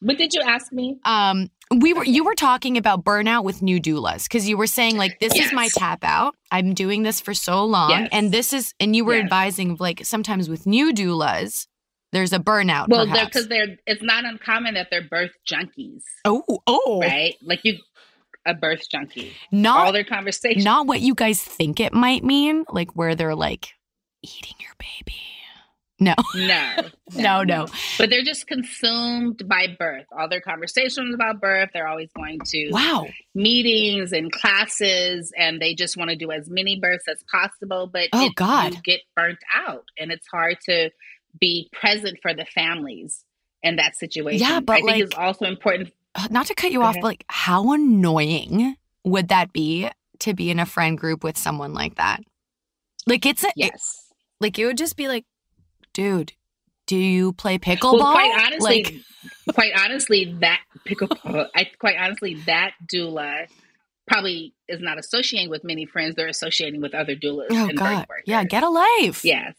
What 0.01 0.19
did 0.19 0.33
you 0.35 0.43
ask 0.43 0.71
me? 0.73 0.99
Um, 1.05 1.51
we 1.71 1.93
were 1.95 2.05
you 2.05 2.25
were 2.25 2.35
talking 2.35 2.77
about 2.77 3.05
burnout 3.05 3.45
with 3.45 3.63
new 3.63 3.81
doulas 3.81 4.25
because 4.25 4.49
you 4.49 4.57
were 4.57 4.67
saying 4.67 4.97
like 4.97 5.19
this 5.21 5.35
is 5.35 5.53
my 5.53 5.69
tap 5.75 6.05
out. 6.05 6.35
I'm 6.51 6.75
doing 6.75 7.03
this 7.03 7.21
for 7.21 7.35
so 7.35 7.65
long, 7.65 7.91
Yes. 7.91 8.09
and 8.13 8.33
this 8.33 8.53
is 8.53 8.75
and 8.81 8.95
you 8.95 9.05
were 9.05 9.15
Yes. 9.15 9.25
advising 9.25 9.77
like 9.81 10.05
sometimes 10.05 10.49
with 10.49 10.67
new 10.67 10.93
doulas, 10.93 11.67
there's 12.13 12.33
a 12.33 12.39
burnout. 12.39 12.89
Well, 12.89 13.07
because 13.07 13.49
they're 13.49 13.77
it's 13.87 14.03
not 14.03 14.25
uncommon 14.25 14.75
that 14.75 14.89
they're 14.91 15.09
birth 15.09 15.33
junkies, 15.49 16.03
oh 16.25 16.45
oh 16.67 17.01
right? 17.01 17.35
Like 17.43 17.61
you, 17.65 17.79
a 18.47 18.55
birth 18.55 18.89
junkie. 18.91 19.33
not 19.51 19.87
All 19.87 19.93
their 19.93 20.05
conversations. 20.05 20.65
not 20.65 20.87
what 20.87 21.01
you 21.01 21.15
guys 21.15 21.43
think 21.43 21.81
it 21.81 21.93
might 21.93 22.23
mean, 22.23 22.65
like 22.71 22.93
where 22.95 23.15
they're 23.15 23.35
like 23.35 23.71
eating 24.23 24.55
your 24.61 24.73
baby. 24.79 25.17
No, 26.01 26.15
No, 26.35 26.77
no, 27.15 27.43
no. 27.45 27.67
But 27.99 28.11
they're 28.11 28.25
just 28.25 28.47
consumed 28.49 29.47
by 29.49 29.69
birth. 29.79 30.07
All 30.17 30.29
their 30.29 30.41
conversations 30.41 31.15
about 31.15 31.41
birth. 31.41 31.71
They're 31.73 31.87
always 31.87 32.11
going 32.17 32.41
to 32.47 32.71
Wow. 32.73 33.07
meetings 33.35 34.13
and 34.13 34.31
classes, 34.33 35.33
and 35.39 35.61
they 35.63 35.75
just 35.75 35.97
want 35.97 36.11
to 36.11 36.17
do 36.17 36.33
as 36.33 36.49
many 36.51 36.79
births 36.81 37.07
as 37.09 37.23
possible. 37.31 37.87
But 37.87 38.09
Oh, 38.13 38.27
it- 38.27 38.35
God. 38.35 38.83
get 38.85 39.01
burnt 39.15 39.39
out, 39.55 39.85
and 39.99 40.11
it's 40.11 40.27
hard 40.27 40.59
to 40.67 40.91
be 41.41 41.69
present 41.73 42.19
for 42.23 42.35
the 42.35 42.45
families 42.45 43.25
in 43.63 43.77
that 43.77 43.97
situation. 43.97 44.41
Yeah, 44.47 44.61
but, 44.61 44.73
I 44.75 44.77
think 44.79 44.89
like- 44.89 45.03
it's 45.03 45.15
also 45.17 45.47
important. 45.47 45.93
Uh, 46.17 46.29
Not 46.31 46.47
to 46.47 46.55
cut 46.55 46.71
you 46.73 46.83
off, 46.83 46.95
but 46.97 47.05
like 47.05 47.25
how 47.29 47.73
annoying 47.73 48.77
would 49.05 49.29
that 49.29 49.53
be 49.53 49.89
to 50.21 50.35
be 50.35 50.51
in 50.51 50.59
a 50.61 50.67
friend 50.67 50.97
group 50.99 51.25
with 51.25 51.37
someone 51.37 51.73
like 51.75 51.97
that? 51.97 52.21
Like 53.07 53.27
it's 53.27 53.43
a, 53.45 53.49
it- 53.49 53.53
Yes. 53.57 54.13
like 54.41 54.59
it 54.59 54.67
would 54.67 54.77
just 54.79 54.97
be 54.97 55.09
like, 55.09 55.25
dude, 55.95 56.33
do 56.87 56.97
you 56.97 57.33
play 57.33 57.57
pickleball? 57.57 57.99
Well, 57.99 58.13
quite 58.13 58.47
honestly, 58.47 58.83
like, 58.85 59.55
quite 59.55 59.73
honestly, 59.79 60.37
that 60.41 60.61
pickleball, 60.87 61.49
I 61.57 61.71
quite 61.79 61.97
honestly, 61.99 62.35
that 62.47 62.73
doula 62.93 63.47
probably 64.07 64.53
is 64.69 64.81
not 64.83 64.99
associating 64.99 65.49
with 65.49 65.65
many 65.65 65.87
friends. 65.87 66.15
They're 66.17 66.29
associating 66.29 66.83
with 66.83 66.95
other 66.95 67.17
doulas. 67.17 67.47
oh 67.51 67.69
and 67.69 67.79
god, 67.79 68.07
yeah, 68.27 68.45
get 68.45 68.63
a 68.63 68.69
life. 68.69 69.25
Yes. 69.25 69.55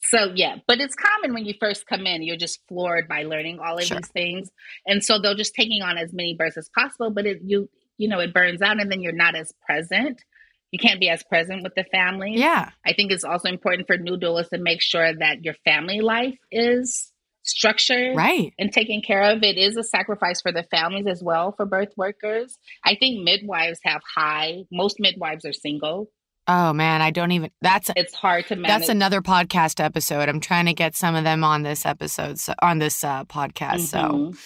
So 0.00 0.30
yeah, 0.36 0.56
but 0.68 0.80
it's 0.80 0.94
common 0.94 1.34
when 1.34 1.44
you 1.44 1.54
first 1.58 1.88
come 1.88 2.06
in, 2.06 2.22
you're 2.22 2.36
just 2.36 2.60
floored 2.68 3.08
by 3.08 3.24
learning 3.24 3.58
all 3.58 3.76
of 3.76 3.82
Sure. 3.84 3.96
these 3.96 4.08
things, 4.08 4.50
and 4.86 5.02
so 5.02 5.18
they're 5.20 5.34
just 5.34 5.54
taking 5.54 5.82
on 5.82 5.98
as 5.98 6.12
many 6.12 6.36
births 6.36 6.56
as 6.56 6.70
possible. 6.78 7.10
But 7.10 7.26
it 7.26 7.40
you 7.44 7.68
you 7.96 8.08
know 8.08 8.20
it 8.20 8.32
burns 8.32 8.62
out, 8.62 8.80
and 8.80 8.92
then 8.92 9.00
you're 9.02 9.12
not 9.12 9.34
as 9.34 9.52
present. 9.66 10.22
You 10.70 10.78
can't 10.78 11.00
be 11.00 11.08
as 11.08 11.22
present 11.22 11.62
with 11.62 11.74
the 11.74 11.84
family. 11.84 12.34
yeah, 12.36 12.70
I 12.86 12.92
think 12.92 13.10
it's 13.12 13.24
also 13.24 13.48
important 13.48 13.86
for 13.86 13.96
new 13.96 14.16
doulas 14.18 14.48
to 14.50 14.58
make 14.58 14.82
sure 14.82 15.14
that 15.14 15.44
your 15.44 15.54
family 15.64 16.00
life 16.00 16.38
is 16.52 17.10
structured 17.42 18.14
right. 18.14 18.52
and 18.58 18.70
taken 18.70 19.00
care 19.00 19.22
of. 19.22 19.42
It 19.42 19.56
is 19.56 19.76
a 19.78 19.82
sacrifice 19.82 20.42
for 20.42 20.52
the 20.52 20.64
families 20.64 21.06
as 21.06 21.22
well 21.22 21.52
for 21.56 21.64
birth 21.64 21.94
workers. 21.96 22.58
I 22.84 22.94
think 22.94 23.24
midwives 23.24 23.80
have 23.84 24.02
high. 24.14 24.64
Most 24.70 24.96
midwives 25.00 25.46
are 25.46 25.54
single. 25.54 26.10
Oh 26.46 26.72
man, 26.72 27.00
I 27.02 27.10
don't 27.10 27.32
even. 27.32 27.50
That's 27.62 27.90
It's 27.96 28.14
hard 28.14 28.46
to 28.48 28.56
manage. 28.56 28.68
that's 28.68 28.88
another 28.90 29.20
podcast 29.22 29.82
episode. 29.82 30.28
I'm 30.28 30.40
trying 30.40 30.66
to 30.66 30.74
get 30.74 30.96
some 30.96 31.14
of 31.14 31.24
them 31.24 31.44
on 31.44 31.62
this 31.62 31.84
episode, 31.86 32.38
so, 32.38 32.54
on 32.60 32.78
this 32.78 33.02
uh, 33.04 33.24
podcast. 33.24 33.80
So 33.80 33.98
Mhm. 33.98 34.38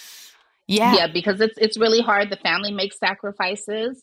yeah, 0.66 0.94
yeah 0.94 1.06
because 1.06 1.40
it's 1.40 1.56
it's 1.58 1.78
really 1.78 2.00
hard 2.00 2.30
the 2.30 2.36
family 2.36 2.72
makes 2.72 2.98
sacrifices 2.98 4.02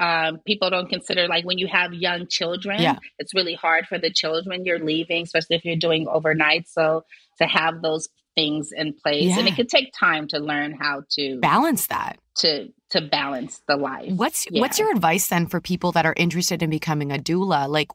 um, 0.00 0.38
people 0.46 0.70
don't 0.70 0.88
consider 0.88 1.28
like 1.28 1.44
when 1.44 1.58
you 1.58 1.68
have 1.68 1.92
young 1.94 2.26
children 2.26 2.80
Yeah. 2.80 2.96
it's 3.18 3.34
really 3.34 3.54
hard 3.54 3.86
for 3.86 3.98
the 3.98 4.10
children 4.12 4.64
you're 4.64 4.84
leaving 4.92 5.22
especially 5.24 5.56
if 5.56 5.64
you're 5.64 5.76
doing 5.76 6.08
overnight 6.08 6.66
so 6.68 7.04
to 7.38 7.46
have 7.46 7.82
those 7.82 8.08
things 8.36 8.70
in 8.72 8.94
place 9.02 9.36
and 9.36 9.46
it 9.48 9.56
could 9.56 9.68
take 9.68 9.92
time 9.98 10.26
to 10.28 10.38
learn 10.38 10.72
how 10.72 11.02
to 11.16 11.38
balance 11.40 11.88
that. 11.88 12.16
to 12.36 12.68
to 12.90 13.00
balance 13.00 13.60
the 13.68 13.76
life 13.76 14.12
What's 14.12 14.46
what's 14.52 14.78
your 14.78 14.90
advice 14.92 15.26
then 15.28 15.46
for 15.46 15.60
people 15.60 15.92
that 15.92 16.06
are 16.06 16.14
interested 16.16 16.62
in 16.62 16.70
becoming 16.70 17.10
a 17.12 17.18
doula? 17.18 17.68
Like 17.68 17.88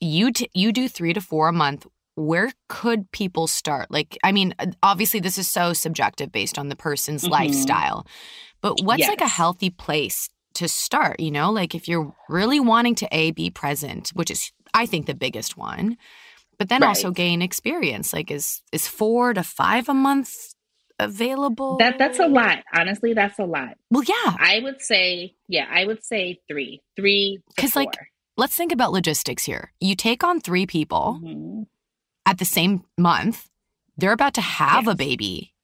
you 0.00 0.32
t- 0.32 0.50
you 0.54 0.72
do 0.72 0.88
3 0.88 1.12
to 1.14 1.20
4 1.20 1.48
a 1.48 1.52
month. 1.52 1.86
Where 2.16 2.50
could 2.68 3.10
people 3.12 3.46
start? 3.46 3.90
Like 3.90 4.16
I 4.24 4.32
mean, 4.32 4.54
uh, 4.58 4.66
obviously 4.82 5.20
this 5.20 5.36
is 5.38 5.46
so 5.48 5.72
subjective 5.74 6.32
based 6.32 6.58
on 6.58 6.68
the 6.70 6.76
person's 6.76 7.24
Mhm. 7.24 7.30
lifestyle. 7.30 8.06
But 8.62 8.80
what's 8.82 9.06
like 9.06 9.20
a 9.20 9.28
healthy 9.28 9.70
place 9.70 10.28
to 10.56 10.68
start, 10.68 11.20
you 11.20 11.30
know? 11.30 11.50
Like 11.50 11.74
if 11.74 11.88
you're 11.88 12.14
really 12.28 12.60
wanting 12.60 12.94
to 12.96 13.08
a 13.12 13.30
be 13.32 13.50
present, 13.50 14.10
which 14.14 14.30
is 14.30 14.52
I 14.74 14.86
think 14.86 15.06
the 15.06 15.14
biggest 15.14 15.56
one, 15.56 15.96
but 16.58 16.68
then 16.68 16.82
also 16.82 17.10
gain 17.10 17.40
experience. 17.42 18.12
Like 18.12 18.30
is 18.30 18.62
is 18.72 18.88
4 18.88 19.34
to 19.34 19.42
5 19.42 19.88
a 19.88 19.94
month 19.94 20.54
available? 20.98 21.76
that 21.78 21.98
that's 21.98 22.18
a 22.18 22.26
lot 22.26 22.58
honestly 22.74 23.12
that's 23.12 23.38
a 23.38 23.44
lot 23.44 23.76
Well, 23.90 24.02
yeah. 24.04 24.34
i 24.40 24.60
would 24.62 24.80
say 24.80 25.34
yeah 25.46 25.66
i 25.70 25.84
would 25.84 26.02
say 26.02 26.40
three 26.48 26.80
three 26.96 27.40
Because 27.54 27.76
like. 27.76 27.90
Let's 28.38 28.54
think 28.54 28.70
about 28.70 28.92
logistics 28.92 29.44
here. 29.44 29.72
You 29.80 29.94
take 29.96 30.22
on 30.22 30.40
3 30.42 30.66
people. 30.66 31.20
Mhm. 31.22 31.66
at 32.26 32.36
the 32.38 32.44
same 32.44 32.84
month, 32.98 33.48
they're 33.96 34.12
about 34.12 34.34
to 34.34 34.42
have 34.42 34.88
a 34.88 34.94
baby 34.94 35.54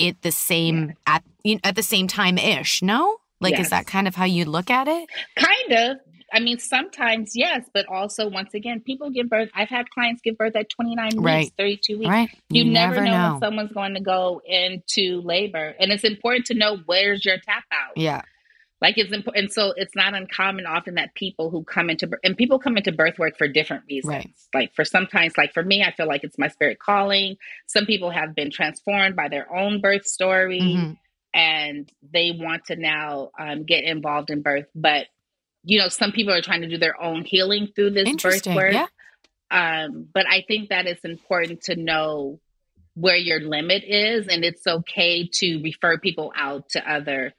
at 0.00 0.22
the 0.22 0.30
same 0.30 0.94
at 1.06 1.22
you 1.42 1.54
know, 1.56 1.60
at 1.64 1.74
the 1.76 1.82
same 1.82 2.06
time 2.06 2.36
ish. 2.38 2.82
No, 2.82 3.18
like 3.40 3.58
is 3.58 3.70
that 3.70 3.86
kind 3.86 4.06
of 4.08 4.14
how 4.14 4.24
you 4.24 4.44
look 4.44 4.70
at 4.70 4.88
it? 4.88 5.08
Kind 5.36 5.72
of. 5.72 5.96
I 6.32 6.38
mean, 6.38 6.58
sometimes 6.58 7.32
yes, 7.34 7.68
but 7.74 7.86
also 7.86 8.28
once 8.28 8.54
again, 8.54 8.80
people 8.80 9.10
give 9.10 9.28
birth. 9.28 9.48
I've 9.52 9.68
had 9.68 9.90
clients 9.90 10.20
give 10.22 10.38
birth 10.38 10.54
at 10.54 10.68
29 10.70 11.06
weeks, 11.14 11.16
Right. 11.24 11.52
32 11.58 11.98
weeks. 11.98 12.08
Right? 12.08 12.30
You, 12.48 12.64
never, 12.66 13.04
know, 13.04 13.32
when 13.32 13.40
someone's 13.40 13.72
going 13.72 13.94
to 13.94 14.00
go 14.00 14.40
into 14.46 15.22
labor, 15.22 15.74
and 15.80 15.90
it's 15.90 16.04
important 16.04 16.46
to 16.46 16.54
know 16.54 16.78
where's 16.86 17.24
your 17.24 17.36
tap 17.38 17.64
out. 17.72 17.96
yeah, 17.96 18.22
Like 18.80 18.96
it's 18.96 19.12
important, 19.12 19.44
and 19.46 19.52
so 19.52 19.72
it's 19.76 19.96
not 19.96 20.14
uncommon 20.14 20.66
often 20.66 20.94
that 20.94 21.16
people 21.16 21.50
who 21.50 21.64
come 21.64 21.90
into 21.90 22.08
and 22.22 22.36
people 22.36 22.60
come 22.60 22.76
into 22.76 22.92
birth 22.92 23.18
work 23.18 23.36
for 23.36 23.48
different 23.48 23.82
reasons. 23.88 24.08
Right. 24.14 24.30
Like 24.54 24.72
for 24.76 24.84
sometimes, 24.84 25.36
like 25.36 25.52
for 25.52 25.64
me, 25.64 25.82
I 25.82 25.90
feel 25.90 26.06
like 26.06 26.22
it's 26.22 26.38
my 26.38 26.46
spirit 26.46 26.78
calling. 26.78 27.38
Some 27.66 27.86
people 27.86 28.10
have 28.10 28.36
been 28.36 28.52
transformed 28.52 29.16
by 29.16 29.26
their 29.28 29.52
own 29.52 29.80
birth 29.80 30.06
story 30.06 30.60
Mhm. 30.60 30.96
And 31.34 31.90
they 32.12 32.32
want 32.38 32.64
to 32.66 32.76
now 32.76 33.30
um, 33.38 33.64
get 33.64 33.84
involved 33.84 34.30
in 34.30 34.42
birth. 34.42 34.66
But 34.74 35.06
you 35.62 35.78
know, 35.78 35.88
some 35.88 36.12
people 36.12 36.32
are 36.32 36.40
trying 36.40 36.62
to 36.62 36.68
do 36.68 36.78
their 36.78 37.00
own 37.00 37.24
healing 37.24 37.68
through 37.74 37.90
this 37.90 38.08
birth 38.22 38.46
work. 38.46 38.72
Yeah, 38.72 38.86
Um, 39.50 40.08
but 40.12 40.26
I 40.28 40.42
think 40.46 40.70
that 40.70 40.86
it's 40.86 41.04
important 41.04 41.62
to 41.64 41.76
know 41.76 42.40
where 42.94 43.16
your 43.16 43.40
limit 43.40 43.84
is, 43.84 44.26
and 44.26 44.44
it's 44.44 44.66
okay 44.66 45.28
to 45.34 45.62
refer 45.62 45.98
people 45.98 46.32
out 46.34 46.68
to 46.70 46.90
other 46.90 47.34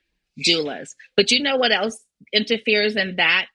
doulas. 0.46 0.90
But 1.16 1.30
you 1.30 1.42
know 1.42 1.56
what 1.56 1.72
else 1.72 1.98
interferes 2.32 2.96
in 2.96 3.16
that, 3.16 3.46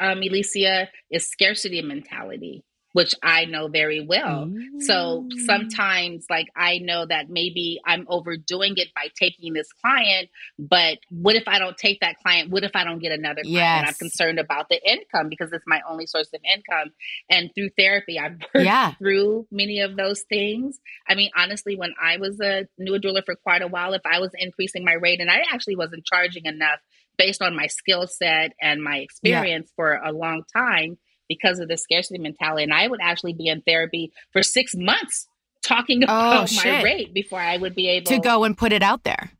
um, 0.00 0.18
Alicia, 0.18 0.88
is 1.10 1.28
scarcity 1.28 1.82
mentality, 1.82 2.64
which 2.92 3.14
I 3.22 3.44
know 3.46 3.68
very 3.68 4.04
well. 4.04 4.50
So 4.78 5.26
Mm. 5.28 5.32
sometimes, 5.46 6.26
like, 6.28 6.48
I 6.56 6.78
know 6.78 7.06
that 7.06 7.30
maybe 7.30 7.80
I'm 7.86 8.06
overdoing 8.08 8.74
it 8.76 8.88
by 8.94 9.08
taking 9.18 9.52
this 9.52 9.72
client, 9.72 10.28
but 10.58 10.98
what 11.10 11.36
if 11.36 11.44
I 11.46 11.58
don't 11.58 11.76
take 11.76 12.00
that 12.00 12.18
client? 12.18 12.50
What 12.50 12.64
if 12.64 12.72
I 12.74 12.84
don't 12.84 12.98
get 12.98 13.12
another 13.12 13.42
client? 13.42 13.76
And 13.76 13.86
I'm 13.86 13.94
concerned 13.94 14.38
about 14.38 14.68
the 14.68 14.80
income 14.88 15.28
because 15.28 15.52
it's 15.52 15.64
my 15.66 15.80
only 15.88 16.06
source 16.06 16.28
of 16.34 16.40
income. 16.44 16.92
And 17.30 17.50
through 17.54 17.70
therapy, 17.78 18.18
I've 18.18 18.40
worked 18.54 18.64
yeah, 18.66 18.94
through 18.98 19.46
many 19.50 19.80
of 19.80 19.96
those 19.96 20.22
things. 20.28 20.78
I 21.08 21.14
mean, 21.14 21.30
honestly, 21.36 21.76
when 21.76 21.94
I 22.00 22.16
was 22.18 22.40
a 22.40 22.66
new 22.78 22.98
doula 22.98 23.24
for 23.24 23.36
quite 23.36 23.62
a 23.62 23.68
while, 23.68 23.94
if 23.94 24.02
I 24.04 24.18
was 24.18 24.30
increasing 24.34 24.84
my 24.84 24.94
rate 24.94 25.20
and 25.20 25.30
I 25.30 25.42
actually 25.52 25.76
wasn't 25.76 26.04
charging 26.04 26.46
enough 26.46 26.80
based 27.16 27.42
on 27.42 27.54
my 27.54 27.66
skill 27.66 28.06
set 28.06 28.52
and 28.60 28.82
my 28.82 28.96
experience 28.98 29.70
for 29.76 29.94
a 29.94 30.12
long 30.12 30.42
time 30.52 30.98
because 31.32 31.58
of 31.58 31.68
the 31.68 31.76
scarcity 31.76 32.18
mentality, 32.18 32.64
and 32.64 32.74
I 32.74 32.86
would 32.88 33.00
actually 33.02 33.32
be 33.32 33.46
in 33.48 33.62
therapy 33.62 34.12
for 34.32 34.42
six 34.42 34.74
months 34.74 35.26
talking 35.62 36.02
oh, 36.02 36.06
about 36.06 36.50
my 36.64 36.82
rate 36.82 37.14
before 37.14 37.40
I 37.40 37.56
would 37.56 37.74
be 37.74 37.88
able 37.88 38.10
to 38.10 38.18
go 38.18 38.44
and 38.44 38.56
put 38.56 38.72
it 38.72 38.82
out 38.82 39.04
there 39.04 39.30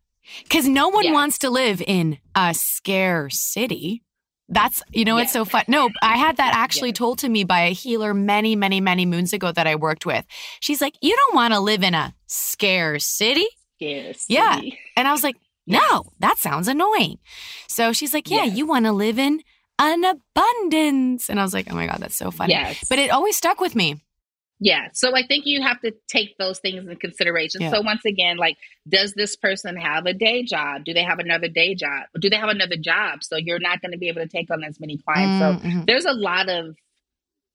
because 0.45 0.67
no 0.67 0.89
one 0.89 1.05
Yes. 1.05 1.13
wants 1.13 1.39
to 1.39 1.51
live 1.51 1.83
in 1.87 2.19
a 2.35 2.55
scare 2.55 3.29
city. 3.29 4.03
That's 4.49 4.83
you 4.93 5.05
know 5.05 5.19
it's 5.19 5.33
so 5.33 5.45
fun. 5.45 5.65
No, 5.69 5.91
I 6.03 6.17
had 6.17 6.37
that 6.37 6.55
actually 6.55 6.91
Yes. 6.91 6.99
told 6.99 7.19
to 7.19 7.29
me 7.29 7.45
by 7.45 7.61
a 7.61 7.73
healer 7.73 8.15
many, 8.15 8.57
many, 8.57 8.81
many 8.81 9.07
moons 9.07 9.33
ago 9.33 9.53
that 9.53 9.67
I 9.67 9.77
worked 9.77 10.07
with. 10.07 10.25
She's 10.61 10.81
like, 10.81 10.95
"You 11.01 11.15
don't 11.17 11.35
want 11.35 11.55
to 11.55 11.61
live 11.61 11.83
in 11.83 11.95
a 11.95 12.15
scare 12.27 12.99
city." 12.99 13.47
Yes. 13.79 14.27
Yeah. 14.29 14.61
And 14.97 15.09
I 15.09 15.13
was 15.13 15.23
like, 15.25 15.37
no, 15.67 16.13
that 16.21 16.39
sounds 16.39 16.69
annoying. 16.69 17.19
So 17.69 17.93
she's 17.93 18.13
like, 18.13 18.31
yeah, 18.31 18.45
you 18.45 18.67
want 18.67 18.85
to 18.87 18.93
live 18.93 19.19
in 19.19 19.43
an 19.79 20.05
abundance. 20.05 21.29
And 21.29 21.41
I 21.41 21.43
was 21.43 21.55
like, 21.55 21.71
oh 21.71 21.75
my 21.75 21.87
God, 21.87 21.99
that's 22.01 22.17
so 22.17 22.31
funny. 22.31 22.53
Yes. 22.53 22.85
But 22.89 22.99
it 22.99 23.11
always 23.11 23.37
stuck 23.37 23.61
with 23.61 23.75
me. 23.75 24.03
Yeah. 24.65 24.89
So 24.93 25.17
I 25.17 25.27
think 25.27 25.45
you 25.45 25.61
have 25.61 25.81
to 25.81 25.93
take 26.09 26.39
those 26.39 26.61
things 26.61 26.87
in 26.89 26.97
consideration. 26.97 27.63
Yeah. 27.63 27.73
So 27.73 27.81
once 27.81 28.05
again, 28.05 28.37
like, 28.37 28.57
does 28.89 29.13
this 29.15 29.35
person 29.35 29.77
have 29.77 30.07
a 30.07 30.15
day 30.15 30.45
job? 30.45 30.85
Do 30.85 30.95
they 30.95 31.03
have 31.03 31.19
another 31.19 31.49
day 31.49 31.75
job? 31.75 32.05
Do 32.21 32.31
they 32.31 32.37
have 32.37 32.49
another 32.49 32.77
job? 32.77 33.25
So 33.25 33.37
you're 33.37 33.59
not 33.59 33.81
going 33.81 33.91
to 33.91 33.99
be 33.99 34.09
able 34.09 34.23
to 34.23 34.29
take 34.29 34.51
on 34.53 34.63
as 34.63 34.79
many 34.79 34.99
clients. 34.99 35.41
So 35.63 35.69
Mm, 35.69 35.73
mhm. 35.73 35.87
there's 35.87 36.05
a 36.05 36.13
lot 36.13 36.49
of 36.49 36.77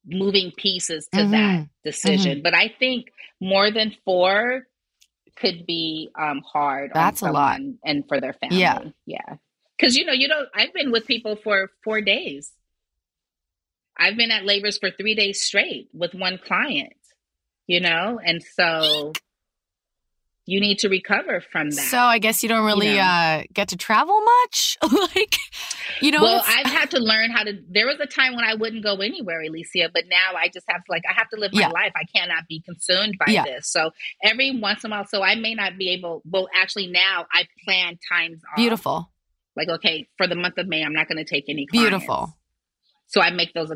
moving 0.05 0.51
pieces 0.57 1.07
to 1.13 1.21
Mhm. 1.21 1.31
that 1.31 1.67
decision. 1.85 2.41
But 2.43 2.53
I 2.53 2.73
think 2.77 3.07
more 3.39 3.71
than 3.71 3.95
four 4.03 4.67
could 5.37 5.65
be 5.65 6.09
um, 6.19 6.41
hard. 6.41 6.91
That's 6.93 7.21
a 7.21 7.31
lot. 7.31 7.59
And 7.85 8.03
for 8.07 8.19
their 8.19 8.33
family. 8.33 8.57
Yeah. 8.59 8.79
Yeah. 9.05 9.35
Because, 9.77 9.95
you 9.95 10.05
know, 10.05 10.13
you 10.13 10.27
don't, 10.27 10.47
I've 10.55 10.73
been 10.73 10.91
with 10.91 11.05
people 11.05 11.35
for 11.35 11.69
four 11.83 12.01
days. 12.01 12.51
I've 13.97 14.17
been 14.17 14.31
at 14.31 14.45
labors 14.45 14.77
for 14.77 14.89
three 14.91 15.15
days 15.15 15.41
straight 15.41 15.89
with 15.93 16.13
one 16.13 16.39
client, 16.43 16.93
you 17.67 17.79
know? 17.79 18.19
And 18.23 18.43
so 18.43 19.13
you 20.45 20.61
need 20.61 20.79
to 20.79 20.89
recover 20.89 21.41
from 21.51 21.69
that. 21.71 21.81
So 21.81 21.97
I 21.99 22.19
guess 22.19 22.41
you 22.41 22.49
don't 22.49 22.65
really 22.65 22.95
know. 22.95 23.01
uh, 23.01 23.43
get 23.53 23.67
to 23.69 23.77
travel 23.77 24.19
much. 24.21 24.77
like, 25.15 25.35
you 26.01 26.11
know, 26.11 26.21
well, 26.23 26.41
I've 26.47 26.67
had 26.67 26.91
to 26.91 26.99
learn 26.99 27.31
how 27.31 27.43
to. 27.43 27.53
There 27.69 27.85
was 27.85 27.99
a 27.99 28.05
time 28.05 28.35
when 28.35 28.45
I 28.45 28.53
wouldn't 28.55 28.83
go 28.83 28.95
anywhere, 28.97 29.41
Alicia, 29.41 29.89
but 29.93 30.03
now 30.09 30.37
I 30.37 30.47
just 30.47 30.65
have 30.69 30.83
to 30.85 30.91
like 30.91 31.03
I 31.09 31.13
have 31.13 31.29
to 31.31 31.39
live 31.39 31.51
my 31.53 31.61
Yeah. 31.61 31.69
life. 31.69 31.91
I 31.95 32.03
cannot 32.17 32.47
be 32.47 32.61
consumed 32.61 33.15
by 33.19 33.31
Yeah. 33.33 33.43
this. 33.43 33.69
So 33.69 33.91
every 34.23 34.57
once 34.57 34.83
in 34.85 34.91
a 34.91 34.95
while, 34.95 35.05
so 35.05 35.21
I 35.21 35.35
may 35.35 35.53
not 35.53 35.77
be 35.77 35.89
able. 35.89 36.21
Well, 36.25 36.47
actually, 36.55 36.87
now 36.87 37.25
I 37.33 37.45
plan 37.65 37.99
times 38.09 38.41
off. 38.49 38.55
beautiful, 38.55 39.11
Like 39.57 39.69
okay, 39.69 40.07
for 40.17 40.27
the 40.27 40.35
month 40.35 40.57
of 40.57 40.67
May, 40.67 40.83
I'm 40.83 40.93
not 40.93 41.07
going 41.07 41.17
to 41.17 41.25
take 41.25 41.45
any. 41.49 41.65
Clients. 41.65 41.89
beautiful. 41.89 42.37
So 43.07 43.21
I 43.21 43.31
make 43.31 43.53
those. 43.53 43.71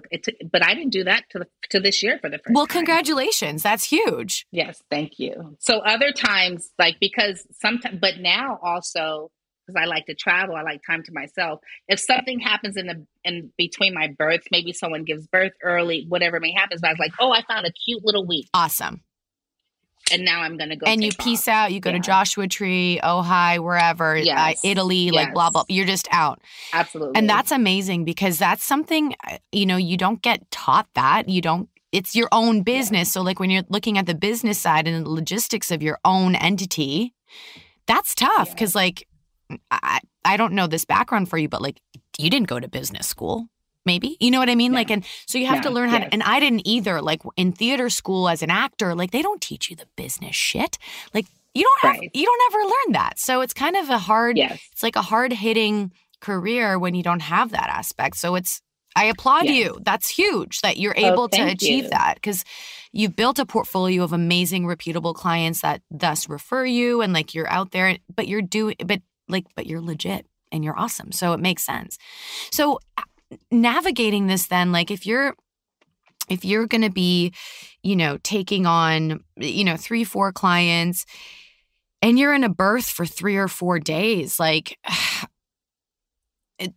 But 0.51 0.65
I 0.65 0.73
didn't 0.73 0.91
do 0.91 1.05
that 1.05 1.23
to 1.32 1.39
the, 1.39 1.47
to 1.71 1.79
this 1.79 2.03
year 2.03 2.19
for 2.21 2.29
the 2.29 2.38
first. 2.38 2.53
Well, 2.53 2.67
time. 2.67 2.86
congratulations. 2.86 3.63
That's 3.63 3.86
huge. 3.86 4.45
Yes, 4.51 4.82
thank 4.91 5.19
you. 5.19 5.57
So 5.59 5.79
other 5.79 6.11
times, 6.11 6.69
like 6.77 6.97
because 6.99 7.45
sometimes, 7.51 7.99
but 7.99 8.19
now 8.19 8.59
also 8.61 9.32
because 9.65 9.82
I 9.82 9.86
like 9.86 10.05
to 10.07 10.15
travel, 10.15 10.55
I 10.55 10.63
like 10.63 10.82
time 10.86 11.03
to 11.03 11.11
myself. 11.13 11.59
If 11.88 11.99
something 11.99 12.39
happens 12.39 12.77
in 12.77 12.88
the 12.88 13.05
in 13.23 13.51
between 13.57 13.93
my 13.93 14.09
births, 14.17 14.47
maybe 14.51 14.73
someone 14.73 15.03
gives 15.03 15.27
birth 15.27 15.53
early, 15.63 16.05
whatever 16.07 16.39
may 16.39 16.51
happen, 16.51 16.77
but 16.82 16.89
I 16.89 16.91
was 16.91 16.99
like, 16.99 17.13
oh, 17.19 17.32
I 17.32 17.43
found 17.47 17.65
a 17.65 17.71
cute 17.71 18.03
little 18.03 18.25
week, 18.25 18.47
Awesome. 18.53 19.01
And 20.12 20.24
now 20.26 20.41
I'm 20.41 20.57
gonna 20.57 20.76
go. 20.76 20.86
and 20.86 21.03
you 21.03 21.12
peace 21.18 21.47
off. 21.47 21.53
out. 21.55 21.72
You 21.74 21.80
go 21.80 21.91
to 21.91 21.99
Joshua 21.99 22.47
Tree, 22.47 22.99
Ojai, 23.03 23.59
wherever, 23.59 24.16
uh, 24.16 24.22
Yes. 24.22 24.62
Italy, 24.64 25.12
like 25.12 25.34
blah, 25.34 25.49
blah. 25.49 25.64
Yes. 25.68 25.76
You're 25.78 25.86
just 25.88 26.07
out. 26.12 26.41
Absolutely, 26.74 27.18
And 27.18 27.30
that's 27.30 27.51
amazing 27.51 28.05
because 28.05 28.38
that's 28.38 28.64
something, 28.64 29.16
uh, 29.30 29.38
you 29.51 29.66
know, 29.66 29.78
you 29.78 29.97
don't 29.97 30.22
get 30.22 30.49
taught 30.51 30.88
that. 30.95 31.30
You 31.30 31.41
don't, 31.41 31.70
it's 31.91 32.16
your 32.16 32.30
own 32.32 32.64
business. 32.64 33.12
So, 33.12 33.22
like 33.22 33.39
when 33.39 33.49
you're 33.49 33.64
looking 33.70 33.97
at 33.97 34.05
the 34.05 34.16
business 34.16 34.59
side 34.59 34.88
and 34.88 35.05
the 35.05 35.09
logistics 35.09 35.72
of 35.72 35.82
your 35.84 35.97
own 36.05 36.36
entity, 36.36 37.14
that's 37.88 38.16
tough 38.16 38.47
Yeah. 38.49 38.53
because, 38.53 38.76
like, 38.76 39.07
I, 39.70 39.99
I 40.24 40.38
don't 40.38 40.53
know 40.53 40.68
this 40.68 40.86
background 40.86 41.30
for 41.30 41.38
you, 41.38 41.49
but 41.49 41.62
like, 41.62 41.82
you 42.18 42.30
didn't 42.30 42.47
go 42.47 42.59
to 42.59 42.68
business 42.70 43.07
school. 43.07 43.47
Maybe 43.86 44.17
you 44.19 44.29
know 44.32 44.39
what 44.39 44.49
I 44.49 44.55
mean, 44.55 44.71
No. 44.71 44.77
like, 44.77 44.91
and 44.91 45.03
so 45.25 45.38
you 45.38 45.47
have 45.47 45.61
to 45.61 45.69
learn 45.71 45.89
how. 45.89 45.99
To, 45.99 46.13
and 46.13 46.21
I 46.23 46.39
didn't 46.39 46.67
either. 46.67 47.01
Like 47.01 47.21
in 47.36 47.51
theater 47.51 47.89
school 47.89 48.29
as 48.29 48.43
an 48.43 48.49
actor, 48.51 48.93
like 48.93 49.11
they 49.11 49.21
don't 49.21 49.41
teach 49.41 49.69
you 49.69 49.75
the 49.75 49.88
business 49.95 50.36
shit. 50.36 50.77
Like 51.13 51.25
you 51.53 51.63
don't 51.63 51.82
have, 51.82 51.99
Right. 51.99 52.11
you 52.13 52.25
don't 52.25 52.53
ever 52.53 52.63
learn 52.63 52.93
that. 52.93 53.19
So 53.19 53.41
it's 53.41 53.53
kind 53.53 53.75
of 53.75 53.89
a 53.89 53.97
hard 53.97 54.38
yes, 54.38 54.59
it's 54.71 54.84
like 54.84 54.95
a 54.95 55.01
hard 55.01 55.34
hitting 55.34 55.91
career 56.19 56.77
when 56.77 56.93
you 56.93 57.03
don't 57.03 57.21
have 57.21 57.51
that 57.51 57.69
aspect. 57.69 58.17
So 58.17 58.36
it's 58.36 58.61
I 58.95 59.05
applaud 59.05 59.45
yes. 59.45 59.55
you. 59.55 59.79
That's 59.84 60.09
huge 60.09 60.59
that 60.61 60.77
you're 60.77 60.93
oh, 60.97 61.11
able 61.11 61.23
oh, 61.23 61.27
to 61.29 61.41
achieve 61.43 61.86
you. 61.86 61.89
that 61.89 62.15
because 62.15 62.43
you've 62.91 63.15
built 63.15 63.39
a 63.39 63.45
portfolio 63.45 64.03
of 64.03 64.13
amazing, 64.13 64.67
reputable 64.67 65.13
clients 65.13 65.61
that 65.61 65.82
thus 65.89 66.27
refer 66.29 66.65
you 66.65 67.01
and 67.01 67.13
like 67.13 67.34
you're 67.34 67.49
out 67.49 67.71
there, 67.71 67.97
but 68.13 68.27
you're 68.27 68.41
doing, 68.41 68.75
but 68.86 69.01
like, 69.29 69.45
but 69.55 69.65
you're 69.65 69.82
legit 69.82 70.25
and 70.51 70.63
you're 70.63 70.77
awesome. 70.77 71.13
So 71.13 71.32
it 71.32 71.39
makes 71.39 71.63
sense. 71.63 71.97
So 72.51 72.79
navigating 73.51 74.27
this 74.27 74.47
then, 74.47 74.71
like 74.71 74.91
if 74.91 75.05
you're, 75.05 75.36
if 76.29 76.45
you're 76.45 76.67
going 76.67 76.82
to 76.82 76.91
be, 76.91 77.34
you 77.84 77.95
know, 77.95 78.17
taking 78.23 78.65
on, 78.65 79.23
you 79.38 79.63
know, 79.63 79.77
three, 79.77 80.03
four 80.03 80.32
clients 80.32 81.05
and 82.01 82.17
you're 82.17 82.34
in 82.34 82.43
a 82.43 82.49
birth 82.49 82.86
for 82.86 83.05
three 83.05 83.38
or 83.38 83.47
four 83.47 83.79
days, 83.79 84.39
like, 84.39 84.77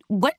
what 0.07 0.35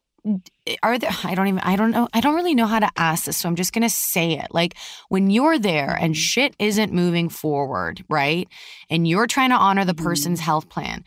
are 0.82 0.98
there 0.98 1.10
i 1.24 1.34
don't 1.34 1.46
even 1.46 1.60
i 1.60 1.76
don't 1.76 1.92
know 1.92 2.08
i 2.12 2.20
don't 2.20 2.34
really 2.34 2.54
know 2.54 2.66
how 2.66 2.80
to 2.80 2.90
ask 2.96 3.26
this 3.26 3.36
so 3.36 3.48
i'm 3.48 3.54
just 3.54 3.72
going 3.72 3.82
to 3.82 3.88
say 3.88 4.32
it 4.32 4.48
like 4.50 4.74
when 5.08 5.30
you're 5.30 5.58
there 5.58 5.96
and 6.00 6.14
mm-hmm. 6.14 6.20
shit 6.20 6.56
isn't 6.58 6.92
moving 6.92 7.28
forward 7.28 8.04
right 8.08 8.48
and 8.90 9.06
you're 9.06 9.26
trying 9.26 9.50
to 9.50 9.56
honor 9.56 9.84
the 9.84 9.94
person's 9.94 10.40
mm-hmm. 10.40 10.46
health 10.46 10.68
plan 10.68 11.04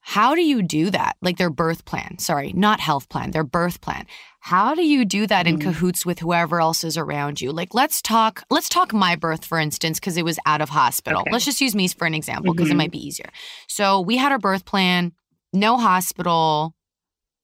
how 0.00 0.34
do 0.34 0.42
you 0.42 0.62
do 0.62 0.90
that 0.90 1.16
like 1.20 1.36
their 1.36 1.50
birth 1.50 1.84
plan 1.84 2.18
sorry 2.18 2.52
not 2.54 2.80
health 2.80 3.08
plan 3.08 3.30
their 3.30 3.44
birth 3.44 3.80
plan 3.80 4.06
how 4.44 4.74
do 4.74 4.82
you 4.82 5.04
do 5.04 5.26
that 5.26 5.46
in 5.46 5.56
mm-hmm. 5.56 5.70
cahoots 5.70 6.04
with 6.04 6.18
whoever 6.18 6.60
else 6.60 6.84
is 6.84 6.96
around 6.96 7.40
you 7.40 7.52
like 7.52 7.74
let's 7.74 8.02
talk 8.02 8.42
let's 8.50 8.68
talk 8.68 8.92
my 8.92 9.16
birth 9.16 9.44
for 9.44 9.58
instance 9.58 10.00
because 10.00 10.16
it 10.16 10.24
was 10.24 10.38
out 10.46 10.60
of 10.60 10.68
hospital 10.68 11.20
okay. 11.20 11.30
let's 11.30 11.44
just 11.44 11.60
use 11.60 11.74
me 11.74 11.88
for 11.88 12.06
an 12.06 12.14
example 12.14 12.52
because 12.52 12.68
mm-hmm. 12.68 12.74
it 12.74 12.78
might 12.78 12.90
be 12.90 13.06
easier 13.06 13.30
so 13.68 14.00
we 14.00 14.16
had 14.16 14.32
our 14.32 14.38
birth 14.38 14.64
plan 14.64 15.12
no 15.52 15.78
hospital 15.78 16.74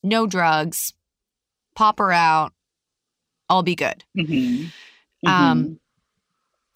no 0.03 0.27
drugs 0.27 0.93
pop 1.79 2.01
her 2.01 2.13
out. 2.13 2.53
I'll 3.49 3.63
be 3.63 3.77
good. 3.77 4.05
Mm-hmm. 4.19 4.35
Mm-hmm. 4.35 5.29
Um, 5.29 5.81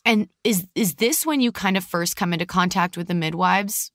and 0.04 0.28
is 0.44 0.66
is 0.74 0.94
this 0.94 1.26
when 1.26 1.40
you 1.40 1.52
kind 1.52 1.76
of 1.76 1.84
first 1.84 2.16
come 2.16 2.32
into 2.32 2.46
contact 2.46 2.96
with 2.96 3.08
the 3.08 3.14
midwives? 3.14 3.90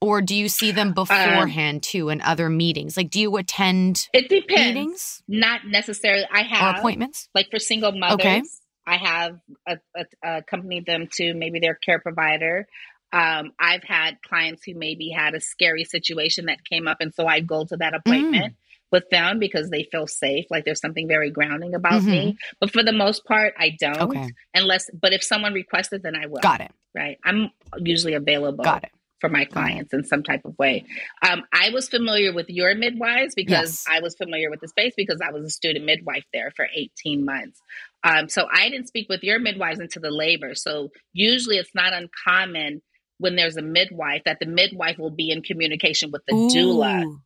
Or 0.00 0.22
do 0.22 0.34
you 0.34 0.48
see 0.48 0.70
them 0.70 0.88
um, 0.88 0.94
beforehand 0.94 1.76
um, 1.76 1.80
too 1.80 2.08
in 2.08 2.20
other 2.20 2.48
meetings? 2.48 2.96
Like, 2.96 3.10
do 3.10 3.20
you 3.20 3.36
attend 3.36 4.08
it 4.12 4.28
depends. 4.28 4.74
meetings? 4.74 5.22
Not 5.26 5.62
necessarily. 5.66 6.24
I 6.32 6.42
have 6.42 6.76
or 6.76 6.78
appointments. 6.78 7.28
Like 7.34 7.50
for 7.50 7.58
single 7.58 7.92
mothers, 7.92 8.20
okay. 8.20 8.42
I 8.86 8.96
have 8.96 9.40
a, 9.66 9.78
a, 9.96 10.38
accompanied 10.38 10.86
them 10.86 11.08
to 11.14 11.34
maybe 11.34 11.58
their 11.58 11.74
care 11.74 11.98
provider. 11.98 12.68
Um, 13.12 13.52
I've 13.58 13.82
had 13.82 14.18
clients 14.22 14.62
who 14.64 14.74
maybe 14.74 15.10
had 15.10 15.34
a 15.34 15.40
scary 15.40 15.84
situation 15.84 16.46
that 16.46 16.64
came 16.64 16.86
up, 16.86 16.98
and 17.00 17.12
so 17.12 17.26
I 17.26 17.40
go 17.40 17.64
to 17.64 17.76
that 17.78 17.94
appointment. 17.94 18.52
Mm 18.52 18.56
with 18.90 19.08
them 19.10 19.38
because 19.38 19.70
they 19.70 19.82
feel 19.82 20.06
safe 20.06 20.46
like 20.50 20.64
there's 20.64 20.80
something 20.80 21.06
very 21.06 21.30
grounding 21.30 21.74
about 21.74 22.00
mm-hmm. 22.00 22.10
me 22.10 22.38
but 22.60 22.70
for 22.70 22.82
the 22.82 22.92
most 22.92 23.24
part 23.26 23.54
i 23.58 23.76
don't 23.78 24.00
okay. 24.00 24.30
unless 24.54 24.88
but 24.98 25.12
if 25.12 25.22
someone 25.22 25.52
requested 25.52 26.02
then 26.02 26.16
i 26.16 26.26
will 26.26 26.40
got 26.40 26.60
it 26.60 26.70
right 26.94 27.18
i'm 27.24 27.50
usually 27.78 28.14
available 28.14 28.64
got 28.64 28.84
it 28.84 28.90
for 29.20 29.28
my 29.28 29.44
clients 29.44 29.92
in 29.92 30.04
some 30.04 30.22
type 30.22 30.42
of 30.44 30.56
way 30.58 30.84
um, 31.28 31.42
i 31.52 31.70
was 31.70 31.88
familiar 31.88 32.32
with 32.32 32.48
your 32.48 32.74
midwives 32.74 33.34
because 33.34 33.84
yes. 33.84 33.84
i 33.88 34.00
was 34.00 34.14
familiar 34.14 34.50
with 34.50 34.60
the 34.60 34.68
space 34.68 34.94
because 34.96 35.20
i 35.26 35.30
was 35.30 35.44
a 35.44 35.50
student 35.50 35.84
midwife 35.84 36.24
there 36.32 36.52
for 36.54 36.66
18 36.74 37.24
months 37.24 37.60
um, 38.04 38.28
so 38.28 38.46
i 38.52 38.68
didn't 38.68 38.88
speak 38.88 39.08
with 39.08 39.22
your 39.22 39.38
midwives 39.38 39.80
into 39.80 40.00
the 40.00 40.10
labor 40.10 40.54
so 40.54 40.90
usually 41.12 41.56
it's 41.56 41.74
not 41.74 41.92
uncommon 41.92 42.82
when 43.18 43.34
there's 43.34 43.56
a 43.56 43.62
midwife 43.62 44.22
that 44.24 44.38
the 44.40 44.46
midwife 44.46 44.98
will 44.98 45.10
be 45.10 45.30
in 45.30 45.42
communication 45.42 46.10
with 46.10 46.22
the 46.26 46.34
Ooh. 46.34 46.48
doula 46.48 47.18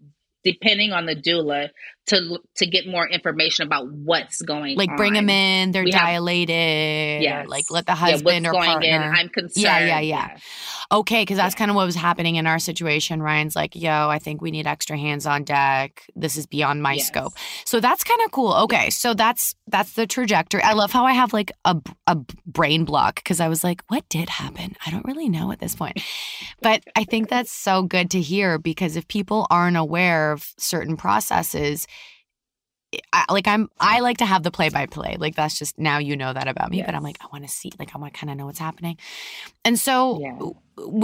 depending 0.44 0.92
on 0.92 1.06
the 1.06 1.14
doula 1.14 1.68
to 2.06 2.38
to 2.56 2.66
get 2.66 2.86
more 2.86 3.08
information 3.08 3.66
about 3.66 3.90
what's 3.90 4.42
going 4.42 4.72
on. 4.72 4.76
like 4.76 4.90
on. 4.90 4.96
bring 4.96 5.12
them 5.12 5.28
in 5.28 5.70
they're 5.70 5.84
we 5.84 5.92
dilated 5.92 7.22
yeah 7.22 7.44
like 7.46 7.70
let 7.70 7.86
the 7.86 7.94
husband 7.94 8.44
yeah, 8.44 8.50
or 8.50 8.54
partner 8.54 8.88
in, 8.88 9.02
i'm 9.02 9.28
concerned 9.28 9.62
yeah 9.62 9.78
yeah 9.78 10.00
yeah, 10.00 10.28
yeah. 10.30 10.38
okay 10.90 11.22
because 11.22 11.36
that's 11.36 11.54
yeah. 11.54 11.58
kind 11.58 11.70
of 11.70 11.76
what 11.76 11.86
was 11.86 11.94
happening 11.94 12.36
in 12.36 12.46
our 12.46 12.58
situation. 12.58 13.22
Ryan's 13.22 13.54
like 13.54 13.76
yo 13.76 14.08
i 14.08 14.18
think 14.18 14.42
we 14.42 14.50
need 14.50 14.66
extra 14.66 14.98
hands 14.98 15.26
on 15.26 15.44
deck. 15.44 16.04
This 16.16 16.36
is 16.36 16.46
beyond 16.46 16.82
my 16.82 16.94
yes. 16.94 17.06
scope 17.06 17.34
so 17.64 17.78
that's 17.78 18.02
kind 18.02 18.20
of 18.24 18.32
cool 18.32 18.52
okay 18.52 18.90
so 18.90 19.14
that's 19.14 19.54
that's 19.68 19.92
the 19.92 20.06
trajectory. 20.06 20.62
I 20.62 20.72
love 20.72 20.90
how 20.90 21.04
i 21.04 21.12
have 21.12 21.32
like 21.32 21.52
a, 21.64 21.80
a 22.06 22.16
brain 22.46 22.84
block 22.84 23.16
because 23.16 23.38
i 23.38 23.48
was 23.48 23.62
like 23.62 23.82
what 23.88 24.08
did 24.08 24.28
happen? 24.28 24.74
I 24.84 24.90
don't 24.90 25.04
really 25.04 25.28
know 25.28 25.52
at 25.52 25.60
this 25.60 25.76
point. 25.76 26.00
But 26.60 26.82
i 26.96 27.04
think 27.04 27.28
that's 27.28 27.52
so 27.52 27.82
good 27.82 28.10
to 28.10 28.20
hear 28.20 28.58
because 28.58 28.96
if 28.96 29.06
people 29.06 29.46
aren't 29.50 29.76
aware 29.76 30.32
of 30.32 30.52
certain 30.58 30.96
processes 30.96 31.86
I, 33.12 33.24
like 33.30 33.46
I'm 33.46 33.70
I 33.80 34.00
like 34.00 34.18
to 34.18 34.26
have 34.26 34.42
the 34.42 34.50
play 34.50 34.68
by 34.68 34.86
play. 34.86 35.16
Like 35.18 35.34
that's 35.34 35.58
just 35.58 35.78
now 35.78 35.98
you 35.98 36.16
know 36.16 36.32
that 36.32 36.48
about 36.48 36.70
me, 36.70 36.78
yes. 36.78 36.86
but 36.86 36.94
I'm 36.94 37.02
like 37.02 37.18
I 37.20 37.26
want 37.32 37.44
to 37.44 37.50
see 37.50 37.72
like 37.78 37.94
I 37.94 37.98
want 37.98 38.12
to 38.12 38.18
kind 38.18 38.30
of 38.30 38.36
know 38.36 38.46
what's 38.46 38.58
happening. 38.58 38.98
And 39.64 39.78
so 39.78 40.20
yeah. 40.20 40.38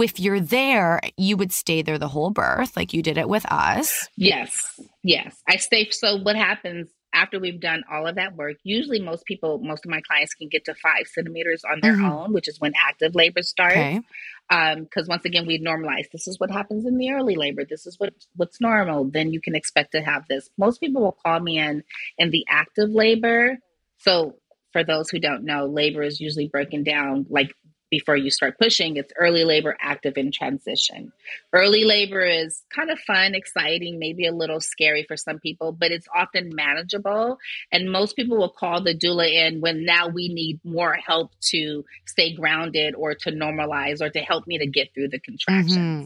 if 0.03 0.19
you're 0.19 0.39
there, 0.39 1.01
you 1.17 1.37
would 1.37 1.51
stay 1.51 1.81
there 1.81 1.97
the 1.97 2.07
whole 2.07 2.29
birth 2.29 2.75
like 2.77 2.93
you 2.93 3.01
did 3.01 3.17
it 3.17 3.27
with 3.27 3.45
us. 3.51 4.07
Yes. 4.15 4.79
Yes. 5.03 5.35
I 5.47 5.57
stay 5.57 5.89
so 5.89 6.17
what 6.17 6.35
happens 6.35 6.89
after 7.13 7.39
we've 7.39 7.59
done 7.59 7.83
all 7.91 8.07
of 8.07 8.15
that 8.15 8.35
work, 8.35 8.57
usually 8.63 8.99
most 8.99 9.25
people, 9.25 9.59
most 9.59 9.85
of 9.85 9.91
my 9.91 10.01
clients 10.01 10.33
can 10.33 10.47
get 10.47 10.65
to 10.65 10.75
five 10.75 11.07
centimeters 11.07 11.63
on 11.63 11.79
their 11.81 11.93
mm-hmm. 11.93 12.05
own, 12.05 12.33
which 12.33 12.47
is 12.47 12.59
when 12.59 12.73
active 12.87 13.15
labor 13.15 13.41
starts. 13.41 13.75
Okay 13.75 14.01
because 14.49 15.03
um, 15.03 15.09
once 15.09 15.25
again 15.25 15.45
we 15.45 15.59
normalize 15.59 16.09
this 16.11 16.27
is 16.27 16.39
what 16.39 16.49
happens 16.49 16.85
in 16.85 16.97
the 16.97 17.11
early 17.11 17.35
labor 17.35 17.63
this 17.69 17.85
is 17.85 17.99
what 17.99 18.11
what's 18.35 18.59
normal 18.59 19.05
then 19.05 19.31
you 19.31 19.39
can 19.39 19.55
expect 19.55 19.91
to 19.91 20.01
have 20.01 20.23
this 20.27 20.49
most 20.57 20.79
people 20.79 21.03
will 21.03 21.17
call 21.23 21.39
me 21.39 21.59
in 21.59 21.83
in 22.17 22.31
the 22.31 22.43
active 22.49 22.89
labor 22.89 23.57
so 23.99 24.33
for 24.73 24.83
those 24.83 25.09
who 25.09 25.19
don't 25.19 25.45
know 25.45 25.67
labor 25.67 26.01
is 26.01 26.19
usually 26.19 26.47
broken 26.47 26.83
down 26.83 27.27
like 27.29 27.53
before 27.89 28.15
you 28.15 28.29
start 28.29 28.57
pushing, 28.59 28.97
it's 28.97 29.11
early 29.17 29.43
labor, 29.43 29.75
active, 29.81 30.17
in 30.17 30.31
transition. 30.31 31.11
Early 31.53 31.83
labor 31.83 32.21
is 32.21 32.63
kind 32.75 32.91
of 32.91 32.99
fun, 32.99 33.35
exciting, 33.35 33.99
maybe 33.99 34.27
a 34.27 34.31
little 34.31 34.61
scary 34.61 35.03
for 35.07 35.17
some 35.17 35.39
people, 35.39 35.71
but 35.71 35.91
it's 35.91 36.07
often 36.15 36.53
manageable. 36.53 37.37
And 37.71 37.91
most 37.91 38.15
people 38.15 38.37
will 38.37 38.49
call 38.49 38.81
the 38.81 38.95
doula 38.95 39.31
in 39.31 39.61
when 39.61 39.85
now 39.85 40.07
we 40.07 40.29
need 40.29 40.59
more 40.63 40.93
help 40.93 41.31
to 41.49 41.83
stay 42.05 42.33
grounded 42.33 42.95
or 42.95 43.15
to 43.15 43.31
normalize 43.31 44.01
or 44.01 44.09
to 44.09 44.19
help 44.19 44.45
me 44.47 44.57
to 44.57 44.67
get 44.67 44.93
through 44.93 45.09
the 45.09 45.19
contractions. 45.19 45.77
Mm-hmm. 45.77 46.05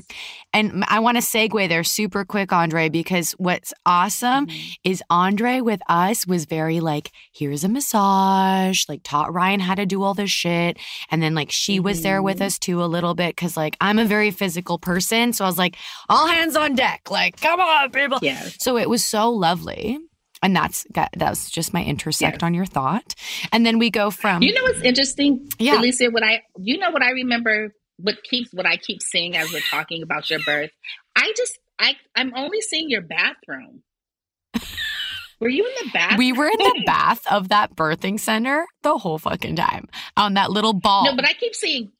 And 0.54 0.86
I 0.88 1.00
want 1.00 1.18
to 1.18 1.24
segue 1.24 1.68
there 1.68 1.84
super 1.84 2.24
quick, 2.24 2.54
Andrey, 2.54 2.90
because 2.90 3.32
what's 3.34 3.74
awesome 3.86 4.48
mm-hmm. 4.48 4.90
is 4.90 5.04
Andrey 5.10 5.62
with 5.62 5.82
us 5.90 6.28
was 6.28 6.46
very 6.46 6.80
like, 6.80 7.12
here's 7.34 7.64
a 7.64 7.70
massage, 7.70 8.88
like 8.88 9.02
taught 9.04 9.34
Ryan 9.34 9.60
how 9.60 9.76
to 9.76 9.86
do 9.86 10.04
all 10.04 10.14
this 10.14 10.32
shit. 10.32 10.78
And 11.10 11.22
then 11.22 11.34
like 11.36 11.52
she 11.52 11.72
she 11.74 11.80
was 11.80 12.01
there 12.01 12.21
with 12.21 12.38
mm-hmm. 12.38 12.45
us 12.45 12.59
too 12.59 12.84
a 12.84 12.86
little 12.86 13.15
bit 13.15 13.36
because 13.36 13.57
like 13.57 13.76
I'm 13.82 13.99
a 13.99 14.05
very 14.05 14.32
physical 14.32 14.78
person. 14.78 15.34
So 15.34 15.45
I 15.45 15.47
was 15.47 15.57
like, 15.57 15.76
all 16.09 16.28
hands 16.28 16.55
on 16.55 16.76
deck. 16.76 17.09
Like, 17.09 17.39
come 17.39 17.59
on, 17.59 17.91
people. 17.91 18.19
Yeah. 18.21 18.47
So 18.59 18.78
it 18.78 18.89
was 18.89 19.03
so 19.03 19.32
lovely. 19.32 19.99
And 20.41 20.55
that's 20.55 20.86
that, 20.93 21.11
that 21.17 21.30
was 21.30 21.49
just 21.49 21.74
my 21.74 21.84
intersect 21.84 22.43
on 22.43 22.53
your 22.53 22.65
thought. 22.65 23.15
And 23.51 23.65
then 23.65 23.80
we 23.80 23.89
go 23.89 24.11
from 24.11 24.41
You 24.43 24.53
know 24.53 24.63
what's 24.63 24.82
interesting? 24.82 25.47
Yeah. 25.57 25.80
Alicia, 25.80 26.09
what 26.09 26.24
I 26.24 26.43
you 26.57 26.78
know 26.78 26.91
what 26.91 27.01
I 27.01 27.11
remember 27.11 27.74
what 27.97 28.15
keeps 28.24 28.53
what 28.53 28.65
I 28.65 28.78
keep 28.78 29.01
seeing 29.01 29.38
as 29.38 29.51
we're 29.51 29.61
talking 29.61 30.03
about 30.03 30.30
your 30.30 30.39
birth. 30.45 30.71
I 31.15 31.34
just 31.38 31.57
I 31.80 31.95
I'm 32.15 32.34
only 32.36 32.61
seeing 32.61 32.89
your 32.89 33.01
bathroom. 33.01 33.84
Were 35.44 35.50
you 35.50 35.66
in 35.66 35.86
the 35.86 35.91
bath? 35.91 36.18
We 36.18 36.32
were 36.32 36.48
in 36.48 36.58
the 36.58 36.84
bath 36.86 37.26
of 37.30 37.50
that 37.50 37.76
birthing 37.76 38.20
center 38.20 38.66
the 38.82 38.98
whole 38.98 39.18
fucking 39.20 39.58
time 39.58 39.89
on 40.16 40.36
that 40.36 40.52
little 40.52 40.74
ball. 40.74 41.06
No, 41.06 41.16
but 41.16 41.26
I 41.26 41.34
keep 41.34 41.54
seeing 41.54 41.91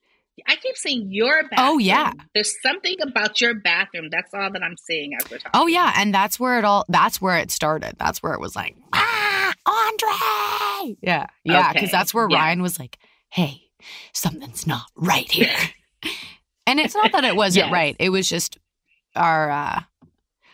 I 0.48 0.56
keep 0.56 0.76
seeing 0.78 1.12
your 1.12 1.44
bathroom. 1.44 1.70
Oh 1.74 1.78
yeah. 1.78 2.12
There's 2.34 2.56
something 2.62 2.96
about 3.02 3.40
your 3.40 3.54
bathroom. 3.54 4.10
That's 4.10 4.34
all 4.34 4.52
that 4.52 4.64
I'm 4.64 4.78
seeing 4.78 5.14
as 5.16 5.30
we're 5.30 5.38
talking. 5.38 5.52
Oh 5.54 5.68
yeah, 5.68 5.94
and 5.98 6.14
that's 6.14 6.40
where 6.40 6.58
it 6.58 6.66
all 6.66 6.86
that's 6.90 7.22
where 7.22 7.38
it 7.38 7.52
started. 7.52 7.96
That's 8.00 8.24
where 8.24 8.34
it 8.34 8.40
was 8.40 8.56
like, 8.56 8.76
ah, 8.94 9.54
Andrey. 9.68 10.98
Yeah. 11.02 11.28
Yeah, 11.44 11.72
because 11.74 11.90
okay. 11.90 11.92
that's 11.92 12.14
where 12.14 12.28
yeah. 12.30 12.38
Ryan 12.38 12.62
was 12.62 12.80
like, 12.80 12.98
hey, 13.30 13.64
something's 14.14 14.66
not 14.66 14.86
right 14.96 15.30
here. 15.30 15.56
and 16.68 16.80
it's 16.80 16.96
not 16.96 17.12
that 17.12 17.24
it 17.24 17.36
wasn't 17.36 17.68
yes. 17.68 17.74
right. 17.74 17.96
It 18.00 18.10
was 18.10 18.28
just 18.28 18.58
our 19.16 19.52
uh 19.52 19.82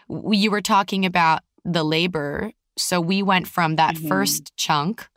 you 0.09 0.51
were 0.51 0.61
talking 0.61 1.05
about 1.05 1.41
the 1.63 1.83
labor 1.83 2.51
so 2.79 3.01
we 3.01 3.21
went 3.23 3.47
from 3.47 3.75
that 3.75 3.95
mm-hmm. 3.95 4.07
first 4.07 4.55
chunk 4.57 5.07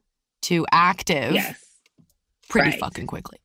to 0.43 0.67
active 0.73 1.35
yes. 1.35 1.59
pretty 2.49 2.71
right. 2.71 2.81
fucking 2.81 3.07
quickly. 3.07 3.39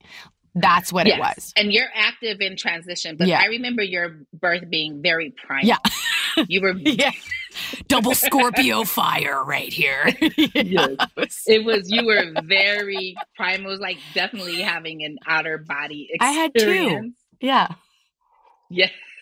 That's 0.56 0.92
what 0.92 1.06
yes. 1.06 1.18
it 1.18 1.20
was. 1.20 1.54
And 1.56 1.72
you're 1.72 1.90
active 1.94 2.42
in 2.42 2.58
transition, 2.58 3.16
but 3.16 3.28
yeah. 3.28 3.42
I 3.42 3.46
remember 3.46 3.84
your 3.84 4.20
birth 4.34 4.68
being 4.70 5.02
very 5.02 5.34
primal. 5.46 5.68
Yeah. 5.68 5.78
You 6.48 6.62
were 6.62 6.74
yeah. 6.78 7.10
double 7.88 8.14
Scorpio 8.14 8.84
fire 8.84 9.44
right 9.44 9.74
here. 9.74 10.14
yes. 10.54 11.42
It 11.48 11.66
was 11.66 11.90
you 11.90 12.06
were 12.06 12.26
very 12.44 13.16
primal. 13.36 13.70
It 13.70 13.72
was 13.72 13.80
like 13.80 13.98
definitely 14.14 14.62
having 14.62 15.04
an 15.04 15.18
outer 15.26 15.58
body 15.58 16.10
experience. 16.12 16.38
I 16.38 16.40
had 16.40 16.54
two. 16.54 17.12
Yeah. 17.42 17.70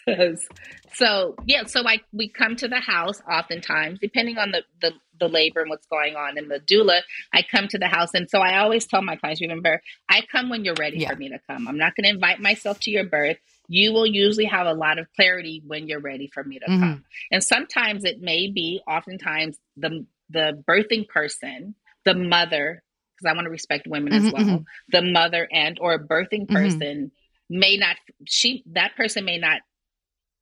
Yes. 0.07 0.47
So 0.93 1.35
yeah, 1.45 1.65
so 1.65 1.81
like 1.81 2.03
we 2.13 2.29
come 2.29 2.55
to 2.57 2.67
the 2.67 2.79
house 2.79 3.21
oftentimes, 3.29 3.99
depending 3.99 4.37
on 4.37 4.51
the, 4.51 4.63
the 4.81 4.91
the 5.19 5.27
labor 5.27 5.61
and 5.61 5.69
what's 5.69 5.87
going 5.87 6.15
on 6.15 6.37
in 6.37 6.47
the 6.47 6.59
doula, 6.59 7.01
I 7.33 7.41
come 7.41 7.67
to 7.69 7.77
the 7.77 7.87
house. 7.87 8.09
And 8.13 8.29
so 8.29 8.39
I 8.39 8.59
always 8.59 8.85
tell 8.85 9.01
my 9.01 9.15
clients, 9.15 9.41
remember, 9.41 9.81
I 10.09 10.21
come 10.31 10.49
when 10.49 10.65
you're 10.65 10.75
ready 10.75 10.99
yeah. 10.99 11.09
for 11.09 11.15
me 11.15 11.29
to 11.29 11.39
come. 11.49 11.67
I'm 11.67 11.77
not 11.77 11.95
going 11.95 12.03
to 12.03 12.09
invite 12.09 12.39
myself 12.39 12.79
to 12.81 12.91
your 12.91 13.05
birth. 13.05 13.37
You 13.67 13.93
will 13.93 14.05
usually 14.05 14.45
have 14.45 14.67
a 14.67 14.73
lot 14.73 14.99
of 14.99 15.07
clarity 15.15 15.63
when 15.65 15.87
you're 15.87 16.01
ready 16.01 16.29
for 16.33 16.43
me 16.43 16.59
to 16.59 16.65
mm-hmm. 16.65 16.81
come. 16.81 17.05
And 17.31 17.43
sometimes 17.43 18.03
it 18.03 18.21
may 18.21 18.51
be, 18.51 18.81
oftentimes, 18.87 19.57
the 19.77 20.05
the 20.29 20.63
birthing 20.67 21.07
person, 21.07 21.75
the 22.03 22.15
mother, 22.15 22.83
because 23.15 23.31
I 23.31 23.35
want 23.35 23.45
to 23.45 23.51
respect 23.51 23.87
women 23.87 24.13
mm-hmm, 24.13 24.27
as 24.27 24.33
well, 24.33 24.43
mm-hmm. 24.43 24.63
the 24.89 25.01
mother 25.01 25.47
and 25.51 25.77
or 25.79 25.99
birthing 25.99 26.47
mm-hmm. 26.47 26.55
person 26.55 27.11
may 27.49 27.77
not 27.77 27.95
she 28.25 28.63
that 28.65 28.95
person 28.95 29.23
may 29.23 29.37
not 29.37 29.61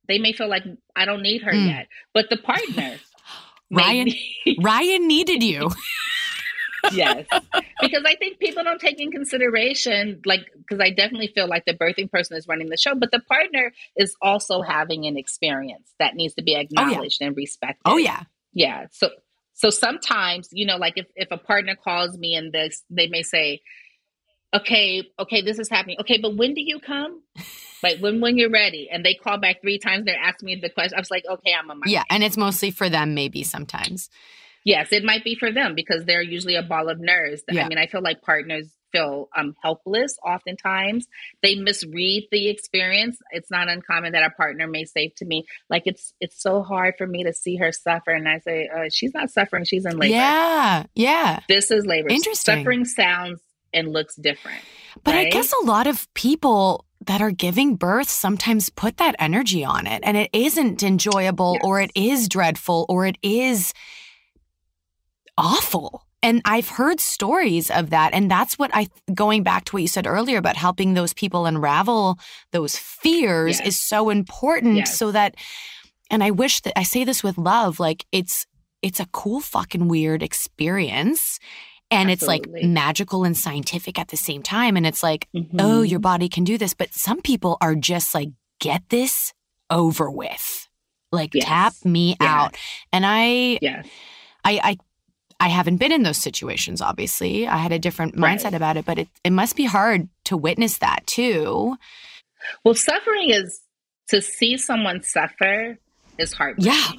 they 0.08 0.18
may 0.18 0.32
feel 0.32 0.48
like 0.48 0.64
I 0.94 1.04
don't 1.04 1.22
need 1.22 1.42
her 1.42 1.52
mm. 1.52 1.68
yet. 1.68 1.88
But 2.12 2.30
the 2.30 2.36
partner 2.36 2.96
Ryan 3.70 4.12
Ryan 4.60 5.08
needed 5.08 5.42
you. 5.42 5.70
yes. 6.92 7.26
Because 7.80 8.02
I 8.06 8.14
think 8.16 8.38
people 8.38 8.64
don't 8.64 8.80
take 8.80 9.00
in 9.00 9.10
consideration, 9.10 10.20
like, 10.24 10.46
because 10.56 10.80
I 10.80 10.90
definitely 10.90 11.28
feel 11.34 11.46
like 11.46 11.64
the 11.64 11.74
birthing 11.74 12.10
person 12.10 12.36
is 12.36 12.46
running 12.48 12.68
the 12.68 12.76
show, 12.76 12.94
but 12.94 13.10
the 13.10 13.20
partner 13.20 13.72
is 13.96 14.14
also 14.20 14.62
having 14.62 15.06
an 15.06 15.16
experience 15.16 15.94
that 15.98 16.14
needs 16.14 16.34
to 16.34 16.42
be 16.42 16.54
acknowledged 16.54 17.18
oh, 17.20 17.24
yeah. 17.24 17.26
and 17.28 17.36
respected. 17.36 17.82
Oh, 17.84 17.96
yeah. 17.96 18.22
Yeah. 18.52 18.86
So, 18.92 19.10
so 19.54 19.70
sometimes, 19.70 20.48
you 20.52 20.66
know, 20.66 20.76
like 20.76 20.94
if, 20.96 21.06
if 21.16 21.28
a 21.30 21.38
partner 21.38 21.76
calls 21.76 22.18
me 22.18 22.34
and 22.34 22.52
this, 22.52 22.82
they 22.90 23.06
may 23.06 23.22
say, 23.22 23.62
okay, 24.54 25.02
okay, 25.18 25.42
this 25.42 25.58
is 25.58 25.68
happening. 25.68 25.96
Okay, 26.00 26.18
but 26.18 26.36
when 26.36 26.54
do 26.54 26.62
you 26.62 26.78
come? 26.80 27.22
Like 27.82 27.98
when 27.98 28.20
when 28.20 28.38
you're 28.38 28.50
ready, 28.50 28.88
and 28.90 29.04
they 29.04 29.14
call 29.14 29.38
back 29.38 29.60
three 29.60 29.78
times, 29.78 30.06
they're 30.06 30.16
asking 30.16 30.46
me 30.46 30.56
the 30.56 30.70
question. 30.70 30.96
I 30.96 31.00
was 31.00 31.10
like, 31.10 31.24
okay, 31.28 31.52
I'm 31.58 31.70
a 31.70 31.74
yeah, 31.86 32.04
and 32.08 32.24
it's 32.24 32.36
mostly 32.36 32.70
for 32.70 32.88
them, 32.88 33.14
maybe 33.14 33.42
sometimes. 33.42 34.08
Yes, 34.64 34.92
it 34.92 35.04
might 35.04 35.24
be 35.24 35.34
for 35.34 35.52
them 35.52 35.74
because 35.74 36.06
they're 36.06 36.22
usually 36.22 36.54
a 36.54 36.62
ball 36.62 36.88
of 36.88 36.98
nerves. 36.98 37.42
Yeah. 37.50 37.66
I 37.66 37.68
mean, 37.68 37.76
I 37.76 37.86
feel 37.86 38.00
like 38.00 38.22
partners 38.22 38.72
feel 38.92 39.28
um, 39.36 39.54
helpless 39.62 40.16
oftentimes. 40.24 41.06
They 41.42 41.56
misread 41.56 42.24
the 42.30 42.48
experience. 42.48 43.18
It's 43.30 43.50
not 43.50 43.68
uncommon 43.68 44.12
that 44.12 44.22
a 44.22 44.30
partner 44.30 44.66
may 44.66 44.86
say 44.86 45.12
to 45.18 45.26
me, 45.26 45.44
like, 45.68 45.82
it's 45.84 46.14
it's 46.18 46.40
so 46.40 46.62
hard 46.62 46.94
for 46.96 47.06
me 47.06 47.24
to 47.24 47.34
see 47.34 47.56
her 47.56 47.72
suffer. 47.72 48.12
And 48.12 48.26
I 48.26 48.38
say, 48.38 48.70
uh, 48.74 48.88
she's 48.90 49.12
not 49.12 49.30
suffering, 49.30 49.64
she's 49.64 49.84
in 49.84 49.98
labor. 49.98 50.14
Yeah, 50.14 50.84
yeah. 50.94 51.40
This 51.46 51.70
is 51.70 51.84
labor. 51.84 52.08
Interesting. 52.08 52.60
Suffering 52.60 52.86
sounds 52.86 53.42
and 53.74 53.92
looks 53.92 54.14
different. 54.14 54.60
But 55.02 55.14
right? 55.14 55.26
I 55.26 55.30
guess 55.30 55.52
a 55.62 55.66
lot 55.66 55.86
of 55.86 56.12
people 56.14 56.84
that 57.06 57.20
are 57.20 57.30
giving 57.30 57.76
birth 57.76 58.08
sometimes 58.08 58.70
put 58.70 58.96
that 58.96 59.14
energy 59.18 59.64
on 59.64 59.86
it 59.86 60.02
and 60.04 60.16
it 60.16 60.30
isn't 60.32 60.82
enjoyable 60.82 61.54
yes. 61.54 61.62
or 61.64 61.80
it 61.80 61.90
is 61.94 62.28
dreadful 62.28 62.86
or 62.88 63.06
it 63.06 63.18
is 63.22 63.74
awful. 65.36 66.06
And 66.22 66.40
I've 66.46 66.68
heard 66.68 67.00
stories 67.00 67.70
of 67.70 67.90
that. 67.90 68.14
And 68.14 68.30
that's 68.30 68.58
what 68.58 68.70
I, 68.72 68.88
going 69.12 69.42
back 69.42 69.66
to 69.66 69.72
what 69.76 69.82
you 69.82 69.88
said 69.88 70.06
earlier 70.06 70.38
about 70.38 70.56
helping 70.56 70.94
those 70.94 71.12
people 71.12 71.44
unravel 71.44 72.18
those 72.52 72.78
fears 72.78 73.58
yes. 73.58 73.68
is 73.68 73.78
so 73.78 74.08
important 74.08 74.76
yes. 74.76 74.96
so 74.96 75.12
that, 75.12 75.34
and 76.10 76.24
I 76.24 76.30
wish 76.30 76.60
that 76.62 76.78
I 76.78 76.82
say 76.84 77.04
this 77.04 77.22
with 77.22 77.36
love, 77.36 77.78
like 77.78 78.06
it's, 78.10 78.46
it's 78.80 79.00
a 79.00 79.06
cool 79.12 79.40
fucking 79.40 79.88
weird 79.88 80.22
experience 80.22 81.38
and 81.90 82.10
Absolutely. 82.10 82.50
it's 82.50 82.56
like 82.56 82.64
magical 82.64 83.24
and 83.24 83.36
scientific 83.36 83.98
at 83.98 84.08
the 84.08 84.16
same 84.16 84.42
time 84.42 84.76
and 84.76 84.86
it's 84.86 85.02
like 85.02 85.28
mm-hmm. 85.34 85.56
oh 85.60 85.82
your 85.82 86.00
body 86.00 86.28
can 86.28 86.44
do 86.44 86.58
this 86.58 86.74
but 86.74 86.92
some 86.92 87.20
people 87.20 87.56
are 87.60 87.74
just 87.74 88.14
like 88.14 88.30
get 88.60 88.82
this 88.88 89.32
over 89.70 90.10
with 90.10 90.68
like 91.12 91.30
yes. 91.34 91.44
tap 91.44 91.74
me 91.84 92.16
yeah. 92.20 92.42
out 92.42 92.56
and 92.92 93.04
i 93.06 93.58
yes. 93.60 93.86
i 94.44 94.60
i 94.62 94.78
I 95.40 95.48
haven't 95.48 95.78
been 95.78 95.92
in 95.92 96.04
those 96.04 96.16
situations, 96.16 96.80
obviously. 96.80 97.46
I 97.46 97.56
had 97.56 97.72
a 97.72 97.78
different 97.78 98.14
mindset 98.14 98.44
right. 98.44 98.54
about 98.54 98.76
it, 98.76 98.86
but 98.86 99.00
it, 99.00 99.08
it 99.24 99.30
must 99.30 99.56
be 99.56 99.64
hard 99.64 100.08
to 100.26 100.36
witness 100.36 100.78
that 100.78 101.06
too. 101.06 101.76
Well, 102.64 102.74
suffering 102.74 103.30
is 103.30 103.60
to 104.08 104.22
see 104.22 104.56
someone 104.56 105.02
suffer 105.02 105.76
is 106.18 106.32
heartbreaking. 106.32 106.72
Yeah. 106.72 106.92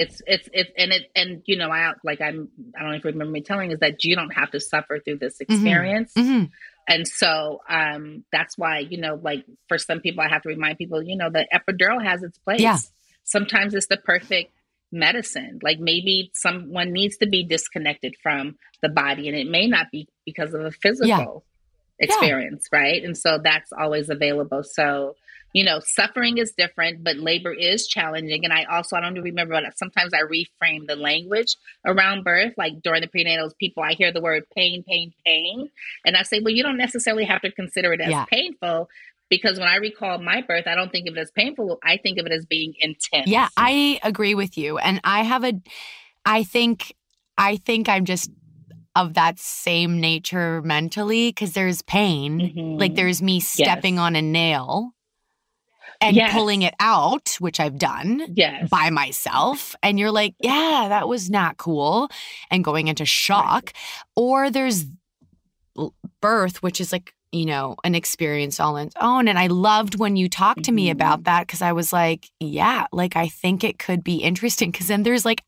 It's 0.00 0.22
it's 0.26 0.48
it's 0.52 0.70
and 0.78 0.92
it 0.92 1.10
and 1.14 1.42
you 1.44 1.56
know 1.56 1.70
I 1.70 1.92
like 2.02 2.20
I'm 2.20 2.48
I 2.74 2.80
don't 2.80 2.90
know 2.90 2.96
if 2.96 3.04
you 3.04 3.10
remember 3.10 3.32
me 3.32 3.42
telling 3.42 3.70
is 3.70 3.80
that 3.80 4.02
you 4.02 4.16
don't 4.16 4.32
have 4.34 4.50
to 4.52 4.60
suffer 4.60 4.98
through 4.98 5.18
this 5.18 5.34
mm-hmm. 5.34 5.52
experience. 5.52 6.12
Mm-hmm. 6.14 6.30
Mm-hmm. 6.30 6.44
And 6.88 7.06
so 7.06 7.60
um 7.68 8.24
that's 8.32 8.56
why, 8.56 8.78
you 8.78 8.98
know, 8.98 9.20
like 9.22 9.44
for 9.68 9.76
some 9.76 10.00
people 10.00 10.24
I 10.24 10.28
have 10.28 10.42
to 10.42 10.48
remind 10.48 10.78
people, 10.78 11.02
you 11.02 11.16
know, 11.16 11.28
the 11.30 11.46
epidural 11.52 12.02
has 12.02 12.22
its 12.22 12.38
place. 12.38 12.60
Yeah. 12.60 12.78
Sometimes 13.24 13.74
it's 13.74 13.88
the 13.88 13.98
perfect 13.98 14.52
medicine. 14.90 15.58
Like 15.62 15.78
maybe 15.78 16.30
someone 16.34 16.92
needs 16.92 17.18
to 17.18 17.26
be 17.28 17.44
disconnected 17.44 18.14
from 18.22 18.56
the 18.82 18.88
body 18.88 19.28
and 19.28 19.36
it 19.36 19.48
may 19.48 19.66
not 19.66 19.86
be 19.92 20.08
because 20.24 20.54
of 20.54 20.62
a 20.62 20.70
physical. 20.70 21.44
Experience, 22.00 22.68
yeah. 22.72 22.78
right? 22.78 23.04
And 23.04 23.16
so 23.16 23.38
that's 23.42 23.72
always 23.72 24.10
available. 24.10 24.64
So 24.64 25.14
you 25.52 25.64
know, 25.64 25.80
suffering 25.80 26.38
is 26.38 26.52
different, 26.52 27.02
but 27.02 27.16
labor 27.16 27.52
is 27.52 27.86
challenging. 27.88 28.44
And 28.44 28.52
I 28.52 28.64
also, 28.64 28.96
I 28.96 29.00
don't 29.00 29.20
remember, 29.20 29.60
but 29.60 29.76
sometimes 29.76 30.12
I 30.14 30.20
reframe 30.20 30.86
the 30.86 30.96
language 30.96 31.56
around 31.84 32.24
birth. 32.24 32.54
Like 32.56 32.82
during 32.82 33.02
the 33.02 33.08
prenatals, 33.08 33.56
people, 33.58 33.82
I 33.82 33.94
hear 33.94 34.12
the 34.12 34.20
word 34.20 34.44
pain, 34.56 34.84
pain, 34.86 35.12
pain. 35.26 35.68
And 36.04 36.16
I 36.16 36.22
say, 36.22 36.40
well, 36.40 36.54
you 36.54 36.62
don't 36.62 36.76
necessarily 36.76 37.24
have 37.24 37.42
to 37.42 37.50
consider 37.50 37.92
it 37.92 38.00
as 38.00 38.10
yeah. 38.10 38.24
painful 38.26 38.88
because 39.28 39.58
when 39.58 39.68
I 39.68 39.76
recall 39.76 40.18
my 40.18 40.42
birth, 40.42 40.66
I 40.66 40.74
don't 40.74 40.92
think 40.92 41.08
of 41.08 41.16
it 41.16 41.20
as 41.20 41.30
painful. 41.32 41.78
I 41.82 41.96
think 41.96 42.18
of 42.18 42.26
it 42.26 42.32
as 42.32 42.46
being 42.46 42.74
intense. 42.78 43.26
Yeah, 43.26 43.48
I 43.56 43.98
agree 44.02 44.34
with 44.34 44.56
you. 44.56 44.78
And 44.78 45.00
I 45.02 45.22
have 45.24 45.44
a, 45.44 45.54
I 46.24 46.44
think, 46.44 46.94
I 47.36 47.56
think 47.56 47.88
I'm 47.88 48.04
just 48.04 48.30
of 48.96 49.14
that 49.14 49.38
same 49.38 50.00
nature 50.00 50.62
mentally 50.62 51.30
because 51.30 51.52
there's 51.52 51.82
pain. 51.82 52.40
Mm-hmm. 52.40 52.78
Like 52.78 52.94
there's 52.94 53.22
me 53.22 53.40
stepping 53.40 53.94
yes. 53.94 54.02
on 54.02 54.16
a 54.16 54.22
nail 54.22 54.92
and 56.00 56.16
yes. 56.16 56.32
pulling 56.32 56.62
it 56.62 56.74
out, 56.80 57.36
which 57.40 57.60
I've 57.60 57.78
done 57.78 58.32
yes. 58.34 58.68
by 58.68 58.90
myself. 58.90 59.76
And 59.82 59.98
you're 59.98 60.10
like, 60.10 60.34
yeah, 60.40 60.86
that 60.88 61.08
was 61.08 61.30
not 61.30 61.56
cool. 61.56 62.08
And 62.50 62.64
going 62.64 62.88
into 62.88 63.04
shock. 63.04 63.64
Right. 63.66 64.04
Or 64.16 64.50
there's 64.50 64.86
birth, 66.20 66.62
which 66.62 66.80
is 66.80 66.90
like, 66.90 67.14
you 67.32 67.46
know, 67.46 67.76
an 67.84 67.94
experience 67.94 68.58
all 68.58 68.76
its 68.76 68.96
own. 69.00 69.28
And 69.28 69.38
I 69.38 69.46
loved 69.46 69.98
when 69.98 70.16
you 70.16 70.28
talked 70.28 70.64
to 70.64 70.70
mm-hmm. 70.70 70.76
me 70.76 70.90
about 70.90 71.24
that 71.24 71.46
because 71.46 71.62
I 71.62 71.72
was 71.72 71.92
like, 71.92 72.28
yeah, 72.40 72.86
like 72.92 73.14
I 73.14 73.28
think 73.28 73.62
it 73.62 73.78
could 73.78 74.02
be 74.02 74.16
interesting. 74.16 74.72
Cause 74.72 74.88
then 74.88 75.04
there's 75.04 75.24
like, 75.24 75.44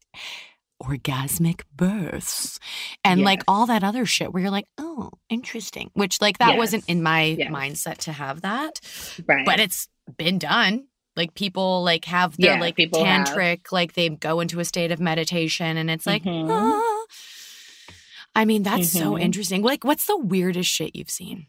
orgasmic 0.83 1.63
births 1.75 2.59
and 3.05 3.21
yes. 3.21 3.25
like 3.25 3.43
all 3.47 3.67
that 3.67 3.85
other 3.85 4.05
shit 4.05 4.33
where 4.33 4.43
you're 4.43 4.51
like, 4.51 4.67
oh, 4.79 5.11
interesting. 5.29 5.91
Which 5.95 6.21
like 6.21 6.39
that 6.39 6.51
yes. 6.51 6.59
wasn't 6.59 6.85
in 6.89 7.03
my 7.03 7.23
yes. 7.25 7.51
mindset 7.51 7.99
to 7.99 8.13
have 8.13 8.43
that. 8.43 8.81
Right. 9.27 9.47
But 9.47 9.61
it's 9.61 9.89
been 10.17 10.39
done. 10.39 10.87
Like 11.15 11.35
people 11.35 11.83
like 11.83 12.07
have 12.07 12.37
their 12.37 12.55
yeah, 12.55 12.61
like 12.61 12.77
tantric, 12.77 13.49
have. 13.49 13.73
like 13.73 13.93
they 13.93 14.09
go 14.09 14.41
into 14.41 14.61
a 14.61 14.65
state 14.65 14.93
of 14.93 15.01
meditation 15.01 15.77
and 15.77 15.91
it's 15.91 16.07
like, 16.07 16.25
mm-hmm. 16.25 16.51
ah. 16.51 17.05
I 18.35 18.45
mean, 18.45 18.63
that's 18.63 18.95
mm-hmm. 18.95 19.05
so 19.05 19.19
interesting. 19.19 19.63
Like, 19.63 19.85
what's 19.85 20.07
the 20.07 20.17
weirdest 20.17 20.71
shit 20.71 20.97
you've 20.97 21.11
seen 21.11 21.49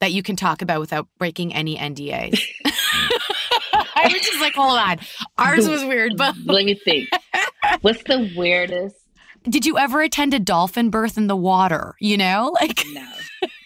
that 0.00 0.12
you 0.12 0.22
can 0.22 0.36
talk 0.36 0.62
about 0.62 0.80
without 0.80 1.08
breaking 1.18 1.52
any 1.52 1.76
NDAs? 1.76 2.40
I 4.02 4.08
was 4.12 4.22
just 4.22 4.40
like, 4.40 4.54
hold 4.54 4.78
on. 4.78 4.98
Ours 5.38 5.68
was 5.68 5.84
weird, 5.84 6.16
but 6.16 6.34
let 6.44 6.64
me 6.64 6.74
think. 6.74 7.08
What's 7.80 8.02
the 8.04 8.32
weirdest? 8.36 8.96
Did 9.44 9.66
you 9.66 9.78
ever 9.78 10.02
attend 10.02 10.34
a 10.34 10.38
dolphin 10.38 10.90
birth 10.90 11.16
in 11.16 11.26
the 11.26 11.36
water? 11.36 11.94
You 12.00 12.16
know, 12.16 12.54
like 12.60 12.84
no, 12.92 13.12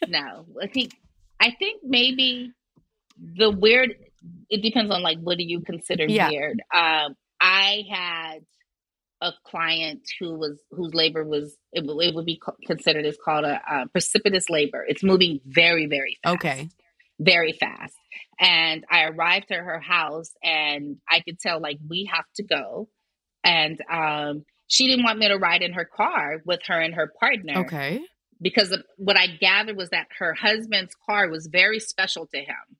no. 0.09 0.47
I 0.63 0.67
think 0.69 0.93
I 1.41 1.51
think 1.51 1.83
maybe 1.85 2.53
the 3.19 3.51
weird 3.51 3.95
it 4.49 4.63
depends 4.63 4.91
on 4.91 5.03
like 5.03 5.19
what 5.19 5.39
do 5.39 5.45
you 5.45 5.61
consider 5.61 6.07
yeah. 6.07 6.29
weird. 6.29 6.61
Um, 6.75 7.15
I 7.41 7.85
had 7.91 8.39
a 9.21 9.33
client 9.45 10.03
who 10.21 10.35
was 10.35 10.61
whose 10.71 10.95
labor 10.95 11.25
was 11.25 11.57
it, 11.73 11.85
it 11.87 12.15
would 12.15 12.27
be 12.27 12.41
considered 12.67 13.07
as 13.07 13.17
called 13.23 13.45
a, 13.45 13.61
a, 13.69 13.89
precipitous 13.89 14.49
labor. 14.51 14.85
It's 14.87 15.03
moving 15.03 15.41
very 15.47 15.87
very 15.87 16.19
fast. 16.23 16.35
Okay. 16.37 16.69
Very 17.19 17.53
fast. 17.53 17.95
And 18.39 18.85
I 18.91 19.05
arrived 19.05 19.51
at 19.51 19.59
her 19.59 19.81
house 19.81 20.33
and 20.43 20.97
I 21.09 21.21
could 21.21 21.39
tell 21.39 21.61
like 21.61 21.79
we 21.89 22.11
have 22.13 22.25
to 22.37 22.43
go. 22.43 22.89
And 23.45 23.81
um 23.91 24.45
she 24.69 24.89
didn't 24.89 25.05
want 25.05 25.19
me 25.19 25.29
to 25.29 25.37
ride 25.37 25.63
in 25.63 25.75
her 25.75 25.85
car 25.85 26.43
with 26.45 26.61
her 26.67 26.81
and 26.81 26.95
her 26.95 27.13
partner. 27.21 27.61
Okay. 27.61 28.03
Because 28.41 28.77
what 28.97 29.17
I 29.17 29.29
gathered 29.29 29.77
was 29.77 29.91
that 29.91 30.09
her 30.19 30.35
husband's 30.35 30.95
car 31.07 31.29
was 31.31 31.47
very 31.47 31.79
special 31.79 32.27
to 32.27 32.39
him. 32.39 32.77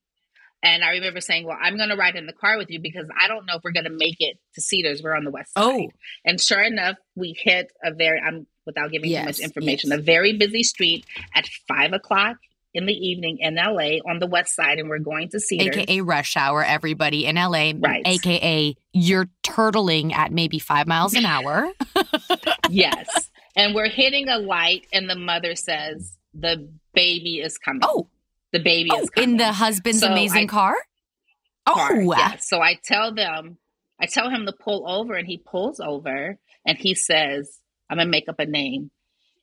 And 0.63 0.83
I 0.83 0.91
remember 0.91 1.21
saying, 1.21 1.47
Well, 1.47 1.57
I'm 1.61 1.77
going 1.77 1.91
to 1.91 1.97
ride 1.97 2.17
in 2.17 2.27
the 2.27 2.33
car 2.33 2.59
with 2.59 2.71
you 2.71 2.81
because 2.81 3.07
I 3.19 3.29
don't 3.29 3.47
know 3.47 3.55
if 3.57 3.63
we're 3.63 3.73
going 3.73 3.85
to 3.85 3.91
make 3.91 4.17
it 4.19 4.39
to 4.55 4.61
Cedars. 4.61 5.03
We're 5.03 5.17
on 5.17 5.25
the 5.25 5.31
west 5.31 5.55
side. 5.55 5.63
Oh. 5.65 5.89
And 6.25 6.41
sure 6.41 6.63
enough, 6.63 6.97
we 7.15 7.37
hit 7.39 7.71
a 7.85 7.95
very, 7.95 8.21
I'm 8.21 8.47
without 8.67 8.91
giving 8.91 9.11
yes, 9.11 9.23
too 9.23 9.27
much 9.27 9.39
information, 9.39 9.91
yes. 9.91 10.01
a 10.01 10.03
very 10.03 10.37
busy 10.37 10.65
street 10.65 11.07
at 11.35 11.49
five 11.69 11.93
o'clock 11.93 12.37
in 12.77 12.85
the 12.85 12.93
evening 12.93 13.39
in 13.41 13.55
LA 13.55 13.99
on 14.07 14.19
the 14.19 14.27
west 14.27 14.55
side, 14.55 14.79
and 14.79 14.91
we're 14.91 14.99
going 14.99 15.31
to 15.31 15.41
see 15.41 15.59
AKA 15.59 16.03
rush 16.03 16.37
hour, 16.37 16.63
everybody 16.63 17.25
in 17.25 17.37
LA. 17.37 17.73
Right. 17.75 18.03
AKA 18.05 18.77
you're 18.93 19.29
turtling 19.43 20.13
at 20.13 20.31
maybe 20.31 20.59
five 20.59 20.87
miles 20.87 21.15
an 21.15 21.25
hour. 21.25 21.71
yes. 22.71 23.31
And 23.57 23.75
we're 23.75 23.89
hitting 23.89 24.29
a 24.29 24.39
light, 24.39 24.87
and 24.93 25.09
the 25.09 25.17
mother 25.17 25.55
says, 25.55 26.17
The 26.35 26.69
baby 26.95 27.41
is 27.41 27.57
coming. 27.57 27.81
Oh. 27.83 28.09
The 28.53 28.59
baby 28.61 28.91
oh, 28.93 29.01
is 29.01 29.11
coming. 29.11 29.31
in 29.31 29.37
the 29.39 29.53
husband's 29.53 30.01
So 30.01 30.13
amazing 30.13 30.45
I- 30.45 30.47
car? 30.47 30.77
car. 31.67 31.91
Oh, 31.93 32.15
yeah. 32.17 32.37
So 32.41 32.61
I 32.61 32.79
tell 32.85 33.15
them, 33.15 33.57
I 34.01 34.07
tell 34.07 34.29
him 34.29 34.45
to 34.47 34.53
pull 34.53 34.89
over, 34.89 35.15
and 35.15 35.27
he 35.27 35.39
pulls 35.39 35.81
over, 35.81 36.39
and 36.67 36.79
he 36.79 36.95
says, 36.95 37.59
"I'm 37.91 37.97
gonna 37.97 38.11
make 38.11 38.29
up 38.29 38.39
a 38.39 38.47
name." 38.47 38.91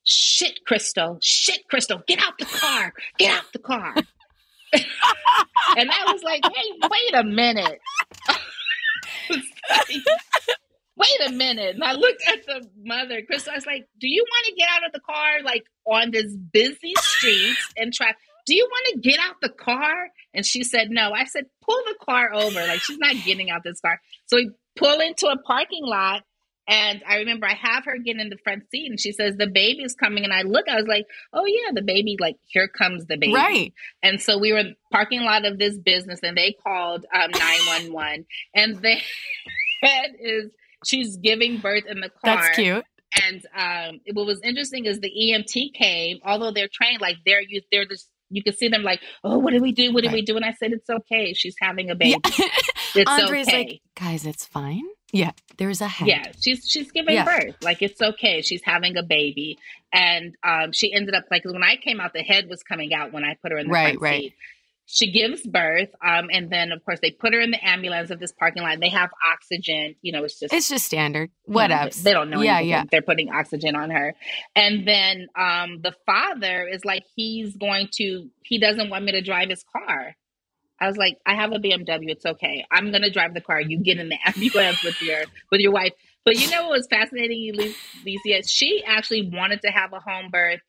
Shit, 0.04 0.66
Crystal. 0.66 1.18
Shit, 1.22 1.68
Crystal. 1.70 2.02
Get 2.08 2.20
out 2.20 2.38
the 2.38 2.46
car. 2.46 2.94
Get 3.18 3.38
out 3.38 3.52
the 3.54 3.60
car. 3.60 3.96
and 4.74 5.92
I 5.92 6.12
was 6.12 6.24
like, 6.24 6.44
"Hey, 6.44 6.72
wait 6.82 7.14
a 7.14 7.24
minute." 7.24 7.80
wait 10.96 11.28
a 11.28 11.32
minute. 11.32 11.76
And 11.76 11.84
I 11.84 11.94
looked 11.94 12.24
at 12.28 12.46
the 12.46 12.68
mother, 12.84 13.22
Crystal. 13.22 13.54
I 13.54 13.56
was 13.56 13.66
like, 13.66 13.88
"Do 14.00 14.08
you 14.08 14.26
want 14.28 14.46
to 14.48 14.56
get 14.56 14.68
out 14.72 14.86
of 14.86 14.92
the 14.92 15.00
car, 15.00 15.42
like 15.44 15.64
on 15.86 16.12
this 16.12 16.36
busy 16.36 16.94
street 16.98 17.58
and 17.78 17.94
try?" 17.94 18.14
Do 18.46 18.56
you 18.56 18.68
want 18.70 18.88
to 18.94 19.10
get 19.10 19.20
out 19.22 19.36
the 19.42 19.50
car? 19.50 20.10
And 20.34 20.46
she 20.46 20.64
said, 20.64 20.90
No. 20.90 21.12
I 21.12 21.26
said, 21.26 21.46
Pull 21.64 21.82
the 21.86 21.96
car 22.04 22.34
over. 22.34 22.60
Like, 22.60 22.82
she's 22.82 22.98
not 22.98 23.16
getting 23.24 23.50
out 23.50 23.64
this 23.64 23.80
car. 23.80 24.02
So 24.26 24.38
we 24.38 24.52
pull 24.76 25.00
into 25.00 25.28
a 25.28 25.38
parking 25.38 25.86
lot. 25.86 26.24
And 26.68 27.04
I 27.08 27.18
remember 27.18 27.46
I 27.46 27.56
have 27.56 27.86
her 27.86 27.98
get 27.98 28.18
in 28.18 28.30
the 28.30 28.38
front 28.38 28.70
seat 28.72 28.90
and 28.90 29.00
she 29.00 29.12
says, 29.12 29.36
The 29.36 29.48
baby's 29.48 29.96
coming. 29.96 30.24
And 30.24 30.34
I 30.34 30.44
look, 30.44 30.68
I 30.70 30.76
was 30.76 30.88
like, 30.88 31.06
Oh, 31.34 31.46
yeah, 31.46 31.72
the 31.74 31.82
baby, 31.82 32.18
like, 32.20 32.38
here 32.48 32.68
comes 32.68 33.06
the 33.06 33.18
baby. 33.18 33.34
Right. 33.34 33.74
And 34.02 34.22
so 34.22 34.38
we 34.38 34.54
were 34.54 34.64
parking 34.92 35.22
lot 35.22 35.46
of 35.46 35.60
this 35.60 35.78
business 35.78 36.22
and 36.24 36.38
they 36.38 36.56
called 36.64 37.06
um, 37.14 37.32
911. 37.38 38.26
and 38.56 38.76
the 38.82 38.96
head 39.82 40.12
is, 40.20 40.52
she's 40.86 41.18
giving 41.18 41.58
birth 41.58 41.86
in 41.88 42.00
the 42.00 42.10
car. 42.10 42.38
That's 42.38 42.56
cute. 42.56 42.86
And 43.22 43.46
um, 43.56 44.00
what 44.14 44.26
was 44.26 44.40
interesting 44.42 44.86
is 44.86 45.00
the 45.00 45.12
EMT 45.12 45.74
came, 45.74 46.20
although 46.26 46.52
they're 46.52 46.70
trained, 46.72 47.00
like 47.00 47.18
they're 47.26 47.42
you, 47.42 47.62
they're 47.72 47.86
just 47.86 48.10
you 48.30 48.42
can 48.42 48.54
see 48.54 48.68
them 48.68 48.82
like, 48.82 49.00
oh, 49.24 49.38
what 49.38 49.54
do 49.54 49.62
we 49.62 49.72
do? 49.72 49.94
What 49.94 50.04
do 50.04 50.10
we 50.12 50.24
do? 50.24 50.36
And 50.36 50.44
I 50.44 50.54
said, 50.54 50.72
it's 50.72 50.90
okay. 50.90 51.34
She's 51.34 51.56
having 51.62 51.92
a 51.92 51.96
baby. 51.96 52.20
Yeah. 52.38 52.48
It's 52.96 53.10
Andrey's 53.10 53.48
okay. 53.48 53.58
like, 53.58 53.82
guys, 54.00 54.24
it's 54.24 54.46
fine. 54.46 54.84
Yeah, 55.14 55.32
there's 55.58 55.80
a 55.80 55.88
head. 55.88 56.08
yeah, 56.10 56.32
she's 56.42 56.68
she's 56.70 56.92
giving 56.92 57.14
Yeah. 57.16 57.24
birth. 57.24 57.56
Like 57.62 57.82
it's 57.82 58.02
okay. 58.02 58.42
She's 58.42 58.64
having 58.64 58.98
a 58.98 59.04
baby, 59.04 59.58
and 59.94 60.36
um, 60.44 60.72
she 60.74 60.92
ended 60.94 61.14
up 61.16 61.26
like 61.32 61.46
when 61.46 61.64
I 61.64 61.78
came 61.78 62.02
out, 62.02 62.12
the 62.14 62.24
head 62.24 62.50
was 62.50 62.64
coming 62.64 62.94
out 62.94 63.14
when 63.14 63.24
I 63.24 63.36
put 63.42 63.52
her 63.52 63.58
in 63.60 63.68
the 63.68 63.72
Right, 63.72 63.86
front 63.98 64.02
right. 64.02 64.22
seat. 64.24 64.34
She 64.86 65.12
gives 65.12 65.44
birth, 65.48 65.90
um, 66.06 66.28
and 66.32 66.50
then 66.50 66.74
of 66.74 66.84
course 66.84 67.00
they 67.02 67.12
put 67.12 67.34
her 67.34 67.40
in 67.40 67.52
the 67.52 67.66
ambulance 67.66 68.10
of 68.10 68.20
this 68.20 68.34
parking 68.34 68.64
lot. 68.64 68.80
They 68.82 68.90
have 68.90 69.12
oxygen. 69.32 69.96
You 70.02 70.12
know, 70.12 70.26
it's 70.26 70.38
just 70.40 70.54
It's 70.54 70.68
just 70.68 70.84
standard. 70.86 71.30
you 71.48 71.54
know, 71.54 71.56
Whatever. 71.56 71.90
They 72.04 72.12
don't 72.12 72.30
know 72.30 72.42
Yeah, 72.42 72.58
anything. 72.58 72.70
yeah. 72.70 72.84
They're 72.92 73.02
putting 73.02 73.30
oxygen 73.32 73.76
on 73.78 73.92
her. 73.92 74.14
And 74.56 74.86
then 74.86 75.28
um 75.40 75.80
the 75.82 75.94
father 76.06 76.68
is 76.68 76.84
like, 76.84 77.04
he's 77.16 77.56
going 77.56 77.88
to, 77.94 78.30
he 78.44 78.60
doesn't 78.60 78.90
want 78.90 79.06
me 79.06 79.14
to 79.14 79.22
drive 79.22 79.50
his 79.50 79.64
car. 79.72 80.16
I 80.84 80.88
was 80.88 80.98
like, 80.98 81.18
I 81.26 81.36
have 81.36 81.52
a 81.52 81.56
BMW. 81.60 82.10
It's 82.10 82.26
okay. 82.26 82.66
I'm 82.72 82.92
gonna 82.92 83.10
drive 83.10 83.34
the 83.34 83.42
car. 83.42 83.62
You 83.62 83.78
get 83.82 83.98
in 84.00 84.10
the 84.10 84.18
ambulance 84.26 84.84
with 84.84 85.02
your 85.02 85.24
with 85.52 85.62
your 85.62 85.72
wife. 85.72 85.94
But 86.26 86.36
you 86.40 86.50
know 86.52 86.64
what 86.64 86.72
was 86.72 86.88
fascinating, 86.90 87.54
Alicia? 87.54 88.48
She 88.48 88.84
actually 88.86 89.30
wanted 89.34 89.62
to 89.62 89.70
have 89.70 89.92
a 89.94 90.00
home 90.00 90.30
birth, 90.32 90.62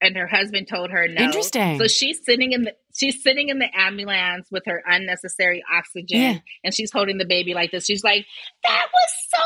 and 0.00 0.16
her 0.16 0.26
husband 0.26 0.66
told 0.68 0.90
her 0.90 1.06
no. 1.08 1.22
Interesting. 1.24 1.78
So 1.78 1.86
she's 1.86 2.24
sitting 2.24 2.52
in 2.52 2.62
the 2.62 2.74
she's 2.94 3.22
sitting 3.22 3.48
in 3.50 3.58
the 3.58 3.68
ambulance 3.78 4.48
with 4.50 4.62
her 4.66 4.82
unnecessary 4.86 5.62
oxygen, 5.72 6.18
Yeah. 6.20 6.38
and 6.62 6.72
she's 6.74 6.90
holding 6.92 7.18
the 7.18 7.24
baby 7.26 7.52
like 7.54 7.70
this. 7.70 7.84
She's 7.86 8.02
like, 8.04 8.24
"That 8.64 8.86
was 8.92 9.10
so 9.34 9.42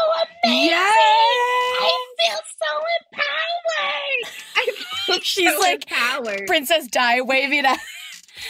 amazing! 0.46 0.68
Yay! 0.68 0.78
I 1.80 2.06
feel 2.20 2.40
so 2.58 2.74
empowered. 3.12 4.34
I 4.56 4.66
feel 5.06 5.20
She's 5.22 5.52
so 5.52 5.58
like, 5.60 5.90
empowered. 5.90 6.46
Princess 6.46 6.86
Di 6.88 7.20
waving 7.22 7.64
at. 7.66 7.78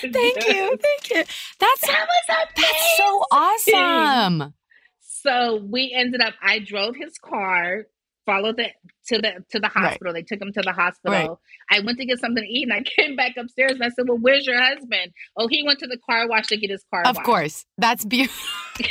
Thank 0.01 0.15
you, 0.49 0.77
thank 0.77 1.11
you. 1.11 1.25
That's 1.59 1.81
That 1.83 2.07
was 2.09 2.27
amazing. 2.29 2.55
that's 2.57 2.97
so 2.97 3.25
awesome. 3.33 4.55
So 5.01 5.57
we 5.69 5.93
ended 5.95 6.21
up. 6.21 6.35
I 6.43 6.59
drove 6.61 6.95
his 6.97 7.19
car, 7.19 7.87
followed 8.25 8.57
the 8.57 8.69
to 9.09 9.19
the 9.19 9.45
to 9.51 9.59
the 9.59 9.71
Right. 9.75 9.85
hospital. 9.91 10.13
They 10.13 10.23
took 10.23 10.41
him 10.41 10.53
to 10.53 10.61
the 10.63 10.73
hospital. 10.73 11.41
I 11.71 11.81
went 11.81 11.99
to 11.99 12.05
get 12.07 12.19
something 12.21 12.43
to 12.43 12.49
eat, 12.49 12.65
and 12.65 12.73
I 12.73 12.83
came 12.99 13.17
back 13.17 13.37
upstairs. 13.37 13.73
And 13.73 13.83
I 13.85 13.89
said, 13.89 14.05
"Well, 14.09 14.19
where's 14.19 14.47
your 14.47 14.61
husband?" 14.63 15.13
Oh, 15.37 15.49
he 15.49 15.63
went 15.65 15.81
to 15.81 15.87
the 15.87 15.99
car 16.09 16.29
wash 16.29 16.47
to 16.49 16.57
get 16.57 16.71
his 16.71 16.85
car. 16.91 17.03
Of 17.05 17.17
washed. 17.17 17.27
course, 17.27 17.67
that's 17.79 18.05
beautiful. 18.05 18.47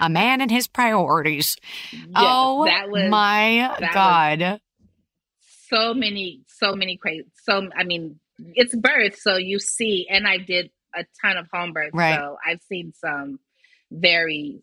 a 0.00 0.08
man 0.08 0.40
and 0.40 0.50
his 0.50 0.66
priorities. 0.68 1.56
Yes, 1.92 2.06
oh 2.16 2.64
that 2.64 2.88
was 2.90 3.08
my 3.10 3.76
was- 3.80 3.90
god! 3.94 4.60
so 5.70 5.92
many, 5.94 6.40
so 6.46 6.74
many 6.74 6.96
crazy. 6.96 7.26
So 7.44 7.68
I 7.76 7.84
mean, 7.84 8.18
it's 8.38 8.74
birth, 8.76 9.18
so 9.18 9.36
you 9.36 9.58
see, 9.58 10.06
and 10.10 10.26
I 10.26 10.38
did 10.38 10.70
a 10.94 11.04
ton 11.22 11.36
of 11.36 11.46
home 11.52 11.72
births, 11.72 11.90
Right. 11.94 12.16
so 12.16 12.36
I've 12.46 12.60
seen 12.68 12.92
some 12.96 13.38
very 13.90 14.62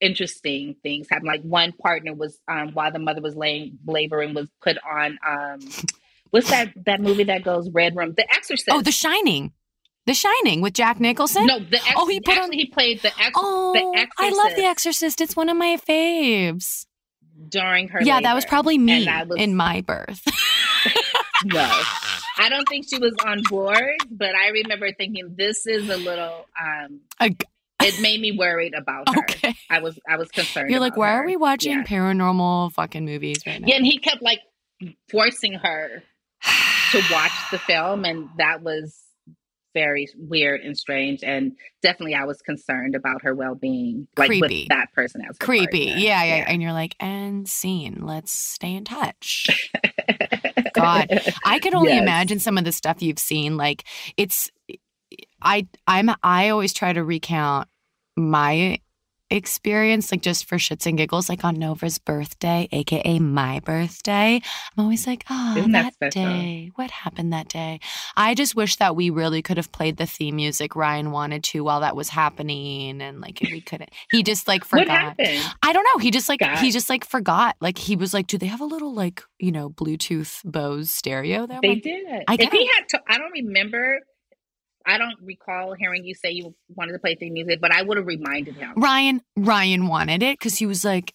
interesting 0.00 0.76
things 0.82 1.06
happen. 1.10 1.26
Like 1.26 1.42
one 1.42 1.72
partner 1.72 2.12
was, 2.14 2.38
um, 2.48 2.72
while 2.74 2.92
the 2.92 2.98
mother 2.98 3.20
was 3.22 3.34
laying 3.36 3.78
laboring, 3.86 4.34
was 4.34 4.48
put 4.62 4.76
on. 4.88 5.18
Um, 5.26 5.60
what's 6.30 6.50
that 6.50 6.72
that 6.86 7.00
movie 7.00 7.24
that 7.24 7.42
goes 7.44 7.70
Red 7.70 7.96
Room? 7.96 8.12
The 8.16 8.26
Exorcist. 8.34 8.68
Oh, 8.70 8.82
The 8.82 8.92
Shining, 8.92 9.52
The 10.06 10.14
Shining 10.14 10.60
with 10.60 10.74
Jack 10.74 11.00
Nicholson. 11.00 11.46
no, 11.46 11.58
the 11.58 11.76
ex- 11.76 11.94
Oh, 11.96 12.06
he 12.08 12.20
put 12.20 12.36
on- 12.38 12.52
he 12.52 12.66
played 12.66 13.00
the 13.02 13.08
ex- 13.18 13.32
Oh, 13.36 13.72
the 13.72 14.06
I 14.18 14.28
love 14.30 14.54
The 14.56 14.64
Exorcist. 14.64 15.02
Exorcist. 15.04 15.20
It's 15.22 15.36
one 15.36 15.48
of 15.48 15.56
my 15.56 15.76
faves. 15.88 16.86
during 17.48 17.88
her. 17.88 18.00
yeah, 18.02 18.20
that 18.20 18.34
was 18.34 18.44
probably 18.44 18.78
me 18.78 19.06
was- 19.06 19.38
in 19.38 19.56
my 19.56 19.80
birth. 19.80 20.22
No. 21.46 21.82
I 22.36 22.48
don't 22.48 22.68
think 22.68 22.86
she 22.88 22.98
was 22.98 23.14
on 23.24 23.42
board, 23.48 23.94
but 24.10 24.34
I 24.34 24.48
remember 24.48 24.90
thinking 24.92 25.34
this 25.36 25.66
is 25.66 25.88
a 25.88 25.96
little 25.96 26.46
um 26.60 27.00
g- 27.22 27.36
it 27.82 28.00
made 28.00 28.20
me 28.20 28.32
worried 28.32 28.74
about 28.74 29.14
her. 29.14 29.20
okay. 29.20 29.54
I 29.70 29.80
was 29.80 29.98
I 30.08 30.16
was 30.16 30.28
concerned. 30.30 30.70
You're 30.70 30.80
like, 30.80 30.96
why 30.96 31.10
her. 31.10 31.22
are 31.22 31.26
we 31.26 31.36
watching 31.36 31.72
Yeah. 31.78 31.84
paranormal 31.84 32.72
fucking 32.72 33.04
movies 33.04 33.38
right 33.46 33.60
now? 33.60 33.66
Yeah, 33.68 33.76
and 33.76 33.86
he 33.86 33.98
kept 33.98 34.22
like 34.22 34.40
forcing 35.10 35.54
her 35.54 36.02
to 36.92 37.02
watch 37.12 37.32
the 37.50 37.58
film 37.58 38.04
and 38.04 38.28
that 38.38 38.62
was 38.62 38.98
very 39.74 40.08
weird 40.16 40.60
and 40.62 40.76
strange 40.78 41.22
and 41.22 41.52
definitely 41.82 42.14
I 42.14 42.24
was 42.24 42.40
concerned 42.40 42.94
about 42.94 43.22
her 43.22 43.34
well-being 43.34 44.06
like 44.16 44.28
Creepy. 44.28 44.40
with 44.62 44.68
that 44.68 44.92
person 44.94 45.20
as 45.28 45.36
Creepy. 45.36 45.86
partner. 45.88 46.02
Yeah, 46.02 46.24
yeah, 46.24 46.44
And 46.48 46.62
you're 46.62 46.72
like, 46.72 46.96
and 47.00 47.48
scene. 47.48 47.98
Let's 48.02 48.32
stay 48.32 48.74
in 48.74 48.84
touch. 48.84 49.68
God. 50.74 51.08
I 51.44 51.58
could 51.58 51.74
only 51.74 51.92
Yes. 51.92 52.02
imagine 52.02 52.38
some 52.38 52.56
of 52.58 52.64
the 52.64 52.72
stuff 52.72 53.02
you've 53.02 53.18
seen. 53.18 53.56
Like 53.56 53.84
it's 54.16 54.50
I 55.42 55.66
I'm 55.86 56.10
I 56.22 56.48
always 56.48 56.72
try 56.72 56.92
to 56.92 57.04
recount 57.04 57.68
my 58.16 58.78
experience, 59.34 60.10
like 60.10 60.22
just 60.22 60.46
for 60.46 60.56
shits 60.56 60.86
and 60.86 60.96
giggles, 60.96 61.28
like 61.28 61.44
on 61.44 61.58
Nova's 61.58 61.98
birthday, 61.98 62.68
aka 62.72 63.18
my 63.18 63.60
birthday. 63.60 64.40
I'm 64.76 64.84
always 64.84 65.06
like, 65.06 65.24
oh, 65.28 65.56
Isn't 65.56 65.72
that, 65.72 65.94
that 66.00 66.12
day. 66.12 66.70
What 66.76 66.90
happened 66.90 67.32
that 67.32 67.48
day? 67.48 67.80
I 68.16 68.34
just 68.34 68.54
wish 68.54 68.76
that 68.76 68.96
we 68.96 69.10
really 69.10 69.42
could 69.42 69.56
have 69.56 69.72
played 69.72 69.96
the 69.96 70.06
theme 70.06 70.36
music 70.36 70.76
Ryan 70.76 71.10
wanted 71.10 71.44
to 71.44 71.64
while 71.64 71.80
that 71.80 71.96
was 71.96 72.08
happening. 72.08 73.02
And 73.02 73.20
like 73.20 73.40
we 73.40 73.60
couldn't. 73.60 73.90
He 74.10 74.22
just 74.22 74.48
like 74.48 74.64
forgot. 74.64 75.16
I 75.18 75.72
don't 75.72 75.84
know. 75.84 75.98
He 75.98 76.10
just 76.10 76.28
like 76.28 76.40
God. 76.40 76.58
he 76.58 76.70
just 76.70 76.88
like 76.88 77.04
forgot. 77.04 77.56
Like 77.60 77.78
he 77.78 77.96
was 77.96 78.14
like, 78.14 78.26
do 78.26 78.38
they 78.38 78.46
have 78.46 78.60
a 78.60 78.66
little 78.66 78.94
like 78.94 79.22
you 79.38 79.52
know 79.52 79.70
Bluetooth 79.70 80.42
Bose 80.44 80.90
stereo 80.90 81.46
there? 81.46 81.58
They 81.60 81.68
like, 81.70 81.82
did. 81.82 82.06
I 82.28 82.36
if 82.38 82.52
he 82.52 82.66
had 82.66 82.88
to, 82.90 83.00
I 83.08 83.18
don't 83.18 83.32
remember. 83.32 84.00
I 84.86 84.98
don't 84.98 85.16
recall 85.22 85.74
hearing 85.74 86.04
you 86.04 86.14
say 86.14 86.30
you 86.30 86.54
wanted 86.74 86.92
to 86.92 86.98
play 86.98 87.14
theme 87.14 87.32
music, 87.32 87.60
but 87.60 87.72
I 87.72 87.82
would 87.82 87.96
have 87.96 88.06
reminded 88.06 88.56
him. 88.56 88.72
Ryan 88.76 89.22
Ryan 89.36 89.88
wanted 89.88 90.22
it 90.22 90.38
because 90.38 90.58
he 90.58 90.66
was 90.66 90.84
like, 90.84 91.14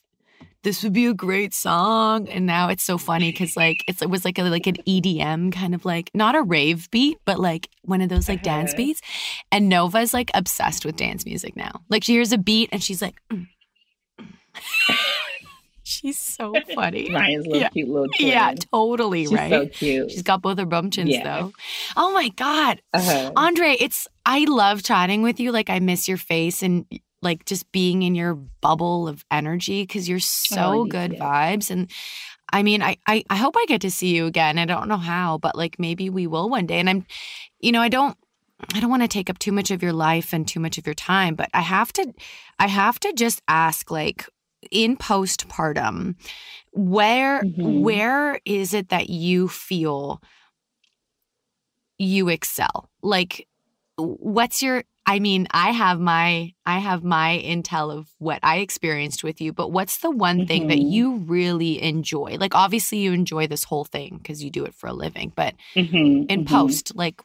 this 0.63 0.84
would 0.84 0.91
be 0.93 1.05
a 1.05 1.13
great 1.13 1.53
song. 1.53 2.28
And 2.28 2.45
now 2.45 2.70
it's 2.70 2.84
so 2.84 2.97
funny 2.97 3.32
because 3.32 3.55
like 3.55 3.84
it's, 3.88 4.01
it 4.01 4.09
was 4.09 4.26
like 4.26 4.38
a 4.39 4.43
like 4.43 4.67
an 4.67 4.76
EDM 4.88 5.53
kind 5.53 5.74
of 5.76 5.86
like 5.86 6.09
not 6.13 6.36
a 6.36 6.41
rave 6.41 6.89
beat, 6.91 7.17
but 7.26 7.39
like 7.39 7.70
one 7.84 8.01
of 8.01 8.09
those 8.09 8.28
like 8.28 8.41
dance 8.43 8.72
Uh-huh. 8.72 8.78
beats. 8.78 9.01
And 9.51 9.70
Nova's 9.70 10.13
like 10.13 10.32
obsessed 10.34 10.84
with 10.86 10.95
dance 10.97 11.26
music 11.26 11.55
now. 11.55 11.82
Like 11.89 12.03
she 12.03 12.13
hears 12.13 12.32
a 12.34 12.38
beat 12.38 12.70
and 12.72 12.84
she's 12.84 13.01
like. 13.01 13.15
"Mm, 13.32 13.47
mm." 14.20 14.95
She's 16.00 16.18
so 16.20 16.56
funny. 16.76 17.10
Ryan's 17.14 17.45
little 17.47 17.62
Yeah. 17.62 17.70
cute 17.70 17.89
little 17.89 18.08
twin. 18.08 18.28
Yeah, 18.30 18.54
totally 18.72 19.24
She's 19.24 19.32
right. 19.34 19.52
so 19.52 19.68
cute. 19.68 20.12
She's 20.12 20.24
got 20.24 20.41
both 20.41 20.58
her 20.58 20.66
bum 20.66 20.91
chins 20.91 21.10
Yeah. 21.12 21.24
though. 21.24 21.54
Oh 21.97 22.12
my 22.14 22.30
god, 22.30 22.82
uh-huh. 22.93 23.34
Andrey, 23.36 23.76
it's 23.80 24.08
I 24.26 24.45
love 24.45 24.84
chatting 24.84 25.22
with 25.22 25.39
you. 25.39 25.52
Like 25.52 25.70
I 25.70 25.80
miss 25.80 26.08
your 26.08 26.18
face 26.18 26.64
and 26.64 26.86
like 27.22 27.43
just 27.45 27.70
being 27.74 28.02
in 28.04 28.16
your 28.16 28.36
bubble 28.36 29.08
of 29.08 29.26
energy 29.30 29.84
because 29.84 30.08
you're 30.08 30.20
so 30.20 30.74
Oh, 30.82 30.86
good 30.86 31.14
yeah. 31.14 31.20
vibes 31.20 31.70
and 31.70 31.91
I 32.52 32.64
mean, 32.64 32.82
I, 32.82 32.97
I 33.06 33.24
I 33.30 33.36
hope 33.36 33.56
I 33.58 33.66
get 33.68 33.82
to 33.82 33.91
see 33.91 34.16
you 34.16 34.26
again. 34.26 34.58
I 34.58 34.66
don't 34.66 34.88
know 34.88 34.97
how, 34.97 35.38
but 35.38 35.56
like 35.56 35.78
maybe 35.80 36.10
we 36.10 36.26
will 36.28 36.50
one 36.50 36.66
day. 36.66 36.80
And 36.80 36.89
I'm, 36.89 37.06
you 37.60 37.72
know, 37.72 37.82
I 37.82 37.89
don't 37.89 38.18
I 38.74 38.80
don't 38.80 38.89
want 38.89 39.04
to 39.04 39.08
take 39.08 39.30
up 39.30 39.38
too 39.38 39.52
much 39.52 39.70
of 39.70 39.84
your 39.84 39.93
life 39.93 40.34
and 40.34 40.47
too 40.47 40.60
much 40.60 40.78
of 40.78 40.88
your 40.88 40.95
time, 40.95 41.36
but 41.36 41.50
I 41.54 41.62
have 41.62 41.93
to 41.93 42.12
I 42.58 42.68
have 42.68 43.00
to 43.02 43.14
just 43.14 43.41
ask 43.47 43.91
like 43.91 44.26
in 44.72 44.97
postpartum, 44.97 46.16
where 46.72 47.43
Mhm. 47.43 47.82
where 47.82 48.39
is 48.45 48.74
it 48.74 48.89
that 48.89 49.10
you 49.10 49.47
feel 49.47 50.22
you 51.97 52.30
excel? 52.30 52.89
Like 53.01 53.47
what's 53.97 54.62
your 54.62 54.84
I 55.05 55.18
mean, 55.20 55.47
I 55.49 55.72
have 55.72 55.99
my 55.99 56.53
I 56.66 56.78
have 56.80 57.03
my 57.03 57.41
intel 57.43 57.91
of 57.91 58.10
what 58.20 58.39
I 58.43 58.57
experienced 58.57 59.24
with 59.24 59.41
you, 59.41 59.51
but 59.51 59.72
what's 59.72 59.97
the 59.97 60.12
one 60.12 60.45
thing 60.45 60.68
that 60.68 60.78
Mhm. 60.78 60.91
you 60.91 61.16
really 61.18 61.82
enjoy? 61.82 62.38
Like 62.39 62.53
obviously 62.53 62.99
you 62.99 63.12
enjoy 63.12 63.47
this 63.47 63.64
whole 63.64 63.86
thing 63.86 64.18
because 64.22 64.43
you 64.43 64.51
do 64.51 64.66
it 64.66 64.76
for 64.76 64.88
a 64.88 64.93
living, 64.93 65.34
but 65.36 65.55
Mhm, 65.76 66.30
in 66.30 66.43
mhm. 66.43 66.47
post, 66.47 66.95
like 66.95 67.22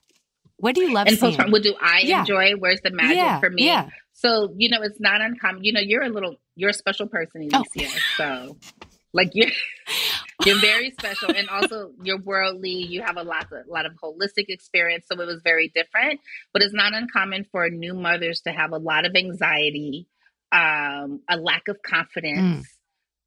what 0.57 0.75
do 0.75 0.81
you 0.81 0.93
love 0.93 1.09
seeing? 1.11 1.33
postpartum, 1.33 1.53
what 1.53 1.63
do 1.63 1.75
I 1.81 2.01
Yeah. 2.01 2.21
enjoy? 2.21 2.53
Where's 2.53 2.81
the 2.81 2.91
magic 2.91 3.17
yeah, 3.17 3.41
for 3.41 3.51
me? 3.51 3.67
Yeah. 3.67 3.91
So, 4.15 4.55
you 4.57 4.71
know, 4.71 4.81
it's 4.83 5.01
not 5.01 5.21
uncommon. 5.21 5.63
You 5.65 5.73
know, 5.73 5.81
you're 5.81 6.05
a 6.05 6.09
little, 6.09 6.37
you're 6.57 6.71
a 6.71 6.75
special 6.75 7.07
person, 7.07 7.49
Oh. 7.53 7.65
Alicia. 7.77 7.99
So, 8.17 8.57
like, 9.13 9.31
you're, 9.35 9.51
you're 10.45 10.61
very 10.61 10.91
special. 10.93 11.31
And 11.35 11.49
also, 11.49 11.93
you're 12.03 12.21
worldly. 12.21 12.71
You 12.71 13.03
have 13.03 13.17
a 13.17 13.23
lot, 13.23 13.53
of, 13.53 13.67
lot 13.69 13.87
of 13.87 13.93
holistic 14.03 14.47
experience. 14.49 15.07
So, 15.11 15.21
it 15.21 15.27
was 15.27 15.41
very 15.43 15.73
different. 15.75 16.21
But 16.53 16.63
it's 16.63 16.75
not 16.75 16.95
uncommon 16.95 17.47
for 17.51 17.69
new 17.71 17.95
mothers 17.95 18.43
to 18.43 18.51
have 18.53 18.73
a 18.73 18.79
lot 18.79 19.07
of 19.07 19.15
anxiety, 19.17 20.07
um, 20.53 21.21
a 21.29 21.37
lack 21.37 21.69
of 21.69 21.83
confidence. 21.83 22.69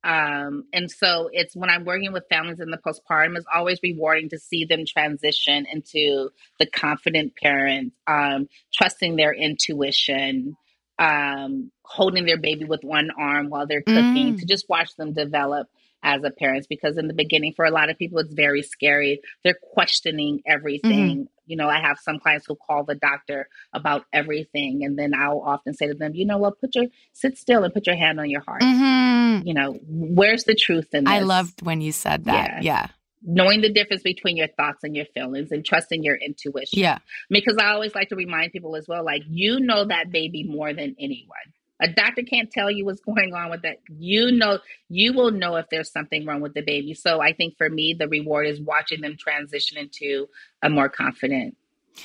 Um, 0.04 0.66
and 0.72 0.90
so 0.90 1.30
it's 1.34 1.54
when 1.56 1.70
I'm 1.70 1.84
working 1.84 2.14
with 2.14 2.24
families 2.30 2.62
in 2.62 2.70
the 2.72 2.78
postpartum, 2.78 3.36
it's 3.36 3.46
always 3.54 3.80
rewarding 3.84 4.30
to 4.30 4.40
see 4.40 4.64
them 4.64 4.86
transition 4.86 5.66
into 5.70 6.30
the 6.60 6.66
confident 6.66 7.34
parent, 7.36 7.92
um, 8.06 8.48
trusting 8.74 9.18
their 9.18 9.34
intuition, 9.34 10.56
um, 11.00 11.72
holding 11.84 12.26
their 12.26 12.38
baby 12.38 12.66
with 12.66 12.84
one 12.84 13.10
arm 13.18 13.50
while 13.50 13.68
they're 13.68 13.82
cooking, 13.82 14.34
Mm. 14.34 14.40
to 14.40 14.46
just 14.46 14.68
watch 14.70 14.96
them 14.96 15.14
develop 15.14 15.68
as 16.04 16.24
a 16.24 16.30
parent. 16.32 16.68
Because 16.70 16.98
in 16.98 17.08
the 17.08 17.14
beginning, 17.14 17.54
for 17.54 17.66
a 17.66 17.72
lot 17.72 17.90
of 17.90 17.98
people, 17.98 18.20
it's 18.20 18.34
very 18.34 18.62
scary. 18.62 19.22
They're 19.44 19.58
questioning 19.74 20.42
everything. 20.46 21.28
You 21.46 21.56
know, 21.56 21.70
I 21.70 21.80
have 21.80 21.98
some 22.00 22.20
clients 22.20 22.46
who 22.46 22.56
call 22.56 22.84
the 22.84 22.96
doctor 22.96 23.48
about 23.74 24.06
everything, 24.12 24.84
and 24.84 24.98
then 25.00 25.14
I'll 25.14 25.40
often 25.40 25.74
say 25.74 25.88
to 25.88 25.94
them, 25.94 26.14
"You 26.14 26.26
know 26.26 26.38
what? 26.38 26.60
Put 26.60 26.76
your 26.76 26.88
sit 27.14 27.38
still 27.38 27.64
and 27.64 27.74
put 27.74 27.88
your 27.88 27.96
hand 27.96 28.20
on 28.20 28.30
your 28.30 28.42
heart." 28.42 28.62
Mhm. 28.62 29.46
You 29.46 29.54
know, 29.54 29.74
where's 29.88 30.44
the 30.44 30.56
truth 30.56 30.94
in 30.94 31.06
this? 31.06 31.14
I 31.14 31.20
loved 31.20 31.62
when 31.62 31.80
you 31.80 31.92
said 31.94 32.26
that. 32.26 32.64
Yeah. 32.64 32.88
Knowing 33.24 33.62
the 33.62 33.72
difference 33.72 34.04
between 34.04 34.38
your 34.38 34.48
thoughts 34.48 34.84
and 34.84 34.96
your 34.96 35.06
feelings 35.06 35.52
and 35.52 35.66
trusting 35.66 36.04
your 36.04 36.16
intuition. 36.16 36.80
Yeah. 36.80 37.00
Because 37.30 37.58
I 37.60 37.68
always 37.68 37.96
like 37.96 38.10
to 38.10 38.16
remind 38.16 38.52
people 38.52 38.76
as 38.76 38.88
well, 38.88 39.04
like 39.04 39.24
you 39.28 39.60
know 39.60 39.86
that 39.86 40.12
baby 40.12 40.44
more 40.44 40.74
than 40.74 40.96
anyone. 41.00 41.38
A 41.80 41.88
doctor 41.88 42.24
can't 42.24 42.50
tell 42.52 42.72
you 42.72 42.86
what's 42.86 43.02
going 43.06 43.34
on 43.34 43.50
with 43.50 43.62
that. 43.64 43.78
You 43.90 44.32
know, 44.32 44.60
you 44.90 45.14
will 45.14 45.32
know 45.32 45.56
if 45.56 45.68
there's 45.70 45.92
something 45.92 46.26
wrong 46.26 46.42
with 46.42 46.54
the 46.54 46.62
baby. 46.62 46.94
So 46.94 47.22
I 47.22 47.34
think 47.34 47.58
for 47.58 47.70
me, 47.70 47.96
the 47.98 48.08
reward 48.08 48.48
is 48.48 48.60
watching 48.60 49.02
them 49.02 49.16
transition 49.18 49.78
into 49.78 50.28
a 50.62 50.70
more 50.70 50.90
confident 50.90 51.56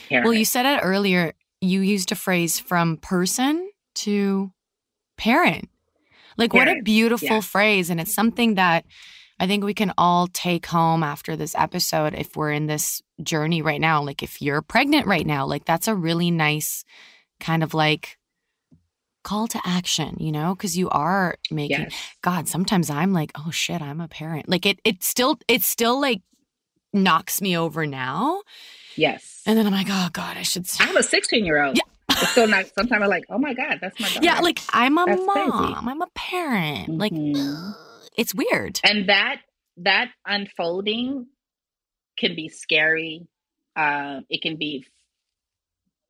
parent. 0.08 0.24
Well, 0.24 0.34
you 0.34 0.44
said 0.44 0.66
it 0.66 0.80
earlier. 0.82 1.34
You 1.60 1.80
used 1.80 2.12
a 2.12 2.16
phrase 2.16 2.58
from 2.58 2.96
person 2.96 3.70
to 3.94 4.52
parent. 5.16 5.68
Like, 6.38 6.54
what 6.54 6.66
a 6.66 6.80
beautiful 6.80 7.28
yeah. 7.28 7.40
phrase. 7.40 7.90
And 7.90 8.00
it's 8.00 8.14
something 8.14 8.54
that 8.54 8.86
I 9.42 9.46
think 9.48 9.64
we 9.64 9.74
can 9.74 9.92
all 9.98 10.28
take 10.28 10.66
home 10.66 11.02
after 11.02 11.34
this 11.34 11.54
episode 11.56 12.14
if 12.14 12.36
we're 12.36 12.52
in 12.52 12.66
this 12.68 13.02
journey 13.22 13.60
right 13.60 13.80
now. 13.80 14.00
Like, 14.02 14.22
if 14.22 14.40
you're 14.40 14.62
pregnant 14.62 15.06
right 15.06 15.26
now, 15.26 15.46
like, 15.46 15.64
that's 15.64 15.88
a 15.88 15.94
really 15.96 16.30
nice 16.30 16.84
kind 17.40 17.64
of 17.64 17.74
like 17.74 18.18
call 19.24 19.48
to 19.48 19.60
action, 19.64 20.16
you 20.20 20.30
know, 20.32 20.54
because 20.54 20.76
you 20.78 20.88
are 20.90 21.36
making 21.50 21.80
yes. 21.80 21.94
God, 22.22 22.48
sometimes 22.48 22.88
I'm 22.88 23.12
like, 23.12 23.32
oh 23.34 23.50
shit, 23.50 23.82
I'm 23.82 24.00
a 24.00 24.06
parent. 24.08 24.48
Like 24.48 24.64
it 24.66 24.78
it 24.84 25.02
still 25.02 25.38
it 25.48 25.62
still 25.62 26.00
like 26.00 26.22
knocks 26.92 27.40
me 27.42 27.56
over 27.56 27.86
now. 27.86 28.42
Yes. 28.96 29.42
And 29.46 29.58
then 29.58 29.66
I'm 29.66 29.72
like, 29.72 29.86
oh 29.90 30.08
God, 30.12 30.36
I 30.36 30.42
should 30.42 30.66
I 30.80 30.84
have 30.84 30.96
a 30.96 31.02
16 31.02 31.44
year 31.44 31.62
old. 31.62 31.76
Yeah. 31.76 31.82
It's 32.10 32.30
still 32.30 32.46
not, 32.46 32.66
sometimes 32.74 33.02
I'm 33.02 33.08
like, 33.08 33.24
oh 33.30 33.38
my 33.38 33.54
God, 33.54 33.78
that's 33.80 33.98
my 33.98 34.08
daughter. 34.12 34.20
Yeah, 34.24 34.40
like 34.40 34.60
I'm 34.72 34.98
a 34.98 35.04
That's 35.06 35.22
mom. 35.24 35.50
crazy. 35.50 35.74
I'm 35.86 36.02
a 36.02 36.06
parent. 36.14 36.88
Like 36.98 37.12
Mhm. 37.12 37.34
ugh, 37.36 37.76
it's 38.16 38.34
weird. 38.34 38.80
and 38.84 39.08
that 39.08 39.40
that 39.78 40.10
unfolding 40.26 41.26
can 42.18 42.34
be 42.34 42.48
scary. 42.48 43.26
Um 43.76 44.24
it 44.28 44.42
can 44.42 44.56
be 44.56 44.86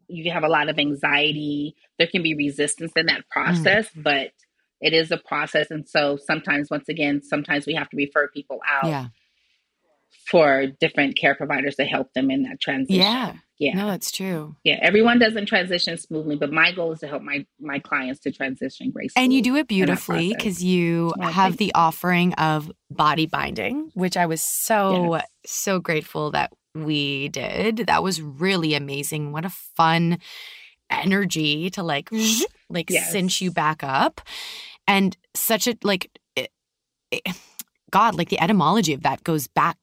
you 0.08 0.30
have 0.32 0.42
a 0.42 0.48
lot 0.48 0.68
of 0.68 0.78
anxiety. 0.78 1.74
There 1.98 2.08
can 2.08 2.22
be 2.22 2.34
resistance 2.34 2.92
in 2.96 3.06
that 3.06 3.28
process 3.30 3.88
but 3.94 4.32
it 4.80 4.92
is 4.92 5.12
a 5.12 5.16
process. 5.16 5.70
And 5.70 5.88
so 5.88 6.16
sometimes 6.16 6.68
once 6.70 6.88
again 6.88 7.22
sometimes 7.22 7.66
we 7.66 7.74
have 7.74 7.88
to 7.90 7.96
refer 7.96 8.28
people 8.28 8.60
out. 8.68 8.86
Yeah. 8.86 9.06
For 10.26 10.66
different 10.80 11.16
care 11.16 11.34
providers 11.34 11.74
to 11.76 11.84
help 11.84 12.12
them 12.14 12.30
in 12.30 12.42
that 12.44 12.60
transition 12.60 13.00
Yeah. 13.02 13.34
yeah 13.58 13.74
No, 13.74 13.86
that's 13.88 14.10
true. 14.10 14.56
yeah 14.64 14.78
everyone 14.82 15.18
doesn't 15.18 15.46
transition 15.46 15.98
smoothly 15.98 16.36
but 16.36 16.52
my 16.52 16.72
goal 16.72 16.92
is 16.92 17.00
to 17.00 17.08
help 17.08 17.22
my 17.22 17.44
my 17.60 17.78
clients 17.78 18.20
to 18.20 18.30
transition 18.32 18.90
gracefully 18.90 19.24
And 19.24 19.32
you 19.32 19.42
do 19.42 19.56
it 19.56 19.66
beautifully 19.68 20.34
because 20.34 20.62
you 20.62 21.12
Oh, 21.20 21.26
have 21.26 21.56
the 21.56 21.72
offering 21.74 22.34
of 22.34 22.70
body 22.90 23.26
binding, 23.26 23.90
which 23.94 24.16
I 24.16 24.26
was 24.26 24.40
so, 24.42 25.14
Yes. 25.16 25.24
so 25.46 25.78
grateful 25.80 26.30
that 26.32 26.52
we 26.74 27.28
did. 27.28 27.78
That 27.88 28.02
was 28.02 28.20
really 28.22 28.74
amazing. 28.74 29.32
What 29.32 29.44
a 29.44 29.50
fun 29.50 30.18
energy 30.90 31.70
to 31.70 31.82
like, 31.82 32.10
mm-hmm. 32.10 32.44
like 32.70 32.90
Yes. 32.90 33.10
cinch 33.12 33.40
you 33.40 33.50
back 33.50 33.82
up. 33.82 34.20
And 34.86 35.16
such 35.34 35.66
a, 35.66 35.76
like, 35.82 36.10
it, 36.36 36.50
it- 37.10 37.22
God, 37.90 38.14
like 38.14 38.30
the 38.30 38.40
etymology 38.40 38.94
of 38.94 39.02
that 39.02 39.22
goes 39.22 39.46
back 39.48 39.76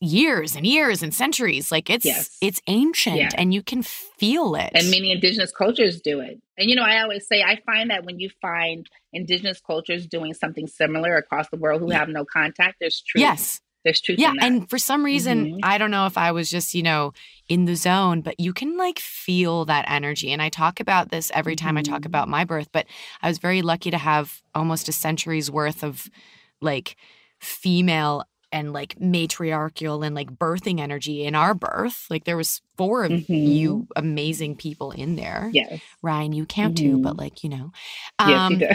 years 0.00 0.56
and 0.56 0.66
years 0.66 1.02
and 1.02 1.14
centuries. 1.14 1.70
Like 1.70 1.90
it's, 1.90 2.04
Yes. 2.06 2.36
it's 2.40 2.60
ancient 2.66 3.16
Yeah. 3.16 3.28
and 3.36 3.52
you 3.52 3.62
can 3.62 3.82
feel 3.82 4.54
it. 4.54 4.70
and 4.74 4.90
many 4.90 5.10
indigenous 5.12 5.52
cultures 5.52 6.00
do 6.00 6.20
it 6.20 6.38
and 6.58 6.68
you 6.68 6.76
know 6.76 6.82
i 6.82 7.00
always 7.00 7.26
say 7.26 7.42
i 7.42 7.58
find 7.64 7.88
that 7.90 8.04
when 8.04 8.18
you 8.18 8.28
find 8.42 8.86
indigenous 9.14 9.60
cultures 9.66 10.06
doing 10.06 10.34
something 10.34 10.66
similar 10.66 11.16
across 11.16 11.48
the 11.48 11.56
world 11.56 11.80
who 11.80 11.90
Yeah. 11.90 12.00
have 12.00 12.08
no 12.10 12.24
contact 12.26 12.76
there's 12.80 13.00
truth 13.02 13.20
yes. 13.22 13.60
there's 13.84 14.00
truth 14.02 14.18
Yeah, 14.18 14.30
in 14.32 14.36
that. 14.36 14.44
and 14.44 14.68
for 14.70 14.76
some 14.78 15.02
reason, 15.04 15.52
Mhm. 15.54 15.58
I 15.62 15.78
don't 15.78 15.90
know 15.90 16.04
if 16.04 16.18
I 16.18 16.32
was 16.32 16.50
just, 16.50 16.74
you 16.74 16.82
know, 16.82 17.14
in 17.48 17.64
the 17.64 17.76
zone, 17.76 18.20
but 18.20 18.38
you 18.38 18.52
can 18.52 18.76
like 18.76 18.98
feel 18.98 19.64
that 19.64 19.86
energy. 19.88 20.32
And 20.32 20.42
I 20.42 20.50
talk 20.50 20.80
about 20.80 21.10
this 21.10 21.30
every 21.34 21.56
time 21.56 21.78
I 21.78 21.82
talk 21.82 22.04
about 22.04 22.28
my 22.28 22.44
birth, 22.44 22.68
but 22.72 22.84
I 23.22 23.28
was 23.28 23.38
very 23.38 23.62
lucky 23.62 23.90
to 23.90 23.96
have 23.96 24.42
almost 24.54 24.86
a 24.90 24.92
century's 24.92 25.50
worth 25.50 25.82
of 25.82 26.10
like 26.60 26.94
female 27.40 28.22
and 28.52 28.72
like 28.72 29.00
matriarchal 29.00 30.02
and 30.04 30.14
like 30.14 30.30
birthing 30.30 30.80
energy 30.80 31.24
in 31.24 31.34
our 31.34 31.54
birth. 31.54 32.06
Like 32.10 32.24
there 32.24 32.36
was 32.36 32.60
four 32.76 33.04
of 33.04 33.12
Mhm. 33.12 33.26
you 33.28 33.86
amazing 33.96 34.56
people 34.56 34.90
in 34.90 35.16
there. 35.16 35.50
yes 35.52 35.80
Ryan, 36.02 36.32
you 36.32 36.46
count 36.46 36.78
too, 36.78 36.98
but 36.98 37.16
like, 37.16 37.42
you 37.44 37.50
know. 37.50 37.72
yes 38.20 38.28
you 38.28 38.34
Um, 38.34 38.58
do 38.58 38.68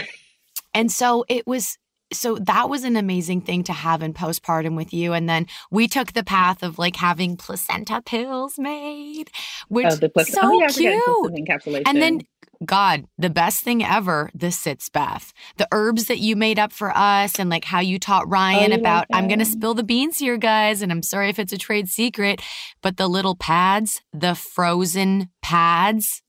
and 0.74 0.90
so 0.92 1.24
it 1.28 1.46
was 1.46 1.78
so 2.12 2.36
that 2.36 2.68
was 2.68 2.84
an 2.84 2.94
amazing 2.96 3.40
thing 3.40 3.64
to 3.64 3.72
have 3.72 4.00
in 4.02 4.14
postpartum 4.14 4.76
with 4.76 4.92
you 4.94 5.12
and 5.12 5.28
then 5.28 5.46
we 5.72 5.88
took 5.88 6.12
the 6.12 6.22
path 6.22 6.62
of 6.62 6.78
like 6.78 6.94
having 6.96 7.36
placenta 7.36 8.00
pills 8.00 8.58
made 8.60 9.28
which 9.68 9.86
Oh, 9.90 9.96
the 9.96 10.08
placenta- 10.08 10.40
so 10.40 10.46
oh, 10.54 10.60
yeah, 10.60 10.68
cute 10.68 11.48
encapsulation. 11.48 11.82
and 11.86 12.00
then 12.00 12.20
god 12.64 13.04
the 13.18 13.28
best 13.30 13.62
thing 13.62 13.84
ever 13.84 14.30
the 14.34 14.50
sitz 14.50 14.88
bath 14.88 15.32
the 15.58 15.68
herbs 15.72 16.06
that 16.06 16.18
you 16.18 16.34
made 16.36 16.58
up 16.58 16.72
for 16.72 16.90
us 16.96 17.38
and 17.38 17.50
like 17.50 17.64
how 17.64 17.80
you 17.80 17.98
taught 17.98 18.28
ryan 18.28 18.72
Oh, 18.72 18.76
about 18.76 19.06
i'm 19.12 19.28
gonna 19.28 19.44
spill 19.44 19.74
the 19.74 19.82
beans 19.82 20.18
here 20.18 20.36
guys 20.38 20.80
and 20.82 20.90
i'm 20.90 21.02
sorry 21.02 21.28
if 21.28 21.38
it's 21.38 21.52
a 21.52 21.58
trade 21.58 21.88
secret 21.88 22.40
but 22.82 22.96
the 22.96 23.08
little 23.08 23.34
pads 23.36 24.00
the 24.12 24.34
frozen 24.34 25.28
pads 25.42 26.22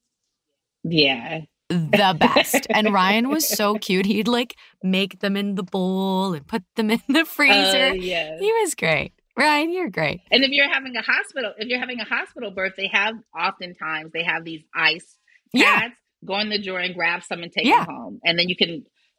yeah 0.84 1.42
the 1.70 2.16
best. 2.18 2.66
and 2.70 2.94
Ryan 2.94 3.28
was 3.28 3.46
so 3.46 3.76
cute. 3.76 4.06
He'd 4.06 4.30
like 4.30 4.56
make 4.82 5.20
them 5.20 5.36
in 5.36 5.56
the 5.56 5.64
bowl 5.64 6.34
and 6.34 6.48
put 6.48 6.64
them 6.78 6.90
in 6.90 7.02
the 7.10 7.26
freezer. 7.26 7.88
Uh, 7.88 7.94
yes. 7.94 8.40
he 8.40 8.50
was 8.62 8.74
great. 8.74 9.12
Ryan, 9.38 9.74
you're 9.74 9.90
great. 9.90 10.22
and 10.32 10.46
if 10.46 10.52
you're 10.52 10.72
having 10.72 10.96
a 10.96 11.02
hospital 11.02 11.52
if 11.58 11.68
you're 11.68 11.80
having 11.80 12.00
a 12.00 12.06
hospital 12.06 12.52
birth 12.52 12.74
they 12.78 12.88
have 12.88 13.16
oftentimes 13.38 14.12
they 14.14 14.24
have 14.24 14.46
these 14.46 14.64
ice 14.74 15.18
Yeah. 15.52 15.90
Go 16.26 16.38
in 16.40 16.50
the 16.50 16.62
drawer 16.62 16.80
and 16.80 16.96
grab 16.96 17.24
some 17.24 17.44
and 17.44 17.52
take 17.52 17.66
Yeah. 17.66 17.86
them 17.86 17.96
home 17.96 18.20
and 18.26 18.38
then 18.38 18.50
you 18.50 18.56
can 18.56 18.70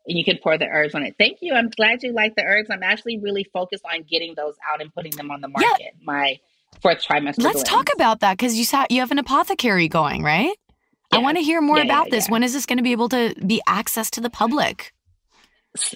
and 0.06 0.16
you 0.18 0.24
can 0.24 0.38
pour 0.42 0.56
the 0.58 0.66
herbs 0.66 0.94
on 0.94 1.02
it 1.02 1.14
thank 1.18 1.38
you 1.42 1.54
i'm 1.54 1.68
glad 1.70 2.02
you 2.02 2.12
like 2.12 2.34
the 2.36 2.42
herbs 2.44 2.70
i'm 2.70 2.82
actually 2.82 3.18
really 3.18 3.44
focused 3.52 3.84
on 3.84 4.02
getting 4.10 4.34
those 4.36 4.54
out 4.70 4.80
and 4.80 4.92
putting 4.94 5.12
them 5.16 5.30
on 5.30 5.40
the 5.40 5.48
Yeah. 5.48 5.66
market 5.68 5.92
my 6.02 6.38
fourth 6.82 7.04
trimester 7.04 7.42
Let's 7.44 7.62
talk 7.62 7.88
about 7.94 8.20
that 8.20 8.36
because 8.36 8.56
you 8.58 8.64
sa- 8.64 8.86
you 8.90 9.00
have 9.00 9.10
an 9.10 9.18
apothecary 9.18 9.88
going, 9.88 10.22
right? 10.22 10.54
I 11.10 11.18
want 11.18 11.38
to 11.38 11.42
hear 11.42 11.60
more 11.62 11.78
Yeah, 11.78 11.84
yeah, 11.84 11.92
about 11.92 12.10
this. 12.10 12.26
yeah. 12.26 12.32
When 12.32 12.42
is 12.42 12.52
this 12.52 12.66
going 12.66 12.76
to 12.76 12.82
be 12.84 12.92
able 12.92 13.08
to 13.08 13.34
be 13.46 13.62
access 13.66 14.10
to 14.12 14.20
the 14.20 14.30
public? 14.30 14.92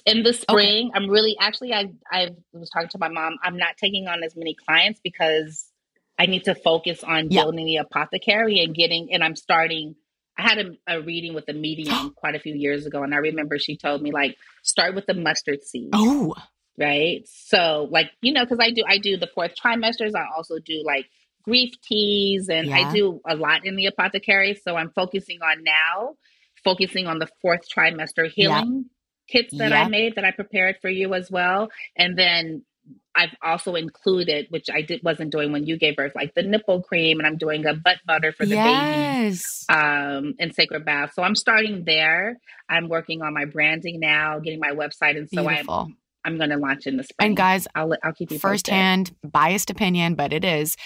in 0.07 0.23
the 0.23 0.33
spring 0.33 0.89
okay. 0.89 0.91
i'm 0.95 1.09
really 1.09 1.35
actually 1.41 1.73
i 1.73 1.91
i 2.13 2.29
was 2.53 2.71
talking 2.71 2.89
to 2.91 2.99
my 2.99 3.09
mom 3.09 3.37
i'm 3.43 3.57
not 3.57 3.77
taking 3.77 4.07
on 4.07 4.23
as 4.23 4.37
many 4.37 4.55
clients 4.55 5.01
because 5.03 5.67
i 6.19 6.27
need 6.27 6.45
to 6.45 6.55
focus 6.55 7.03
on 7.03 7.29
building 7.29 7.65
the 7.67 7.77
apothecary 7.79 8.61
and 8.63 8.75
getting 8.77 9.13
and 9.13 9.25
i'm 9.25 9.35
starting 9.35 9.97
i 10.39 10.43
had 10.43 10.59
a, 10.59 10.97
a 10.97 11.03
reading 11.03 11.35
with 11.35 11.49
a 11.49 11.53
medium 11.53 12.11
quite 12.17 12.35
a 12.35 12.41
few 12.41 12.55
years 12.55 12.87
ago 12.87 13.03
and 13.03 13.15
i 13.15 13.19
remember 13.19 13.59
she 13.59 13.77
told 13.77 14.03
me 14.03 14.11
like 14.13 14.37
start 14.63 14.95
with 14.95 15.07
the 15.07 15.15
mustard 15.15 15.63
seed. 15.63 15.91
Oh 15.93 16.35
right? 16.79 17.23
So 17.27 17.87
like 17.91 18.11
you 18.23 18.33
know 18.33 18.45
because 18.45 18.59
i 18.61 18.71
do 18.71 18.83
i 18.89 18.99
do 18.99 19.17
the 19.17 19.29
fourth 19.35 19.53
trimesters. 19.63 20.15
I 20.17 20.25
also 20.35 20.59
do 20.59 20.83
like 20.85 21.07
grief 21.45 21.75
teas 21.83 22.49
and 22.49 22.69
yeah. 22.69 22.77
i 22.77 22.93
do 22.93 23.21
a 23.29 23.37
lot 23.37 23.67
in 23.67 23.77
the 23.77 23.87
apothecary. 23.87 24.55
So 24.55 24.77
i'm 24.77 24.91
focusing 24.91 25.41
on 25.43 25.63
now 25.65 26.15
focusing 26.65 27.07
on 27.07 27.19
the 27.19 27.29
fourth 27.41 27.63
trimester 27.69 28.31
healing 28.31 28.87
kits 29.29 29.57
that 29.57 29.73
I 29.73 29.89
made 29.89 30.17
that 30.17 30.25
I 30.25 30.31
prepared 30.31 30.77
for 30.83 30.91
you 30.91 31.15
as 31.15 31.31
well. 31.31 31.71
And 31.97 32.19
then 32.19 32.65
I've 33.15 33.35
also 33.43 33.75
included, 33.75 34.47
which 34.51 34.69
I 34.73 34.83
did 34.83 35.03
wasn't 35.03 35.33
doing 35.33 35.53
when 35.53 35.67
you 35.67 35.77
gave 35.79 35.97
birth, 35.97 36.13
like 36.15 36.35
the 36.35 36.43
nipple 36.43 36.83
cream, 36.83 37.19
and 37.19 37.27
I'm 37.27 37.37
doing 37.37 37.67
a 37.67 37.75
butt 37.75 37.99
butter 38.07 38.33
for 38.33 38.47
the 38.47 38.55
yes. 38.55 39.65
baby, 39.69 39.79
um, 39.79 40.35
and 40.39 40.55
sacred 40.55 40.85
bath. 40.85 41.13
So 41.15 41.23
I'm 41.23 41.35
starting 41.35 41.85
there. 41.85 42.39
I'm 42.69 42.89
working 42.89 43.23
on 43.23 43.35
my 43.35 43.45
branding 43.45 44.01
now, 44.01 44.39
getting 44.39 44.61
my 44.61 44.71
website, 44.71 45.17
and 45.17 45.29
so 45.33 45.47
Beautiful. 45.47 45.75
I'm 45.75 45.97
I'm 46.25 46.39
going 46.39 46.51
to 46.51 46.57
launch 46.57 46.87
in 46.87 46.97
the 46.97 47.05
spring. 47.05 47.29
And 47.29 47.37
guys, 47.37 47.67
I'll 47.75 47.95
I'll 48.03 48.15
keep 48.15 48.31
you 48.31 48.39
firsthand 48.39 49.15
biased 49.23 49.71
opinion, 49.71 50.15
but 50.15 50.33
it 50.33 50.45
is 50.45 50.77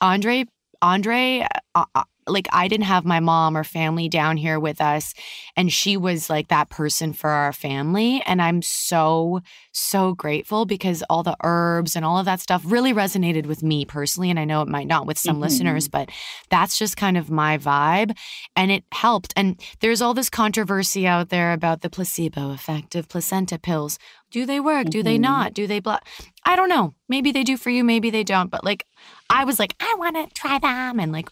Andrey 0.00 0.46
Andrey. 0.82 1.44
Uh, 1.74 1.84
uh 1.94 2.04
like 2.26 2.48
I 2.52 2.68
didn't 2.68 2.86
have 2.86 3.04
my 3.04 3.20
mom 3.20 3.56
or 3.56 3.64
family 3.64 4.08
down 4.08 4.36
here 4.36 4.58
with 4.58 4.80
us 4.80 5.14
and 5.56 5.72
she 5.72 5.96
was 5.96 6.28
like 6.28 6.48
that 6.48 6.70
person 6.70 7.12
for 7.12 7.30
our 7.30 7.52
family 7.52 8.22
and 8.26 8.42
I'm 8.42 8.62
so 8.62 9.40
so 9.72 10.14
grateful 10.14 10.66
because 10.66 11.02
all 11.08 11.22
the 11.22 11.36
herbs 11.44 11.96
and 11.96 12.04
all 12.04 12.18
of 12.18 12.24
that 12.24 12.40
stuff 12.40 12.62
really 12.64 12.92
resonated 12.92 13.46
with 13.46 13.62
me 13.62 13.84
personally 13.84 14.30
and 14.30 14.38
I 14.38 14.44
know 14.44 14.62
it 14.62 14.68
might 14.68 14.86
not 14.86 15.06
with 15.06 15.18
some 15.18 15.36
mm-hmm. 15.36 15.44
listeners 15.44 15.88
but 15.88 16.10
that's 16.50 16.78
just 16.78 16.96
kind 16.96 17.16
of 17.16 17.30
my 17.30 17.58
vibe 17.58 18.16
and 18.54 18.70
it 18.70 18.84
helped 18.92 19.32
and 19.36 19.60
there's 19.80 20.02
all 20.02 20.14
this 20.14 20.30
controversy 20.30 21.06
out 21.06 21.28
there 21.28 21.52
about 21.52 21.82
the 21.82 21.90
placebo 21.90 22.50
effect 22.52 22.94
of 22.94 23.08
placenta 23.08 23.58
pills 23.58 23.98
do 24.30 24.44
they 24.44 24.60
work? 24.60 24.88
Do 24.88 25.02
they 25.02 25.14
mm-hmm. 25.14 25.22
not? 25.22 25.54
Do 25.54 25.66
they 25.66 25.80
block? 25.80 26.06
I 26.44 26.56
don't 26.56 26.68
know. 26.68 26.94
Maybe 27.08 27.32
they 27.32 27.44
do 27.44 27.56
for 27.56 27.70
you, 27.70 27.84
maybe 27.84 28.10
they 28.10 28.24
don't. 28.24 28.50
But 28.50 28.64
like, 28.64 28.84
I 29.30 29.44
was 29.44 29.58
like, 29.58 29.74
I 29.80 29.94
want 29.98 30.16
to 30.16 30.34
try 30.34 30.58
them. 30.58 31.00
And 31.00 31.12
like, 31.12 31.28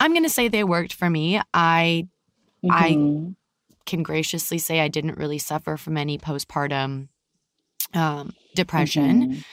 I'm 0.00 0.12
going 0.12 0.24
to 0.24 0.30
say 0.30 0.48
they 0.48 0.64
worked 0.64 0.92
for 0.92 1.08
me. 1.08 1.40
I 1.54 2.08
mm-hmm. 2.64 2.70
I 2.70 3.34
can 3.86 4.02
graciously 4.02 4.58
say 4.58 4.80
I 4.80 4.88
didn't 4.88 5.18
really 5.18 5.38
suffer 5.38 5.76
from 5.76 5.96
any 5.96 6.18
postpartum 6.18 7.08
um, 7.94 8.34
depression. 8.54 9.30
Mm-hmm. 9.30 9.40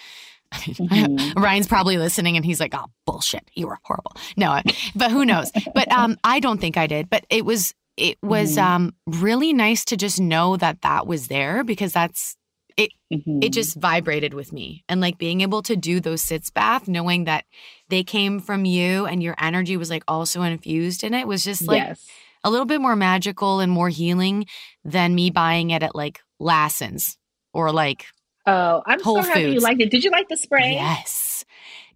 Mm-hmm. 0.54 1.42
Ryan's 1.42 1.66
probably 1.66 1.98
listening 1.98 2.36
and 2.36 2.46
he's 2.46 2.60
like, 2.60 2.76
"Oh, 2.76 2.86
bullshit. 3.08 3.50
You 3.56 3.66
were 3.66 3.80
horrible." 3.82 4.12
No, 4.38 4.62
but 4.96 5.10
who 5.10 5.26
knows? 5.26 5.52
but 5.74 5.92
um 5.92 6.16
I 6.24 6.40
don't 6.40 6.62
think 6.62 6.78
I 6.78 6.86
did, 6.86 7.10
but 7.10 7.26
it 7.32 7.44
was 7.44 7.74
it 7.98 8.20
was 8.22 8.58
mm-hmm. 8.58 8.74
um 8.74 8.96
really 9.08 9.52
nice 9.52 9.84
to 9.86 9.98
just 9.98 10.22
know 10.22 10.56
that 10.58 10.84
that 10.84 11.08
was 11.08 11.28
there 11.28 11.64
because 11.64 11.92
that's 11.92 12.38
it 12.78 12.92
mm-hmm. 13.12 13.40
it 13.42 13.54
just 13.54 13.76
vibrated 13.76 14.34
with 14.34 14.52
me 14.52 14.84
and 14.90 15.02
like 15.02 15.18
being 15.18 15.42
able 15.42 15.62
to 15.62 15.76
do 15.76 16.00
those 16.00 16.22
sitz 16.22 16.50
bath 16.50 16.88
knowing 16.88 17.26
that 17.26 17.46
they 17.90 18.04
came 18.04 18.40
from 18.40 18.66
you 18.66 19.06
and 19.06 19.22
your 19.22 19.36
energy 19.40 19.78
was 19.78 19.90
like 19.90 20.04
also 20.08 20.42
infused 20.42 21.04
in 21.04 21.14
it 21.14 21.28
was 21.28 21.44
just 21.44 21.64
like 21.64 21.84
yes. 21.84 22.08
a 22.44 22.50
little 22.50 22.66
bit 22.66 22.82
more 22.82 22.96
magical 22.96 23.60
and 23.60 23.72
more 23.72 23.90
healing 23.90 24.46
than 24.84 25.16
me 25.16 25.30
buying 25.30 25.70
it 25.70 25.84
at 25.84 25.96
like 25.96 26.22
Lassen's 26.40 27.18
or 27.54 27.72
like 27.72 28.06
Oh, 28.46 28.82
I'm 28.86 29.02
Whole 29.02 29.24
so 29.24 29.30
happy 29.30 29.44
Foods. 29.44 29.54
you 29.54 29.60
liked 29.62 29.82
it. 29.82 29.90
Did 29.90 30.04
you 30.04 30.12
like 30.12 30.28
the 30.28 30.38
spray? 30.38 30.74
Yes. 30.74 31.46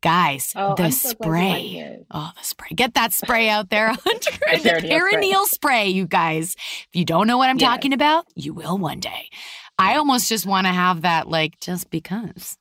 Guys, 0.02 0.54
oh, 0.56 0.76
the 0.76 0.92
so 0.92 1.10
spray. 1.10 1.98
Oh, 2.12 2.32
the 2.38 2.44
spray. 2.44 2.70
Get 2.76 2.94
that 2.94 3.14
spray 3.14 3.50
out 3.50 3.72
there. 3.72 3.94
the 4.06 4.88
perineal 4.88 5.46
spray, 5.46 5.88
you 5.90 6.06
guys. 6.06 6.56
If 6.56 6.90
you 6.94 7.04
don't 7.04 7.26
know 7.26 7.38
what 7.38 7.50
I'm 7.50 7.58
yes. 7.58 7.68
talking 7.68 7.94
about, 7.94 8.26
you 8.36 8.54
will 8.54 8.78
one 8.78 9.00
day. 9.00 9.30
I 9.80 9.96
almost 9.96 10.30
just 10.30 10.46
want 10.46 10.68
to 10.68 10.74
have 10.74 11.04
that, 11.04 11.28
like, 11.28 11.60
just 11.60 11.90
because. 11.90 12.58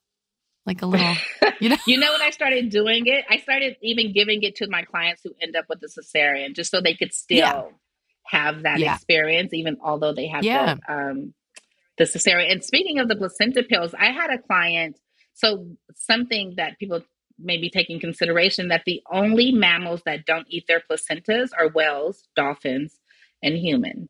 Like 0.67 0.83
a 0.83 0.87
little, 0.87 1.14
you 1.61 1.69
know. 1.69 1.77
you 1.87 1.97
know 1.97 2.11
when 2.11 2.23
I 2.23 2.31
started 2.31 2.71
doing 2.71 3.07
it, 3.07 3.25
I 3.31 3.37
started 3.37 3.77
even 3.83 4.12
giving 4.12 4.43
it 4.43 4.57
to 4.57 4.69
my 4.69 4.83
clients 4.83 5.23
who 5.23 5.31
end 5.41 5.55
up 5.55 5.67
with 5.69 5.81
a 5.85 5.87
cesarean, 5.87 6.57
just 6.57 6.73
so 6.73 6.81
they 6.81 6.95
could 6.95 7.14
still 7.14 7.39
yeah. 7.39 7.62
have 8.25 8.64
that 8.64 8.81
yeah. 8.81 8.97
experience, 8.97 9.55
even 9.55 9.77
although 9.81 10.12
they 10.12 10.27
have 10.27 10.43
yeah. 10.43 10.75
the 10.75 10.93
um, 10.93 11.35
the 11.99 12.05
cesarean. 12.05 12.51
And 12.51 12.64
speaking 12.64 12.99
of 12.99 13.09
the 13.09 13.14
placenta 13.14 13.62
pills, 13.62 13.95
I 13.95 14.07
had 14.07 14.31
a 14.31 14.39
client. 14.39 14.99
So 15.35 15.69
something 15.95 16.55
that 16.57 16.81
people 16.81 17.03
may 17.39 17.59
be 17.59 17.71
taking 17.71 18.01
consideration 18.01 18.69
that 18.69 18.83
the 18.87 19.03
only 19.12 19.53
mammals 19.53 20.03
that 20.05 20.27
don't 20.27 20.47
eat 20.49 20.64
their 20.67 20.83
placentas 20.91 21.51
are 21.57 21.69
whales, 21.69 22.27
dolphins, 22.35 22.99
and 23.43 23.55
human. 23.55 24.09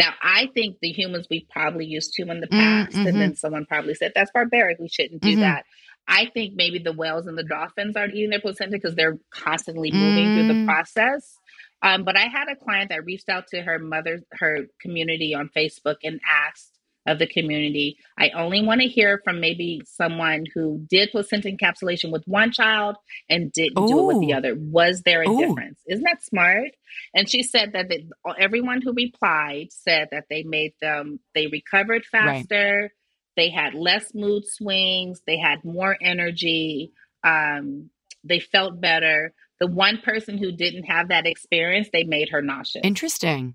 Now, 0.00 0.14
I 0.22 0.48
think 0.54 0.78
the 0.80 0.92
humans 0.92 1.26
we 1.28 1.46
probably 1.50 1.84
used 1.84 2.14
to 2.14 2.22
in 2.22 2.40
the 2.40 2.46
mm, 2.46 2.58
past, 2.58 2.96
mm-hmm. 2.96 3.06
and 3.06 3.20
then 3.20 3.36
someone 3.36 3.66
probably 3.66 3.92
said 3.92 4.12
that's 4.14 4.30
barbaric. 4.30 4.78
We 4.78 4.88
shouldn't 4.88 5.20
do 5.20 5.32
mm-hmm. 5.32 5.40
that. 5.42 5.66
I 6.08 6.30
think 6.32 6.54
maybe 6.56 6.78
the 6.78 6.94
whales 6.94 7.26
and 7.26 7.36
the 7.36 7.44
dolphins 7.44 7.98
aren't 7.98 8.14
eating 8.14 8.30
their 8.30 8.40
placenta 8.40 8.72
because 8.72 8.94
they're 8.94 9.18
constantly 9.28 9.92
moving 9.92 10.24
mm. 10.24 10.34
through 10.36 10.48
the 10.48 10.54
mm. 10.54 10.64
process. 10.64 11.36
Um, 11.82 12.04
but 12.04 12.16
I 12.16 12.28
had 12.28 12.48
a 12.50 12.56
client 12.56 12.88
that 12.88 13.04
reached 13.04 13.28
out 13.28 13.48
to 13.48 13.60
her 13.60 13.78
mother, 13.78 14.22
her 14.32 14.60
community 14.80 15.34
on 15.34 15.50
Facebook, 15.54 15.96
and 16.02 16.18
asked 16.26 16.79
of 17.10 17.18
the 17.18 17.26
community. 17.26 17.98
I 18.18 18.30
only 18.30 18.62
want 18.62 18.80
to 18.80 18.86
hear 18.86 19.20
from 19.24 19.40
maybe 19.40 19.82
someone 19.84 20.44
who 20.54 20.86
did 20.88 21.10
placenta 21.10 21.48
encapsulation 21.48 22.12
with 22.12 22.22
one 22.26 22.52
child 22.52 22.96
and 23.28 23.52
didn't 23.52 23.78
Ooh. 23.78 23.88
do 23.88 23.98
it 24.00 24.14
with 24.14 24.20
the 24.20 24.34
other. 24.34 24.54
Was 24.56 25.02
there 25.02 25.22
a 25.22 25.28
Ooh. 25.28 25.38
difference? 25.38 25.80
Isn't 25.88 26.04
that 26.04 26.22
smart? 26.22 26.70
And 27.14 27.28
she 27.28 27.42
said 27.42 27.72
that 27.72 27.88
they, 27.88 28.06
everyone 28.38 28.80
who 28.82 28.92
replied 28.92 29.68
said 29.72 30.08
that 30.12 30.26
they 30.30 30.42
made 30.42 30.72
them, 30.80 31.20
they 31.34 31.48
recovered 31.48 32.04
faster, 32.04 32.82
right. 32.82 32.90
they 33.36 33.50
had 33.50 33.74
less 33.74 34.14
mood 34.14 34.46
swings, 34.46 35.22
they 35.26 35.38
had 35.38 35.64
more 35.64 35.96
energy, 36.00 36.92
um, 37.24 37.90
they 38.24 38.40
felt 38.40 38.80
better. 38.80 39.34
The 39.60 39.66
one 39.66 39.98
person 39.98 40.38
who 40.38 40.52
didn't 40.52 40.84
have 40.84 41.08
that 41.08 41.26
experience, 41.26 41.88
they 41.92 42.04
made 42.04 42.30
her 42.30 42.40
nauseous. 42.40 42.82
Interesting. 42.82 43.54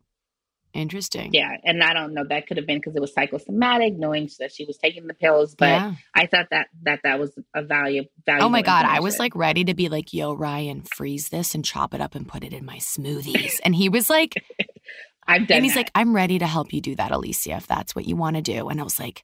Interesting. 0.76 1.34
Yeah. 1.34 1.56
And 1.64 1.82
I 1.82 1.94
don't 1.94 2.14
know, 2.14 2.26
that 2.28 2.48
could 2.48 2.58
have 2.58 2.68
been 2.68 2.80
because 2.80 2.98
it 2.98 3.00
was 3.00 3.14
psychosomatic, 3.14 3.96
knowing 3.96 4.30
that 4.40 4.52
she 4.52 4.66
was 4.66 4.78
taking 4.78 5.08
the 5.08 5.14
pills. 5.14 5.56
But 5.56 5.70
yeah. 5.70 5.94
I 6.14 6.26
thought 6.26 6.48
that 6.52 6.68
that 6.84 7.00
that 7.04 7.18
was 7.18 7.32
a 7.56 7.64
value. 7.64 8.04
Oh 8.28 8.50
my 8.50 8.62
God. 8.62 8.86
I 8.86 9.00
was 9.00 9.18
like 9.18 9.34
ready 9.38 9.64
to 9.64 9.74
be 9.74 9.88
like, 9.88 10.14
yo, 10.14 10.34
Ryan, 10.34 10.82
freeze 10.82 11.30
this 11.30 11.56
and 11.56 11.64
chop 11.64 11.94
it 11.94 12.02
up 12.02 12.14
and 12.14 12.28
put 12.28 12.44
it 12.44 12.52
in 12.52 12.66
my 12.66 12.76
smoothies. 12.76 13.62
and 13.64 13.74
he 13.74 13.88
was 13.88 14.10
like, 14.10 14.34
I've 15.28 15.48
done 15.48 15.56
And 15.56 15.66
he's 15.66 15.76
that. 15.76 15.80
like, 15.80 15.92
I'm 15.96 16.14
ready 16.14 16.40
to 16.40 16.46
help 16.46 16.74
you 16.74 16.82
do 16.82 16.94
that, 16.98 17.12
Alicia, 17.12 17.52
if 17.52 17.68
that's 17.68 17.96
what 17.96 18.06
you 18.06 18.18
want 18.18 18.36
to 18.36 18.42
do. 18.42 18.68
And 18.68 18.82
I 18.82 18.84
was 18.84 19.00
like, 19.00 19.24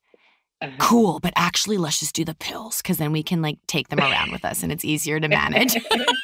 uh-huh. 0.61 0.77
cool, 0.79 1.19
but 1.19 1.33
actually 1.35 1.77
let's 1.77 1.99
just 1.99 2.15
do 2.15 2.23
the 2.23 2.33
pills 2.35 2.81
because 2.81 2.97
then 2.97 3.11
we 3.11 3.23
can 3.23 3.41
like 3.41 3.57
take 3.67 3.89
them 3.89 3.99
around 3.99 4.31
with 4.31 4.45
us 4.45 4.63
and 4.63 4.71
it's 4.71 4.85
easier 4.85 5.19
to 5.19 5.27
manage. 5.27 5.75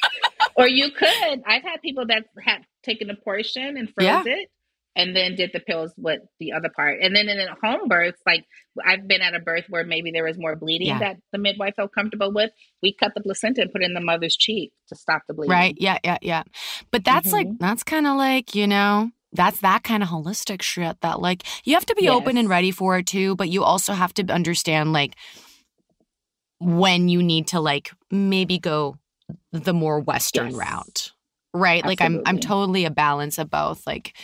or 0.56 0.70
you 0.70 0.90
could. 0.92 1.44
I've 1.46 1.64
had 1.64 1.82
people 1.82 2.06
that 2.08 2.24
have 2.46 2.62
taken 2.84 3.10
a 3.10 3.16
portion 3.16 3.76
and 3.76 3.94
froze 3.94 4.06
yeah. 4.06 4.24
it 4.26 4.50
and 4.98 5.16
then 5.16 5.36
did 5.36 5.52
the 5.54 5.60
pills 5.60 5.94
with 5.96 6.22
the 6.40 6.52
other 6.52 6.70
part. 6.76 6.98
And 7.02 7.16
then 7.16 7.30
in 7.30 7.48
home 7.64 7.88
births, 7.88 8.20
like 8.26 8.46
I've 8.84 9.08
been 9.08 9.22
at 9.22 9.36
a 9.36 9.40
birth 9.40 9.66
where 9.70 9.84
maybe 9.84 10.10
there 10.12 10.24
was 10.24 10.38
more 10.40 10.56
bleeding 10.56 10.88
yeah. 10.88 11.00
that 11.00 11.18
the 11.32 11.38
midwife 11.38 11.76
felt 11.76 11.94
comfortable 11.94 12.34
with. 12.34 12.50
We 12.82 12.96
cut 13.00 13.14
the 13.14 13.22
placenta 13.22 13.62
and 13.62 13.72
put 13.72 13.84
it 13.84 13.86
in 13.86 13.94
the 13.94 14.02
mother's 14.02 14.36
cheek 14.36 14.74
to 14.90 14.96
stop 14.96 15.22
the 15.28 15.36
bleeding. 15.36 15.52
Right. 15.52 15.78
Yeah. 15.80 16.00
Yeah. 16.04 16.18
Yeah. 16.24 16.44
But 16.92 17.06
that's 17.06 17.28
mm-hmm. 17.28 17.36
like, 17.36 17.60
that's 17.60 17.84
kind 17.84 18.08
of 18.08 18.18
like, 18.18 18.56
you 18.56 18.66
know, 18.66 19.12
that's 19.34 19.60
that 19.60 19.84
kind 19.84 20.02
of 20.02 20.10
holistic 20.10 20.64
shit 20.64 21.00
that 21.02 21.22
like 21.22 21.44
you 21.64 21.76
have 21.76 21.86
to 21.86 21.96
be 21.96 22.06
yes. 22.06 22.14
open 22.14 22.38
and 22.38 22.50
ready 22.50 22.72
for 22.72 22.98
it 22.98 23.06
too, 23.06 23.36
but 23.36 23.50
you 23.50 23.64
also 23.64 23.94
have 23.94 24.16
to 24.16 24.24
understand 24.34 24.94
like 24.94 25.16
when 26.60 27.08
you 27.08 27.22
need 27.22 27.46
to 27.50 27.60
like 27.60 27.92
maybe 28.10 28.58
go 28.58 28.98
the 29.52 29.74
more 29.74 30.00
Western 30.00 30.48
yes. 30.48 30.56
route. 30.56 31.12
Right. 31.54 31.84
Absolutely. 31.84 31.90
Like 31.90 32.02
I'm 32.02 32.22
I'm 32.26 32.40
totally 32.40 32.86
a 32.86 32.90
balance 32.90 33.38
of 33.38 33.52
both. 33.52 33.86
Like 33.86 34.16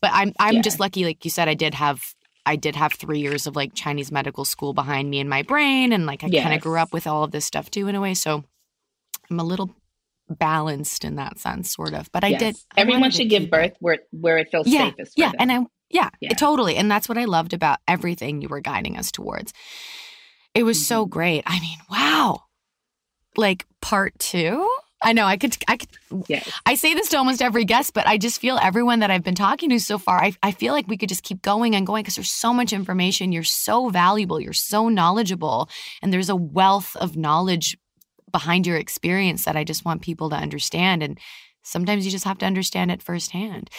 but 0.00 0.10
I'm 0.12 0.32
I'm 0.38 0.56
yeah. 0.56 0.62
just 0.62 0.80
lucky, 0.80 1.04
like 1.04 1.24
you 1.24 1.30
said, 1.30 1.48
I 1.48 1.54
did 1.54 1.74
have 1.74 2.02
I 2.44 2.56
did 2.56 2.76
have 2.76 2.92
three 2.94 3.18
years 3.18 3.46
of 3.46 3.56
like 3.56 3.74
Chinese 3.74 4.12
medical 4.12 4.44
school 4.44 4.72
behind 4.72 5.10
me 5.10 5.18
in 5.18 5.28
my 5.28 5.42
brain, 5.42 5.92
and 5.92 6.06
like 6.06 6.22
I 6.22 6.28
yes. 6.28 6.42
kind 6.42 6.54
of 6.54 6.62
grew 6.62 6.78
up 6.78 6.92
with 6.92 7.06
all 7.06 7.24
of 7.24 7.32
this 7.32 7.44
stuff 7.44 7.70
too 7.70 7.88
in 7.88 7.94
a 7.94 8.00
way. 8.00 8.14
So 8.14 8.44
I'm 9.30 9.40
a 9.40 9.44
little 9.44 9.74
balanced 10.28 11.04
in 11.04 11.16
that 11.16 11.38
sense, 11.38 11.72
sort 11.72 11.94
of. 11.94 12.10
But 12.12 12.24
I 12.24 12.28
yes. 12.28 12.40
did. 12.40 12.56
I 12.76 12.82
Everyone 12.82 13.10
should 13.10 13.28
give 13.28 13.50
birth 13.50 13.72
where 13.80 13.98
where 14.12 14.38
it 14.38 14.48
feels 14.50 14.68
yeah, 14.68 14.90
safest. 14.90 15.14
yeah, 15.16 15.30
them. 15.32 15.36
and 15.40 15.52
I 15.52 15.66
yeah, 15.90 16.10
yeah, 16.20 16.34
totally. 16.34 16.76
And 16.76 16.90
that's 16.90 17.08
what 17.08 17.18
I 17.18 17.24
loved 17.24 17.52
about 17.52 17.78
everything 17.86 18.42
you 18.42 18.48
were 18.48 18.60
guiding 18.60 18.96
us 18.96 19.10
towards. 19.10 19.52
It 20.54 20.62
was 20.62 20.78
mm-hmm. 20.78 20.84
so 20.84 21.06
great. 21.06 21.42
I 21.46 21.60
mean, 21.60 21.78
wow. 21.90 22.42
Like 23.36 23.66
part 23.82 24.18
two 24.18 24.68
I 25.06 25.12
know. 25.12 25.24
I 25.24 25.36
could. 25.36 25.56
I 25.68 25.76
could. 25.76 25.88
Yes. 26.28 26.50
I 26.66 26.74
say 26.74 26.92
this 26.94 27.08
to 27.10 27.16
almost 27.18 27.40
every 27.40 27.64
guest, 27.64 27.94
but 27.94 28.06
I 28.06 28.18
just 28.18 28.40
feel 28.40 28.58
everyone 28.60 28.98
that 28.98 29.10
I've 29.10 29.22
been 29.22 29.36
talking 29.36 29.70
to 29.70 29.78
so 29.78 29.98
far. 29.98 30.18
I, 30.22 30.32
I 30.42 30.50
feel 30.50 30.72
like 30.74 30.88
we 30.88 30.96
could 30.96 31.08
just 31.08 31.22
keep 31.22 31.42
going 31.42 31.74
and 31.76 31.86
going 31.86 32.02
because 32.02 32.16
there's 32.16 32.30
so 32.30 32.52
much 32.52 32.72
information. 32.72 33.30
You're 33.32 33.44
so 33.44 33.88
valuable. 33.88 34.40
You're 34.40 34.52
so 34.52 34.88
knowledgeable, 34.88 35.70
and 36.02 36.12
there's 36.12 36.28
a 36.28 36.36
wealth 36.36 36.96
of 36.96 37.16
knowledge 37.16 37.78
behind 38.32 38.66
your 38.66 38.76
experience 38.76 39.44
that 39.44 39.56
I 39.56 39.62
just 39.64 39.84
want 39.84 40.02
people 40.02 40.28
to 40.30 40.36
understand. 40.36 41.02
And 41.02 41.18
sometimes 41.62 42.04
you 42.04 42.10
just 42.10 42.24
have 42.24 42.38
to 42.38 42.46
understand 42.46 42.90
it 42.90 43.02
firsthand. 43.02 43.70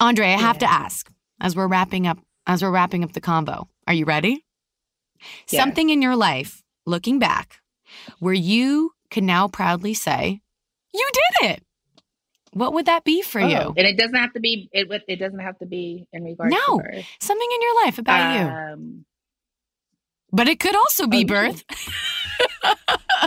Andrey, 0.00 0.26
I 0.26 0.38
have 0.38 0.56
Yeah. 0.56 0.66
to 0.68 0.72
ask 0.72 1.10
as 1.40 1.54
we're 1.54 1.68
wrapping 1.68 2.06
up. 2.06 2.18
As 2.46 2.62
we're 2.62 2.70
wrapping 2.70 3.04
up 3.04 3.12
the 3.12 3.20
combo, 3.20 3.68
are 3.86 3.92
you 3.92 4.06
ready? 4.06 4.46
Yes. 5.50 5.60
Something 5.62 5.90
in 5.90 6.00
your 6.00 6.16
life, 6.16 6.62
looking 6.86 7.18
back, 7.18 7.60
where 8.20 8.32
you 8.32 8.92
can 9.10 9.26
now 9.26 9.48
proudly 9.48 9.94
say, 9.94 10.40
"You 10.94 11.08
did 11.12 11.50
it." 11.50 11.62
What 12.52 12.72
would 12.72 12.86
that 12.86 13.04
be 13.04 13.20
for 13.22 13.40
Oh, 13.42 13.46
you? 13.46 13.74
and 13.76 13.86
it 13.86 13.98
doesn't 13.98 14.16
have 14.16 14.32
to 14.32 14.40
be. 14.40 14.68
It 14.72 14.88
it 15.06 15.16
doesn't 15.16 15.38
have 15.40 15.58
to 15.58 15.66
be 15.66 16.06
in 16.12 16.24
regards 16.24 16.52
No. 16.54 16.78
to 16.78 16.82
birth. 16.82 17.06
Something 17.20 17.48
in 17.54 17.62
your 17.62 17.84
life 17.84 17.98
about 17.98 18.38
you, 18.38 18.46
Um, 18.46 19.04
but 20.32 20.48
it 20.48 20.58
could 20.58 20.74
also 20.74 21.06
be 21.06 21.24
oh, 21.24 21.26
birth. 21.26 21.64